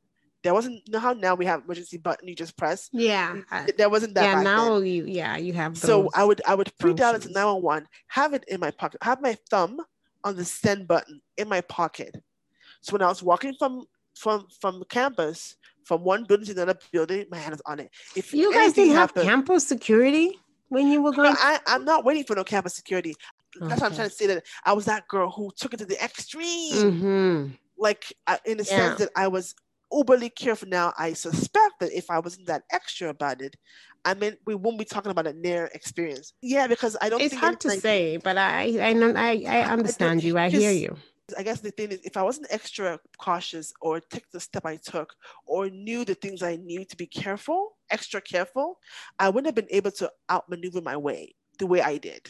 There 0.42 0.54
wasn't 0.54 0.76
you 0.86 0.94
know 0.94 1.00
how 1.00 1.12
now 1.12 1.36
we 1.36 1.46
have 1.46 1.64
emergency 1.66 1.98
button 1.98 2.30
you 2.30 2.36
just 2.36 2.56
press. 2.56 2.90
Yeah, 2.94 3.42
there 3.78 3.90
wasn't 3.90 4.14
that. 4.16 4.24
Yeah, 4.24 4.42
now 4.42 4.76
then. 4.76 4.88
you 4.88 5.06
yeah 5.06 5.36
you 5.36 5.52
have. 5.52 5.78
So 5.78 6.10
I 6.16 6.24
would 6.24 6.42
I 6.48 6.56
would 6.56 6.72
pre-dial 6.80 7.16
it 7.16 7.24
to 7.24 7.28
911, 7.28 7.88
have 8.08 8.34
it 8.34 8.46
in 8.48 8.62
my 8.62 8.72
pocket, 8.72 9.04
have 9.04 9.22
my 9.22 9.36
thumb 9.50 9.82
on 10.24 10.38
the 10.38 10.46
send 10.46 10.88
button 10.88 11.22
in 11.38 11.50
my 11.50 11.60
pocket. 11.62 12.16
So 12.80 12.94
when 12.94 13.02
I 13.02 13.08
was 13.08 13.22
walking 13.22 13.54
from 13.60 13.84
from 14.16 14.48
from 14.62 14.82
campus 14.88 15.58
from 15.84 16.04
one 16.04 16.24
building 16.24 16.46
to 16.46 16.52
another 16.54 16.80
building, 16.94 17.26
my 17.30 17.38
hand 17.38 17.56
is 17.56 17.62
on 17.66 17.82
it. 17.82 17.90
If 18.16 18.34
you 18.34 18.54
guys 18.54 18.74
didn't 18.74 18.94
happened, 18.94 19.26
have 19.26 19.36
campus 19.36 19.68
security 19.68 20.40
when 20.70 20.88
you 20.88 21.02
were 21.02 21.12
going, 21.12 21.36
I, 21.38 21.60
I'm 21.68 21.84
not 21.84 22.06
waiting 22.06 22.24
for 22.24 22.36
no 22.36 22.44
campus 22.44 22.76
security. 22.76 23.16
That's 23.60 23.74
okay. 23.74 23.82
what 23.82 23.92
I'm 23.92 23.96
trying 23.96 24.10
to 24.10 24.16
say 24.16 24.28
that 24.28 24.44
I 24.66 24.74
was 24.74 24.86
that 24.86 25.08
girl 25.08 25.30
who 25.30 25.52
took 25.56 25.74
it 25.74 25.78
to 25.78 25.86
the 25.86 26.02
extreme. 26.04 26.74
Mm-hmm. 26.74 27.48
Like 27.78 28.14
in 28.46 28.58
the 28.58 28.66
yeah. 28.66 28.70
sense 28.70 29.00
that 29.00 29.10
I 29.16 29.28
was 29.30 29.56
overly 29.92 30.30
careful. 30.30 30.68
Now 30.68 30.94
I 30.98 31.14
suspect 31.14 31.80
that 31.80 31.92
if 31.92 32.10
I 32.10 32.20
wasn't 32.20 32.48
that 32.48 32.64
extra 32.72 33.10
about 33.10 33.42
it, 33.42 33.56
I 34.06 34.14
mean 34.14 34.36
we 34.46 34.56
won't 34.56 34.80
be 34.80 34.86
talking 34.86 35.12
about 35.12 35.28
a 35.28 35.34
near 35.34 35.70
experience. 35.74 36.34
Yeah, 36.42 36.68
because 36.68 36.98
I 37.02 37.10
don't. 37.10 37.22
It's 37.22 37.36
hard 37.36 37.60
to 37.62 37.70
like, 37.70 37.80
say, 37.80 38.18
but 38.18 38.38
I 38.38 38.90
I 38.90 38.94
know 38.94 39.14
I 39.16 39.44
I 39.48 39.62
understand 39.62 40.22
I, 40.22 40.24
you. 40.24 40.38
I 40.38 40.50
hear 40.50 40.72
you. 40.72 40.98
I 41.38 41.44
guess 41.44 41.60
the 41.60 41.72
thing 41.72 41.92
is, 41.92 42.00
if 42.04 42.18
I 42.18 42.24
wasn't 42.24 42.48
extra 42.50 43.00
cautious 43.20 43.72
or 43.82 44.00
took 44.00 44.24
the 44.32 44.40
step 44.40 44.66
I 44.66 44.78
took 44.78 45.14
or 45.46 45.70
knew 45.70 46.04
the 46.04 46.16
things 46.16 46.42
I 46.42 46.56
knew 46.56 46.84
to 46.86 46.98
be 46.98 47.06
careful, 47.06 47.78
extra 47.92 48.20
careful, 48.20 48.80
I 49.20 49.30
wouldn't 49.30 49.46
have 49.46 49.56
been 49.56 49.76
able 49.76 49.92
to 49.92 50.12
outmaneuver 50.30 50.82
my 50.82 50.98
way 50.98 51.36
the 51.60 51.68
way 51.68 51.82
I 51.82 51.98
did. 51.98 52.28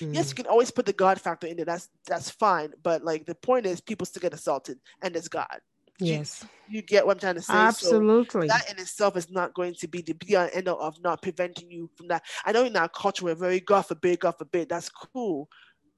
Mm. 0.00 0.14
Yes, 0.14 0.28
you 0.30 0.34
can 0.34 0.46
always 0.46 0.70
put 0.70 0.86
the 0.86 0.92
God 0.92 1.20
factor 1.20 1.46
in 1.46 1.56
there. 1.56 1.66
That's 1.66 1.88
that's 2.06 2.30
fine. 2.30 2.72
But 2.82 3.04
like 3.04 3.26
the 3.26 3.34
point 3.34 3.66
is, 3.66 3.80
people 3.80 4.06
still 4.06 4.20
get 4.20 4.34
assaulted, 4.34 4.78
and 5.02 5.14
it's 5.14 5.28
God. 5.28 5.60
Yes, 5.98 6.44
you, 6.66 6.78
you, 6.78 6.82
get 6.82 7.06
what 7.06 7.16
I'm 7.16 7.20
trying 7.20 7.34
to 7.36 7.42
say. 7.42 7.54
Absolutely. 7.54 8.48
So 8.48 8.54
that 8.54 8.70
in 8.70 8.78
itself 8.80 9.16
is 9.16 9.30
not 9.30 9.54
going 9.54 9.74
to 9.74 9.88
be 9.88 10.02
the 10.02 10.14
be 10.14 10.36
end 10.36 10.68
of 10.68 10.96
not 11.02 11.22
preventing 11.22 11.70
you 11.70 11.90
from 11.96 12.08
that. 12.08 12.24
I 12.44 12.52
know 12.52 12.64
in 12.64 12.76
our 12.76 12.88
culture 12.88 13.24
we're 13.24 13.34
very 13.34 13.60
God 13.60 13.82
forbid, 13.82 14.20
God 14.20 14.32
forbid. 14.38 14.68
That's 14.68 14.88
cool. 14.88 15.48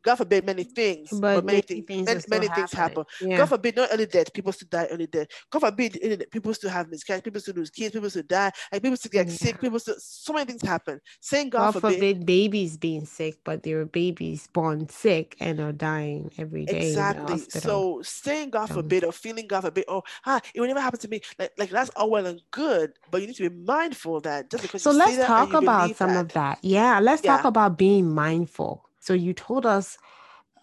God 0.04 0.16
forbid 0.16 0.44
many 0.44 0.64
things, 0.64 1.08
but, 1.10 1.36
but 1.36 1.44
many, 1.46 1.60
things, 1.62 1.86
things 1.86 2.06
many, 2.28 2.46
many 2.46 2.54
things 2.54 2.72
happen. 2.72 3.04
Yeah. 3.22 3.38
God 3.38 3.48
forbid 3.48 3.76
not 3.76 3.88
early 3.90 4.04
death, 4.04 4.32
people 4.32 4.52
still 4.52 4.68
die 4.70 4.86
early 4.90 5.06
death. 5.06 5.28
God 5.50 5.60
forbid 5.60 6.26
people 6.30 6.52
still 6.52 6.68
have 6.70 6.90
miscarriage, 6.90 7.24
people 7.24 7.40
still 7.40 7.54
lose 7.54 7.70
kids, 7.70 7.92
people 7.94 8.10
still 8.10 8.22
die, 8.22 8.52
like 8.70 8.82
people 8.82 8.96
still 8.98 9.10
get 9.10 9.26
yeah. 9.28 9.32
sick, 9.32 9.60
people 9.60 9.78
still 9.78 9.94
so 9.98 10.34
many 10.34 10.44
things 10.44 10.60
happen. 10.60 11.00
Saying 11.20 11.48
God, 11.50 11.72
God 11.72 11.80
forbid, 11.80 11.94
forbid, 11.94 12.26
babies 12.26 12.76
being 12.76 13.06
sick, 13.06 13.38
but 13.44 13.62
there 13.62 13.80
are 13.80 13.86
babies 13.86 14.46
born 14.52 14.88
sick 14.90 15.36
and 15.40 15.58
are 15.58 15.72
dying 15.72 16.30
every 16.36 16.66
day. 16.66 16.88
Exactly. 16.88 17.38
So 17.38 18.02
saying 18.02 18.50
God 18.50 18.68
forbid 18.68 19.04
or 19.04 19.12
feeling 19.12 19.46
God 19.46 19.62
forbid, 19.62 19.86
oh 19.88 20.02
ah, 20.26 20.40
it 20.54 20.60
will 20.60 20.68
never 20.68 20.80
happen 20.80 21.00
to 21.00 21.08
me. 21.08 21.22
Like 21.38 21.52
like 21.56 21.70
that's 21.70 21.90
all 21.90 22.10
well 22.10 22.26
and 22.26 22.42
good, 22.50 22.92
but 23.10 23.22
you 23.22 23.26
need 23.26 23.36
to 23.36 23.48
be 23.48 23.56
mindful 23.56 24.20
that 24.20 24.50
just 24.50 24.62
because 24.62 24.82
so 24.82 24.90
let's 24.90 25.16
talk 25.26 25.54
about 25.54 25.96
some 25.96 26.10
that, 26.10 26.20
of 26.20 26.32
that. 26.34 26.58
Yeah, 26.60 27.00
let's 27.00 27.24
yeah. 27.24 27.36
talk 27.36 27.46
about 27.46 27.78
being 27.78 28.10
mindful 28.10 28.84
so 29.04 29.12
you 29.12 29.34
told 29.34 29.66
us 29.66 29.98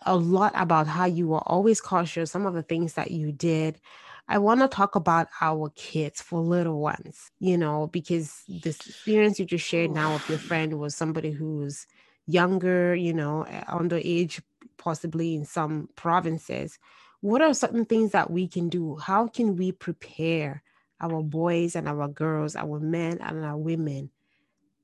a 0.07 0.15
lot 0.15 0.51
about 0.55 0.87
how 0.87 1.05
you 1.05 1.27
were 1.27 1.47
always 1.47 1.79
cautious, 1.79 2.31
some 2.31 2.47
of 2.47 2.55
the 2.55 2.63
things 2.63 2.93
that 2.95 3.11
you 3.11 3.31
did. 3.31 3.79
I 4.27 4.39
want 4.39 4.61
to 4.61 4.67
talk 4.67 4.95
about 4.95 5.27
our 5.41 5.71
kids 5.75 6.21
for 6.21 6.39
little 6.39 6.79
ones, 6.79 7.29
you 7.39 7.55
know, 7.55 7.87
because 7.87 8.43
this 8.47 8.79
experience 8.87 9.39
you 9.39 9.45
just 9.45 9.65
shared 9.67 9.91
now 9.91 10.13
with 10.13 10.27
your 10.27 10.39
friend 10.39 10.79
was 10.79 10.95
somebody 10.95 11.31
who's 11.31 11.85
younger, 12.25 12.95
you 12.95 13.13
know, 13.13 13.45
underage, 13.69 14.41
possibly 14.77 15.35
in 15.35 15.45
some 15.45 15.89
provinces. 15.95 16.79
What 17.19 17.43
are 17.43 17.53
certain 17.53 17.85
things 17.85 18.11
that 18.13 18.31
we 18.31 18.47
can 18.47 18.69
do? 18.69 18.95
How 18.95 19.27
can 19.27 19.55
we 19.55 19.71
prepare 19.71 20.63
our 20.99 21.21
boys 21.21 21.75
and 21.75 21.87
our 21.87 22.07
girls, 22.07 22.55
our 22.55 22.79
men 22.79 23.19
and 23.21 23.45
our 23.45 23.57
women 23.57 24.09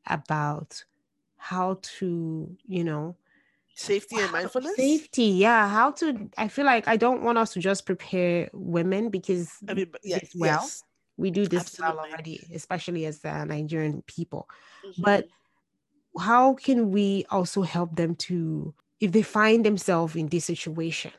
about 0.06 0.84
how 1.38 1.80
to, 1.82 2.56
you 2.68 2.84
know, 2.84 3.16
safety 3.78 4.18
and 4.18 4.32
mindfulness. 4.32 4.76
Safety, 4.76 5.24
yeah. 5.24 5.70
How 5.70 5.92
to? 5.92 6.30
I 6.38 6.48
feel 6.48 6.66
like 6.66 6.88
I 6.88 6.98
don't 6.98 7.22
want 7.22 7.38
us 7.38 7.54
to 7.54 7.60
just 7.60 7.86
prepare 7.86 8.50
women 8.54 9.10
because 9.10 9.52
I 9.68 9.74
mean, 9.74 9.92
yeah, 10.04 10.20
well, 10.36 10.62
yes. 10.62 10.84
we 11.18 11.32
do 11.32 11.48
this 11.48 11.62
Absolutely. 11.62 11.98
well 11.98 12.06
already, 12.06 12.48
especially 12.54 13.06
as 13.06 13.24
uh, 13.24 13.46
Nigerian 13.46 14.02
people. 14.08 14.50
Mhm. 14.86 15.04
But 15.04 15.28
how 16.20 16.56
can 16.56 16.92
we 16.92 17.26
also 17.30 17.62
help 17.62 17.96
them 17.96 18.16
to, 18.16 18.74
if 19.00 19.12
they 19.12 19.22
find 19.22 19.66
themselves 19.66 20.16
in 20.16 20.28
this 20.28 20.46
situation? 20.46 21.12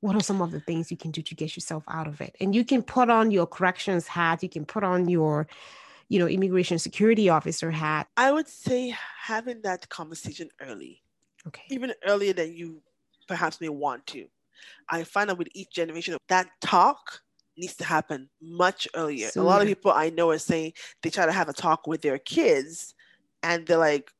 What 0.00 0.14
are 0.14 0.20
some 0.22 0.40
of 0.40 0.52
the 0.52 0.60
things 0.60 0.92
you 0.92 0.96
can 0.96 1.10
do 1.10 1.22
to 1.22 1.34
get 1.34 1.56
yourself 1.56 1.82
out 1.88 2.06
of 2.06 2.20
it? 2.20 2.36
And 2.40 2.54
you 2.54 2.64
can 2.64 2.82
put 2.84 3.10
on 3.10 3.32
your 3.32 3.46
corrections 3.46 4.06
hat. 4.06 4.44
You 4.44 4.48
can 4.48 4.64
put 4.64 4.84
on 4.84 5.08
your, 5.08 5.48
you 6.08 6.20
know, 6.20 6.28
immigration 6.28 6.78
security 6.78 7.28
officer 7.28 7.72
hat. 7.72 8.06
I 8.16 8.30
would 8.30 8.46
say 8.46 8.94
having 9.20 9.62
that 9.62 9.88
conversation 9.88 10.50
early, 10.60 11.02
Okay. 11.48 11.62
even 11.70 11.92
earlier 12.06 12.32
than 12.32 12.52
you 12.52 12.82
perhaps 13.26 13.60
may 13.60 13.68
want 13.68 14.06
to. 14.08 14.26
I 14.88 15.04
find 15.04 15.30
that 15.30 15.38
with 15.38 15.48
each 15.54 15.70
generation, 15.72 16.16
that 16.28 16.48
talk 16.60 17.20
needs 17.56 17.76
to 17.76 17.84
happen 17.84 18.28
much 18.40 18.88
earlier. 18.94 19.30
A 19.36 19.42
lot 19.42 19.60
of 19.60 19.66
people 19.68 19.92
I 19.92 20.10
know 20.10 20.30
are 20.30 20.38
saying 20.38 20.72
they 21.02 21.10
try 21.10 21.26
to 21.26 21.32
have 21.32 21.48
a 21.48 21.52
talk 21.52 21.86
with 21.86 22.02
their 22.02 22.18
kids, 22.18 22.94
and 23.42 23.66
they're 23.66 23.78
like, 23.78 24.10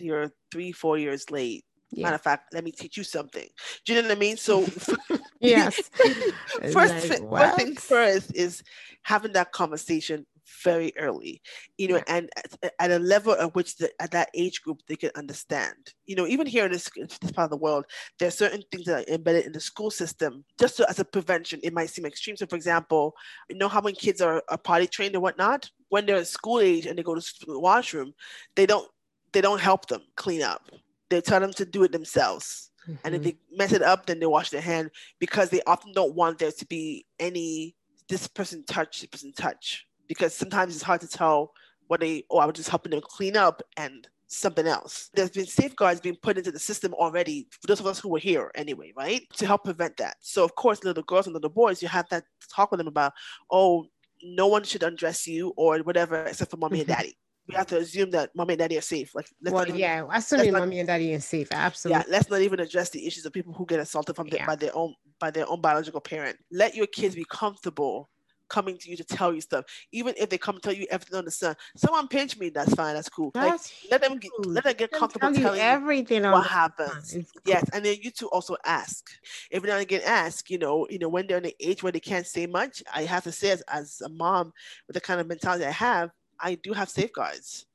"You're 0.00 0.30
three, 0.50 0.72
four 0.72 0.98
years 0.98 1.30
late." 1.30 1.64
Matter 1.96 2.14
of 2.16 2.22
fact, 2.22 2.52
let 2.52 2.64
me 2.64 2.70
teach 2.70 2.96
you 2.96 3.04
something. 3.04 3.48
Do 3.84 3.92
you 3.92 4.02
know 4.02 4.08
what 4.08 4.16
I 4.16 4.20
mean? 4.20 4.36
So 4.36 4.66
Yes. 5.40 5.90
First, 6.72 6.76
like, 6.76 7.00
first 7.00 7.22
what? 7.22 7.54
things 7.56 7.84
first 7.84 8.34
is 8.34 8.62
having 9.02 9.32
that 9.32 9.52
conversation 9.52 10.26
very 10.64 10.92
early 10.96 11.40
you 11.76 11.88
know 11.88 11.96
Yeah. 11.96 12.04
and 12.08 12.30
at, 12.36 12.72
at 12.78 12.90
a 12.90 12.98
level 12.98 13.32
at 13.34 13.54
which 13.54 13.76
the, 13.76 13.90
at 14.00 14.10
that 14.12 14.30
age 14.34 14.62
group 14.62 14.80
they 14.86 14.96
can 14.96 15.10
understand. 15.14 15.94
You 16.06 16.16
know 16.16 16.26
even 16.26 16.46
here 16.46 16.64
in 16.66 16.72
this, 16.72 16.88
this 17.20 17.32
part 17.32 17.44
of 17.46 17.50
the 17.50 17.56
world 17.56 17.84
there 18.18 18.28
are 18.28 18.32
certain 18.32 18.62
things 18.70 18.86
that 18.86 19.08
are 19.08 19.12
embedded 19.14 19.46
in 19.46 19.52
the 19.52 19.60
school 19.60 19.90
system 19.90 20.44
just 20.58 20.76
so 20.76 20.84
as 20.88 20.98
a 20.98 21.04
prevention. 21.04 21.60
It 21.62 21.72
might 21.72 21.90
seem 21.90 22.06
extreme. 22.06 22.36
So 22.36 22.46
for 22.46 22.56
example 22.56 23.14
you 23.48 23.56
know 23.56 23.68
how 23.68 23.80
when 23.80 23.94
kids 23.94 24.20
are, 24.20 24.42
are 24.48 24.58
potty 24.58 24.86
trained 24.86 25.14
and 25.14 25.22
whatnot? 25.22 25.70
When 25.88 26.06
they're 26.06 26.16
at 26.16 26.26
school 26.28 26.60
age 26.60 26.86
and 26.86 26.98
they 26.98 27.02
go 27.02 27.14
to 27.14 27.34
the 27.46 27.58
washroom 27.60 28.12
they 28.56 28.66
don't 28.66 28.88
they 29.32 29.40
don't 29.40 29.60
help 29.60 29.86
them 29.86 30.02
clean 30.16 30.42
up. 30.42 30.70
They 31.10 31.20
tell 31.20 31.40
them 31.40 31.52
to 31.54 31.64
do 31.64 31.84
it 31.84 31.92
themselves. 31.92 32.70
And 33.04 33.14
if 33.14 33.20
Mhm. 33.20 33.24
they 33.24 33.36
mess 33.52 33.72
it 33.72 33.82
up 33.82 34.06
then 34.06 34.18
they 34.20 34.26
wash 34.26 34.50
their 34.50 34.60
hand 34.62 34.90
because 35.18 35.50
they 35.50 35.62
often 35.66 35.92
don't 35.92 36.14
want 36.14 36.38
there 36.38 36.52
to 36.52 36.66
be 36.66 37.06
any 37.18 37.76
this 38.08 38.26
person 38.26 38.64
touch 38.64 39.00
this 39.00 39.08
person 39.10 39.32
touch 39.34 39.86
because 40.08 40.34
sometimes 40.34 40.74
it's 40.74 40.82
hard 40.84 41.00
to 41.00 41.08
tell 41.08 41.52
what 41.88 42.00
they 42.00 42.24
oh 42.30 42.38
i 42.38 42.46
was 42.46 42.54
just 42.56 42.68
helping 42.68 42.90
them 42.90 43.00
clean 43.02 43.36
up 43.36 43.62
and 43.76 44.08
something 44.26 44.66
else 44.66 45.08
there's 45.14 45.30
been 45.30 45.46
safeguards 45.46 46.00
being 46.00 46.16
put 46.22 46.36
into 46.36 46.52
the 46.52 46.58
system 46.58 46.92
already 46.94 47.48
for 47.50 47.66
those 47.66 47.80
of 47.80 47.86
us 47.86 47.98
who 47.98 48.10
were 48.10 48.18
here 48.18 48.50
anyway 48.54 48.92
right 48.96 49.22
to 49.32 49.46
help 49.46 49.64
prevent 49.64 49.96
that 49.96 50.16
so 50.20 50.44
of 50.44 50.54
course 50.54 50.84
little 50.84 51.02
girls 51.04 51.26
and 51.26 51.32
little 51.34 51.48
boys 51.48 51.80
you 51.80 51.88
have 51.88 52.06
that 52.10 52.24
talk 52.54 52.70
with 52.70 52.78
them 52.78 52.88
about 52.88 53.12
oh 53.50 53.86
no 54.22 54.46
one 54.46 54.62
should 54.64 54.82
undress 54.82 55.26
you 55.26 55.54
or 55.56 55.78
whatever 55.78 56.24
except 56.24 56.50
for 56.50 56.58
mommy 56.58 56.80
and 56.80 56.88
Mhm. 56.88 56.96
daddy 56.96 57.18
we 57.48 57.54
have 57.54 57.66
to 57.68 57.78
assume 57.78 58.10
that 58.10 58.28
mommy 58.34 58.52
and 58.52 58.58
daddy 58.58 58.76
are 58.76 58.82
safe 58.82 59.14
like 59.14 59.26
let's 59.42 59.54
well, 59.54 59.62
not 59.62 59.68
even- 59.68 59.80
yeah, 59.80 60.04
assuming 60.12 60.52
not- 60.52 60.58
mommy 60.58 60.80
and 60.80 60.86
daddy 60.86 61.12
is 61.12 61.24
safe. 61.24 61.48
Absolutely. 61.50 61.98
yeah, 62.04 62.12
let's 62.12 62.28
not 62.28 62.42
even 62.42 62.60
address 62.60 62.90
the 62.90 63.06
issues 63.06 63.24
of 63.24 63.32
people 63.32 63.54
who 63.54 63.64
get 63.64 63.80
assaulted 63.80 64.14
from 64.16 64.26
Yeah. 64.30 64.44
by 64.44 64.54
their 64.54 64.76
own 64.76 64.94
by 65.18 65.30
their 65.30 65.48
own 65.48 65.62
biological 65.62 66.02
parent. 66.02 66.36
Let 66.52 66.74
your 66.74 66.86
kids 66.86 67.14
be 67.14 67.24
comfortable 67.30 68.10
coming 68.48 68.78
to 68.78 68.90
you 68.90 68.96
to 68.96 69.04
tell 69.04 69.32
you 69.32 69.40
stuff, 69.40 69.64
even 69.92 70.14
if 70.16 70.28
they 70.28 70.38
come 70.38 70.58
tell 70.60 70.72
you 70.72 70.86
everything 70.90 71.18
on 71.18 71.24
the 71.24 71.30
sun. 71.30 71.54
Someone 71.76 72.08
pinch 72.08 72.38
me, 72.38 72.48
that's 72.48 72.74
fine, 72.74 72.94
that's 72.94 73.08
cool. 73.08 73.30
Like, 73.34 73.60
let 73.90 74.02
them 74.02 74.18
get 74.18 74.30
let 74.44 74.64
them 74.64 74.74
get 74.76 74.92
Let 74.92 75.00
comfortable 75.00 75.32
tell 75.32 75.42
telling 75.42 75.58
you 75.58 75.64
everything 75.64 76.22
what 76.22 76.46
happens. 76.46 77.14
It's 77.14 77.32
Yes, 77.44 77.64
and 77.72 77.84
then 77.84 77.96
you 78.00 78.10
two 78.10 78.28
also 78.28 78.56
ask. 78.64 79.10
Every 79.50 79.68
now 79.68 79.76
and 79.76 79.82
again, 79.82 80.02
ask. 80.04 80.50
You 80.50 80.58
know, 80.58 80.86
you 80.90 80.98
know 80.98 81.08
when 81.08 81.26
they're 81.26 81.38
in 81.38 81.46
an 81.46 81.52
age 81.60 81.82
where 81.82 81.92
they 81.92 82.00
can't 82.00 82.26
say 82.26 82.46
much. 82.46 82.82
I 82.94 83.02
have 83.02 83.24
to 83.24 83.32
say, 83.32 83.50
as, 83.50 83.62
as 83.68 84.00
a 84.04 84.08
mom 84.08 84.52
with 84.86 84.94
the 84.94 85.00
kind 85.00 85.20
of 85.20 85.26
mentality 85.26 85.64
I 85.64 85.70
have, 85.70 86.10
I 86.40 86.56
do 86.56 86.72
have 86.72 86.88
safeguards. 86.88 87.66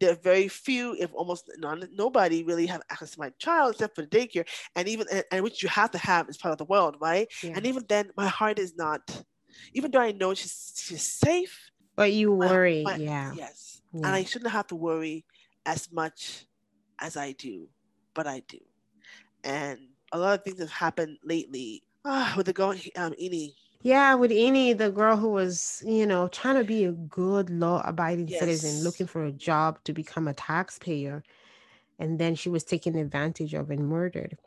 There 0.00 0.12
are 0.12 0.14
very 0.14 0.46
few, 0.46 0.94
if 0.94 1.12
almost 1.12 1.50
none, 1.58 1.88
nobody 1.92 2.44
really 2.44 2.66
have 2.66 2.82
access 2.88 3.10
to 3.10 3.18
my 3.18 3.32
child 3.40 3.72
except 3.72 3.96
for 3.96 4.02
the 4.02 4.06
daycare, 4.06 4.46
and 4.76 4.86
even 4.86 5.08
and, 5.10 5.24
and 5.32 5.42
which 5.42 5.60
you 5.60 5.68
have 5.70 5.90
to 5.90 5.98
have 5.98 6.28
as 6.28 6.36
part 6.36 6.52
of 6.52 6.58
the 6.58 6.66
world, 6.66 6.94
right? 7.00 7.26
Yeah. 7.42 7.54
And 7.56 7.66
even 7.66 7.84
then, 7.88 8.12
my 8.16 8.28
heart 8.28 8.60
is 8.60 8.76
not. 8.76 9.00
Even 9.74 9.90
though 9.90 10.00
I 10.00 10.12
know 10.12 10.34
she's 10.34 10.74
she's 10.76 11.02
safe, 11.02 11.70
but 11.96 12.12
you 12.12 12.32
worry, 12.32 12.84
my- 12.84 12.96
yeah. 12.96 13.32
yes, 13.34 13.82
yeah. 13.92 14.06
and 14.06 14.16
I 14.16 14.24
shouldn't 14.24 14.50
have 14.52 14.66
to 14.68 14.76
worry 14.76 15.24
as 15.66 15.90
much 15.92 16.46
as 17.00 17.16
I 17.16 17.32
do, 17.32 17.68
but 18.14 18.26
I 18.26 18.40
do. 18.48 18.58
And 19.44 19.78
a 20.12 20.18
lot 20.18 20.38
of 20.38 20.44
things 20.44 20.60
have 20.60 20.70
happened 20.70 21.18
lately. 21.24 21.82
Ah, 22.04 22.34
with 22.36 22.46
the 22.46 22.52
girl 22.52 22.70
um, 22.96 23.12
Ini, 23.20 23.54
Yeah, 23.82 24.14
with 24.14 24.30
Eni, 24.30 24.76
the 24.76 24.90
girl 24.90 25.16
who 25.16 25.28
was, 25.28 25.82
you 25.86 26.06
know, 26.06 26.28
trying 26.28 26.56
to 26.56 26.64
be 26.64 26.84
a 26.84 26.92
good 26.92 27.50
law-abiding 27.50 28.28
citizen, 28.28 28.82
looking 28.84 29.06
for 29.06 29.24
a 29.24 29.32
job 29.32 29.78
to 29.84 29.92
become 29.92 30.26
a 30.26 30.34
taxpayer, 30.34 31.22
and 31.98 32.18
then 32.18 32.34
she 32.34 32.48
was 32.48 32.64
taken 32.64 32.96
advantage 32.96 33.54
of 33.54 33.70
and 33.70 33.88
murdered. 33.88 34.38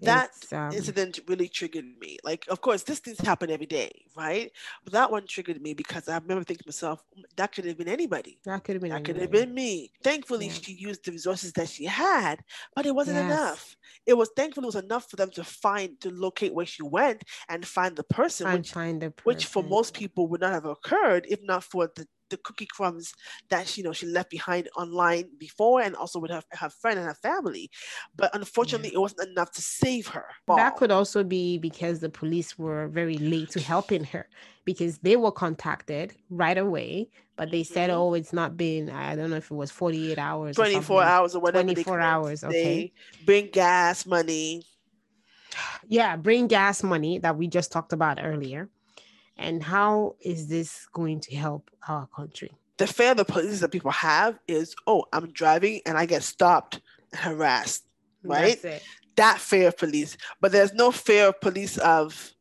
That 0.00 0.30
um, 0.52 0.72
incident 0.72 1.20
really 1.28 1.48
triggered 1.48 1.84
me. 2.00 2.18
Like, 2.24 2.44
of 2.48 2.60
course, 2.60 2.82
these 2.82 2.98
things 2.98 3.18
happen 3.20 3.50
every 3.50 3.66
day, 3.66 3.90
right? 4.16 4.50
But 4.82 4.92
that 4.92 5.10
one 5.10 5.26
triggered 5.26 5.62
me 5.62 5.72
because 5.74 6.08
I 6.08 6.18
remember 6.18 6.44
thinking 6.44 6.64
to 6.64 6.68
myself, 6.68 7.02
"Mm, 7.16 7.22
that 7.36 7.52
could 7.52 7.64
have 7.64 7.78
been 7.78 7.88
anybody. 7.88 8.40
that 8.44 8.64
could 8.64 8.74
have 8.76 8.82
been. 8.82 8.90
That 8.90 9.04
could 9.04 9.16
have 9.16 9.30
been 9.30 9.54
me. 9.54 9.92
Thankfully, 10.02 10.48
Yeah. 10.48 10.52
she 10.52 10.72
used 10.72 11.04
the 11.04 11.12
resources 11.12 11.52
that 11.54 11.68
she 11.68 11.84
had, 11.84 12.44
but 12.74 12.86
it 12.86 12.94
wasn't 12.94 13.18
Yes. 13.18 13.24
enough. 13.30 13.76
It 14.06 14.14
was 14.14 14.30
thankfully 14.36 14.64
it 14.66 14.74
was 14.74 14.84
enough 14.84 15.08
for 15.08 15.16
them 15.16 15.30
to 15.32 15.44
find 15.44 16.00
to 16.00 16.10
locate 16.10 16.52
where 16.54 16.66
she 16.66 16.82
went 16.82 17.22
and 17.48 17.66
find 17.66 17.96
the 17.96 18.04
person, 18.04 18.48
And 18.48 18.58
which 18.58 18.72
find 18.72 19.00
the 19.00 19.10
person. 19.10 19.24
which 19.24 19.46
for 19.46 19.62
most 19.62 19.94
people 19.94 20.28
would 20.28 20.40
not 20.40 20.52
have 20.52 20.66
occurred 20.66 21.26
if 21.28 21.40
not 21.42 21.64
for 21.64 21.90
the, 21.96 22.06
the 22.34 22.42
cookie 22.44 22.66
crumbs 22.66 23.12
that 23.48 23.66
she, 23.68 23.80
you 23.80 23.84
know 23.86 23.92
she 23.92 24.06
left 24.06 24.30
behind 24.30 24.68
online 24.76 25.30
before 25.38 25.80
and 25.80 25.96
also 25.96 26.18
with 26.18 26.30
her, 26.30 26.42
her 26.52 26.70
friend 26.70 26.98
and 26.98 27.06
her 27.08 27.14
family 27.14 27.70
but 28.14 28.34
unfortunately 28.34 28.90
it 28.94 28.98
wasn't 29.00 29.28
enough 29.28 29.50
to 29.52 29.62
save 29.62 30.08
her 30.08 30.26
That 30.46 30.76
could 30.76 30.90
also 30.90 31.24
be 31.24 31.56
because 31.58 32.00
the 32.00 32.10
police 32.10 32.58
were 32.58 32.88
very 32.88 33.16
late 33.16 33.50
to 33.50 33.60
helping 33.60 34.04
her 34.04 34.28
because 34.66 34.98
they 34.98 35.16
were 35.16 35.32
contacted 35.32 36.16
right 36.28 36.58
away, 36.58 37.08
but 37.36 37.50
they 37.50 37.62
said, 37.64 37.88
Mhm. 37.88 37.90
"Oh, 37.90 38.12
it's 38.14 38.32
not 38.32 38.56
been. 38.56 38.90
I 38.90 39.16
don't 39.16 39.30
know 39.30 39.36
if 39.36 39.50
it 39.50 39.54
was 39.54 39.70
forty-eight 39.70 40.18
hours, 40.18 40.56
24 40.56 40.68
something. 40.68 41.02
hours 41.02 41.34
or 41.34 41.40
whatever 41.40 41.72
24 41.72 42.00
claim. 42.00 42.00
hours, 42.00 42.44
okay. 42.44 42.86
they 42.86 42.92
bring 43.24 43.50
gas 43.50 44.06
money 44.06 44.62
Yeah, 45.88 46.16
bring 46.16 46.46
gas 46.46 46.82
money 46.82 47.18
that 47.18 47.36
we 47.36 47.48
just 47.48 47.72
talked 47.72 47.92
about 47.92 48.18
earlier, 48.22 48.70
and 49.36 49.62
how 49.62 50.14
is 50.20 50.48
this 50.48 50.86
going 50.92 51.20
to 51.20 51.34
help 51.36 51.70
our 51.88 52.06
country? 52.08 52.50
the 52.76 52.86
fear 52.88 53.12
of 53.12 53.16
the 53.16 53.24
police 53.24 53.60
that 53.60 53.70
people 53.70 53.90
have 53.92 54.36
is 54.48 54.74
oh 54.88 55.04
i'm 55.12 55.30
driving 55.32 55.80
and 55.86 55.96
i 55.96 56.04
get 56.06 56.22
stopped 56.22 56.80
and 57.12 57.20
harassed 57.20 57.84
Right? 58.24 58.60
That's 58.62 58.82
it. 58.82 58.82
that 59.16 59.38
fear 59.38 59.68
of 59.68 59.76
police 59.78 60.16
but 60.40 60.50
there's 60.50 60.72
no 60.74 60.90
fear 60.90 61.28
of 61.28 61.40
police 61.40 61.78
of 61.78 62.32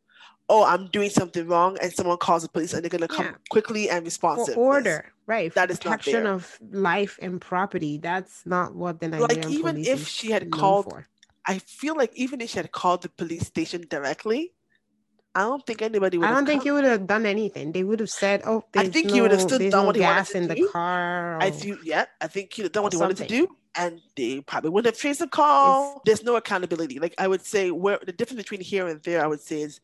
oh 0.50 0.64
i'm 0.66 0.88
doing 0.88 1.10
something 1.10 1.46
wrong 1.48 1.78
and 1.82 1.94
someone 1.94 2.18
calls 2.18 2.42
the 2.44 2.50
police 2.50 2.74
and 2.74 2.82
they're 2.84 2.90
going 2.90 3.02
to 3.02 3.08
come 3.08 3.26
Yeah. 3.28 3.36
quickly 3.50 3.90
and 3.90 4.12
For 4.12 4.54
order, 4.56 5.06
right? 5.28 5.54
That 5.54 5.70
is 5.70 5.78
for 5.78 5.82
is 5.82 5.86
not 5.86 6.00
protection 6.00 6.26
of 6.28 6.58
life 6.72 7.20
and 7.22 7.40
property. 7.40 7.98
That's 7.98 8.46
not 8.46 8.74
what 8.76 9.00
the 9.00 9.10
Like, 9.10 9.32
Nigerian 9.32 9.52
even 9.54 9.74
police 9.76 9.88
if 9.88 10.08
she 10.08 10.32
had 10.32 10.50
called 10.52 10.86
for. 10.86 11.08
I 11.46 11.60
feel 11.60 11.96
like 11.96 12.12
even 12.16 12.42
if 12.42 12.50
she 12.52 12.58
had 12.58 12.72
called 12.72 13.02
the 13.04 13.10
police 13.10 13.46
station 13.48 13.86
directly, 13.90 14.54
I 15.36 15.42
don't 15.42 15.66
think 15.66 15.82
anybody 15.82 16.18
would. 16.18 16.26
I 16.26 16.28
have 16.30 16.38
don't 16.38 16.46
think 16.46 16.62
come. 16.62 16.68
you 16.68 16.74
would 16.76 16.84
have 16.84 17.08
done 17.08 17.26
anything. 17.26 17.72
They 17.72 17.84
would 17.84 18.00
have 18.00 18.10
said, 18.10 18.42
"Oh, 18.46 18.64
I 18.76 18.88
think 18.88 19.08
no, 19.08 19.14
he 19.16 19.22
would 19.22 19.32
have 19.32 19.42
still 19.42 19.58
done 19.58 19.70
no 19.72 19.84
what 19.84 19.96
he 19.96 20.02
wanted 20.02 20.16
gas 20.16 20.30
to 20.32 20.38
in 20.38 20.48
the 20.48 20.56
do. 20.56 20.70
car." 20.70 21.40
I 21.42 21.48
or- 21.48 21.52
feel 21.52 21.78
yeah. 21.84 22.06
I 22.22 22.28
think 22.28 22.54
he'd 22.54 22.64
have 22.64 22.72
done 22.72 22.84
what 22.84 22.94
he 22.94 23.00
wanted 23.00 23.18
to 23.18 23.26
do, 23.28 23.48
and 23.76 24.00
they 24.16 24.42
probably 24.42 24.70
wouldn't 24.70 24.94
have 24.94 25.02
traced 25.02 25.20
the 25.20 25.28
call. 25.28 26.02
There's 26.06 26.24
no 26.24 26.36
accountability. 26.36 27.00
Like 27.00 27.16
I 27.18 27.28
would 27.28 27.42
say, 27.44 27.72
where 27.72 28.00
the 28.06 28.12
difference 28.12 28.44
between 28.44 28.62
here 28.62 28.88
and 28.88 29.02
there, 29.02 29.24
I 29.24 29.28
would 29.28 29.42
say 29.42 29.62
is 29.62 29.80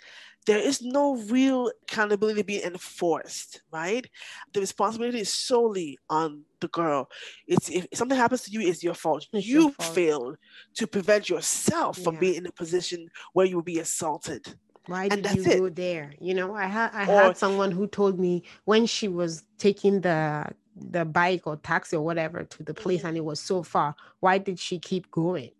there 0.45 0.59
is 0.59 0.81
no 0.83 1.15
real 1.15 1.71
accountability 1.83 2.43
being 2.43 2.61
enforced. 2.63 3.61
Right, 3.71 4.05
the 4.53 4.59
responsibility 4.59 5.19
is 5.19 5.33
solely 5.33 5.97
on 6.11 6.43
the 6.59 6.67
girl. 6.67 7.09
It's 7.47 7.69
if 7.69 7.87
something 7.95 8.17
happens 8.17 8.43
to 8.43 8.51
you, 8.51 8.61
it's 8.61 8.83
your 8.83 8.93
fault. 8.93 9.27
It's 9.33 9.47
your 9.47 9.61
you 9.61 9.71
fault. 9.71 9.95
failed 9.95 10.37
to 10.75 10.85
prevent 10.85 11.27
yourself 11.27 11.97
from 11.97 12.15
Yeah. 12.15 12.19
being 12.19 12.35
in 12.35 12.45
a 12.45 12.51
position 12.51 13.09
where 13.33 13.47
you 13.47 13.55
will 13.55 13.63
be 13.63 13.79
assaulted. 13.79 14.55
Why 14.89 15.07
did 15.07 15.25
you 15.35 15.43
it. 15.43 15.57
go 15.59 15.69
there? 15.69 16.11
You 16.19 16.33
know, 16.33 16.53
I 16.55 16.65
had 16.65 16.89
I 16.93 17.03
Or- 17.11 17.23
had 17.23 17.37
someone 17.37 17.71
who 17.71 17.87
told 17.87 18.19
me 18.19 18.43
when 18.65 18.85
she 18.85 19.07
was 19.07 19.43
taking 19.57 20.01
the 20.01 20.45
the 20.75 21.03
bike 21.03 21.45
or 21.45 21.57
taxi 21.57 21.95
or 21.97 22.03
whatever 22.05 22.43
to 22.45 22.63
the 22.63 22.73
place 22.73 23.01
Mhm. 23.01 23.07
and 23.09 23.17
it 23.17 23.25
was 23.25 23.39
so 23.39 23.63
far, 23.63 23.95
why 24.21 24.37
did 24.37 24.59
she 24.59 24.79
keep 24.79 25.09
going? 25.11 25.51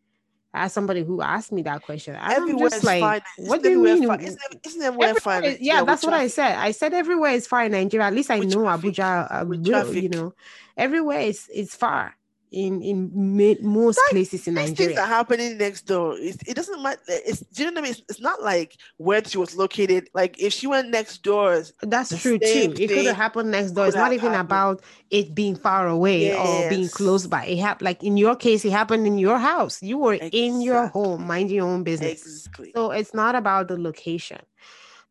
as 0.51 0.73
somebody 0.73 1.03
who 1.03 1.21
asked 1.21 1.51
me 1.51 1.61
that 1.61 1.79
question. 1.83 2.17
I'm 2.19 2.41
Everywhere 2.41 2.69
just 2.69 2.83
like, 2.83 3.01
fine. 3.01 3.21
what 3.37 3.59
Isn't 3.59 3.61
do 3.61 3.69
you 3.69 3.83
mean? 3.99 4.07
fine? 4.07 4.19
Isn't, 4.21 4.41
isn't 4.65 4.81
everywhere 4.81 5.13
fine? 5.13 5.37
Everywhere- 5.43 5.57
yeah, 5.61 5.81
with 5.81 5.87
that's 5.89 6.03
what 6.03 6.15
I 6.15 6.27
said. 6.27 6.55
I 6.57 6.71
said 6.71 6.91
everywhere 6.95 7.33
is 7.33 7.45
far 7.45 7.65
in 7.65 7.73
Nigeria. 7.73 8.07
At 8.07 8.15
least 8.15 8.31
I 8.31 8.39
With 8.39 8.55
know 8.55 8.63
traffic. 8.63 8.95
Abuja. 8.95 9.27
Uh, 9.29 9.45
will, 9.45 9.93
you 9.95 10.09
know, 10.09 10.33
everywhere 10.75 11.19
is 11.19 11.47
is 11.49 11.75
far 11.75 12.15
in 12.51 12.81
in 12.81 13.11
ma- 13.13 13.53
most 13.61 13.97
That- 13.97 14.07
places 14.11 14.47
in 14.47 14.55
These 14.55 14.71
things 14.71 14.97
are 14.97 15.05
happening 15.05 15.57
next 15.57 15.83
door. 15.83 16.17
It, 16.17 16.37
it 16.47 16.55
doesn't 16.55 16.81
matter. 16.81 16.99
It's 17.07 17.41
do 17.41 17.63
you 17.63 17.71
know 17.71 17.73
what 17.73 17.79
I 17.79 17.81
mean? 17.83 17.91
It's, 17.91 18.01
it's 18.09 18.21
not 18.21 18.41
like 18.41 18.77
where 18.97 19.23
she 19.23 19.37
was 19.37 19.55
located. 19.55 20.09
Like 20.13 20.39
if 20.41 20.53
she 20.53 20.67
went 20.67 20.89
next 20.89 21.21
door, 21.23 21.63
That's 21.81 22.09
true 22.21 22.39
too. 22.39 22.73
It 22.77 22.87
could 22.87 23.05
have 23.05 23.15
happened 23.15 23.51
next 23.51 23.71
door. 23.71 23.87
It's 23.87 23.95
not 23.95 24.13
even 24.13 24.31
happened. 24.31 24.47
about 24.47 24.81
it 25.11 25.35
being 25.35 25.55
far 25.55 25.87
away 25.87 26.35
or 26.35 26.69
being 26.69 26.89
close 26.89 27.27
by. 27.27 27.45
It 27.45 27.59
happened 27.59 27.85
like 27.85 28.03
in 28.03 28.17
your 28.17 28.35
case, 28.35 28.65
it 28.65 28.71
happened 28.71 29.05
in 29.05 29.17
your 29.17 29.37
house. 29.37 29.81
You 29.83 29.97
were 29.99 30.13
in 30.15 30.61
your 30.61 30.87
home, 30.87 31.27
mind 31.27 31.51
your 31.51 31.67
own 31.67 31.83
business. 31.83 32.21
exactly. 32.21 32.71
So 32.75 32.91
it's 32.91 33.13
not 33.13 33.35
about 33.35 33.67
the 33.67 33.77
location. 33.79 34.39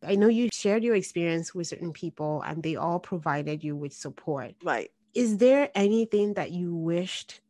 I 0.06 0.15
know 0.15 0.28
you 0.28 0.48
shared 0.52 0.85
your 0.85 0.94
experience 0.94 1.55
with 1.55 1.66
certain 1.66 1.93
people 1.93 2.43
and 2.47 2.62
they 2.62 2.77
all 2.77 3.01
provided 3.01 3.65
you 3.65 3.74
with 3.74 3.93
support. 3.93 4.55
Right. 4.62 4.90
Is 5.19 5.39
there 5.39 5.69
anything 5.74 6.35
that 6.35 6.53
you 6.53 6.73
wished 6.77 7.40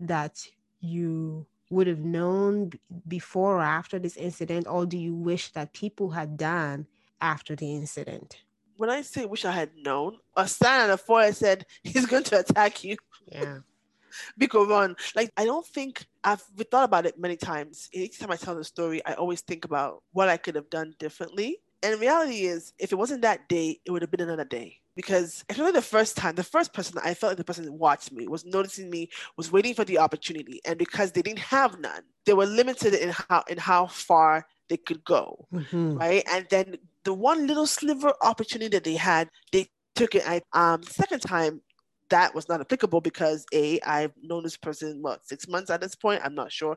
that 0.00 0.48
you 0.80 1.44
would 1.68 1.86
have 1.86 1.98
known 1.98 2.70
b- 2.70 2.80
before 3.06 3.58
or 3.58 3.60
after 3.60 3.98
this 3.98 4.16
incident, 4.16 4.66
or 4.66 4.86
do 4.86 4.96
you 4.96 5.14
wish 5.14 5.52
that 5.52 5.74
people 5.74 6.08
had 6.08 6.38
done 6.38 6.86
after 7.20 7.54
the 7.54 7.74
incident? 7.74 8.38
When 8.78 8.88
I 8.88 9.02
say 9.02 9.26
wish 9.26 9.44
I 9.44 9.52
had 9.52 9.76
known, 9.76 10.16
a 10.38 10.48
sign 10.48 10.80
on 10.80 10.88
the 10.88 10.96
forehead 10.96 11.36
said 11.36 11.66
he's 11.82 12.06
going 12.06 12.24
to 12.24 12.40
attack 12.40 12.82
you. 12.82 12.96
Yeah. 13.26 13.58
Biko 14.40 14.66
run. 14.66 14.96
Like 15.14 15.30
I 15.36 15.44
don't 15.44 15.66
think 15.66 16.06
I've 16.24 16.40
thought 16.70 16.84
about 16.84 17.04
it 17.04 17.18
many 17.18 17.36
times. 17.36 17.90
Each 17.92 18.18
time 18.18 18.30
I 18.30 18.36
tell 18.36 18.54
the 18.54 18.64
story, 18.64 19.04
I 19.04 19.12
always 19.12 19.42
think 19.42 19.66
about 19.66 20.02
what 20.12 20.30
I 20.30 20.38
could 20.38 20.54
have 20.54 20.70
done 20.70 20.94
differently. 20.98 21.58
And 21.82 21.92
the 21.92 21.98
reality 21.98 22.46
is, 22.46 22.72
if 22.78 22.90
it 22.90 22.96
wasn't 22.96 23.20
that 23.20 23.50
day, 23.50 23.80
it 23.84 23.90
would 23.90 24.00
have 24.00 24.10
been 24.10 24.22
another 24.22 24.46
day. 24.46 24.78
Because 24.98 25.44
especially 25.50 25.72
the 25.72 25.82
first 25.82 26.18
time, 26.18 26.36
the 26.36 26.44
first 26.44 26.74
person 26.74 27.00
I 27.04 27.14
felt 27.14 27.32
like 27.32 27.38
the 27.38 27.44
person 27.44 27.66
that 27.66 27.72
watched 27.72 28.12
me 28.12 28.28
was 28.28 28.44
noticing 28.44 28.90
me, 28.90 29.10
was 29.38 29.52
waiting 29.52 29.74
for 29.74 29.84
the 29.84 29.98
opportunity, 29.98 30.60
and 30.66 30.78
because 30.78 31.12
they 31.12 31.22
didn't 31.22 31.40
have 31.56 31.80
none, 31.80 32.04
they 32.26 32.34
were 32.34 32.46
limited 32.46 32.94
in 32.94 33.10
how 33.10 33.44
in 33.48 33.58
how 33.58 33.86
far 33.86 34.46
they 34.68 34.78
could 34.78 35.04
go 35.04 35.48
Mhm. 35.52 36.02
right? 36.02 36.24
And 36.30 36.46
then 36.50 36.76
the 37.04 37.14
one 37.14 37.46
little 37.46 37.66
sliver 37.66 38.12
opportunity 38.22 38.68
that 38.76 38.84
they 38.84 38.96
had, 38.96 39.30
they 39.52 39.66
took 39.94 40.14
it. 40.14 40.22
I 40.26 40.42
um 40.52 40.82
second 40.84 41.20
time 41.22 41.62
that 42.10 42.34
was 42.34 42.48
not 42.48 42.60
applicable 42.60 43.00
because 43.00 43.44
a 43.52 43.80
I've 43.82 44.12
known 44.22 44.42
this 44.42 44.56
person 44.56 45.02
what 45.02 45.26
six 45.26 45.46
months 45.48 45.70
at 45.70 45.80
this 45.80 45.94
point. 45.94 46.22
I'm 46.24 46.34
not 46.34 46.52
sure. 46.52 46.76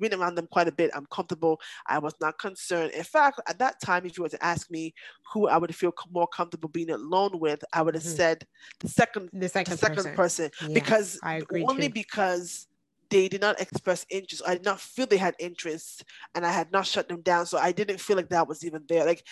Been 0.00 0.14
around 0.14 0.34
them 0.34 0.46
quite 0.48 0.68
a 0.68 0.72
bit. 0.72 0.90
I'm 0.94 1.06
comfortable. 1.06 1.60
I 1.86 1.98
was 1.98 2.14
not 2.20 2.38
concerned. 2.38 2.92
In 2.92 3.04
fact, 3.04 3.40
at 3.48 3.58
that 3.58 3.80
time, 3.80 4.06
if 4.06 4.16
you 4.16 4.22
were 4.22 4.28
to 4.30 4.44
ask 4.44 4.70
me 4.70 4.94
who 5.32 5.48
I 5.48 5.56
would 5.58 5.74
feel 5.74 5.92
more 6.10 6.26
comfortable 6.26 6.68
being 6.68 6.90
alone 6.90 7.38
with, 7.38 7.62
I 7.72 7.82
would 7.82 7.94
have 7.94 8.04
Mhm. 8.04 8.06
said 8.06 8.46
the 8.80 8.88
second 8.88 9.30
The 9.32 9.48
the 9.64 9.70
second, 9.70 9.78
second 9.78 10.12
person. 10.14 10.14
person, 10.14 10.50
Yeah, 10.60 10.74
because 10.74 11.20
only 11.68 11.88
too. 11.88 11.94
because 11.94 12.66
they 13.10 13.28
did 13.28 13.40
not 13.42 13.60
express 13.60 14.06
interest. 14.10 14.42
I 14.46 14.54
did 14.54 14.64
not 14.64 14.80
feel 14.80 15.06
they 15.06 15.18
had 15.18 15.34
interest, 15.38 16.04
and 16.34 16.46
I 16.46 16.52
had 16.52 16.72
not 16.72 16.86
shut 16.86 17.08
them 17.08 17.20
down. 17.22 17.46
So 17.46 17.58
I 17.58 17.72
didn't 17.72 18.00
feel 18.00 18.16
like 18.16 18.30
that 18.30 18.48
was 18.48 18.64
even 18.64 18.84
there. 18.88 19.04
Like, 19.04 19.26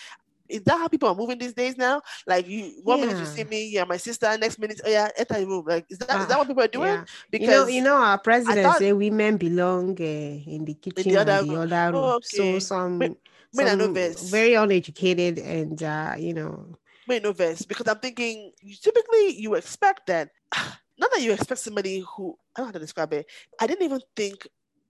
is 0.51 0.61
that 0.63 0.77
how 0.77 0.87
people 0.87 1.09
are 1.09 1.15
moving 1.15 1.37
these 1.37 1.53
days 1.53 1.77
now? 1.77 2.01
Like, 2.27 2.47
you 2.47 2.81
one 2.83 2.99
minute 3.01 3.17
you 3.19 3.25
see 3.25 3.43
me, 3.43 3.69
yeah, 3.71 3.85
my 3.85 3.97
sister. 3.97 4.37
Next 4.37 4.59
minute, 4.59 4.81
oh 4.85 4.89
yeah, 4.89 5.09
enter 5.17 5.39
the 5.39 5.47
room. 5.47 5.65
Like, 5.65 5.85
is 5.89 5.97
that 5.99 6.21
is 6.21 6.27
that 6.27 6.37
what 6.37 6.47
people 6.47 6.63
are 6.63 6.67
doing? 6.67 6.87
Yeah. 6.87 7.05
Because 7.31 7.69
you 7.69 7.81
know, 7.81 7.95
you 7.95 7.97
know, 7.99 8.03
our 8.03 8.17
president 8.17 8.63
thought- 8.65 8.79
say 8.79 8.93
women 8.93 9.37
belong 9.37 9.97
uh, 9.99 10.03
in 10.03 10.65
the 10.65 10.73
kitchen 10.75 11.15
other 11.17 11.31
and 11.31 11.49
the 11.49 11.55
other 11.55 11.91
room. 11.97 12.03
Oh, 12.05 12.19
So 12.21 12.43
okay. 12.43 12.59
some, 12.59 12.97
Men- 12.99 13.15
men 13.53 13.67
are 13.67 13.83
some 13.83 14.29
very 14.29 14.53
uneducated 14.55 15.39
and 15.39 15.81
uh, 15.81 16.15
you 16.17 16.33
know, 16.33 16.75
wait, 17.07 17.23
no 17.23 17.31
verse. 17.33 17.63
Because 17.63 17.87
I'm 17.87 17.99
thinking, 17.99 18.51
typically 18.81 19.39
you 19.39 19.55
expect 19.55 20.07
that. 20.07 20.29
Not 20.97 21.09
that 21.13 21.21
you 21.21 21.33
expect 21.33 21.59
somebody 21.61 22.03
who 22.15 22.37
I 22.55 22.59
don't 22.59 22.65
know 22.65 22.67
how 22.67 22.71
to 22.73 22.79
describe 22.79 23.13
it. 23.13 23.25
I 23.59 23.65
didn't 23.65 23.83
even 23.83 24.01
think 24.15 24.47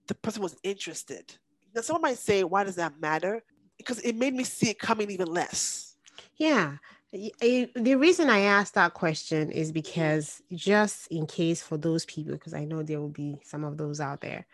the 0.08 0.14
person 0.14 0.42
was 0.42 0.56
interested. 0.62 1.34
Now, 1.74 1.80
someone 1.80 2.02
might 2.02 2.18
say, 2.18 2.44
"Why 2.44 2.64
does 2.64 2.76
that 2.76 3.00
matter?" 3.00 3.42
Because 3.78 3.98
it 4.00 4.16
made 4.16 4.34
me 4.34 4.44
see 4.44 4.70
it 4.70 4.78
coming 4.78 5.10
even 5.10 5.28
less. 5.28 5.96
Yeah. 6.36 6.76
Eh, 7.14 7.66
the 7.76 7.94
reason 7.96 8.30
I 8.30 8.40
asked 8.40 8.74
that 8.74 8.94
question 8.94 9.50
is 9.50 9.70
because 9.70 10.40
just 10.52 11.08
in 11.08 11.26
case 11.26 11.60
for 11.62 11.76
those 11.76 12.06
people, 12.06 12.32
because 12.32 12.54
I 12.54 12.64
know 12.64 12.82
there 12.82 13.00
will 13.00 13.08
be 13.10 13.36
some 13.44 13.64
of 13.64 13.76
those 13.76 14.00
out 14.00 14.20
there. 14.22 14.46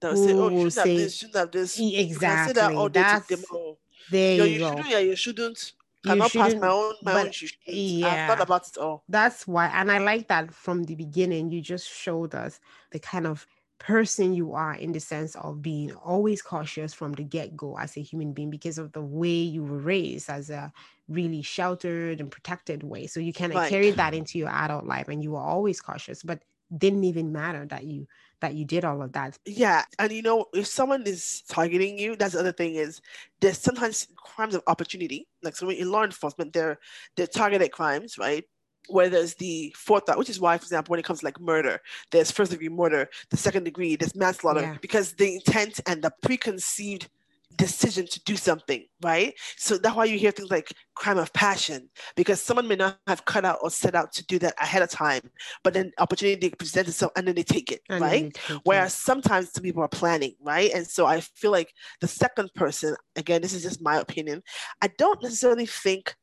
They'll 0.00 0.16
say, 0.16 0.32
"Oh, 0.32 0.48
you 0.48 0.70
shouldn't 0.70 0.74
have 0.76 0.84
say- 0.84 0.96
this, 0.96 1.16
shouldn't 1.16 1.36
have 1.36 1.50
this." 1.52 1.78
E- 1.80 1.84
You 1.84 1.90
can 1.90 2.06
say 2.06 2.10
Exactly. 2.12 2.52
that 2.54 2.72
all 2.74 2.88
day 2.88 3.00
to 3.02 3.04
That's 3.06 3.26
them. 3.28 3.42
Oh, 3.52 3.78
there 4.10 4.36
you 4.36 4.44
you 4.44 4.58
go. 4.60 4.68
shouldn't. 4.70 4.88
Yeah, 4.88 4.98
you 4.98 5.16
shouldn't. 5.16 5.72
You 6.04 6.10
Cannot 6.10 6.32
pass 6.32 6.32
shouldn't, 6.32 6.60
my 6.62 6.68
own 6.68 6.94
my 7.02 7.12
own. 7.12 7.24
but 7.26 7.40
You 7.42 7.48
shouldn't. 7.48 7.68
I've 7.68 7.74
yeah. 7.76 8.26
thought 8.28 8.40
about 8.40 8.68
it 8.68 8.78
all. 8.78 9.02
That's 9.08 9.46
why, 9.46 9.66
and 9.68 9.90
I 9.90 9.98
like 9.98 10.28
that 10.28 10.54
from 10.54 10.84
the 10.84 10.94
beginning. 10.94 11.50
You 11.50 11.60
just 11.60 11.88
showed 11.90 12.34
us 12.34 12.60
the 12.92 12.98
kind 12.98 13.26
of 13.26 13.46
person 13.78 14.34
you 14.34 14.52
are 14.54 14.74
in 14.74 14.92
the 14.92 15.00
sense 15.00 15.34
of 15.36 15.62
being 15.62 15.92
always 15.94 16.42
cautious 16.42 16.94
from 16.94 17.12
the 17.12 17.22
get 17.24 17.56
go 17.56 17.76
as 17.78 17.96
a 17.96 18.00
human 18.02 18.32
being 18.32 18.50
because 18.50 18.78
of 18.78 18.92
the 18.92 19.02
way 19.02 19.28
you 19.28 19.62
were 19.62 19.78
raised 19.78 20.30
as 20.30 20.50
a 20.50 20.72
really 21.08 21.42
sheltered 21.42 22.20
and 22.20 22.30
protected 22.30 22.82
way. 22.82 23.06
So 23.06 23.20
you 23.20 23.32
kind 23.32 23.52
of 23.52 23.62
Right. 23.62 23.62
carried 23.62 23.96
that 23.98 24.14
into 24.14 24.38
your 24.38 24.48
adult 24.48 24.86
life 24.86 25.08
and 25.08 25.22
you 25.22 25.32
were 25.32 25.40
always 25.40 25.80
cautious, 25.80 26.22
but 26.22 26.42
didn't 26.76 27.04
even 27.04 27.32
matter 27.32 27.66
that 27.66 27.84
you 27.84 28.06
that 28.40 28.54
you 28.54 28.64
did 28.64 28.84
all 28.84 29.02
of 29.02 29.12
that. 29.12 29.38
Yeah, 29.48 29.84
and 30.00 30.10
you 30.10 30.22
know, 30.22 30.46
if 30.54 30.66
someone 30.66 31.06
is 31.06 31.42
targeting 31.48 31.98
you, 32.00 32.16
that's 32.16 32.34
the 32.34 32.40
other 32.40 32.50
thing 32.52 32.74
is 32.74 33.00
there's 33.40 33.58
sometimes 33.58 34.08
crimes 34.16 34.56
of 34.56 34.62
opportunity. 34.66 35.28
Like 35.40 35.54
so 35.54 35.70
in 35.70 35.88
law 35.92 36.02
enforcement, 36.02 36.52
they're 36.52 36.78
they're 37.14 37.28
targeted 37.28 37.70
crimes, 37.70 38.18
right? 38.18 38.44
Where 38.88 39.08
there's 39.08 39.34
the 39.34 39.74
forethought, 39.76 40.18
which 40.18 40.30
is 40.30 40.40
why, 40.40 40.58
for 40.58 40.64
example, 40.64 40.92
when 40.92 41.00
it 41.00 41.04
comes 41.04 41.20
to 41.20 41.24
like 41.24 41.40
murder, 41.40 41.80
there's 42.10 42.30
first 42.30 42.50
degree 42.50 42.68
murder, 42.68 43.08
the 43.30 43.36
second 43.36 43.64
degree, 43.64 43.96
there's 43.96 44.14
manslaughter, 44.14 44.60
Yeah. 44.60 44.76
because 44.80 45.12
the 45.14 45.34
intent 45.34 45.80
and 45.86 46.02
the 46.02 46.12
preconceived 46.22 47.08
decision 47.56 48.06
to 48.06 48.22
do 48.24 48.36
something, 48.36 48.84
right? 49.02 49.32
So 49.56 49.78
that's 49.78 49.96
why 49.96 50.04
you 50.04 50.18
hear 50.18 50.30
things 50.30 50.50
like 50.50 50.72
crime 50.94 51.16
of 51.16 51.32
passion, 51.32 51.88
because 52.14 52.40
someone 52.40 52.68
may 52.68 52.76
not 52.76 52.98
have 53.06 53.24
cut 53.24 53.46
out 53.46 53.60
or 53.62 53.70
set 53.70 53.94
out 53.94 54.12
to 54.12 54.26
do 54.26 54.38
that 54.40 54.54
ahead 54.60 54.82
of 54.82 54.90
time, 54.90 55.22
but 55.64 55.72
then 55.72 55.90
opportunity 55.98 56.50
presents 56.50 56.90
itself 56.90 57.12
and 57.16 57.26
then 57.26 57.34
they 57.34 57.42
take 57.42 57.72
it, 57.72 57.80
And 57.88 58.02
right? 58.02 58.34
take 58.34 58.50
it. 58.50 58.60
Whereas 58.64 58.94
sometimes 58.94 59.52
some 59.52 59.62
people 59.62 59.82
are 59.82 59.88
planning, 59.88 60.34
right? 60.42 60.70
And 60.74 60.86
so 60.86 61.06
I 61.06 61.20
feel 61.20 61.50
like 61.50 61.72
the 62.00 62.08
second 62.08 62.52
person, 62.54 62.94
again, 63.16 63.40
this 63.40 63.54
is 63.54 63.62
just 63.62 63.80
my 63.80 63.96
opinion, 64.00 64.42
I 64.82 64.88
don't 64.98 65.22
necessarily 65.22 65.66
think 65.66 66.14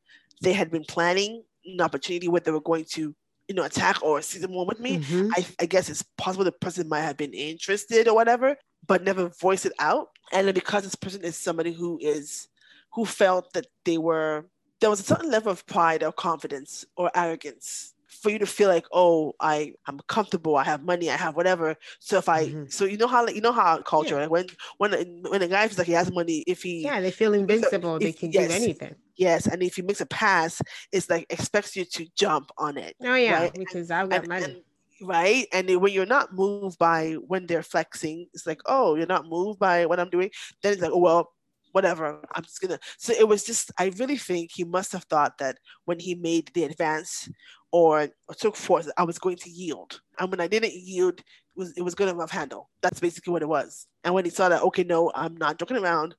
they 0.41 0.53
had 0.53 0.69
been 0.69 0.83
planning 0.83 1.43
an 1.65 1.81
opportunity 1.81 2.27
where 2.27 2.41
they 2.41 2.51
were 2.51 2.61
going 2.61 2.85
to, 2.91 3.15
you 3.47 3.55
know, 3.55 3.63
attack 3.63 4.01
or 4.03 4.21
see 4.21 4.39
someone 4.39 4.67
with 4.67 4.79
me. 4.79 4.99
Mhm. 4.99 5.29
I, 5.35 5.45
I 5.61 5.65
guess 5.65 5.89
it's 5.89 6.03
possible 6.17 6.45
the 6.45 6.51
person 6.51 6.87
might 6.89 7.01
have 7.01 7.17
been 7.17 7.33
interested 7.33 8.07
or 8.07 8.15
whatever, 8.15 8.55
but 8.87 9.03
never 9.03 9.29
voice 9.39 9.65
it 9.65 9.73
out. 9.79 10.09
And 10.31 10.47
then 10.47 10.53
because 10.55 10.83
this 10.83 10.95
person 10.95 11.23
is 11.23 11.37
somebody 11.37 11.71
who 11.73 11.99
is, 12.01 12.47
who 12.93 13.05
felt 13.05 13.53
that 13.53 13.67
they 13.85 13.97
were, 13.97 14.45
there 14.79 14.89
was 14.89 14.99
a 14.99 15.03
certain 15.03 15.29
level 15.31 15.51
of 15.51 15.65
pride 15.65 16.03
or 16.03 16.11
confidence 16.11 16.85
or 16.97 17.09
arrogance 17.15 17.93
for 18.07 18.29
you 18.29 18.39
to 18.39 18.45
feel 18.45 18.69
like, 18.69 18.85
oh, 18.93 19.33
I, 19.39 19.73
I'm 19.87 19.99
comfortable, 20.07 20.55
I 20.55 20.63
have 20.63 20.83
money, 20.83 21.09
I 21.09 21.17
have 21.17 21.35
whatever. 21.35 21.75
So 21.99 22.17
if 22.19 22.29
I, 22.29 22.45
Mhm. 22.47 22.71
so 22.71 22.85
you 22.85 22.97
know 22.97 23.07
how, 23.07 23.25
like, 23.25 23.35
you 23.35 23.41
know 23.41 23.51
how 23.51 23.81
culture, 23.81 24.15
Yeah. 24.15 24.21
like 24.21 24.29
when, 24.31 24.47
when, 24.77 24.93
a- 24.93 25.29
when 25.29 25.41
a 25.41 25.47
guy 25.47 25.67
feels 25.67 25.77
like 25.79 25.87
he 25.87 25.93
has 25.93 26.11
money, 26.11 26.43
if 26.47 26.61
he, 26.63 26.83
yeah, 26.83 27.01
they 27.01 27.11
feel 27.11 27.33
invincible. 27.33 27.99
They 27.99 28.09
if- 28.09 28.19
can 28.19 28.31
yes. 28.31 28.47
do 28.49 28.53
anything. 28.53 28.95
Yes, 29.15 29.47
and 29.47 29.61
if 29.63 29.75
he 29.75 29.81
makes 29.81 30.01
a 30.01 30.05
pass, 30.05 30.61
it's 30.91 31.09
like 31.09 31.25
expects 31.29 31.75
you 31.75 31.85
to 31.85 32.07
jump 32.15 32.51
on 32.57 32.77
it 32.77 32.95
Oh 33.01 33.15
yeah, 33.15 33.41
Right, 33.41 33.53
because 33.53 33.91
I've 33.91 34.09
got 34.09 34.19
and, 34.21 34.27
money. 34.29 34.45
and- 34.45 34.63
right? 35.01 35.47
And 35.51 35.69
when 35.81 35.91
you're 35.91 36.05
not 36.05 36.33
moved 36.33 36.77
by 36.79 37.13
when 37.27 37.45
they're 37.47 37.63
flexing 37.63 38.27
it's 38.33 38.45
like 38.47 38.61
oh 38.67 38.95
you're 38.95 39.05
not 39.07 39.25
moved 39.27 39.59
by 39.59 39.85
what 39.85 39.99
i'm 39.99 40.09
doing? 40.09 40.29
Then 40.61 40.73
it's 40.73 40.81
like 40.81 40.91
oh 40.93 40.99
well 40.99 41.31
whatever 41.73 42.21
i'm 42.35 42.43
just 42.43 42.61
gonna 42.61 42.79
so 42.99 43.11
it 43.13 43.27
was 43.27 43.43
just 43.43 43.71
i 43.79 43.91
really 43.97 44.15
think 44.15 44.51
he 44.53 44.63
must 44.63 44.91
have 44.91 45.03
thought 45.05 45.39
that 45.39 45.57
when 45.85 45.99
he 45.99 46.13
made 46.13 46.51
the 46.53 46.63
advance 46.65 47.27
or, 47.71 48.07
or 48.29 48.35
took 48.37 48.55
force 48.55 48.87
i 48.95 49.03
was 49.03 49.17
going 49.17 49.35
to 49.37 49.49
yield 49.49 49.99
and 50.19 50.29
when 50.29 50.39
i 50.39 50.45
didn't 50.47 50.71
yield 50.73 51.19
it 51.19 51.25
was 51.55 51.73
it 51.75 51.81
was 51.81 51.95
gonna 51.95 52.13
rough 52.15 52.31
handle. 52.31 52.69
That's 52.83 52.99
basically 52.99 53.31
what 53.33 53.41
it 53.43 53.47
was. 53.49 53.87
And 54.03 54.13
when 54.13 54.25
he 54.25 54.31
saw 54.31 54.49
that 54.49 54.61
okay 54.63 54.83
no 54.83 55.11
i'm 55.15 55.35
not 55.35 55.57
joking 55.59 55.77
around 55.77 56.15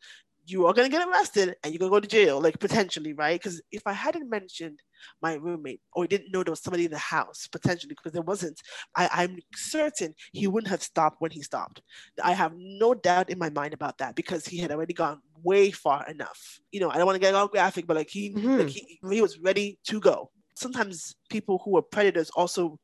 you 0.46 0.66
are 0.66 0.74
going 0.74 0.90
to 0.90 0.96
get 0.96 1.06
arrested 1.08 1.54
and 1.62 1.72
you're 1.72 1.78
going 1.78 1.90
to 1.90 1.96
go 1.96 2.00
to 2.00 2.08
jail 2.08 2.40
like 2.40 2.58
potentially 2.58 3.12
right? 3.14 3.40
Because 3.40 3.62
if 3.72 3.82
i 3.86 3.92
hadn't 3.92 4.28
mentioned 4.28 4.80
my 5.22 5.34
roommate 5.34 5.80
or 5.94 6.06
didn't 6.06 6.32
know 6.32 6.42
there 6.42 6.52
was 6.52 6.62
somebody 6.62 6.84
in 6.84 6.90
the 6.90 6.98
house 6.98 7.46
potentially 7.50 7.94
because 7.94 8.12
there 8.12 8.22
wasn't 8.22 8.60
I, 8.96 9.08
i'm 9.12 9.38
certain 9.54 10.14
he 10.32 10.46
wouldn't 10.46 10.70
have 10.70 10.82
stopped 10.82 11.16
when 11.20 11.30
he 11.30 11.42
stopped. 11.42 11.82
I 12.22 12.32
have 12.32 12.52
no 12.56 12.94
doubt 12.94 13.30
in 13.30 13.38
my 13.38 13.50
mind 13.50 13.74
about 13.74 13.98
that 13.98 14.14
because 14.14 14.46
he 14.46 14.58
had 14.58 14.70
already 14.72 14.94
gone 14.94 15.20
way 15.42 15.70
far 15.70 16.06
enough. 16.08 16.58
You 16.72 16.80
know 16.80 16.90
i 16.90 16.96
don't 16.96 17.06
want 17.06 17.16
to 17.16 17.20
get 17.20 17.34
all 17.34 17.48
graphic 17.48 17.86
but 17.86 17.96
like 17.96 18.10
he 18.10 18.36
Mhm. 18.36 18.58
like 18.58 18.68
he, 18.70 18.98
he 19.10 19.22
was 19.22 19.38
ready 19.38 19.78
to 19.88 20.00
go. 20.00 20.30
Sometimes 20.56 21.14
people 21.30 21.60
who 21.64 21.76
are 21.76 21.82
predators 21.82 22.30
also 22.30 22.78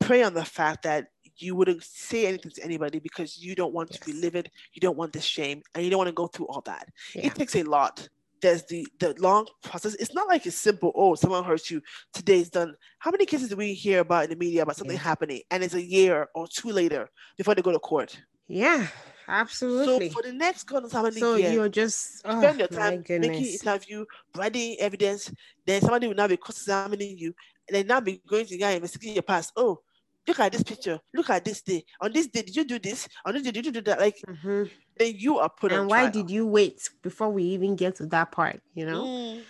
prey 0.00 0.22
on 0.22 0.34
the 0.34 0.44
fact 0.44 0.82
that 0.84 1.06
you 1.38 1.54
wouldn't 1.54 1.82
say 1.82 2.26
anything 2.26 2.52
to 2.52 2.64
anybody 2.64 2.98
because 2.98 3.38
you 3.38 3.54
don't 3.54 3.74
want 3.74 3.90
yes. 3.90 4.00
to 4.00 4.06
be 4.06 4.12
livid, 4.12 4.50
you 4.72 4.80
don't 4.80 4.96
want 4.96 5.12
the 5.12 5.20
shame, 5.20 5.62
and 5.74 5.84
you 5.84 5.90
don't 5.90 5.98
want 5.98 6.08
to 6.08 6.12
go 6.12 6.26
through 6.26 6.46
all 6.46 6.62
that. 6.62 6.88
Yeah. 7.14 7.26
It 7.26 7.34
takes 7.34 7.54
a 7.54 7.62
lot. 7.62 8.08
There's 8.42 8.64
the 8.64 8.86
the 8.98 9.14
long 9.18 9.46
process. 9.62 9.94
It's 9.94 10.12
not 10.12 10.28
like 10.28 10.46
it's 10.46 10.56
simple. 10.56 10.92
Oh, 10.94 11.14
someone 11.14 11.42
hurts 11.42 11.70
you. 11.70 11.80
Today's 12.12 12.50
done. 12.50 12.74
How 12.98 13.10
many 13.10 13.24
cases 13.24 13.48
do 13.48 13.56
we 13.56 13.72
hear 13.72 14.00
about 14.00 14.24
in 14.24 14.30
the 14.30 14.36
media 14.36 14.62
about 14.62 14.76
something 14.76 14.96
yeah. 14.96 15.02
happening, 15.02 15.40
and 15.50 15.64
it's 15.64 15.74
a 15.74 15.82
year 15.82 16.28
or 16.34 16.46
two 16.46 16.70
later 16.70 17.08
before 17.38 17.54
they 17.54 17.62
go 17.62 17.72
to 17.72 17.78
court? 17.78 18.20
Yeah, 18.46 18.86
absolutely. 19.26 20.10
So 20.10 20.16
for 20.16 20.22
the 20.22 20.34
next 20.34 20.64
God 20.64 20.84
how 20.92 21.02
many 21.02 21.18
so 21.18 21.36
years, 21.36 21.54
you're 21.54 21.68
just 21.70 22.20
oh, 22.26 22.38
spend 22.40 22.58
your 22.58 22.68
time 22.68 23.02
making 23.08 23.46
interview, 23.46 24.04
writing 24.36 24.76
evidence. 24.80 25.32
Then 25.64 25.80
somebody 25.80 26.06
will 26.06 26.14
now 26.14 26.28
be 26.28 26.36
cross-examining 26.36 27.18
you, 27.18 27.34
and 27.68 27.74
then 27.74 27.86
now 27.86 28.00
be 28.00 28.20
going 28.28 28.46
to 28.46 28.58
guy 28.58 28.72
investigating 28.72 29.14
your 29.14 29.22
past. 29.22 29.52
Oh, 29.56 29.80
look 30.26 30.40
at 30.40 30.52
this 30.52 30.62
picture. 30.62 30.98
Look 31.14 31.30
at 31.30 31.44
this 31.44 31.62
day. 31.62 31.84
On 32.00 32.12
this 32.12 32.26
day, 32.26 32.42
did 32.42 32.56
you 32.56 32.64
do 32.64 32.78
this? 32.78 33.08
On 33.24 33.34
this 33.34 33.42
day, 33.42 33.50
did 33.50 33.66
you 33.66 33.72
do 33.72 33.80
that? 33.82 34.00
Like, 34.00 34.16
mm-hmm. 34.26 34.64
then 34.96 35.14
you 35.16 35.38
are 35.38 35.48
put 35.48 35.72
and 35.72 35.82
on. 35.82 35.88
why 35.88 36.02
trial. 36.02 36.12
did 36.12 36.30
you 36.30 36.46
wait 36.46 36.88
before 37.02 37.30
we 37.30 37.44
even 37.44 37.76
get 37.76 37.96
to 37.96 38.06
that 38.06 38.32
part? 38.32 38.60
You 38.74 38.86
know. 38.86 39.04
Mm. 39.04 39.42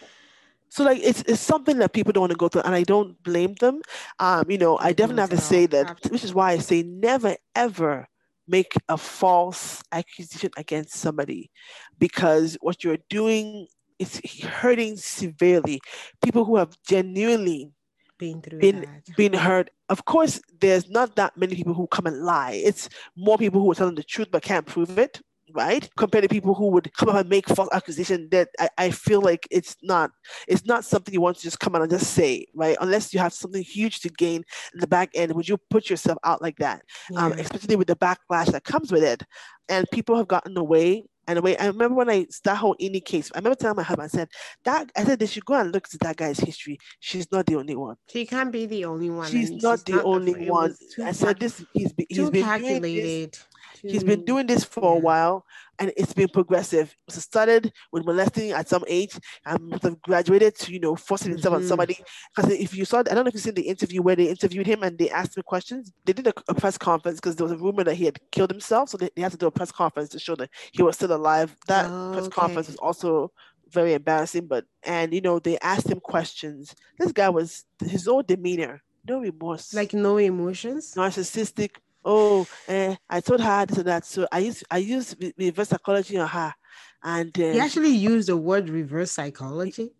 So 0.69 0.85
like 0.85 1.01
it's, 1.03 1.23
it's 1.23 1.40
something 1.40 1.78
that 1.78 1.93
people 1.93 2.12
don't 2.12 2.23
want 2.23 2.32
to 2.32 2.36
go 2.36 2.48
through, 2.48 2.62
and 2.62 2.74
I 2.74 2.82
don't 2.82 3.23
blame 3.23 3.55
them. 3.55 3.81
Um, 4.19 4.44
you 4.51 4.59
know, 4.59 4.78
I 4.78 4.93
definitely 4.93 5.23
have 5.23 5.31
to 5.31 5.39
say 5.39 5.66
that, 5.66 6.01
which 6.11 6.24
is 6.24 6.35
why 6.35 6.53
I 6.53 6.59
say 6.59 6.82
never 6.82 7.36
ever 7.55 8.09
make 8.48 8.74
a 8.89 8.97
false 8.97 9.82
accusation 9.93 10.51
against 10.57 10.94
somebody 10.94 11.51
because 11.98 12.57
what 12.61 12.85
you're 12.85 12.98
doing 13.09 13.66
is 13.98 14.20
hurting 14.43 14.97
severely 14.97 15.81
people 16.23 16.44
who 16.44 16.57
have 16.57 16.77
genuinely 16.86 17.70
been 18.19 18.40
through 18.40 18.59
been 18.59 18.81
that. 18.81 19.16
been 19.16 19.32
hurt 19.32 19.70
of 19.89 20.05
course 20.05 20.41
there's 20.61 20.89
not 20.89 21.15
that 21.17 21.37
many 21.37 21.55
people 21.55 21.75
who 21.75 21.87
come 21.89 22.07
and 22.07 22.23
lie 22.23 22.61
it's 22.65 22.89
more 23.17 23.39
people 23.39 23.61
who 23.61 23.71
are 23.71 23.75
telling 23.75 23.95
the 23.95 24.03
truth 24.03 24.29
but 24.31 24.43
can't 24.43 24.67
prove 24.67 24.99
it 24.99 25.21
right? 25.55 25.89
Compared 25.97 26.23
to 26.23 26.29
people 26.29 26.55
who 26.55 26.69
would 26.69 26.93
come 26.95 27.09
up 27.09 27.17
and 27.17 27.29
make 27.29 27.49
false 27.49 27.69
accusation 27.73 28.29
that 28.31 28.49
I, 28.59 28.69
I 28.79 28.91
feel 28.91 29.21
like 29.21 29.47
it's 29.51 29.77
not 29.83 30.11
it's 30.49 30.65
not 30.65 30.85
something 30.85 31.13
you 31.13 31.21
want 31.21 31.37
to 31.39 31.43
just 31.43 31.61
come 31.61 31.75
out 31.75 31.83
and 31.83 31.91
just 31.91 32.13
say, 32.13 32.47
right? 32.55 32.77
Unless 32.81 33.13
you 33.15 33.21
have 33.21 33.33
something 33.33 33.63
huge 33.63 34.01
to 34.01 34.09
gain 34.09 34.45
in 34.75 34.81
the 34.81 34.87
back 34.87 35.11
end, 35.15 35.35
would 35.35 35.49
you 35.49 35.59
put 35.71 35.91
yourself 35.91 36.19
out 36.25 36.43
like 36.43 36.57
that? 36.59 36.83
Um, 37.15 37.17
yeah. 37.17 37.25
Um, 37.27 37.33
especially 37.33 37.77
with 37.77 37.89
the 37.89 37.97
backlash 37.97 38.53
that 38.53 38.65
comes 38.65 38.93
with 38.93 39.03
it. 39.03 39.23
And 39.69 39.87
people 39.93 40.17
have 40.17 40.29
gotten 40.29 40.57
away 40.57 41.05
and. 41.27 41.40
I 41.47 41.66
remember 41.66 41.94
when 41.94 42.11
I 42.11 42.27
that 42.44 42.57
whole 42.57 42.77
Ini 42.81 43.05
case, 43.05 43.31
I 43.35 43.39
remember 43.39 43.57
telling 43.57 43.77
my 43.77 43.82
husband, 43.82 44.07
I 44.07 44.09
said, 44.09 44.28
that 44.65 44.90
I 44.97 45.05
said 45.05 45.19
they 45.19 45.27
should 45.27 45.44
go 45.44 45.55
and 45.55 45.73
look 45.73 45.86
at 45.93 46.01
that 46.01 46.16
guy's 46.16 46.39
history. 46.39 46.78
She's 47.01 47.31
not 47.31 47.47
the 47.47 47.57
only 47.57 47.77
one. 47.77 47.97
She 48.09 48.27
can't 48.27 48.53
be 48.53 48.66
the 48.66 48.85
only 48.85 49.11
one. 49.11 49.31
She's 49.31 49.51
not 49.51 49.78
she's 49.78 49.85
the 49.85 49.93
not 49.93 50.05
only 50.05 50.48
one. 50.48 50.74
I 51.03 51.12
said 51.12 51.39
this 51.39 51.65
he's, 51.73 51.93
he's 52.09 52.31
been 52.31 52.43
calculated. 52.43 53.39
He's 53.82 54.05
been 54.05 54.24
doing 54.24 54.47
this 54.47 54.65
for 54.65 54.97
a 54.97 54.98
while 54.98 55.44
and 55.78 55.93
it's 55.97 56.12
been 56.12 56.28
progressive. 56.28 56.94
So 57.09 57.20
started 57.20 57.73
with 57.93 58.05
molesting 58.05 58.53
at 58.53 58.69
some 58.69 58.85
age 58.86 59.19
and 59.44 59.61
must 59.69 59.82
have 59.82 60.01
graduated 60.03 60.57
to, 60.57 60.73
you 60.73 60.81
know, 60.81 60.97
forcing 60.97 61.31
himself 61.31 61.55
mm-hmm. 61.55 61.62
on 61.62 61.69
somebody. 61.69 61.98
Because 62.35 62.53
if 62.53 62.77
you 62.77 62.85
saw, 62.85 63.01
I 63.01 63.03
don't 63.03 63.24
know 63.24 63.28
if 63.28 63.35
you've 63.35 63.43
seen 63.43 63.55
the 63.55 63.69
interview 63.69 64.03
where 64.03 64.16
they 64.16 64.28
interviewed 64.28 64.66
him 64.66 64.82
and 64.82 64.98
they 64.98 65.11
asked 65.11 65.36
him 65.36 65.43
questions. 65.43 65.93
They 66.05 66.12
did 66.12 66.27
a, 66.27 66.32
a 66.48 66.55
press 66.55 66.78
conference 66.78 67.20
because 67.20 67.36
there 67.36 67.44
was 67.44 67.53
a 67.53 67.59
rumor 67.59 67.85
that 67.85 67.94
he 67.94 68.05
had 68.05 68.19
killed 68.31 68.51
himself. 68.51 68.89
So 68.90 68.97
they, 68.97 69.11
they, 69.15 69.23
had 69.23 69.32
to 69.32 69.39
do 69.39 69.47
a 69.47 69.51
press 69.51 69.73
conference 69.73 70.11
to 70.11 70.19
show 70.19 70.36
that 70.36 70.51
he 70.73 70.82
was 70.82 70.97
still 70.97 71.12
alive. 71.12 71.55
That 71.66 71.86
oh, 71.86 72.12
press 72.12 72.27
okay. 72.27 72.35
conference 72.35 72.69
was 72.69 72.77
also 72.77 73.32
very 73.70 73.94
embarrassing. 73.94 74.47
But, 74.47 74.65
and, 74.82 75.12
you 75.12 75.20
know, 75.20 75.39
they 75.39 75.59
asked 75.59 75.90
him 75.90 76.01
questions. 76.01 76.74
This 76.98 77.12
guy 77.12 77.28
was, 77.28 77.65
his 77.85 78.09
own 78.09 78.24
demeanor, 78.27 78.82
no 79.09 79.20
remorse. 79.20 79.74
Like 79.74 79.93
no 79.93 80.16
emotions? 80.16 80.94
Narcissistic, 80.97 81.77
oh, 82.07 82.47
uh, 82.69 82.95
I 83.11 83.20
told 83.20 83.41
her 83.41 83.66
this 83.66 83.78
and 83.78 83.87
that. 83.89 84.07
So 84.07 84.27
I 84.33 84.39
used 84.39 84.65
I 84.70 84.78
used 84.78 85.23
reverse 85.37 85.69
psychology 85.69 86.16
on 86.16 86.28
her, 86.28 86.55
and 87.03 87.39
uh, 87.39 87.53
he 87.53 87.61
actually 87.61 87.91
used 87.91 88.28
the 88.28 88.37
word 88.37 88.70
reverse 88.70 89.11
psychology 89.11 89.91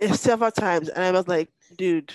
eh, 0.00 0.12
several 0.12 0.50
times, 0.50 0.90
and 0.90 1.02
I 1.04 1.12
was 1.12 1.28
like, 1.28 1.48
dude. 1.76 2.12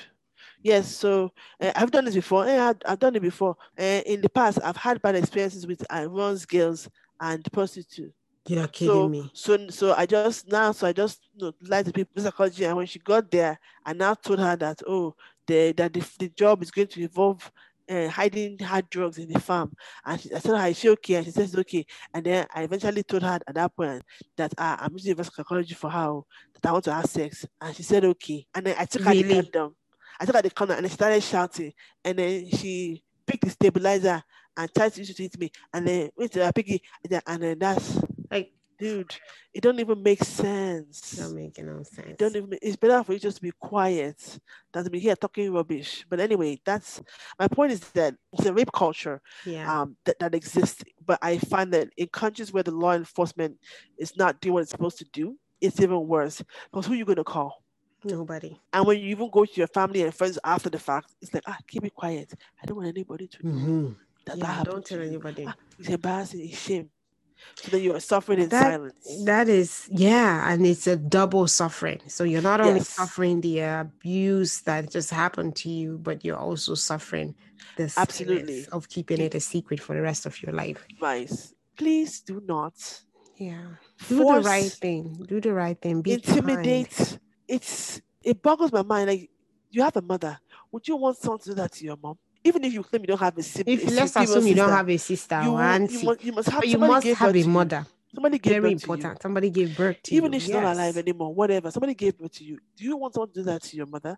Yes, 0.63 0.93
so 0.93 1.31
uh, 1.61 1.71
I've 1.75 1.91
done 1.91 2.05
this 2.05 2.15
before. 2.15 2.45
Yeah, 2.45 2.69
I've, 2.69 2.77
I've 2.85 2.99
done 2.99 3.15
it 3.15 3.21
before. 3.21 3.55
Uh, 3.79 4.01
in 4.05 4.21
the 4.21 4.27
past, 4.27 4.59
I've 4.63 4.75
had 4.75 5.01
bad 5.01 5.15
experiences 5.15 5.67
with 5.67 5.85
runs 5.91 6.45
girls 6.45 6.89
and 7.21 7.47
prostitutes. 7.53 8.13
You're 8.47 8.67
kidding 8.67 8.93
so, 8.93 9.07
me. 9.07 9.29
So, 9.33 9.69
so 9.69 9.93
I 9.93 10.05
just 10.05 10.49
now, 10.49 10.71
so 10.71 10.87
I 10.87 10.93
just 10.93 11.21
you 11.35 11.45
know, 11.45 11.53
lied 11.61 11.85
to 11.85 11.93
people 11.93 12.21
psychology, 12.21 12.65
and 12.65 12.75
when 12.75 12.87
she 12.87 12.99
got 12.99 13.29
there, 13.29 13.59
I 13.85 13.93
now 13.93 14.15
told 14.15 14.39
her 14.39 14.55
that 14.55 14.81
oh, 14.87 15.15
the 15.45 15.73
that 15.73 15.93
the, 15.93 16.09
the 16.17 16.29
job 16.29 16.63
is 16.63 16.71
going 16.71 16.87
to 16.87 17.01
involve 17.01 17.51
uh, 17.89 18.07
hiding 18.07 18.59
hard 18.59 18.89
drugs 18.89 19.17
in 19.17 19.27
the 19.29 19.39
farm. 19.39 19.73
And 20.05 20.19
she, 20.19 20.33
I 20.33 20.39
told 20.39 20.59
her, 20.59 20.67
is 20.67 20.79
she 20.79 20.89
okay? 20.89 21.15
And 21.15 21.25
she 21.25 21.31
says, 21.31 21.55
okay. 21.55 21.85
And 22.13 22.25
then 22.25 22.47
I 22.53 22.63
eventually 22.63 23.03
told 23.03 23.23
her 23.23 23.39
at 23.47 23.55
that 23.55 23.75
point 23.75 24.03
that 24.35 24.53
uh, 24.57 24.77
I'm 24.79 24.93
using 24.93 25.11
reverse 25.11 25.33
psychology 25.33 25.73
for 25.73 25.89
her, 25.89 26.19
that 26.61 26.69
I 26.69 26.71
want 26.71 26.85
to 26.85 26.93
have 26.93 27.05
sex. 27.05 27.45
And 27.61 27.75
she 27.75 27.83
said, 27.83 28.05
okay. 28.05 28.45
And 28.53 28.65
then 28.65 28.75
I 28.77 28.85
took 28.85 29.05
really? 29.05 29.23
her 29.23 29.41
the 29.41 29.51
condom. 29.51 29.75
I 30.19 30.25
took 30.25 30.35
her 30.35 30.41
the 30.41 30.49
condom 30.49 30.77
and 30.77 30.85
I 30.85 30.89
started 30.89 31.23
shouting. 31.23 31.73
And 32.03 32.19
then 32.19 32.49
she 32.49 33.03
picked 33.25 33.45
the 33.45 33.51
stabilizer 33.51 34.23
and 34.55 34.73
tried 34.73 34.93
to 34.93 34.99
use 34.99 35.09
it 35.09 35.17
to 35.17 35.23
hit 35.23 35.39
me. 35.39 35.51
And 35.73 35.87
then 35.87 36.09
went 36.17 36.31
to 36.33 36.45
her 36.45 36.51
piggy. 36.51 36.81
And 37.25 37.43
then 37.43 37.59
that's 37.59 37.99
like 38.29 38.51
dude, 38.77 39.15
it 39.53 39.61
don't 39.61 39.79
even 39.79 40.01
make 40.03 40.23
sense. 40.23 41.11
Don't 41.11 41.35
make 41.35 41.57
no 41.63 41.83
sense. 41.83 42.09
It 42.09 42.17
don't 42.17 42.35
even. 42.35 42.57
It's 42.61 42.75
better 42.75 43.03
for 43.03 43.13
you 43.13 43.19
just 43.19 43.37
to 43.37 43.43
be 43.43 43.51
quiet 43.59 44.39
than 44.71 44.83
to 44.83 44.89
be 44.89 44.99
here 44.99 45.15
talking 45.15 45.51
rubbish. 45.51 46.05
But 46.09 46.19
anyway, 46.19 46.59
that's 46.65 47.01
my 47.39 47.47
point. 47.47 47.71
Is 47.71 47.81
that 47.91 48.15
it's 48.33 48.45
a 48.45 48.53
rape 48.53 48.71
culture, 48.73 49.21
yeah. 49.45 49.81
um, 49.81 49.97
that 50.05 50.19
that 50.19 50.35
exists. 50.35 50.83
But 51.05 51.19
I 51.21 51.37
find 51.37 51.73
that 51.73 51.89
in 51.97 52.07
countries 52.07 52.53
where 52.53 52.63
the 52.63 52.71
law 52.71 52.93
enforcement 52.93 53.57
is 53.97 54.15
not 54.17 54.39
doing 54.41 54.53
what 54.53 54.63
it's 54.63 54.71
supposed 54.71 54.97
to 54.99 55.05
do, 55.11 55.37
it's 55.61 55.79
even 55.81 56.07
worse. 56.07 56.41
Because 56.71 56.85
who 56.85 56.93
are 56.93 56.97
you 56.97 57.05
going 57.05 57.17
to 57.17 57.23
call? 57.23 57.63
Nobody. 58.03 58.59
And 58.71 58.85
when 58.85 58.99
you 58.99 59.09
even 59.09 59.29
go 59.29 59.43
to 59.45 59.53
your 59.55 59.67
family 59.67 60.03
and 60.03 60.13
friends 60.13 60.37
after 60.43 60.69
the 60.69 60.79
fact, 60.79 61.15
it's 61.21 61.33
like, 61.33 61.43
ah, 61.47 61.57
keep 61.67 61.83
it 61.83 61.93
quiet. 61.93 62.33
I 62.61 62.65
don't 62.65 62.77
want 62.77 62.89
anybody 62.89 63.27
to 63.27 63.47
know 63.47 63.53
mm-hmm. 63.53 63.91
that 64.25 64.37
yeah, 64.37 64.57
that 64.57 64.65
Don't 64.65 64.85
tell 64.85 65.01
anybody. 65.01 65.45
Ah, 65.47 65.55
it's 65.79 65.89
embarrassing. 65.89 66.41
It's 66.41 66.61
shame. 66.61 66.89
So 67.55 67.71
then 67.71 67.81
you 67.81 67.95
are 67.95 67.99
suffering 67.99 68.39
in 68.39 68.49
that, 68.49 68.61
silence. 68.61 69.23
That 69.25 69.49
is, 69.49 69.87
yeah, 69.91 70.51
and 70.51 70.65
it's 70.65 70.87
a 70.87 70.95
double 70.95 71.47
suffering. 71.47 72.01
So 72.07 72.23
you're 72.23 72.41
not 72.41 72.61
only 72.61 72.79
yes. 72.79 72.89
suffering 72.89 73.41
the 73.41 73.61
abuse 73.61 74.61
that 74.61 74.91
just 74.91 75.09
happened 75.09 75.55
to 75.57 75.69
you, 75.69 75.97
but 75.97 76.23
you're 76.23 76.37
also 76.37 76.75
suffering 76.75 77.35
the 77.75 77.93
absolutely 77.97 78.65
of 78.71 78.89
keeping 78.89 79.21
it 79.21 79.35
a 79.35 79.39
secret 79.39 79.79
for 79.79 79.95
the 79.95 80.01
rest 80.01 80.25
of 80.25 80.41
your 80.41 80.53
life. 80.53 80.85
Right. 81.01 81.31
Please 81.75 82.21
do 82.21 82.41
not. 82.45 82.73
Yeah. 83.37 83.67
Do 84.07 84.17
the 84.17 84.41
right 84.41 84.71
thing. 84.71 85.25
Do 85.27 85.39
the 85.39 85.53
right 85.53 85.79
thing. 85.79 86.01
Be 86.01 86.13
intimidate. 86.13 86.89
Kind. 86.91 87.19
It's 87.47 88.01
it 88.23 88.41
boggles 88.41 88.71
my 88.71 88.81
mind. 88.81 89.09
Like 89.09 89.29
you 89.69 89.83
have 89.83 89.95
a 89.95 90.01
mother. 90.01 90.39
Would 90.71 90.87
you 90.87 90.95
want 90.95 91.17
someone 91.17 91.39
to 91.39 91.49
do 91.49 91.55
that 91.55 91.71
to 91.73 91.85
your 91.85 91.97
mom? 91.97 92.17
Even 92.43 92.63
if 92.63 92.73
you 92.73 92.83
claim 92.83 93.01
you 93.01 93.07
don't 93.07 93.19
have 93.19 93.37
a 93.37 93.43
sibling, 93.43 93.79
if 93.79 93.91
let's 93.93 94.15
assume 94.15 94.47
you 94.47 94.53
sister, 94.53 94.55
don't 94.55 94.69
have 94.69 94.89
a 94.89 94.97
sister 94.97 95.41
you, 95.43 95.51
or 95.51 95.61
auntie, 95.61 95.97
you 95.97 96.03
must, 96.05 96.23
you 96.23 96.31
must 96.31 96.49
have, 96.49 96.65
you 96.65 96.77
must 96.77 97.07
have 97.07 97.35
a 97.35 97.43
mother. 97.47 97.85
Somebody 98.13 98.39
gave 98.39 98.53
Very 98.53 98.73
birth 98.73 98.83
important. 98.83 99.15
To 99.17 99.21
somebody 99.21 99.49
gave 99.49 99.77
birth 99.77 100.01
to 100.03 100.13
you. 100.13 100.17
even 100.17 100.31
you. 100.31 100.37
if 100.37 100.43
she's 100.43 100.49
yes. 100.49 100.63
not 100.63 100.73
alive 100.73 100.97
anymore, 100.97 101.33
whatever. 101.33 101.69
Somebody 101.69 101.93
gave 101.93 102.17
birth 102.17 102.31
to 102.33 102.43
you. 102.43 102.57
Do 102.75 102.83
you 102.83 102.97
want 102.97 103.13
someone 103.13 103.29
to 103.29 103.33
do 103.33 103.43
that 103.43 103.61
to 103.63 103.75
your 103.75 103.85
mother, 103.85 104.17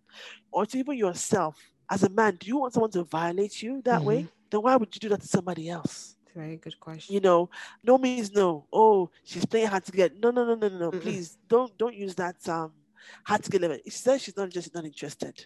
or 0.52 0.66
to 0.66 0.78
even 0.78 0.98
yourself 0.98 1.58
as 1.90 2.04
a 2.04 2.10
man? 2.10 2.36
Do 2.40 2.48
you 2.48 2.58
want 2.58 2.74
someone 2.74 2.92
to 2.92 3.04
violate 3.04 3.62
you 3.62 3.82
that 3.84 3.98
mm-hmm. 3.98 4.06
way? 4.06 4.28
Then 4.50 4.62
why 4.62 4.76
would 4.76 4.94
you 4.96 5.00
do 5.00 5.10
that 5.10 5.22
to 5.22 5.28
somebody 5.28 5.70
else? 5.70 6.16
Very 6.36 6.58
good 6.58 6.80
question. 6.80 7.14
You 7.14 7.22
know, 7.22 7.50
no 7.84 7.98
means 7.98 8.32
no. 8.32 8.68
Oh, 8.72 9.10
she's 9.24 9.46
playing 9.46 9.68
hard 9.68 9.84
to 9.86 9.92
get. 9.92 10.18
No, 10.20 10.30
no, 10.30 10.46
no, 10.46 10.56
no, 10.56 10.70
no. 10.70 10.92
Mm-mm. 10.92 11.02
Please 11.02 11.38
don't 11.48 11.76
don't 11.78 11.96
use 11.96 12.16
that 12.16 12.48
um 12.48 12.72
hard 13.24 13.44
to 13.44 13.50
get 13.50 13.62
level. 13.62 13.78
She 13.84 13.90
says 13.90 14.22
she's 14.22 14.38
not 14.38 14.50
just 14.50 14.74
not 14.74 14.86
interested 14.86 15.46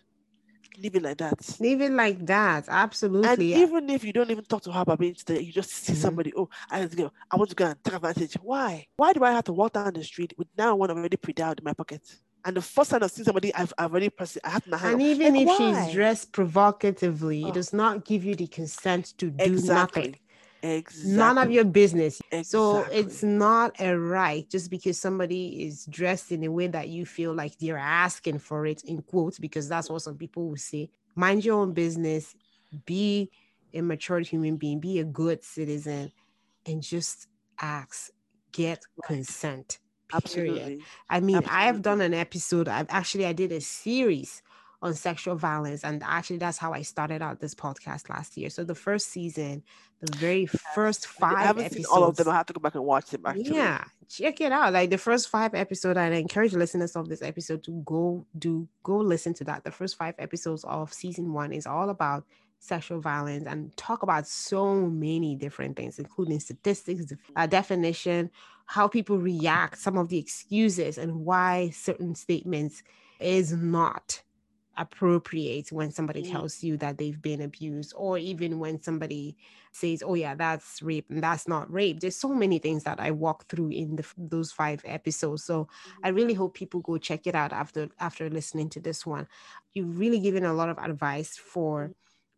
leave 0.78 0.96
it 0.96 1.04
like 1.04 1.18
that. 1.18 1.58
Leave 1.60 1.82
it 1.82 1.92
like 1.92 2.26
that. 2.26 2.66
Absolutely. 2.68 3.54
And 3.54 3.62
even 3.62 3.90
if 3.90 4.04
you 4.04 4.14
don't 4.14 4.30
even 4.32 4.44
talk 4.46 4.62
to 4.64 4.72
her 4.72 4.82
about 4.82 5.00
being 5.00 5.16
today, 5.16 5.42
you 5.42 5.52
just 5.52 5.72
see 5.72 5.94
mm-hmm. 5.94 6.02
somebody, 6.02 6.34
oh, 6.36 6.50
I 6.70 6.86
to 6.86 6.96
go. 6.96 7.12
I 7.32 7.36
want 7.36 7.50
to 7.50 7.56
go 7.56 7.66
and 7.66 7.84
take 7.84 7.94
advantage. 7.94 8.36
Why? 8.42 8.88
Why 8.96 9.14
do 9.14 9.24
I 9.24 9.32
have 9.32 9.46
to 9.46 9.54
walk 9.54 9.74
down 9.74 9.94
the 9.94 10.04
street 10.04 10.34
with 10.38 10.48
now 10.58 10.76
one 10.76 10.92
already 10.92 11.18
pre-dialed 11.18 11.60
in 11.60 11.64
my 11.66 11.74
pocket? 11.74 12.02
And 12.46 12.58
the 12.58 12.62
first 12.62 12.92
time 12.92 13.02
I've 13.02 13.12
seen 13.12 13.24
somebody, 13.24 13.54
I've, 13.56 13.74
I've 13.78 13.92
already 13.92 14.10
pressed 14.10 14.36
it. 14.36 14.42
I 14.44 14.50
have 14.50 14.68
my 14.68 14.78
hand. 14.78 14.94
And 14.94 15.02
even 15.02 15.34
like, 15.34 15.44
if 15.44 15.48
why? 15.48 15.86
she's 15.86 15.94
dressed 15.94 16.34
provocatively, 16.34 17.44
oh. 17.46 17.48
it 17.48 17.54
does 17.54 17.72
not 17.72 18.04
give 18.04 18.26
you 18.26 18.36
the 18.36 18.48
consent 18.48 19.18
to 19.20 19.30
do 19.30 19.44
exactly. 19.44 20.02
nothing. 20.02 20.16
Exactly. 20.64 21.12
None 21.12 21.38
of 21.38 21.52
your 21.52 21.66
business. 21.66 22.22
Exactly. 22.32 22.44
So 22.46 22.84
it's 22.90 23.22
not 23.22 23.76
a 23.82 24.00
right 24.00 24.50
just 24.50 24.72
because 24.72 24.98
somebody 24.98 25.66
is 25.66 25.86
dressed 25.88 26.32
in 26.32 26.44
a 26.46 26.52
way 26.52 26.68
that 26.68 26.88
you 26.88 27.06
feel 27.06 27.34
like 27.34 27.58
they're 27.60 27.78
asking 27.78 28.40
for 28.40 28.66
it, 28.66 28.82
in 28.86 29.02
quotes, 29.02 29.40
because 29.40 29.68
that's 29.68 29.90
what 29.90 30.02
some 30.02 30.18
people 30.18 30.48
will 30.48 30.58
say. 30.58 30.90
Mind 31.16 31.44
your 31.44 31.60
own 31.60 31.74
business, 31.74 32.34
be 32.86 33.30
a 33.74 33.82
mature 33.82 34.22
human 34.22 34.56
being, 34.56 34.80
be 34.80 35.00
a 35.00 35.04
good 35.04 35.44
citizen, 35.44 36.12
and 36.66 36.82
just 36.82 37.28
ask, 37.60 38.12
get 38.54 38.82
consent. 39.06 39.80
Period. 40.10 40.24
Absolutely. 40.24 40.80
I 41.10 41.20
mean, 41.20 41.38
Absolutely. 41.38 41.58
I 41.58 41.66
have 41.66 41.82
done 41.82 42.00
an 42.00 42.14
episode. 42.14 42.68
I've 42.70 42.88
actually 42.90 43.26
I 43.26 43.34
did 43.34 43.52
a 43.52 43.60
series 43.60 44.44
on 44.84 44.94
sexual 44.94 45.36
violence. 45.36 45.84
And 45.84 46.04
actually, 46.06 46.38
that's 46.38 46.58
how 46.58 46.74
I 46.74 46.82
started 46.82 47.22
out 47.22 47.40
this 47.40 47.56
podcast 47.56 48.10
last 48.10 48.38
year. 48.38 48.50
So 48.50 48.64
the 48.64 48.76
first 48.76 49.08
season, 49.08 49.64
the 50.02 50.16
very 50.18 50.46
first 50.46 51.08
five 51.08 51.38
I 51.38 51.44
haven't 51.44 51.66
episodes, 51.66 51.88
seen 51.88 51.96
all 51.96 52.04
of 52.04 52.18
them. 52.18 52.28
I 52.28 52.36
have 52.36 52.46
to 52.48 52.54
go 52.54 52.60
back 52.60 52.76
and 52.76 52.84
watch 52.84 53.08
them. 53.10 53.22
Actually. 53.26 53.56
Yeah, 53.56 53.86
check 54.10 54.42
it 54.42 54.52
out. 54.52 54.74
Like 54.74 54.90
the 54.90 54.98
first 54.98 55.30
five 55.30 55.56
episodes, 55.56 55.98
I 55.98 56.08
encourage 56.10 56.54
listeners 56.54 56.98
of 56.98 57.08
this 57.08 57.22
episode 57.22 57.64
to 57.64 57.82
go 57.86 58.26
do 58.38 58.68
go 58.84 58.98
listen 58.98 59.34
to 59.36 59.46
that. 59.46 59.64
The 59.64 59.72
first 59.72 59.96
five 59.96 60.16
episodes 60.20 60.66
of 60.66 60.94
season 60.94 61.32
one 61.32 61.54
is 61.54 61.66
all 61.66 61.90
about 61.90 62.26
sexual 62.60 63.00
violence 63.00 63.46
and 63.48 63.76
talk 63.78 64.04
about 64.04 64.28
so 64.28 64.76
many 64.76 65.36
different 65.36 65.78
things, 65.78 65.98
including 65.98 66.40
statistics, 66.40 67.14
uh, 67.36 67.48
definition, 67.48 68.30
how 68.66 68.88
people 68.88 69.18
react, 69.18 69.78
some 69.78 69.98
of 69.98 70.10
the 70.10 70.18
excuses, 70.18 70.98
and 70.98 71.26
why 71.26 71.70
certain 71.70 72.16
statements 72.16 72.84
is 73.20 73.54
not 73.54 74.22
appropriate 74.78 75.72
when 75.72 75.92
somebody 75.92 76.24
mm. 76.24 76.32
tells 76.32 76.64
you 76.64 76.78
that 76.78 76.98
they've 76.98 77.22
been 77.22 77.42
abused 77.42 77.94
or 77.96 78.18
even 78.18 78.58
when 78.58 78.82
somebody 78.82 79.38
says 79.72 80.02
oh 80.06 80.16
yeah 80.16 80.34
that's 80.34 80.82
rape 80.82 81.06
and 81.10 81.22
that's 81.22 81.48
not 81.48 81.72
rape 81.72 82.00
there's 82.00 82.16
so 82.16 82.30
many 82.30 82.58
things 82.58 82.84
that 82.84 83.00
i 83.00 83.12
walk 83.12 83.48
through 83.48 83.70
in 83.70 83.96
the, 83.96 84.06
those 84.18 84.52
five 84.52 84.82
episodes 84.86 85.44
so 85.44 85.68
i 86.04 86.08
mm-hmm. 86.08 86.18
really 86.18 86.34
hope 86.34 86.56
people 86.56 86.80
go 86.80 86.98
check 86.98 87.28
it 87.28 87.36
out 87.36 87.54
after 87.54 87.88
after 88.00 88.30
listening 88.32 88.68
to 88.68 88.80
this 88.80 89.06
one 89.06 89.28
you've 89.74 90.00
really 90.00 90.20
given 90.20 90.44
a 90.44 90.54
lot 90.54 90.70
of 90.70 90.78
advice 90.80 91.38
for 91.38 91.90
mm 91.90 91.94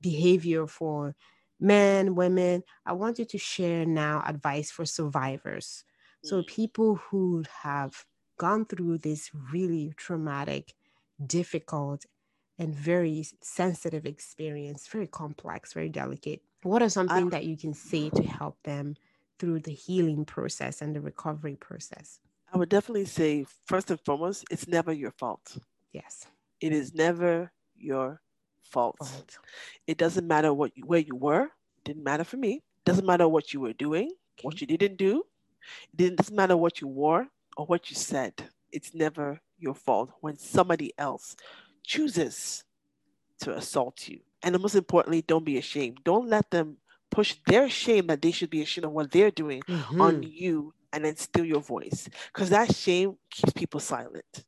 behavior 0.05 0.67
for 0.67 1.15
men, 1.59 2.13
women. 2.13 2.63
I 2.85 2.93
want 2.93 3.17
you 3.17 3.25
to 3.25 3.37
share 3.39 3.85
now 3.85 4.23
advice 4.25 4.69
for 4.69 4.85
survivors. 4.85 5.83
So, 6.23 6.41
mm. 6.41 6.47
people 6.47 6.95
who 6.95 7.43
have 7.63 8.05
gone 8.37 8.65
through 8.65 8.99
this 8.99 9.31
really 9.51 9.93
traumatic, 9.97 10.73
difficult, 11.25 12.05
and 12.57 12.73
very 12.73 13.25
sensitive 13.41 14.05
experience, 14.05 14.87
very 14.87 15.07
complex, 15.07 15.73
very 15.73 15.89
delicate. 15.89 16.41
What 16.63 16.81
are 16.81 16.89
something 16.89 17.29
that 17.29 17.45
you 17.45 17.57
can 17.57 17.73
say 17.73 18.09
to 18.09 18.23
help 18.23 18.57
them 18.63 18.95
through 19.39 19.59
the 19.59 19.71
healing 19.71 20.25
process 20.25 20.81
and 20.81 20.95
the 20.95 21.01
recovery 21.01 21.55
process? 21.55 22.19
I 22.53 22.57
would 22.57 22.69
definitely 22.69 23.05
say, 23.05 23.45
first 23.65 23.91
and 23.91 23.99
foremost, 23.99 24.45
it's 24.49 24.67
never 24.67 24.93
your 24.93 25.11
fault. 25.11 25.57
Yes. 25.91 26.27
It 26.61 26.71
is 26.71 26.93
never 26.93 27.51
your 27.77 28.21
fault. 28.61 28.97
fault. 28.99 29.37
It 29.87 29.97
doesn't 29.97 30.27
matter 30.27 30.53
what 30.53 30.75
you, 30.75 30.85
where 30.85 30.99
you 30.99 31.15
were. 31.15 31.43
It 31.43 31.83
didn't 31.83 32.03
matter 32.03 32.23
for 32.23 32.37
me. 32.37 32.55
It 32.55 32.85
doesn't 32.85 33.05
matter 33.05 33.27
what 33.27 33.53
you 33.53 33.59
were 33.59 33.73
doing, 33.73 34.05
okay. 34.07 34.43
what 34.43 34.61
you 34.61 34.67
didn't 34.67 34.97
do. 34.97 35.23
It 35.97 36.15
doesn't 36.15 36.35
matter 36.35 36.55
what 36.55 36.79
you 36.79 36.87
wore 36.87 37.27
or 37.57 37.65
what 37.65 37.89
you 37.89 37.95
said. 37.95 38.33
It's 38.71 38.93
never 38.93 39.41
your 39.57 39.73
fault 39.73 40.11
when 40.21 40.37
somebody 40.37 40.93
else 40.97 41.35
chooses 41.85 42.63
to 43.39 43.55
assault 43.55 44.07
you. 44.07 44.19
And 44.43 44.59
most 44.59 44.75
importantly, 44.75 45.21
don't 45.21 45.45
be 45.45 45.57
ashamed. 45.57 45.99
Don't 46.03 46.29
let 46.29 46.51
them 46.51 46.77
push 47.11 47.35
their 47.47 47.69
shame 47.69 48.07
that 48.07 48.21
they 48.21 48.31
should 48.31 48.49
be 48.49 48.61
ashamed 48.61 48.85
of 48.85 48.91
what 48.91 49.11
they're 49.11 49.31
doing 49.31 49.61
mm-hmm. 49.61 50.01
on 50.01 50.23
you 50.23 50.73
and 50.93 51.05
then 51.05 51.15
steal 51.15 51.45
your 51.45 51.61
voice. 51.61 52.09
Because 52.33 52.49
that 52.49 52.75
shame 52.75 53.17
keeps 53.29 53.53
people 53.53 53.79
silent. 53.79 54.45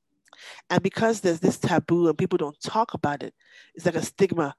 And 0.69 0.81
because 0.84 1.22
there's 1.22 1.39
this 1.39 1.57
taboo 1.57 2.07
and 2.07 2.18
people 2.18 2.38
don't 2.38 2.59
talk 2.61 2.93
about 2.93 3.23
it, 3.23 3.34
it's 3.73 3.85
like 3.85 3.95
a 3.95 4.01
stigma. 4.01 4.55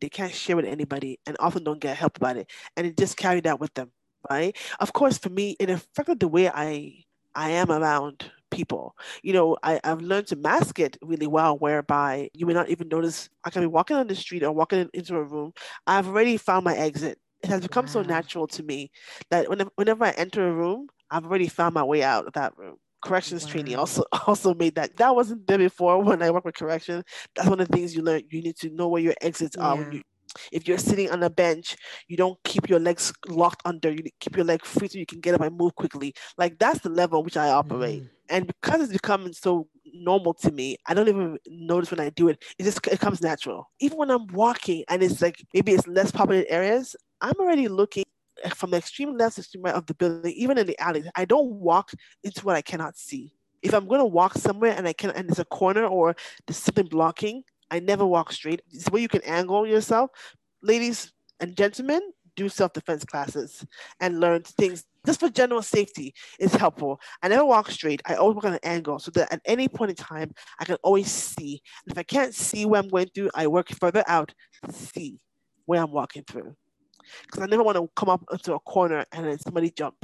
They 0.00 0.08
can't 0.08 0.32
share 0.32 0.56
with 0.56 0.64
anybody 0.64 1.20
and 1.26 1.36
often 1.40 1.62
don't 1.62 1.80
get 1.80 1.96
help 1.96 2.16
about 2.16 2.36
it. 2.36 2.50
And 2.76 2.86
it 2.86 2.96
just 2.96 3.16
carried 3.16 3.44
that 3.44 3.60
with 3.60 3.74
them, 3.74 3.92
right? 4.30 4.56
Of 4.78 4.92
course, 4.92 5.18
for 5.18 5.28
me, 5.28 5.56
it 5.60 5.68
affected 5.68 6.20
the 6.20 6.28
way 6.28 6.48
I 6.48 7.04
I 7.34 7.50
am 7.50 7.70
around 7.70 8.30
people. 8.60 8.96
You 9.22 9.32
know, 9.32 9.56
I, 9.62 9.80
I've 9.84 10.02
learned 10.02 10.26
to 10.28 10.36
mask 10.36 10.78
it 10.78 10.96
really 11.02 11.26
well, 11.26 11.56
whereby 11.58 12.30
you 12.34 12.46
may 12.46 12.52
not 12.52 12.68
even 12.68 12.88
notice 12.88 13.28
I 13.44 13.50
can 13.50 13.62
be 13.62 13.66
walking 13.66 13.96
on 13.96 14.06
the 14.06 14.14
street 14.14 14.42
or 14.42 14.52
walking 14.52 14.88
into 14.92 15.16
a 15.16 15.22
room. 15.22 15.52
I've 15.86 16.08
already 16.08 16.36
found 16.36 16.64
my 16.64 16.76
exit. 16.76 17.18
It 17.42 17.48
has 17.48 17.62
become 17.62 17.86
wow. 17.86 17.92
so 17.92 18.02
natural 18.02 18.46
to 18.48 18.62
me 18.62 18.90
that 19.30 19.48
whenever, 19.48 19.70
whenever 19.76 20.04
I 20.04 20.10
enter 20.10 20.46
a 20.46 20.52
room, 20.52 20.88
I've 21.10 21.24
already 21.24 21.48
found 21.48 21.74
my 21.74 21.84
way 21.84 22.02
out 22.02 22.26
of 22.26 22.34
that 22.34 22.56
room 22.56 22.76
corrections 23.02 23.46
wow. 23.46 23.50
training 23.52 23.76
also 23.76 24.02
also 24.26 24.54
made 24.54 24.74
that 24.74 24.94
that 24.98 25.16
wasn't 25.16 25.46
there 25.46 25.56
before 25.56 26.02
when 26.08 26.20
i 26.22 26.30
work 26.30 26.44
with 26.44 26.54
correction 26.54 27.02
that's 27.34 27.48
one 27.48 27.58
of 27.58 27.66
the 27.66 27.74
things 27.74 27.94
you 27.94 28.02
learn 28.02 28.20
you 28.28 28.42
need 28.42 28.56
to 28.56 28.68
know 28.70 28.88
where 28.88 29.00
your 29.00 29.14
exits 29.22 29.56
yeah. 29.58 29.64
are 29.64 29.92
you 29.92 30.02
if 30.52 30.68
you're 30.68 30.78
sitting 30.78 31.10
on 31.10 31.22
a 31.22 31.30
bench 31.30 31.76
you 32.08 32.16
don't 32.16 32.38
keep 32.44 32.68
your 32.68 32.78
legs 32.78 33.12
locked 33.28 33.62
under 33.64 33.90
you 33.90 34.02
keep 34.20 34.36
your 34.36 34.44
leg 34.44 34.64
free 34.64 34.88
so 34.88 34.98
you 34.98 35.06
can 35.06 35.20
get 35.20 35.34
up 35.34 35.40
and 35.40 35.56
move 35.56 35.74
quickly 35.74 36.12
like 36.38 36.58
that's 36.58 36.80
the 36.80 36.88
level 36.88 37.22
which 37.22 37.36
i 37.36 37.48
operate 37.48 38.02
mm. 38.02 38.10
And 38.30 38.46
because 38.46 38.80
it's 38.80 38.92
becoming 38.92 39.32
so 39.32 39.66
normal 39.92 40.32
to 40.32 40.50
me 40.52 40.76
i 40.86 40.94
don't 40.94 41.08
even 41.08 41.36
notice 41.48 41.90
when 41.90 42.00
i 42.00 42.08
do 42.10 42.28
it 42.28 42.42
it 42.58 42.62
just 42.62 42.86
it 42.86 43.00
comes 43.00 43.20
natural 43.20 43.68
even 43.80 43.98
when 43.98 44.10
i'm 44.10 44.26
walking 44.28 44.84
and 44.88 45.02
it's 45.02 45.20
like 45.20 45.44
maybe 45.52 45.72
it's 45.72 45.86
less 45.86 46.10
populated 46.10 46.50
areas 46.50 46.94
i'm 47.20 47.34
already 47.40 47.68
looking 47.68 48.04
from 48.54 48.70
the 48.70 48.76
extreme 48.78 49.16
left 49.16 49.36
to 49.36 49.40
extreme 49.40 49.62
right 49.62 49.74
of 49.74 49.86
the 49.86 49.94
building, 49.94 50.32
even 50.32 50.58
in 50.58 50.66
the 50.66 50.78
alley, 50.80 51.04
I 51.14 51.24
don't 51.24 51.50
walk 51.50 51.92
into 52.22 52.44
what 52.44 52.56
I 52.56 52.62
cannot 52.62 52.96
see. 52.96 53.34
If 53.62 53.74
I'm 53.74 53.86
going 53.86 54.00
to 54.00 54.06
walk 54.06 54.34
somewhere 54.34 54.74
and 54.76 54.88
I 54.88 54.92
can, 54.92 55.10
and 55.10 55.28
there's 55.28 55.38
a 55.38 55.44
corner 55.44 55.84
or 55.84 56.16
there's 56.46 56.56
something 56.56 56.86
blocking, 56.86 57.42
I 57.70 57.80
never 57.80 58.06
walk 58.06 58.32
straight. 58.32 58.62
It's 58.70 58.90
where 58.90 59.02
you 59.02 59.08
can 59.08 59.22
angle 59.22 59.66
yourself. 59.66 60.10
Ladies 60.62 61.12
and 61.40 61.56
gentlemen, 61.56 62.00
do 62.36 62.48
self-defense 62.48 63.04
classes 63.04 63.64
and 64.00 64.20
learn 64.20 64.42
things 64.42 64.84
just 65.06 65.20
for 65.20 65.28
general 65.28 65.62
safety 65.62 66.14
is 66.38 66.54
helpful. 66.54 67.00
I 67.22 67.28
never 67.28 67.44
walk 67.44 67.70
straight. 67.70 68.02
I 68.06 68.14
always 68.14 68.34
walk 68.36 68.44
on 68.44 68.54
an 68.54 68.60
angle 68.62 68.98
so 68.98 69.10
that 69.12 69.32
at 69.32 69.40
any 69.44 69.68
point 69.68 69.90
in 69.90 69.96
time, 69.96 70.32
I 70.58 70.64
can 70.64 70.76
always 70.82 71.10
see. 71.10 71.62
And 71.84 71.92
if 71.92 71.98
I 71.98 72.02
can't 72.02 72.34
see 72.34 72.66
where 72.66 72.80
I'm 72.80 72.88
going 72.88 73.08
through, 73.14 73.30
I 73.34 73.46
work 73.46 73.68
further 73.70 74.04
out 74.06 74.32
to 74.66 74.72
see 74.72 75.18
where 75.66 75.82
I'm 75.82 75.92
walking 75.92 76.24
through 76.24 76.54
because 77.26 77.42
I 77.42 77.46
never 77.46 77.62
want 77.62 77.76
to 77.76 77.88
come 77.96 78.08
up 78.08 78.24
into 78.32 78.54
a 78.54 78.60
corner 78.60 79.04
and 79.12 79.26
then 79.26 79.38
somebody 79.38 79.70
jump. 79.70 79.96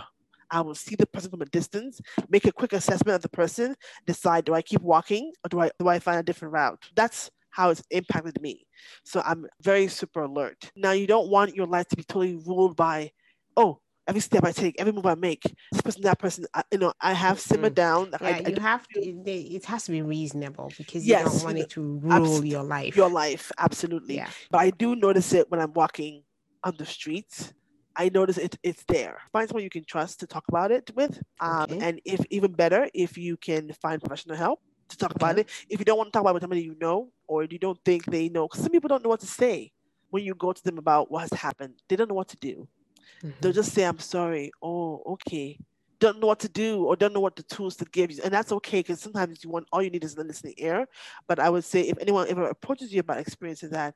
I 0.50 0.60
will 0.60 0.74
see 0.74 0.94
the 0.94 1.06
person 1.06 1.30
from 1.30 1.42
a 1.42 1.46
distance, 1.46 2.00
make 2.28 2.44
a 2.46 2.52
quick 2.52 2.72
assessment 2.72 3.16
of 3.16 3.22
the 3.22 3.28
person, 3.28 3.74
decide 4.06 4.44
do 4.44 4.54
I 4.54 4.62
keep 4.62 4.80
walking 4.80 5.32
or 5.44 5.48
do 5.48 5.60
I 5.60 5.70
do 5.78 5.88
I 5.88 5.98
find 5.98 6.20
a 6.20 6.22
different 6.22 6.54
route? 6.54 6.78
That's 6.94 7.30
how 7.50 7.70
it's 7.70 7.82
impacted 7.90 8.40
me. 8.40 8.66
So 9.04 9.22
I'm 9.24 9.46
very 9.62 9.88
super 9.88 10.22
alert. 10.22 10.70
Now 10.76 10.92
you 10.92 11.06
don't 11.06 11.30
want 11.30 11.56
your 11.56 11.66
life 11.66 11.88
to 11.88 11.96
be 11.96 12.04
totally 12.04 12.36
ruled 12.36 12.76
by, 12.76 13.10
oh, 13.56 13.80
every 14.06 14.20
step 14.20 14.44
I 14.44 14.52
take, 14.52 14.76
every 14.78 14.92
move 14.92 15.06
I 15.06 15.14
make, 15.14 15.42
this 15.72 15.82
person, 15.82 16.02
that 16.02 16.18
person, 16.18 16.46
I, 16.54 16.62
you 16.70 16.78
know, 16.78 16.92
I 17.00 17.12
have 17.12 17.40
simmered 17.40 17.74
mm-hmm. 17.74 18.10
down. 18.10 18.10
Yeah, 18.20 18.28
I, 18.28 18.48
you 18.48 18.56
I 18.58 18.62
have 18.62 18.86
to. 18.88 19.00
It, 19.00 19.64
has 19.64 19.84
to 19.84 19.92
be 19.92 20.02
reasonable 20.02 20.72
because 20.76 21.06
you 21.06 21.14
don't 21.14 21.44
want 21.44 21.58
it 21.58 21.70
to 21.70 22.00
rule 22.02 22.44
your 22.44 22.62
life. 22.62 22.96
Your 22.96 23.10
life, 23.10 23.50
absolutely. 23.58 24.16
Yeah. 24.16 24.30
But 24.50 24.58
I 24.58 24.70
do 24.70 24.96
notice 24.96 25.32
it 25.32 25.50
when 25.50 25.60
I'm 25.60 25.72
walking 25.72 26.22
on 26.64 26.74
the 26.78 26.86
streets, 26.86 27.52
I 27.96 28.10
notice 28.12 28.38
it, 28.38 28.56
it's 28.62 28.84
there. 28.88 29.18
Find 29.32 29.48
someone 29.48 29.64
you 29.64 29.70
can 29.70 29.84
trust 29.84 30.20
to 30.20 30.26
talk 30.26 30.44
about 30.48 30.70
it 30.70 30.90
with. 30.94 31.20
Um, 31.40 31.62
okay. 31.62 31.78
And 31.80 32.00
if 32.04 32.20
even 32.30 32.52
better, 32.52 32.88
if 32.92 33.16
you 33.16 33.36
can 33.36 33.72
find 33.80 34.00
professional 34.00 34.36
help 34.36 34.60
to 34.88 34.96
talk 34.96 35.12
okay. 35.12 35.24
about 35.24 35.38
it. 35.38 35.48
If 35.68 35.78
you 35.80 35.84
don't 35.84 35.98
want 35.98 36.08
to 36.08 36.12
talk 36.12 36.22
about 36.22 36.30
it 36.30 36.34
with 36.34 36.42
somebody 36.42 36.62
you 36.62 36.76
know, 36.80 37.10
or 37.26 37.44
you 37.44 37.58
don't 37.58 37.78
think 37.84 38.04
they 38.04 38.28
know, 38.28 38.46
because 38.46 38.62
some 38.62 38.72
people 38.72 38.88
don't 38.88 39.02
know 39.02 39.10
what 39.10 39.20
to 39.20 39.26
say 39.26 39.72
when 40.10 40.22
you 40.22 40.34
go 40.34 40.52
to 40.52 40.62
them 40.62 40.78
about 40.78 41.10
what 41.10 41.22
has 41.22 41.32
happened. 41.32 41.74
They 41.88 41.96
don't 41.96 42.08
know 42.08 42.14
what 42.14 42.28
to 42.28 42.36
do. 42.36 42.68
Mm-hmm. 43.22 43.30
They'll 43.40 43.52
just 43.52 43.72
say, 43.72 43.84
I'm 43.84 43.98
sorry. 43.98 44.52
Oh, 44.62 45.02
okay. 45.06 45.58
Don't 45.98 46.20
know 46.20 46.26
what 46.26 46.40
to 46.40 46.48
do 46.48 46.84
or 46.84 46.94
don't 46.94 47.14
know 47.14 47.20
what 47.20 47.36
the 47.36 47.42
tools 47.42 47.76
to 47.76 47.86
give 47.86 48.10
you. 48.10 48.20
And 48.22 48.32
that's 48.32 48.52
okay 48.52 48.80
because 48.80 49.00
sometimes 49.00 49.42
you 49.42 49.48
want 49.50 49.66
all 49.72 49.82
you 49.82 49.88
need 49.90 50.04
is 50.04 50.16
a 50.16 50.22
listening 50.22 50.54
ear. 50.58 50.86
But 51.26 51.38
I 51.38 51.48
would 51.48 51.64
say 51.64 51.82
if 51.82 51.96
anyone 51.98 52.28
ever 52.28 52.48
approaches 52.48 52.92
you 52.92 53.00
about 53.00 53.18
experiencing 53.18 53.70
that, 53.70 53.94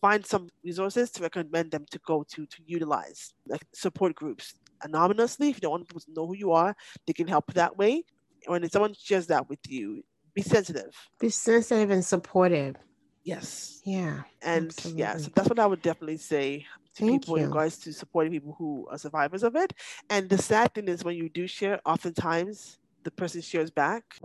find 0.00 0.24
some 0.24 0.48
resources 0.64 1.10
to 1.10 1.22
recommend 1.22 1.70
them 1.70 1.84
to 1.90 1.98
go 2.06 2.24
to 2.34 2.46
to 2.46 2.62
utilize 2.66 3.34
like 3.46 3.64
support 3.74 4.14
groups 4.14 4.54
anonymously 4.82 5.50
if 5.50 5.56
you 5.56 5.60
don't 5.60 5.72
want 5.72 5.88
people 5.88 6.00
to 6.00 6.12
know 6.12 6.26
who 6.26 6.36
you 6.36 6.52
are 6.52 6.74
they 7.06 7.12
can 7.12 7.26
help 7.26 7.52
that 7.54 7.76
way 7.76 8.04
when 8.46 8.68
someone 8.70 8.94
shares 8.94 9.26
that 9.26 9.48
with 9.48 9.58
you 9.68 10.02
be 10.34 10.42
sensitive 10.42 10.94
be 11.18 11.28
sensitive 11.28 11.90
and 11.90 12.04
supportive 12.04 12.76
yes 13.24 13.80
yeah 13.84 14.22
and 14.42 14.66
absolutely. 14.66 15.00
yeah 15.00 15.16
so 15.16 15.30
that's 15.34 15.48
what 15.48 15.58
i 15.58 15.66
would 15.66 15.82
definitely 15.82 16.16
say 16.16 16.64
to 16.98 17.06
Thank 17.06 17.22
people 17.22 17.38
you. 17.38 17.44
in 17.44 17.50
regards 17.50 17.78
to 17.78 17.92
supporting 17.92 18.32
people 18.32 18.54
who 18.58 18.86
are 18.90 18.98
survivors 18.98 19.42
of 19.42 19.56
it 19.56 19.72
and 20.10 20.28
the 20.28 20.38
sad 20.38 20.74
thing 20.74 20.88
is 20.88 21.04
when 21.04 21.16
you 21.16 21.28
do 21.28 21.46
share 21.46 21.80
oftentimes 21.86 22.78
the 23.04 23.10
person 23.10 23.40
shares 23.40 23.70
back 23.70 24.20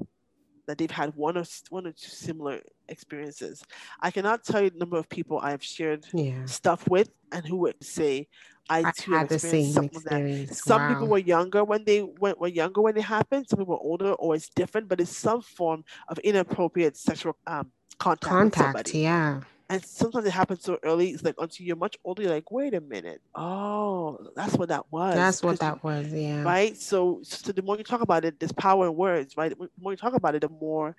that 0.68 0.78
they've 0.78 0.92
had 0.92 1.16
one 1.16 1.38
or 1.38 1.44
one 1.70 1.88
or 1.88 1.92
two 1.92 2.10
similar 2.10 2.62
experiences. 2.88 3.64
I 4.00 4.12
cannot 4.12 4.44
tell 4.44 4.62
you 4.62 4.70
the 4.70 4.80
number 4.80 4.98
of 4.98 5.10
people 5.10 5.40
I've 5.40 5.64
shared 5.64 6.06
yeah. 6.14 6.46
stuff 6.46 6.88
with 6.90 7.10
and 7.32 7.46
who 7.46 7.58
would 7.58 7.84
say, 7.84 8.28
I 8.70 8.92
too 8.98 9.14
I 9.14 9.20
had 9.20 9.30
the 9.30 9.40
same 9.40 9.84
experience. 9.84 10.62
Some 10.62 10.82
wow. 10.82 10.90
people 10.90 11.08
were 11.08 11.18
younger 11.18 11.64
when 11.64 11.84
they 11.84 12.02
went 12.02 12.40
were 12.40 12.48
younger 12.48 12.82
when 12.82 12.96
it 12.96 13.04
happened. 13.04 13.48
Some 13.50 13.60
people 13.60 13.74
were 13.74 13.82
older, 13.82 14.14
or 14.14 14.36
it's 14.36 14.50
different, 14.50 14.88
but 14.88 15.02
it's 15.02 15.16
some 15.16 15.42
form 15.42 15.84
of 16.08 16.18
inappropriate 16.20 16.96
sexual 16.96 17.36
um, 17.46 17.72
contact. 18.00 18.32
Contact, 18.32 18.94
yeah. 18.94 19.42
And 19.70 19.84
sometimes 19.84 20.26
it 20.26 20.32
happens 20.32 20.64
so 20.64 20.78
early. 20.84 21.10
It's 21.12 21.24
like 21.24 21.36
until 21.40 21.66
you're 21.66 21.76
much 21.76 21.98
older, 22.04 22.24
you're 22.24 22.32
like, 22.32 22.52
wait 22.52 22.74
a 22.74 22.82
minute. 22.82 23.22
Oh, 23.34 24.20
that's 24.36 24.56
what 24.56 24.70
that 24.70 24.86
was. 24.92 25.16
That's 25.16 25.42
what 25.42 25.60
that 25.60 25.84
was. 25.84 26.12
Yeah. 26.12 26.44
Right. 26.44 26.78
So, 26.78 27.22
so 27.24 27.52
the 27.52 27.62
more 27.62 27.78
you 27.78 27.84
talk 27.84 28.02
about 28.02 28.26
it, 28.26 28.40
there's 28.40 28.52
power 28.52 28.88
in 28.88 28.96
words. 28.96 29.38
Right. 29.38 29.58
The 29.58 29.70
more 29.82 29.94
you 29.94 29.98
talk 29.98 30.14
about 30.14 30.36
it, 30.36 30.42
the 30.42 30.50
more 30.50 30.96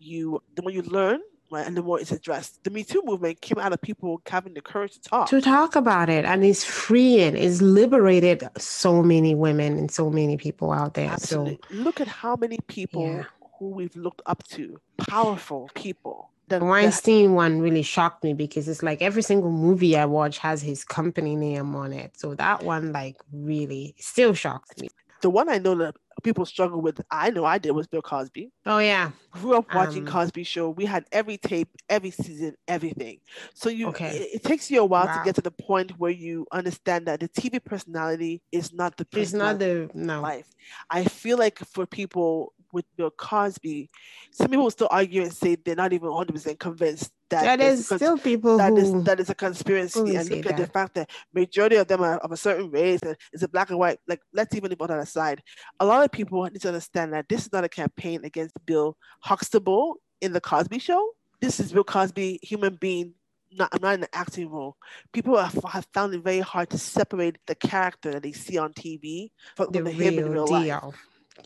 you, 0.00 0.42
the 0.54 0.62
more 0.62 0.70
you 0.70 0.82
learn, 0.82 1.20
right? 1.50 1.66
And 1.66 1.76
the 1.76 1.82
more 1.82 2.00
it's 2.00 2.10
addressed. 2.10 2.64
The 2.64 2.70
Me 2.70 2.84
Too 2.84 3.02
movement 3.04 3.40
came 3.40 3.58
out 3.58 3.72
of 3.72 3.80
people 3.80 4.20
having 4.26 4.54
the 4.54 4.62
courage 4.62 4.94
to 4.94 5.00
talk. 5.02 5.28
To 5.28 5.40
talk 5.40 5.76
about 5.76 6.08
it. 6.08 6.24
And 6.24 6.44
it's 6.44 6.64
freeing, 6.64 7.36
it's 7.36 7.60
liberated 7.60 8.48
so 8.56 9.02
many 9.02 9.34
women 9.34 9.78
and 9.78 9.90
so 9.90 10.10
many 10.10 10.36
people 10.36 10.72
out 10.72 10.94
there. 10.94 11.10
Absolutely. 11.10 11.60
So 11.70 11.76
look 11.76 12.00
at 12.00 12.08
how 12.08 12.34
many 12.36 12.58
people 12.66 13.06
yeah. 13.06 13.24
who 13.58 13.68
we've 13.68 13.94
looked 13.94 14.22
up 14.26 14.42
to, 14.48 14.80
powerful 14.96 15.70
people. 15.74 16.30
The 16.48 16.64
Weinstein 16.64 17.34
one 17.34 17.60
really 17.60 17.82
shocked 17.82 18.22
me 18.22 18.32
because 18.32 18.68
it's 18.68 18.82
like 18.82 19.02
every 19.02 19.22
single 19.22 19.50
movie 19.50 19.96
I 19.96 20.04
watch 20.04 20.38
has 20.38 20.62
his 20.62 20.84
company 20.84 21.34
name 21.34 21.74
on 21.74 21.92
it. 21.92 22.16
So 22.16 22.34
that 22.36 22.62
one 22.62 22.92
like 22.92 23.16
really 23.32 23.94
still 23.98 24.32
shocks 24.32 24.70
me. 24.80 24.88
The 25.22 25.30
one 25.30 25.48
I 25.48 25.58
know 25.58 25.74
that 25.76 25.96
people 26.22 26.46
struggle 26.46 26.80
with. 26.80 27.00
I 27.10 27.30
know 27.30 27.44
I 27.44 27.58
did 27.58 27.72
was 27.72 27.86
Bill 27.86 28.02
Cosby. 28.02 28.50
Oh 28.66 28.78
yeah, 28.78 29.10
grew 29.30 29.56
up 29.56 29.72
watching 29.74 30.06
um, 30.06 30.12
Cosby 30.12 30.44
Show. 30.44 30.70
We 30.70 30.84
had 30.84 31.04
every 31.12 31.36
tape, 31.36 31.68
every 31.88 32.10
season, 32.10 32.56
everything. 32.68 33.20
So 33.54 33.68
you, 33.68 33.88
okay. 33.88 34.16
it, 34.16 34.28
it 34.34 34.44
takes 34.44 34.70
you 34.70 34.80
a 34.80 34.84
while 34.84 35.06
wow. 35.06 35.18
to 35.18 35.24
get 35.24 35.34
to 35.36 35.42
the 35.42 35.50
point 35.50 35.92
where 35.98 36.10
you 36.10 36.46
understand 36.52 37.06
that 37.06 37.20
the 37.20 37.28
TV 37.28 37.62
personality 37.62 38.42
is 38.52 38.72
not 38.72 38.96
the. 38.96 39.06
It's 39.12 39.32
not 39.32 39.58
the 39.58 39.90
no 39.94 40.20
life. 40.20 40.48
I 40.90 41.04
feel 41.04 41.38
like 41.38 41.58
for 41.58 41.86
people 41.86 42.52
with 42.76 42.84
Bill 42.96 43.10
Cosby, 43.10 43.90
some 44.30 44.48
people 44.48 44.70
still 44.70 44.88
argue 44.90 45.22
and 45.22 45.32
say 45.32 45.56
they're 45.56 45.74
not 45.74 45.92
even 45.92 46.08
100% 46.10 46.58
convinced 46.58 47.10
that 47.30 47.42
that 47.42 47.60
is 47.60 47.86
still 47.86 48.18
people 48.18 48.58
that 48.58 48.70
who 48.70 48.76
is, 48.76 49.04
that 49.04 49.18
is 49.18 49.30
a 49.30 49.34
conspiracy. 49.34 50.14
And 50.14 50.30
look 50.30 50.46
at 50.46 50.56
that. 50.56 50.56
the 50.58 50.66
fact 50.66 50.94
that 50.94 51.10
majority 51.34 51.76
of 51.76 51.88
them 51.88 52.02
are 52.02 52.18
of 52.18 52.30
a 52.30 52.36
certain 52.36 52.70
race 52.70 53.00
and 53.02 53.16
it's 53.32 53.42
a 53.42 53.48
black 53.48 53.70
and 53.70 53.78
white. 53.78 53.98
Like 54.06 54.20
let's 54.32 54.54
even 54.54 54.76
put 54.76 54.88
that 54.88 54.98
aside. 54.98 55.42
A 55.80 55.86
lot 55.86 56.04
of 56.04 56.12
people 56.12 56.44
need 56.44 56.60
to 56.60 56.68
understand 56.68 57.12
that 57.14 57.28
this 57.28 57.46
is 57.46 57.52
not 57.52 57.64
a 57.64 57.68
campaign 57.68 58.24
against 58.24 58.54
Bill 58.66 58.96
Huxtable 59.20 59.96
in 60.20 60.32
the 60.32 60.40
Cosby 60.40 60.78
Show. 60.78 61.12
This 61.40 61.58
is 61.58 61.72
Bill 61.72 61.84
Cosby, 61.84 62.38
human 62.42 62.76
being 62.76 63.14
not, 63.52 63.70
I'm 63.72 63.80
not 63.80 63.94
in 63.94 64.00
the 64.00 64.14
acting 64.14 64.50
role. 64.50 64.76
People 65.12 65.36
have, 65.36 65.58
have, 65.70 65.86
found 65.94 66.14
it 66.14 66.22
very 66.22 66.40
hard 66.40 66.68
to 66.70 66.78
separate 66.78 67.38
the 67.46 67.54
character 67.54 68.12
that 68.12 68.22
they 68.22 68.32
see 68.32 68.58
on 68.58 68.72
TV 68.72 69.30
from 69.56 69.70
the, 69.70 69.82
the 69.82 69.90
him 69.90 70.18
in 70.18 70.30
real 70.30 70.46
deal. 70.46 70.82
life. 70.82 70.94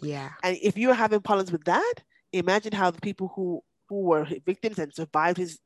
Yeah. 0.03 0.31
And 0.43 0.57
if 0.63 0.77
you're 0.77 0.95
having 0.95 1.21
problems 1.21 1.53
with 1.53 1.65
that, 1.65 1.95
imagine 2.33 2.73
how 2.73 2.91
the 2.91 3.01
people 3.01 3.33
who 3.35 3.63
who 3.89 4.03
were 4.03 4.27
victims 4.47 4.79
and 4.79 4.95
survived 4.95 5.37
his 5.37 5.59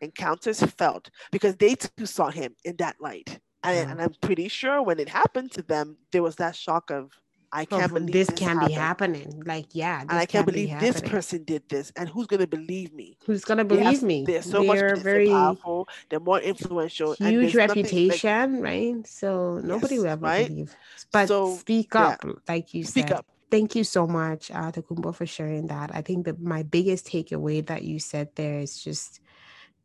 encounters 0.00 0.62
felt 0.62 1.10
because 1.30 1.56
they 1.56 1.74
too 1.74 2.06
saw 2.06 2.30
him 2.30 2.54
in 2.64 2.76
that 2.76 2.96
light. 3.00 3.38
And, 3.62 3.88
mm. 3.88 3.92
and 3.92 4.02
I'm 4.02 4.14
pretty 4.22 4.48
sure 4.48 4.82
when 4.82 4.98
it 4.98 5.08
happened 5.08 5.52
to 5.52 5.62
them, 5.62 5.96
there 6.10 6.22
was 6.22 6.36
that 6.36 6.56
shock 6.56 6.90
of, 6.90 7.12
I 7.52 7.64
can't 7.64 7.92
believe 7.92 8.12
this, 8.12 8.28
this 8.28 8.38
can 8.38 8.56
happened. 8.56 8.68
be 8.68 8.74
happening. 8.74 9.42
Like, 9.46 9.66
yeah, 9.72 10.00
and 10.00 10.12
I 10.12 10.26
can't 10.26 10.46
believe 10.46 10.70
be 10.70 10.74
this 10.74 11.00
person 11.00 11.44
did 11.44 11.62
this, 11.68 11.92
and 11.96 12.08
who's 12.08 12.26
gonna 12.26 12.46
believe 12.46 12.92
me? 12.92 13.16
Who's 13.24 13.44
gonna 13.44 13.64
believe 13.64 14.02
me? 14.02 14.24
They're 14.26 14.42
so 14.42 14.62
they're 14.64 14.94
much 14.94 15.02
very 15.02 15.28
powerful. 15.28 15.88
They're 16.10 16.20
more 16.20 16.40
influential. 16.40 17.14
Huge 17.14 17.54
reputation, 17.54 18.54
like, 18.54 18.62
right? 18.62 19.06
So 19.06 19.60
nobody 19.62 19.94
yes, 19.94 20.02
will 20.02 20.10
ever 20.10 20.26
right? 20.26 20.48
believe. 20.48 20.76
But 21.12 21.28
so, 21.28 21.56
speak 21.56 21.94
up, 21.94 22.20
yeah. 22.24 22.32
like 22.48 22.74
you 22.74 22.84
speak 22.84 23.08
said. 23.08 23.18
Up 23.18 23.26
thank 23.50 23.74
you 23.74 23.84
so 23.84 24.06
much, 24.06 24.50
uh, 24.50 24.72
Tokunbo, 24.72 25.14
for 25.14 25.26
sharing 25.26 25.68
that. 25.68 25.94
I 25.94 26.02
think 26.02 26.26
that 26.26 26.40
my 26.40 26.62
biggest 26.62 27.06
takeaway 27.06 27.64
that 27.66 27.82
you 27.82 27.98
said 27.98 28.30
there 28.34 28.58
is 28.58 28.82
just 28.82 29.20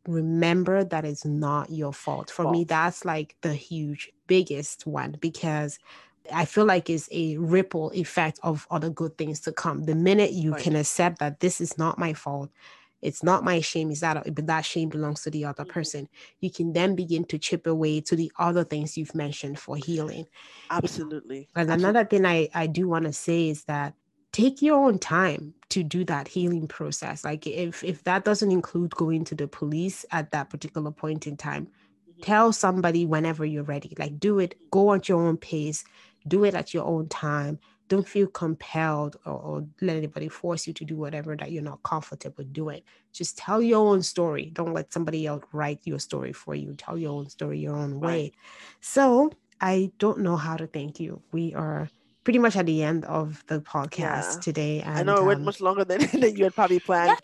remember 0.06 0.84
that 0.84 1.04
it's 1.04 1.24
not 1.24 1.70
your 1.70 1.92
fault. 1.92 2.30
For 2.30 2.50
me, 2.50 2.64
that's 2.64 3.04
like 3.04 3.36
the 3.42 3.54
huge, 3.54 4.10
biggest 4.26 4.86
one 4.86 5.16
because 5.20 5.78
I 6.32 6.44
feel 6.44 6.64
like 6.64 6.88
it's 6.90 7.08
a 7.12 7.36
ripple 7.36 7.90
effect 7.94 8.38
of 8.42 8.66
other 8.70 8.90
good 8.90 9.16
things 9.18 9.40
to 9.40 9.52
come. 9.52 9.84
The 9.84 9.94
minute 9.94 10.32
you 10.32 10.52
right. 10.52 10.62
can 10.62 10.76
accept 10.76 11.18
that 11.18 11.40
this 11.40 11.60
is 11.60 11.78
not 11.78 11.98
my 11.98 12.14
fault, 12.14 12.50
it's 13.02 13.22
not 13.22 13.44
my 13.44 13.60
shame 13.60 13.90
is 13.90 14.00
that 14.00 14.22
but 14.34 14.46
that 14.46 14.64
shame 14.64 14.88
belongs 14.88 15.22
to 15.22 15.30
the 15.30 15.44
other 15.44 15.64
mm-hmm. 15.64 15.72
person. 15.72 16.08
You 16.40 16.50
can 16.50 16.72
then 16.72 16.94
begin 16.94 17.24
to 17.26 17.38
chip 17.38 17.66
away 17.66 18.00
to 18.02 18.16
the 18.16 18.32
other 18.38 18.64
things 18.64 18.96
you've 18.96 19.14
mentioned 19.14 19.58
for 19.58 19.76
healing. 19.76 20.26
Absolutely. 20.70 21.48
and 21.56 21.70
absolutely. 21.70 21.84
another 21.84 22.08
thing 22.08 22.24
i 22.24 22.48
i 22.54 22.66
do 22.66 22.88
want 22.88 23.04
to 23.04 23.12
say 23.12 23.48
is 23.48 23.64
that 23.64 23.94
take 24.32 24.62
your 24.62 24.78
own 24.78 24.98
time 24.98 25.52
to 25.68 25.82
do 25.82 26.04
that 26.04 26.28
healing 26.28 26.66
process. 26.66 27.24
Like 27.24 27.46
if 27.46 27.84
if 27.84 28.04
that 28.04 28.24
doesn't 28.24 28.50
include 28.50 28.94
going 28.94 29.24
to 29.24 29.34
the 29.34 29.48
police 29.48 30.04
at 30.10 30.30
that 30.30 30.48
particular 30.48 30.90
point 30.90 31.26
in 31.26 31.36
time 31.36 31.66
mm-hmm. 31.66 32.22
tell 32.22 32.52
somebody 32.52 33.04
whenever 33.04 33.44
you're 33.44 33.64
ready. 33.64 33.94
Like 33.98 34.18
do 34.18 34.38
it. 34.38 34.54
Go 34.70 34.94
at 34.94 35.08
your 35.08 35.20
own 35.20 35.36
pace. 35.36 35.84
Do 36.26 36.44
it 36.44 36.54
at 36.54 36.72
your 36.72 36.84
own 36.84 37.08
time 37.08 37.58
don't 37.92 38.08
feel 38.08 38.26
compelled 38.26 39.18
or, 39.26 39.34
or, 39.34 39.66
let 39.82 39.98
anybody 39.98 40.26
force 40.26 40.66
you 40.66 40.72
to 40.72 40.82
do 40.82 40.96
whatever 40.96 41.36
that 41.36 41.52
you're 41.52 41.62
not 41.62 41.82
comfortable 41.82 42.42
doing. 42.44 42.80
Just 43.12 43.36
tell 43.36 43.60
your 43.60 43.86
own 43.86 44.02
story. 44.02 44.50
Don't 44.54 44.72
let 44.72 44.90
somebody 44.90 45.26
else 45.26 45.44
write 45.52 45.80
your 45.84 45.98
story 45.98 46.32
for 46.32 46.54
you. 46.54 46.72
Tell 46.74 46.96
your 46.96 47.12
own 47.12 47.28
story 47.28 47.58
your 47.58 47.76
own 47.76 48.00
way. 48.00 48.22
Right. 48.22 48.34
So 48.80 49.30
I 49.60 49.92
don't 49.98 50.20
know 50.20 50.38
how 50.38 50.56
to 50.56 50.66
thank 50.66 51.00
you. 51.00 51.20
We 51.32 51.52
are 51.52 51.90
pretty 52.24 52.38
much 52.38 52.56
at 52.56 52.64
the 52.64 52.82
end 52.82 53.04
of 53.04 53.44
the 53.48 53.60
podcast 53.60 54.36
yeah. 54.36 54.40
today. 54.40 54.80
And, 54.80 54.98
I 54.98 55.02
know 55.02 55.16
it 55.16 55.26
went 55.26 55.40
um, 55.40 55.44
much 55.44 55.60
longer 55.60 55.84
than, 55.84 56.00
than 56.20 56.34
you 56.34 56.44
had 56.44 56.54
probably 56.54 56.80
planned. 56.80 57.20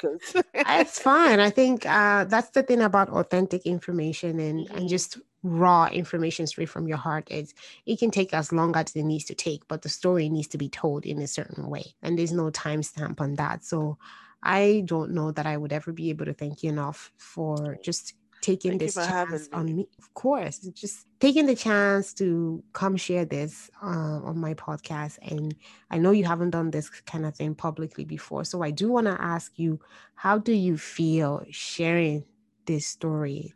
It's 0.52 0.98
fine. 0.98 1.40
I 1.40 1.48
think 1.48 1.86
uh, 1.86 2.24
that's 2.24 2.50
the 2.50 2.62
thing 2.62 2.82
about 2.82 3.08
authentic 3.08 3.64
information 3.64 4.38
and, 4.38 4.58
mm-hmm. 4.66 4.76
and 4.76 4.88
just 4.88 5.16
raw 5.42 5.86
information 5.86 6.46
straight 6.46 6.68
from 6.68 6.88
your 6.88 6.96
heart 6.96 7.30
is 7.30 7.54
it 7.86 7.98
can 7.98 8.10
take 8.10 8.34
as 8.34 8.52
long 8.52 8.74
as 8.76 8.94
it 8.96 9.04
needs 9.04 9.24
to 9.24 9.34
take 9.34 9.66
but 9.68 9.82
the 9.82 9.88
story 9.88 10.28
needs 10.28 10.48
to 10.48 10.58
be 10.58 10.68
told 10.68 11.06
in 11.06 11.20
a 11.20 11.26
certain 11.26 11.68
way 11.68 11.84
and 12.02 12.18
there's 12.18 12.32
no 12.32 12.50
timestamp 12.50 13.20
on 13.20 13.34
that. 13.34 13.64
So 13.64 13.98
i 14.42 14.82
don't 14.86 15.10
know 15.10 15.32
that 15.32 15.46
i 15.46 15.56
would 15.56 15.72
ever 15.72 15.92
be 15.92 16.10
able 16.10 16.24
to 16.24 16.32
thank 16.32 16.62
you 16.62 16.70
enough 16.70 17.12
for 17.16 17.76
just 17.82 18.14
taking 18.40 18.72
thank 18.72 18.80
this 18.82 18.94
chance 18.94 19.48
on 19.52 19.76
me. 19.76 19.88
of 19.98 20.14
course 20.14 20.58
just 20.74 21.06
taking 21.18 21.46
the 21.46 21.56
chance 21.56 22.14
to 22.14 22.62
come 22.72 22.96
share 22.96 23.24
this 23.24 23.68
uh, 23.82 24.20
on 24.22 24.38
my 24.38 24.54
podcast 24.54 25.18
and 25.30 25.54
i 25.90 25.98
know 25.98 26.12
you 26.12 26.24
haven't 26.24 26.50
done 26.50 26.70
this 26.70 26.88
kind 26.88 27.26
of 27.26 27.34
thing 27.34 27.54
publicly 27.54 28.04
before 28.04 28.44
so 28.44 28.62
i 28.62 28.70
do 28.70 28.88
want 28.90 29.06
to 29.06 29.16
ask 29.20 29.52
you 29.56 29.80
how 30.14 30.38
do 30.38 30.52
you 30.52 30.78
feel 30.78 31.44
sharing 31.50 32.24
this 32.66 32.86
story 32.86 33.54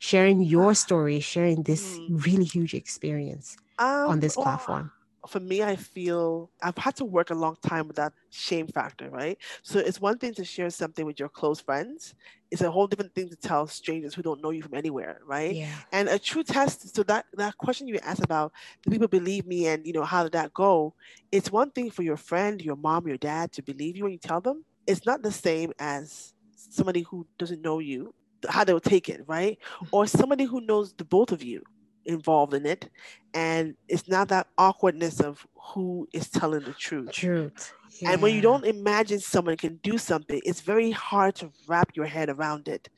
sharing 0.00 0.42
your 0.42 0.74
story, 0.74 1.20
sharing 1.20 1.62
this 1.62 1.98
mm. 1.98 2.24
really 2.26 2.44
huge 2.44 2.74
experience 2.74 3.56
um, 3.78 4.10
on 4.10 4.20
this 4.20 4.34
platform? 4.34 4.90
for 5.28 5.40
me, 5.40 5.62
I 5.62 5.76
feel 5.76 6.50
I've 6.62 6.78
had 6.78 6.96
to 6.96 7.04
work 7.04 7.30
a 7.30 7.34
long 7.34 7.56
time 7.62 7.86
with 7.86 7.96
that 7.96 8.12
shame 8.30 8.66
factor, 8.66 9.10
right? 9.10 9.36
So 9.62 9.78
it's 9.78 10.00
one 10.00 10.18
thing 10.18 10.32
to 10.34 10.44
share 10.44 10.70
something 10.70 11.04
with 11.04 11.20
your 11.20 11.28
close 11.28 11.60
friends. 11.60 12.14
It's 12.50 12.62
a 12.62 12.70
whole 12.70 12.86
different 12.86 13.14
thing 13.14 13.28
to 13.28 13.36
tell 13.36 13.66
strangers 13.66 14.14
who 14.14 14.22
don't 14.22 14.42
know 14.42 14.50
you 14.50 14.62
from 14.62 14.74
anywhere, 14.74 15.20
right? 15.26 15.54
Yeah. 15.54 15.74
And 15.92 16.08
a 16.08 16.18
true 16.18 16.42
test. 16.42 16.94
So 16.94 17.02
that 17.04 17.26
that 17.34 17.56
question 17.58 17.86
you 17.86 17.98
asked 18.02 18.24
about, 18.24 18.52
do 18.82 18.90
people 18.90 19.08
believe 19.08 19.46
me, 19.46 19.66
and 19.66 19.86
you 19.86 19.92
know 19.92 20.04
how 20.04 20.22
did 20.22 20.32
that 20.32 20.54
go? 20.54 20.94
It's 21.30 21.52
one 21.52 21.70
thing 21.70 21.90
for 21.90 22.02
your 22.02 22.16
friend, 22.16 22.60
your 22.60 22.76
mom, 22.76 23.06
your 23.06 23.18
dad 23.18 23.52
to 23.52 23.62
believe 23.62 23.96
you 23.96 24.04
when 24.04 24.12
you 24.12 24.18
tell 24.18 24.40
them. 24.40 24.64
It's 24.86 25.04
not 25.04 25.22
the 25.22 25.32
same 25.32 25.72
as 25.78 26.32
somebody 26.56 27.02
who 27.02 27.26
doesn't 27.38 27.62
know 27.62 27.78
you 27.78 28.14
how 28.48 28.64
they'll 28.64 28.80
take 28.80 29.08
it, 29.08 29.24
right? 29.26 29.58
Mm-hmm. 29.76 29.86
Or 29.92 30.06
somebody 30.06 30.44
who 30.44 30.60
knows 30.60 30.92
the 30.92 31.04
both 31.04 31.32
of 31.32 31.42
you 31.42 31.62
involved 32.04 32.54
in 32.54 32.66
it, 32.66 32.90
and 33.34 33.74
it's 33.88 34.08
not 34.08 34.28
that 34.28 34.48
awkwardness 34.58 35.20
of 35.20 35.46
who 35.54 36.08
is 36.12 36.28
telling 36.28 36.64
the 36.64 36.72
truth. 36.72 37.12
Truth. 37.12 37.74
Yeah. 37.98 38.12
And 38.12 38.22
when 38.22 38.34
you 38.34 38.40
don't 38.40 38.64
imagine 38.64 39.20
someone 39.20 39.56
can 39.56 39.76
do 39.82 39.98
something, 39.98 40.40
it's 40.44 40.60
very 40.60 40.90
hard 40.90 41.34
to 41.36 41.50
wrap 41.66 41.96
your 41.96 42.06
head 42.06 42.28
around 42.28 42.68
it. 42.68 42.88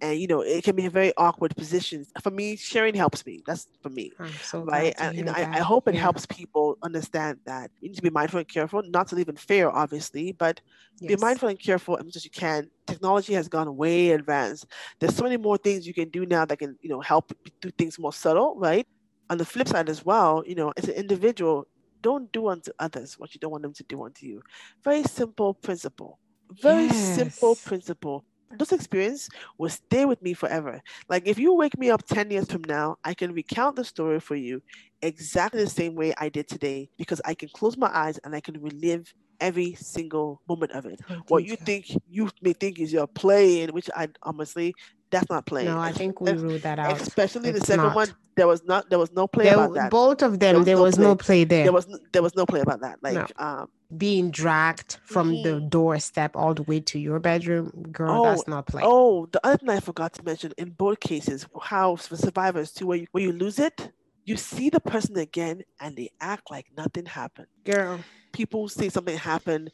And 0.00 0.18
you 0.18 0.26
know, 0.26 0.40
it 0.40 0.64
can 0.64 0.74
be 0.74 0.86
a 0.86 0.90
very 0.90 1.12
awkward 1.16 1.54
position. 1.56 2.06
For 2.22 2.30
me, 2.30 2.56
sharing 2.56 2.94
helps 2.94 3.24
me. 3.26 3.42
That's 3.46 3.68
for 3.82 3.90
me. 3.90 4.12
So 4.42 4.64
right. 4.64 4.94
And, 4.98 5.28
I, 5.30 5.58
I, 5.58 5.60
hope 5.60 5.86
it 5.88 5.94
yeah. 5.94 6.00
helps 6.00 6.26
people 6.26 6.78
understand 6.82 7.38
that 7.44 7.70
you 7.80 7.88
need 7.90 7.96
to 7.96 8.02
be 8.02 8.10
mindful 8.10 8.38
and 8.38 8.48
careful, 8.48 8.82
not 8.82 9.08
to 9.08 9.16
live 9.16 9.28
in 9.28 9.36
fear, 9.36 9.68
obviously, 9.68 10.32
but 10.32 10.60
yes. 11.00 11.08
be 11.08 11.16
mindful 11.20 11.48
and 11.48 11.58
careful 11.58 11.98
as 11.98 12.04
much 12.04 12.16
as 12.16 12.24
you 12.24 12.30
can. 12.30 12.70
Technology 12.86 13.34
has 13.34 13.48
gone 13.48 13.76
way 13.76 14.10
advanced. 14.10 14.66
There's 14.98 15.14
so 15.14 15.24
many 15.24 15.36
more 15.36 15.58
things 15.58 15.86
you 15.86 15.94
can 15.94 16.08
do 16.08 16.24
now 16.24 16.44
that 16.44 16.58
can, 16.58 16.76
you 16.80 16.88
know, 16.88 17.00
help 17.00 17.32
do 17.60 17.70
things 17.72 17.98
more 17.98 18.12
subtle, 18.12 18.56
right? 18.56 18.86
On 19.30 19.36
the 19.36 19.44
flip 19.44 19.68
side 19.68 19.88
as 19.88 20.04
well, 20.04 20.42
you 20.46 20.54
know, 20.54 20.72
as 20.76 20.88
an 20.88 20.94
individual, 20.94 21.66
don't 22.02 22.30
do 22.32 22.48
unto 22.48 22.70
others 22.78 23.18
what 23.18 23.34
you 23.34 23.40
don't 23.40 23.52
want 23.52 23.62
them 23.62 23.74
to 23.74 23.84
do 23.84 24.02
unto 24.02 24.26
you. 24.26 24.42
Very 24.84 25.02
simple 25.02 25.54
principle. 25.54 26.18
Very 26.62 26.86
yes. 26.86 27.16
simple 27.16 27.56
principle. 27.56 28.24
This 28.58 28.72
experience 28.72 29.28
will 29.58 29.68
stay 29.68 30.06
with 30.06 30.22
me 30.22 30.32
forever. 30.32 30.80
Like 31.08 31.26
if 31.26 31.38
you 31.38 31.54
wake 31.54 31.78
me 31.78 31.90
up 31.90 32.06
10 32.06 32.30
years 32.30 32.50
from 32.50 32.62
now, 32.64 32.96
I 33.04 33.12
can 33.12 33.32
recount 33.32 33.76
the 33.76 33.84
story 33.84 34.20
for 34.20 34.36
you 34.36 34.62
exactly 35.02 35.62
the 35.62 35.70
same 35.70 35.94
way 35.94 36.14
I 36.16 36.28
did 36.28 36.48
today 36.48 36.88
because 36.96 37.20
I 37.24 37.34
can 37.34 37.50
close 37.50 37.76
my 37.76 37.90
eyes 37.92 38.18
and 38.24 38.34
I 38.34 38.40
can 38.40 38.60
relive 38.60 39.12
every 39.40 39.74
single 39.74 40.40
moment 40.48 40.72
of 40.72 40.86
it. 40.86 41.00
What 41.28 41.44
you 41.44 41.56
think 41.56 41.94
you 42.08 42.30
may 42.42 42.52
think 42.54 42.78
is 42.78 42.92
your 42.92 43.06
playing, 43.06 43.70
which 43.70 43.90
I 43.94 44.08
honestly 44.22 44.74
that's 45.10 45.28
not 45.30 45.46
playing. 45.46 45.68
No, 45.68 45.78
I 45.78 45.92
think 45.92 46.20
we 46.20 46.32
ruled 46.32 46.62
that 46.62 46.78
out. 46.78 47.00
Especially 47.00 47.50
it's 47.50 47.60
the 47.60 47.66
second 47.66 47.84
not. 47.84 47.96
one, 47.96 48.08
there 48.36 48.46
was 48.46 48.62
not 48.64 48.88
there 48.90 48.98
was 48.98 49.12
no 49.12 49.26
play 49.26 49.46
there, 49.46 49.54
about 49.54 49.74
that. 49.74 49.90
Both 49.90 50.22
of 50.22 50.38
them, 50.38 50.40
there 50.40 50.58
was, 50.58 50.66
there 50.66 50.76
no, 50.76 50.82
was 50.82 50.94
play. 50.96 51.04
no, 51.04 51.16
play. 51.16 51.44
there. 51.44 51.64
There 51.64 51.72
was 51.72 52.00
there 52.12 52.22
was 52.22 52.34
no 52.34 52.46
play 52.46 52.60
about 52.60 52.80
that. 52.80 52.98
Like 53.02 53.14
no. 53.14 53.26
um, 53.38 53.68
being 53.96 54.30
dragged 54.30 54.98
from 55.04 55.42
the 55.42 55.60
Mhm. 55.60 55.70
doorstep 55.70 56.36
all 56.36 56.54
the 56.54 56.62
way 56.64 56.80
to 56.80 56.98
your 56.98 57.18
bedroom, 57.20 57.70
girl, 57.90 58.22
that's 58.24 58.46
not 58.46 58.66
play. 58.66 58.82
Oh, 58.84 59.26
the 59.26 59.40
other 59.44 59.56
thing 59.56 59.70
I 59.70 59.80
forgot 59.80 60.12
to 60.14 60.22
mention 60.22 60.52
in 60.58 60.70
both 60.70 61.00
cases, 61.00 61.46
how 61.62 61.96
for 61.96 62.16
survivors 62.16 62.72
too, 62.72 62.86
where 62.86 62.98
you 62.98 63.06
where 63.12 63.24
you 63.24 63.32
lose 63.32 63.58
it, 63.58 63.90
you 64.24 64.36
see 64.36 64.68
the 64.68 64.80
person 64.80 65.16
again 65.16 65.62
and 65.80 65.96
they 65.96 66.10
act 66.20 66.50
like 66.50 66.66
nothing 66.76 67.06
happened. 67.06 67.46
Girl. 67.64 68.00
People 68.32 68.68
say 68.68 68.90
something 68.90 69.16
happened, 69.16 69.70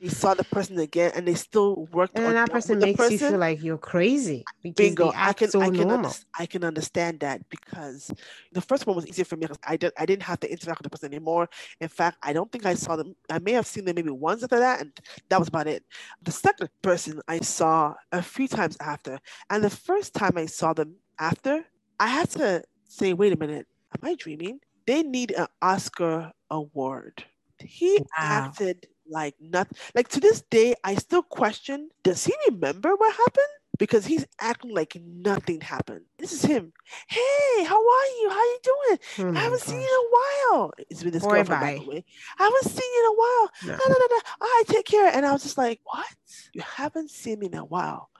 they 0.00 0.08
saw 0.08 0.34
the 0.34 0.44
person 0.44 0.78
again 0.78 1.12
and 1.14 1.26
they 1.26 1.34
still 1.34 1.86
worked 1.92 2.18
And 2.18 2.24
on 2.24 2.34
that 2.34 2.50
person 2.50 2.80
makes 2.80 3.10
you 3.10 3.18
feel 3.18 3.38
like 3.38 3.62
you're 3.62 3.78
crazy 3.78 4.48
Bingo. 4.76 5.12
I 5.16 5.32
can 5.32 5.52
so 5.52 5.60
I 5.60 5.70
can 5.70 5.88
normal. 5.88 5.88
underst- 5.88 6.24
I 6.38 6.46
can 6.46 6.64
understand 6.64 7.20
that 7.20 7.48
because 7.48 8.10
the 8.52 8.60
first 8.60 8.86
one 8.86 8.96
was 8.96 9.06
easier 9.06 9.24
for 9.24 9.36
me 9.36 9.42
because 9.42 9.58
I 9.66 9.76
did 9.76 9.92
I 9.98 10.06
didn't 10.06 10.24
have 10.24 10.40
to 10.40 10.50
interact 10.50 10.80
with 10.80 10.84
the 10.84 10.90
person 10.90 11.12
anymore. 11.12 11.48
In 11.80 11.88
fact, 11.88 12.18
I 12.22 12.32
don't 12.32 12.50
think 12.50 12.66
I 12.66 12.74
saw 12.74 12.96
them. 12.96 13.14
I 13.30 13.38
may 13.38 13.52
have 13.52 13.66
seen 13.66 13.84
them 13.84 13.94
maybe 13.96 14.10
once 14.10 14.42
after 14.42 14.58
that, 14.58 14.80
and 14.80 14.92
that 15.28 15.38
was 15.38 15.48
about 15.48 15.66
it. 15.66 15.84
The 16.22 16.32
second 16.32 16.68
person 16.82 17.20
I 17.28 17.38
saw 17.40 17.94
a 18.12 18.22
few 18.22 18.48
times 18.48 18.76
after, 18.80 19.18
and 19.50 19.62
the 19.64 19.70
first 19.70 20.14
time 20.14 20.36
I 20.36 20.46
saw 20.46 20.72
them 20.72 20.96
after, 21.18 21.64
I 21.98 22.08
had 22.08 22.30
to 22.30 22.62
say, 22.84 23.12
"Wait 23.14 23.32
a 23.32 23.36
minute, 23.38 23.66
am 23.96 24.08
I 24.08 24.14
dreaming?" 24.14 24.60
They 24.86 25.02
need 25.02 25.32
an 25.32 25.46
Oscar 25.62 26.32
award. 26.50 27.24
He 27.58 28.00
Wow. 28.18 28.54
acted 28.54 28.86
like 29.08 29.34
nothing. 29.40 29.78
Like 29.94 30.08
to 30.08 30.20
this 30.20 30.42
day, 30.42 30.74
I 30.84 30.94
still 30.96 31.22
question: 31.22 31.90
Does 32.02 32.24
he 32.24 32.34
remember 32.48 32.94
what 32.96 33.14
happened? 33.14 33.46
because 33.78 34.06
he's 34.06 34.26
acting 34.40 34.74
like 34.74 34.96
nothing 35.04 35.60
happened. 35.60 36.02
This 36.18 36.32
is 36.32 36.42
him. 36.42 36.72
Hey, 37.08 37.64
how 37.64 37.76
are 37.76 38.06
you? 38.20 38.28
How 38.30 38.42
you 38.42 38.58
doing? 38.62 38.98
Oh 39.18 39.38
I 39.38 39.42
haven't 39.42 39.60
seen 39.60 39.80
you 39.80 39.86
in 39.86 40.06
a 40.06 40.56
while. 40.56 40.72
It's 40.90 41.04
with 41.04 41.12
this 41.12 41.22
Boy, 41.22 41.36
girlfriend, 41.36 41.60
by 41.60 41.84
the 41.84 41.88
way. 41.90 42.04
I 42.38 42.44
haven't 42.44 42.72
seen 42.72 42.92
you 42.94 43.00
in 43.00 43.12
a 43.12 43.16
while. 43.16 43.50
No. 43.64 43.72
No, 43.72 43.92
no, 43.92 43.98
no, 43.98 44.06
no. 44.10 44.20
All 44.40 44.48
right, 44.48 44.64
take 44.66 44.86
care. 44.86 45.10
And 45.12 45.26
I 45.26 45.32
was 45.32 45.42
just 45.42 45.58
like, 45.58 45.80
what? 45.84 46.06
You 46.52 46.62
haven't 46.62 47.10
seen 47.10 47.38
me 47.40 47.46
in 47.46 47.54
a 47.54 47.64
while. 47.64 48.10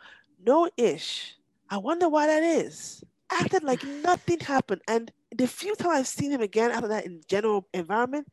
No 0.44 0.68
ish. 0.76 1.36
I 1.70 1.78
wonder 1.78 2.08
why 2.08 2.26
that 2.26 2.42
is. 2.42 3.02
Acted 3.30 3.64
like 3.64 3.82
nothing 3.84 4.40
happened. 4.40 4.82
And 4.86 5.10
the 5.36 5.46
few 5.46 5.74
times 5.74 5.98
I've 5.98 6.06
seen 6.06 6.30
him 6.30 6.42
again 6.42 6.70
after 6.70 6.88
that 6.88 7.06
in 7.06 7.22
general 7.28 7.66
environment, 7.74 8.28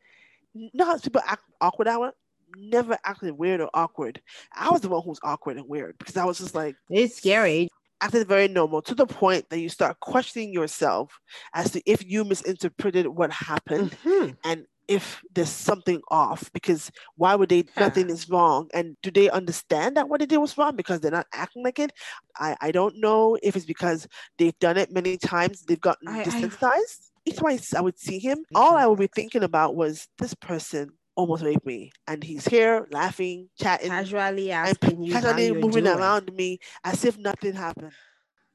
not 0.54 0.88
how 0.88 0.98
people 1.00 1.22
act 1.26 1.44
awkward 1.60 1.88
out. 1.88 2.16
Never 2.56 2.98
acted 3.04 3.32
weird 3.38 3.62
or 3.62 3.70
awkward. 3.74 4.22
I 4.54 4.70
was 4.70 4.82
the 4.82 4.90
one 4.90 5.02
who 5.04 5.10
was 5.10 5.20
awkward 5.24 5.58
and 5.58 5.68
weird 5.68 5.98
because 5.98 6.18
I 6.18 6.26
was 6.26 6.38
just 6.38 6.56
like, 6.56 6.76
It's 6.90 7.18
scary. 7.18 7.70
acted 8.02 8.28
very 8.28 8.48
normal 8.48 8.82
to 8.84 8.96
the 8.96 9.06
point 9.06 9.50
that 9.50 9.60
you 9.60 9.70
start 9.70 10.00
questioning 10.02 10.52
yourself 10.54 11.12
as 11.54 11.72
to 11.72 11.82
if 11.86 12.04
you 12.06 12.24
misinterpreted 12.26 13.08
what 13.08 13.32
happened 13.32 13.92
Mhm. 14.04 14.36
and 14.44 14.66
if 14.90 15.24
there's 15.34 15.48
something 15.48 16.02
off 16.12 16.52
because 16.52 16.92
why 17.16 17.34
would 17.36 17.48
they 17.48 17.64
nothing 17.78 18.10
is 18.10 18.30
wrong 18.30 18.70
and 18.74 18.98
do 19.02 19.10
they 19.10 19.30
understand 19.30 19.96
that 19.96 20.10
what 20.10 20.20
they 20.20 20.26
did 20.26 20.38
was 20.40 20.58
wrong 20.58 20.76
because 20.76 21.00
they're 21.00 21.10
not 21.12 21.28
acting 21.34 21.64
like 21.64 21.80
it 21.80 21.92
i 22.38 22.54
i 22.60 22.70
don't 22.70 22.98
know 22.98 23.38
if 23.42 23.56
it's 23.56 23.66
because 23.66 24.06
they've 24.38 24.60
done 24.60 24.76
it 24.78 24.92
many 24.92 25.16
times 25.16 25.64
they've 25.64 25.80
gotten 25.80 26.10
I- 26.10 26.20
I- 26.20 26.24
desensitized 26.26 27.12
each 27.26 27.38
time 27.38 27.58
I 27.78 27.80
would 27.80 27.98
see 27.98 28.20
him 28.20 28.44
all 28.54 28.76
i 28.76 28.86
would 28.86 29.00
be 29.00 29.08
thinking 29.08 29.44
about 29.44 29.76
was 29.78 30.10
this 30.18 30.34
person 30.34 30.92
almost 31.16 31.44
raped 31.44 31.66
me 31.66 31.92
and 32.08 32.24
he's 32.24 32.46
here 32.48 32.88
laughing 32.92 33.50
chatting 33.60 33.90
Casually 33.90 34.52
and 34.52 34.78
asking 34.78 35.04
you 35.04 35.14
casually 35.14 35.46
you're 35.48 35.56
moving 35.56 35.86
doing. 35.86 35.98
around 36.00 36.34
me 36.34 36.60
as 36.84 37.06
if 37.06 37.18
nothing 37.18 37.54
happened 37.54 37.94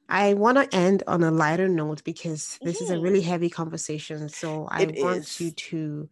I 0.09 0.33
want 0.33 0.57
to 0.57 0.75
end 0.75 1.03
on 1.07 1.23
a 1.23 1.31
lighter 1.31 1.67
note 1.69 2.03
because 2.03 2.57
this 2.63 2.81
is 2.81 2.89
a 2.89 2.99
really 2.99 3.21
heavy 3.21 3.49
conversation. 3.49 4.27
So 4.29 4.67
I 4.71 4.81
It 4.81 5.01
want 5.03 5.39
you 5.39 5.51
to 5.51 6.09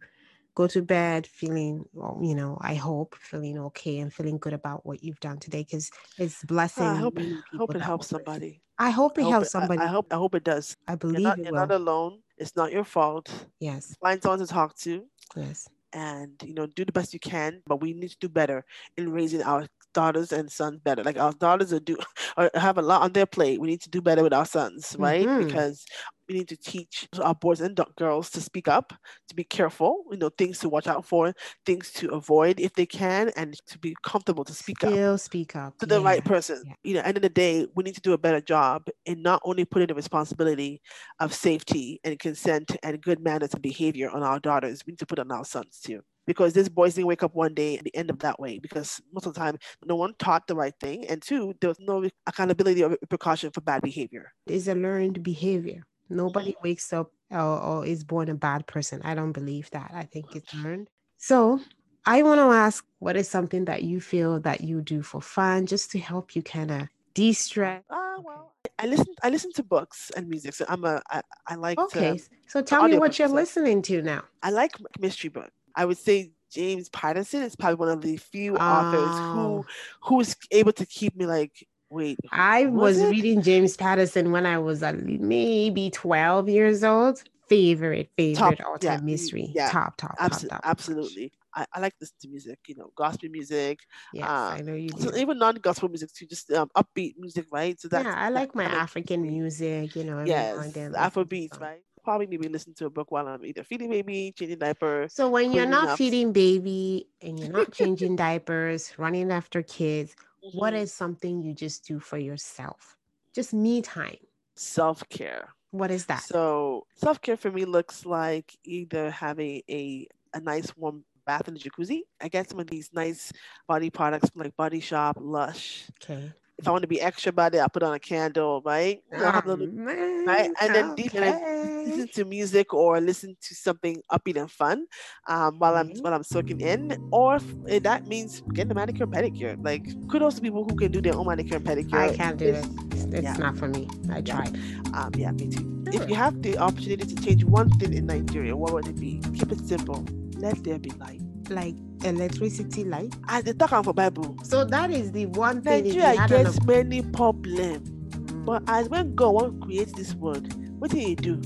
go 0.54 0.66
to 0.68 0.82
bed 0.82 1.26
feeling, 1.26 1.84
well, 1.92 2.18
you 2.22 2.34
know, 2.34 2.58
I 2.60 2.74
hope 2.74 3.16
feeling 3.16 3.58
okay 3.58 3.98
and 3.98 4.12
feeling 4.12 4.38
good 4.38 4.52
about 4.52 4.86
what 4.86 5.02
you've 5.02 5.20
done 5.20 5.38
today 5.38 5.64
because 5.64 5.90
it's 6.16 6.44
blessing. 6.44 6.86
Ah, 6.86 6.92
I 6.94 6.96
hope, 6.96 7.14
many 7.16 7.42
hope 7.56 7.74
it 7.74 7.80
helps 7.82 8.06
somebody. 8.08 8.62
I 8.78 8.90
hope 8.90 9.18
I 9.18 9.22
it 9.22 9.24
hope 9.24 9.32
helps 9.32 9.48
it, 9.48 9.50
somebody. 9.50 9.82
I, 9.82 9.86
hope 9.88 10.06
I 10.12 10.16
hope 10.16 10.34
it 10.36 10.44
does. 10.44 10.76
I 10.86 10.94
You're 11.10 11.20
believe 11.20 11.26
not 11.28 11.38
it 11.38 11.44
you're 11.44 11.52
not 11.52 11.70
alone. 11.72 12.22
It's 12.36 12.54
not 12.54 12.70
your 12.72 12.84
fault. 12.84 13.46
yes, 13.60 13.96
Find 14.00 14.22
someone 14.22 14.38
to 14.40 14.46
talk 14.46 14.76
to 14.78 15.06
yes. 15.36 15.68
And 15.92 16.32
you 16.44 16.54
know 16.54 16.66
do 16.66 16.84
the 16.84 16.92
best 16.92 17.12
you 17.12 17.20
can. 17.20 17.62
But 17.66 17.80
we 17.80 17.92
need 17.94 18.10
to 18.10 18.18
do 18.20 18.28
better 18.28 18.64
in 18.96 19.12
raising 19.12 19.42
our 19.42 19.66
daughters 19.94 20.32
and 20.32 20.50
sons 20.50 20.80
better. 20.84 21.02
Like 21.02 21.18
our 21.18 21.32
daughters 21.32 21.72
are 21.72 21.80
do 21.80 21.96
are, 22.36 22.50
have 22.54 22.78
a 22.78 22.82
lot 22.82 23.02
on 23.02 23.12
their 23.12 23.26
plate. 23.26 23.60
We 23.60 23.68
need 23.68 23.82
to 23.82 23.90
do 23.90 24.00
better 24.02 24.22
with 24.22 24.32
our 24.32 24.46
sons, 24.46 24.96
right? 24.98 25.30
Mhm. 25.30 25.38
Because 25.38 25.84
we 26.28 26.34
need 26.34 26.48
to 26.48 26.56
teach 26.56 27.08
our 27.22 27.34
boys 27.34 27.60
and 27.60 27.78
girls 27.96 28.30
to 28.30 28.40
speak 28.40 28.68
up, 28.68 28.92
to 29.28 29.34
be 29.34 29.44
careful, 29.44 30.04
you 30.10 30.18
know, 30.18 30.28
things 30.30 30.58
to 30.60 30.68
watch 30.68 30.86
out 30.86 31.04
for, 31.06 31.32
things 31.64 31.90
to 31.92 32.10
avoid 32.10 32.60
if 32.60 32.72
they 32.74 32.86
can, 32.86 33.30
and 33.36 33.54
to 33.66 33.78
be 33.78 33.96
comfortable 34.02 34.44
to 34.44 34.52
speak 34.52 34.84
up 34.84 34.90
Still 34.90 35.18
speak 35.18 35.56
up 35.56 35.78
to 35.78 35.86
the 35.86 36.00
right 36.00 36.24
person. 36.24 36.62
yeah. 36.66 36.74
You 36.84 36.94
know, 36.94 37.00
end 37.00 37.16
of 37.16 37.22
the 37.22 37.28
day, 37.28 37.66
we 37.74 37.84
need 37.84 37.94
to 37.94 38.00
do 38.00 38.12
a 38.12 38.18
better 38.18 38.40
job 38.40 38.86
in 39.06 39.22
not 39.22 39.40
only 39.44 39.64
putting 39.64 39.88
the 39.88 39.94
responsibility 39.94 40.80
of 41.20 41.34
safety 41.34 42.00
and 42.04 42.18
consent 42.18 42.76
and 42.82 43.00
good 43.00 43.20
manners 43.20 43.52
and 43.52 43.62
behavior 43.62 44.10
on 44.10 44.22
our 44.22 44.38
daughters, 44.38 44.82
we 44.86 44.92
need 44.92 44.98
to 44.98 45.06
put 45.06 45.18
on 45.18 45.30
our 45.30 45.44
sons 45.44 45.80
too. 45.82 46.00
Because 46.26 46.52
these 46.52 46.68
boys 46.68 46.94
didn't 46.94 47.06
wake 47.06 47.22
up 47.22 47.34
one 47.34 47.54
day 47.54 47.78
and 47.78 47.88
end 47.94 48.10
up 48.10 48.18
that 48.18 48.38
way. 48.38 48.58
Because 48.58 49.00
most 49.14 49.24
of 49.24 49.32
the 49.32 49.40
time, 49.40 49.56
no 49.86 49.96
one 49.96 50.12
taught 50.18 50.46
the 50.46 50.54
right 50.54 50.74
thing, 50.78 51.06
and 51.06 51.22
two, 51.22 51.54
there 51.60 51.68
was 51.68 51.80
no 51.80 52.06
accountability 52.26 52.84
or 52.84 52.98
precaution 53.08 53.50
for 53.50 53.62
bad 53.62 53.80
behavior. 53.80 54.30
It's 54.46 54.68
a 54.68 54.74
learned 54.74 55.22
behavior. 55.22 55.84
Nobody 56.08 56.56
wakes 56.62 56.92
up 56.92 57.12
or, 57.30 57.38
or 57.40 57.86
is 57.86 58.04
born 58.04 58.28
a 58.28 58.34
bad 58.34 58.66
person. 58.66 59.00
I 59.04 59.14
don't 59.14 59.32
believe 59.32 59.70
that. 59.70 59.90
I 59.94 60.04
think 60.04 60.34
it's 60.34 60.54
learned. 60.54 60.88
So 61.18 61.60
I 62.06 62.22
want 62.22 62.38
to 62.38 62.44
ask, 62.44 62.84
what 63.00 63.16
is 63.16 63.28
something 63.28 63.64
that 63.66 63.82
you 63.82 64.00
feel 64.00 64.40
that 64.40 64.62
you 64.62 64.80
do 64.80 65.02
for 65.02 65.20
fun, 65.20 65.66
just 65.66 65.90
to 65.92 65.98
help 65.98 66.34
you 66.34 66.42
kind 66.42 66.70
of 66.70 66.88
de-stress? 67.14 67.82
Ah, 67.90 68.16
well, 68.22 68.54
I 68.78 68.86
listen. 68.86 69.14
I 69.22 69.28
listen 69.30 69.52
to 69.54 69.62
books 69.62 70.10
and 70.16 70.28
music. 70.28 70.54
So 70.54 70.64
I'm 70.68 70.84
a. 70.84 71.02
I, 71.10 71.20
I 71.46 71.54
like 71.56 71.78
Okay, 71.78 72.16
to. 72.16 72.24
so 72.46 72.62
tell 72.62 72.86
me 72.88 72.98
what 72.98 73.18
you're 73.18 73.28
so- 73.28 73.34
listening 73.34 73.82
to 73.82 74.00
now. 74.02 74.22
I 74.42 74.50
like 74.50 74.72
mystery 74.98 75.28
book. 75.30 75.50
I 75.74 75.84
would 75.84 75.98
say 75.98 76.32
James 76.50 76.88
Patterson 76.88 77.42
is 77.42 77.54
probably 77.54 77.76
one 77.76 77.88
of 77.90 78.00
the 78.00 78.16
few 78.16 78.56
authors 78.56 79.00
Oh. 79.12 79.64
who 80.00 80.16
who's 80.16 80.34
able 80.50 80.72
to 80.72 80.86
keep 80.86 81.14
me 81.14 81.26
like, 81.26 81.67
wait, 81.90 82.18
I 82.32 82.66
was 82.66 82.98
was 82.98 83.10
reading 83.10 83.42
James 83.42 83.76
Patterson 83.76 84.30
when 84.32 84.46
I 84.46 84.58
was 84.58 84.82
uh, 84.82 84.92
maybe 85.02 85.90
12 85.90 86.48
years 86.48 86.84
old. 86.84 87.22
Favorite, 87.48 88.10
favorite 88.16 88.60
all 88.60 88.76
yeah, 88.82 88.96
time 88.96 89.06
mystery. 89.06 89.52
yeah, 89.54 89.70
top, 89.70 89.96
top, 89.96 90.18
top, 90.18 90.46
top. 90.48 90.60
absolutely. 90.64 91.32
I, 91.54 91.64
I 91.72 91.80
like 91.80 91.94
this 91.98 92.12
to 92.20 92.28
music, 92.28 92.58
you 92.68 92.76
know, 92.76 92.92
gospel 92.94 93.30
music, 93.30 93.80
Yeah, 94.12 94.26
uh, 94.28 94.50
I 94.50 94.60
know 94.60 94.74
you 94.74 94.90
so 94.98 95.16
even 95.16 95.38
non-gospel 95.38 95.88
music 95.88 96.12
too, 96.12 96.26
just 96.26 96.52
um, 96.52 96.68
upbeat 96.76 97.14
music, 97.18 97.46
right? 97.50 97.80
So 97.80 97.88
that's 97.88 98.04
yeah, 98.04 98.14
I 98.16 98.28
like 98.28 98.54
my 98.54 98.64
African 98.64 99.22
music, 99.22 99.96
you 99.96 100.04
know, 100.04 100.18
Yes, 100.18 100.56
and 100.56 100.74
then. 100.74 100.92
the 100.92 100.98
listen 100.98 101.06
Afro 101.06 101.24
beats, 101.24 101.58
right? 101.58 101.80
Probably 102.04 102.26
maybe 102.26 102.48
listen 102.48 102.74
to 102.74 102.86
a 102.86 102.90
book 102.90 103.10
while 103.10 103.28
I'm 103.28 103.44
either 103.44 103.64
feeding 103.64 103.88
baby, 103.90 104.32
changing 104.36 104.58
diaper. 104.58 105.06
So 105.08 105.28
when 105.30 105.52
you're 105.52 105.66
not 105.66 105.90
up. 105.90 105.98
feeding 105.98 106.32
baby 106.32 107.08
and 107.22 107.38
you're 107.38 107.48
not 107.48 107.72
changing 107.72 108.16
diapers, 108.16 108.92
running 108.98 109.30
after 109.32 109.62
kids, 109.62 110.14
what 110.52 110.74
Mhm. 110.74 110.80
is 110.82 110.92
something 110.92 111.42
you 111.42 111.54
just 111.54 111.84
do 111.86 111.98
for 112.00 112.18
yourself? 112.18 112.96
Just 113.34 113.52
me 113.54 113.82
time. 113.82 114.16
self-care? 114.56 115.54
What 115.70 115.90
is 115.90 116.06
that? 116.06 116.22
So 116.22 116.86
self 116.96 117.20
care 117.20 117.36
for 117.36 117.50
me 117.50 117.64
looks 117.64 118.04
like 118.04 118.56
either 118.64 119.10
having 119.10 119.62
a 119.70 120.08
a 120.34 120.40
nice 120.40 120.76
warm 120.76 121.04
bath 121.26 121.46
in 121.48 121.54
the 121.54 121.60
jacuzzi. 121.60 122.00
I 122.20 122.28
get 122.28 122.48
some 122.50 122.58
of 122.58 122.66
these 122.66 122.90
nice 122.92 123.32
body 123.68 123.88
products 123.90 124.30
from 124.30 124.42
like 124.42 124.56
Body 124.56 124.80
Shop, 124.80 125.16
Lush. 125.20 125.88
Okay. 126.02 126.32
If 126.58 126.66
I 126.66 126.72
want 126.72 126.82
to 126.82 126.88
be 126.88 127.00
extra 127.00 127.30
about 127.30 127.54
it, 127.54 127.60
I 127.60 127.68
put 127.68 127.84
on 127.84 127.94
a 127.94 128.00
candle, 128.00 128.62
right? 128.64 129.00
Oh, 129.14 129.42
little, 129.46 129.68
right? 129.68 130.50
And 130.60 130.74
then 130.74 130.94
deep 130.96 131.14
and 131.14 131.24
okay. 131.24 131.84
listen 131.86 132.08
to 132.14 132.24
music 132.24 132.74
or 132.74 133.00
listen 133.00 133.36
to 133.40 133.54
something 133.54 134.02
upbeat 134.10 134.36
and 134.36 134.50
fun 134.50 134.86
um, 135.28 135.60
while 135.60 135.76
I'm 135.76 135.90
while 136.00 136.12
I'm 136.12 136.24
soaking 136.24 136.60
in. 136.60 136.96
Or 137.12 137.36
if, 137.36 137.82
that 137.84 138.08
means 138.08 138.42
getting 138.52 138.72
a 138.72 138.74
manicure 138.74 139.04
and 139.04 139.12
pedicure. 139.12 139.56
Like 139.64 139.86
kudos 140.10 140.34
to 140.36 140.40
people 140.40 140.64
who 140.64 140.74
can 140.74 140.90
do 140.90 141.00
their 141.00 141.14
own 141.14 141.26
manicure 141.28 141.58
and 141.58 141.64
pedicure. 141.64 141.94
I 141.94 142.16
can't 142.16 142.36
do 142.36 142.46
it. 142.46 142.66
It's, 142.90 143.04
it's 143.04 143.22
yeah. 143.22 143.34
not 143.34 143.56
for 143.56 143.68
me. 143.68 143.88
I 144.10 144.18
Yeah. 144.18 144.34
tried. 144.34 144.58
Um, 144.94 145.12
yeah, 145.16 145.30
me 145.30 145.48
too. 145.48 145.62
Sure. 145.92 146.02
If 146.02 146.08
you 146.10 146.16
have 146.16 146.42
the 146.42 146.58
opportunity 146.58 147.14
to 147.14 147.22
change 147.22 147.44
one 147.44 147.70
thing 147.78 147.94
in 147.94 148.06
Nigeria, 148.06 148.56
what 148.56 148.72
would 148.74 148.88
it 148.88 148.98
be? 148.98 149.22
Keep 149.32 149.52
it 149.52 149.60
simple. 149.60 150.04
Let 150.36 150.64
there 150.64 150.80
be 150.80 150.90
light. 150.98 151.22
Like 151.50 151.76
electricity 152.04 152.84
light. 152.84 153.14
as 153.28 153.44
they 153.44 153.52
talk 153.52 153.72
about 153.72 153.94
Bible. 153.96 154.36
So 154.42 154.64
that 154.64 154.90
is 154.90 155.12
the 155.12 155.26
one 155.26 155.62
thing. 155.62 155.86
you 155.86 156.00
Nigeria 156.00 156.28
gets 156.28 156.62
many 156.64 157.02
problems. 157.02 157.88
op- 157.90 158.22
mm. 158.22 158.44
But 158.44 158.62
as 158.68 158.88
when 158.88 159.14
God 159.14 159.34
wants 159.34 159.58
to 159.60 159.66
create 159.66 159.94
this 159.96 160.14
world, 160.14 160.52
what 160.80 160.90
do 160.90 160.98
you 160.98 161.16
do? 161.16 161.40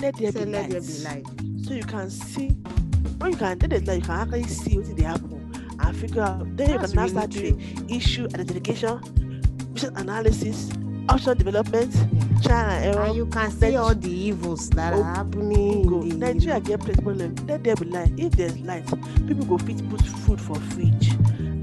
Let 0.00 0.16
there 0.16 0.32
Say 0.32 0.44
be 0.44 0.50
let 0.50 0.62
light. 0.62 0.70
there 0.70 0.80
be 0.80 0.98
light. 1.04 1.26
So 1.66 1.74
you 1.74 1.82
can 1.84 2.10
see. 2.10 2.48
When 3.18 3.32
you 3.32 3.38
can, 3.38 3.58
then 3.58 3.70
there's 3.70 3.86
like 3.86 4.00
you 4.00 4.04
can 4.06 4.20
actually 4.20 4.44
see 4.44 4.78
what 4.78 4.96
they 4.96 5.02
happen 5.02 5.76
and 5.80 5.96
figure 5.96 6.22
out. 6.22 6.56
Then 6.56 6.70
you 6.70 6.78
That's 6.78 6.92
can 6.92 6.96
now 6.96 7.02
really 7.02 7.10
start 7.14 7.30
doing 7.30 7.86
issue 7.88 8.24
identification, 8.26 9.42
mission 9.72 9.96
analysis, 9.96 10.70
optional 11.08 11.34
development, 11.34 11.92
trial 12.42 12.70
and 12.70 12.94
error. 12.96 13.04
And 13.06 13.16
you 13.16 13.26
can 13.26 13.50
see 13.50 13.76
all 13.76 13.94
the 13.94 14.10
evils 14.10 14.68
that 14.70 14.92
Oh, 14.94 15.00
are 15.02 15.14
happening. 15.14 15.82
Go. 15.86 16.00
in 16.02 16.08
the- 16.08 16.16
Nigeria 16.16 16.60
get 16.60 16.80
plenty 16.80 17.02
problem. 17.02 17.34
Let 17.46 17.64
there 17.64 17.76
be 17.76 17.84
light. 17.86 18.12
If 18.16 18.32
there's 18.32 18.58
light, 18.60 18.84
people 19.26 19.44
go 19.46 19.58
fit 19.58 19.88
put 19.88 20.02
food 20.02 20.40
for 20.40 20.54
fridge 20.56 21.10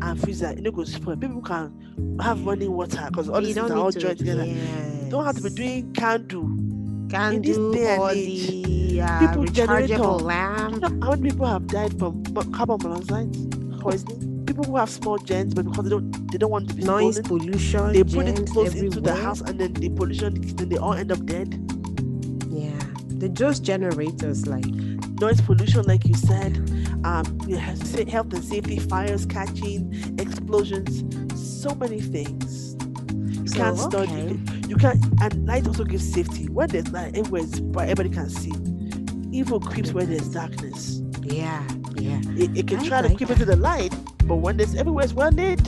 and 0.02 0.20
freezer. 0.22 0.50
It 0.52 0.62
no 0.64 0.72
go 0.72 0.84
spoil. 0.84 1.16
People 1.18 1.42
can 1.42 2.18
have 2.22 2.46
running 2.46 2.72
water 2.72 3.06
because 3.10 3.30
all 3.30 3.42
these 3.42 3.56
things 3.56 3.72
are 3.72 3.78
all 3.78 3.92
joined 3.92 4.18
together. 4.20 4.46
yes. 4.46 5.10
Don't 5.10 5.26
have 5.26 5.36
to 5.36 5.42
be 5.44 5.50
doing 5.50 5.94
candle. 5.94 6.50
Can 7.10 7.34
in 7.36 7.42
this 7.44 7.58
do 7.58 7.74
day 7.74 7.92
and 7.92 8.02
all 8.02 8.10
age, 8.10 8.48
the 8.48 9.02
uh, 9.02 9.20
people 9.20 9.44
rechargeable 9.44 9.54
generator. 9.54 9.94
You 9.94 10.02
lamp. 10.02 10.82
know 10.82 11.06
how 11.06 11.12
many 11.12 11.30
people 11.30 11.46
have 11.46 11.68
died 11.68 12.00
from 12.00 12.24
carbon 12.52 12.78
monoxide 12.82 13.32
poisoning? 13.82 14.33
People 14.54 14.66
who 14.66 14.78
have 14.78 14.90
small 14.90 15.18
gens, 15.18 15.54
but 15.56 15.66
because 15.66 15.84
they 15.84 15.90
don't 15.90 16.32
they 16.32 16.38
don't 16.38 16.52
want 16.52 16.70
to 16.70 16.76
be 16.76 16.84
noise 16.84 17.16
stolen, 17.16 17.40
pollution. 17.40 17.92
they 17.94 18.04
put 18.04 18.28
it 18.28 18.48
close 18.52 18.76
into 18.76 19.02
the 19.02 19.16
house 19.16 19.42
and 19.42 19.60
then 19.60 19.74
the 19.74 19.90
pollution 19.90 20.40
then 20.56 20.70
they 20.70 20.78
all 20.78 20.94
end 20.94 21.12
up 21.12 21.26
dead. 21.26 21.60
Yeah, 22.50 22.72
they're 23.08 23.30
just 23.30 23.64
generators. 23.64 24.46
Like 24.46 24.66
Noise 25.20 25.42
pollution, 25.42 25.84
like 25.84 26.06
you 26.06 26.14
said, 26.16 26.58
um, 27.04 27.38
you 27.48 27.56
have 27.56 27.80
health 28.10 28.34
and 28.34 28.44
safety, 28.44 28.78
fires 28.80 29.26
catching, 29.26 29.92
explosions, 30.20 31.04
so 31.62 31.74
many 31.76 32.02
things. 32.02 32.76
You 33.40 33.48
So, 33.48 33.56
can't 33.58 33.78
study. 33.80 34.12
okay. 34.12 34.40
You 34.68 34.76
can't, 34.76 35.04
and 35.22 35.46
light 35.48 35.66
also 35.68 35.84
gives 35.84 36.12
safety. 36.14 36.46
When 36.50 36.68
there's 36.70 36.92
light, 36.92 37.16
everywhere 37.18 37.42
is 37.44 37.60
bright, 37.60 37.90
everybody 37.90 38.10
can 38.10 38.30
see. 38.30 38.54
Evil 39.32 39.60
creeps 39.60 39.94
where 39.94 40.06
there's 40.06 40.30
darkness. 40.30 41.02
yeah, 41.24 41.64
yeah. 42.10 42.22
It, 42.44 42.58
it 42.58 42.68
can 42.68 42.80
I 42.80 42.88
try 42.88 43.02
to 43.02 43.08
like 43.10 43.18
creep 43.18 43.30
that. 43.30 43.40
into 43.40 43.46
the 43.46 43.56
light, 43.56 43.94
but 44.28 44.36
when 44.38 44.58
there's 44.58 44.76
everywhere 44.76 45.06
is 45.06 45.14
well 45.14 45.32
lit. 45.32 45.60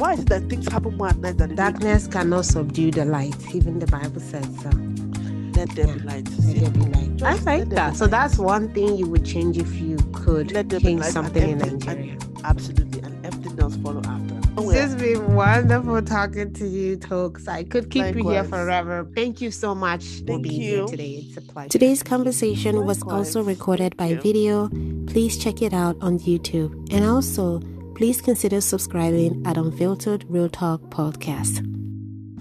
Why 0.00 0.12
is 0.12 0.20
it 0.20 0.28
that 0.28 0.48
things 0.48 0.68
happen 0.70 0.96
more 0.96 1.08
at 1.08 1.16
night 1.18 1.38
than 1.38 1.56
Darkness 1.56 2.06
cannot 2.06 2.44
subdue 2.44 2.92
the 2.92 3.04
light. 3.04 3.34
Even 3.52 3.80
the 3.80 3.86
Bible 3.88 4.20
says 4.20 4.46
so. 4.62 4.70
Let 5.56 5.70
there 5.74 5.86
be 5.88 5.98
Yeah. 5.98 6.04
light. 6.04 6.28
Let 6.38 6.56
there 6.56 6.70
be 6.70 6.80
light. 6.80 7.22
I 7.22 7.32
Just 7.34 7.46
like 7.46 7.68
that. 7.70 7.96
So 7.96 8.06
that's 8.06 8.38
one 8.38 8.72
thing 8.74 8.96
you 8.96 9.08
would 9.08 9.24
change 9.24 9.58
if 9.58 9.74
you 9.74 9.96
could 10.12 10.52
Let 10.52 10.70
change 10.70 11.02
something 11.02 11.42
in 11.50 11.60
and- 11.62 11.84
Nigeria. 11.84 12.16
Absolutely, 12.44 13.00
and 13.00 13.26
everything 13.26 13.58
else 13.58 13.74
follow 13.76 14.02
after. 14.70 14.82
It's 14.82 14.92
just 14.94 14.98
been 14.98 15.34
wonderful 15.34 16.02
talking 16.02 16.52
to 16.54 16.66
you, 16.66 16.96
Tokes. 16.96 17.48
I 17.48 17.64
could 17.64 17.90
keep 17.90 18.14
you 18.14 18.28
here 18.28 18.44
forever. 18.44 19.08
Thank 19.14 19.40
you 19.40 19.50
so 19.50 19.74
much 19.74 20.04
for 20.04 20.24
Thank 20.26 20.42
being 20.44 20.60
here 20.60 20.86
today. 20.86 21.24
It's 21.26 21.36
a 21.36 21.42
pleasure. 21.42 21.68
Today's 21.68 22.02
conversation 22.02 22.84
was 22.84 23.02
also 23.02 23.42
recorded 23.42 23.96
by 23.96 24.08
Thank 24.08 24.24
you. 24.24 24.32
video. 24.32 24.68
Please 25.06 25.38
check 25.38 25.62
it 25.62 25.72
out 25.72 25.96
on 26.00 26.18
YouTube. 26.18 26.92
And 26.92 27.04
also, 27.04 27.60
please 27.94 28.20
consider 28.20 28.60
subscribing 28.60 29.42
at 29.46 29.56
Unfiltered 29.56 30.24
Real 30.28 30.48
Talk 30.48 30.82
Podcast. 30.82 31.64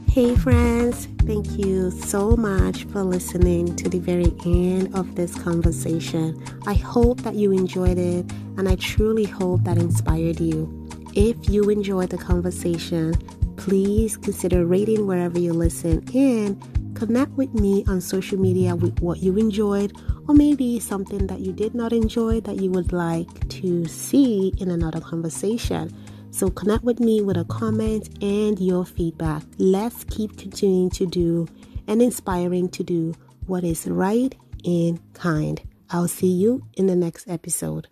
Hey, 0.09 0.35
friends, 0.35 1.07
thank 1.27 1.59
you 1.59 1.91
so 1.91 2.35
much 2.35 2.85
for 2.85 3.03
listening 3.03 3.75
to 3.75 3.87
the 3.87 3.99
very 3.99 4.33
end 4.45 4.95
of 4.95 5.15
this 5.15 5.35
conversation. 5.35 6.43
I 6.65 6.73
hope 6.73 7.21
that 7.21 7.35
you 7.35 7.51
enjoyed 7.51 7.99
it, 7.99 8.25
and 8.57 8.67
I 8.67 8.75
truly 8.77 9.25
hope 9.25 9.63
that 9.65 9.77
inspired 9.77 10.39
you. 10.39 10.76
If 11.18 11.49
you 11.49 11.68
enjoyed 11.72 12.11
the 12.11 12.18
conversation, 12.19 13.15
please 13.56 14.18
consider 14.18 14.68
rating 14.68 15.07
wherever 15.07 15.39
you 15.39 15.52
listen 15.52 16.07
and 16.14 16.95
connect 16.95 17.31
with 17.31 17.56
me 17.56 17.84
on 17.88 18.02
social 18.02 18.38
media 18.38 18.76
with 18.76 18.99
what 18.99 19.18
you 19.18 19.35
enjoyed 19.35 19.94
or 20.27 20.35
maybe 20.35 20.80
something 20.80 21.26
that 21.26 21.39
you 21.39 21.53
did 21.53 21.73
not 21.73 21.91
enjoy 21.91 22.41
that 22.41 22.57
you 22.57 22.69
would 22.69 22.94
like 22.94 23.49
to 23.49 23.88
see 23.88 24.53
in 24.60 24.69
another 24.69 25.02
conversation. 25.02 25.91
So 26.30 26.52
connect 26.52 26.84
with 26.84 26.99
me 26.99 27.23
with 27.23 27.38
a 27.38 27.45
comment 27.45 28.10
and 28.22 28.60
your 28.60 28.85
feedback. 28.85 29.41
Let's 29.57 30.03
keep 30.03 30.38
continuing 30.38 30.91
to 30.91 31.07
do 31.07 31.48
and 31.88 31.99
inspiring 31.99 32.69
to 32.69 32.84
do 32.84 33.15
what 33.48 33.64
is 33.64 33.88
right 33.88 34.35
and 34.64 34.99
kind. 35.15 35.60
I'll 35.89 36.07
see 36.07 36.31
you 36.31 36.68
in 36.76 36.85
the 36.85 36.95
next 36.95 37.27
episode. 37.27 37.88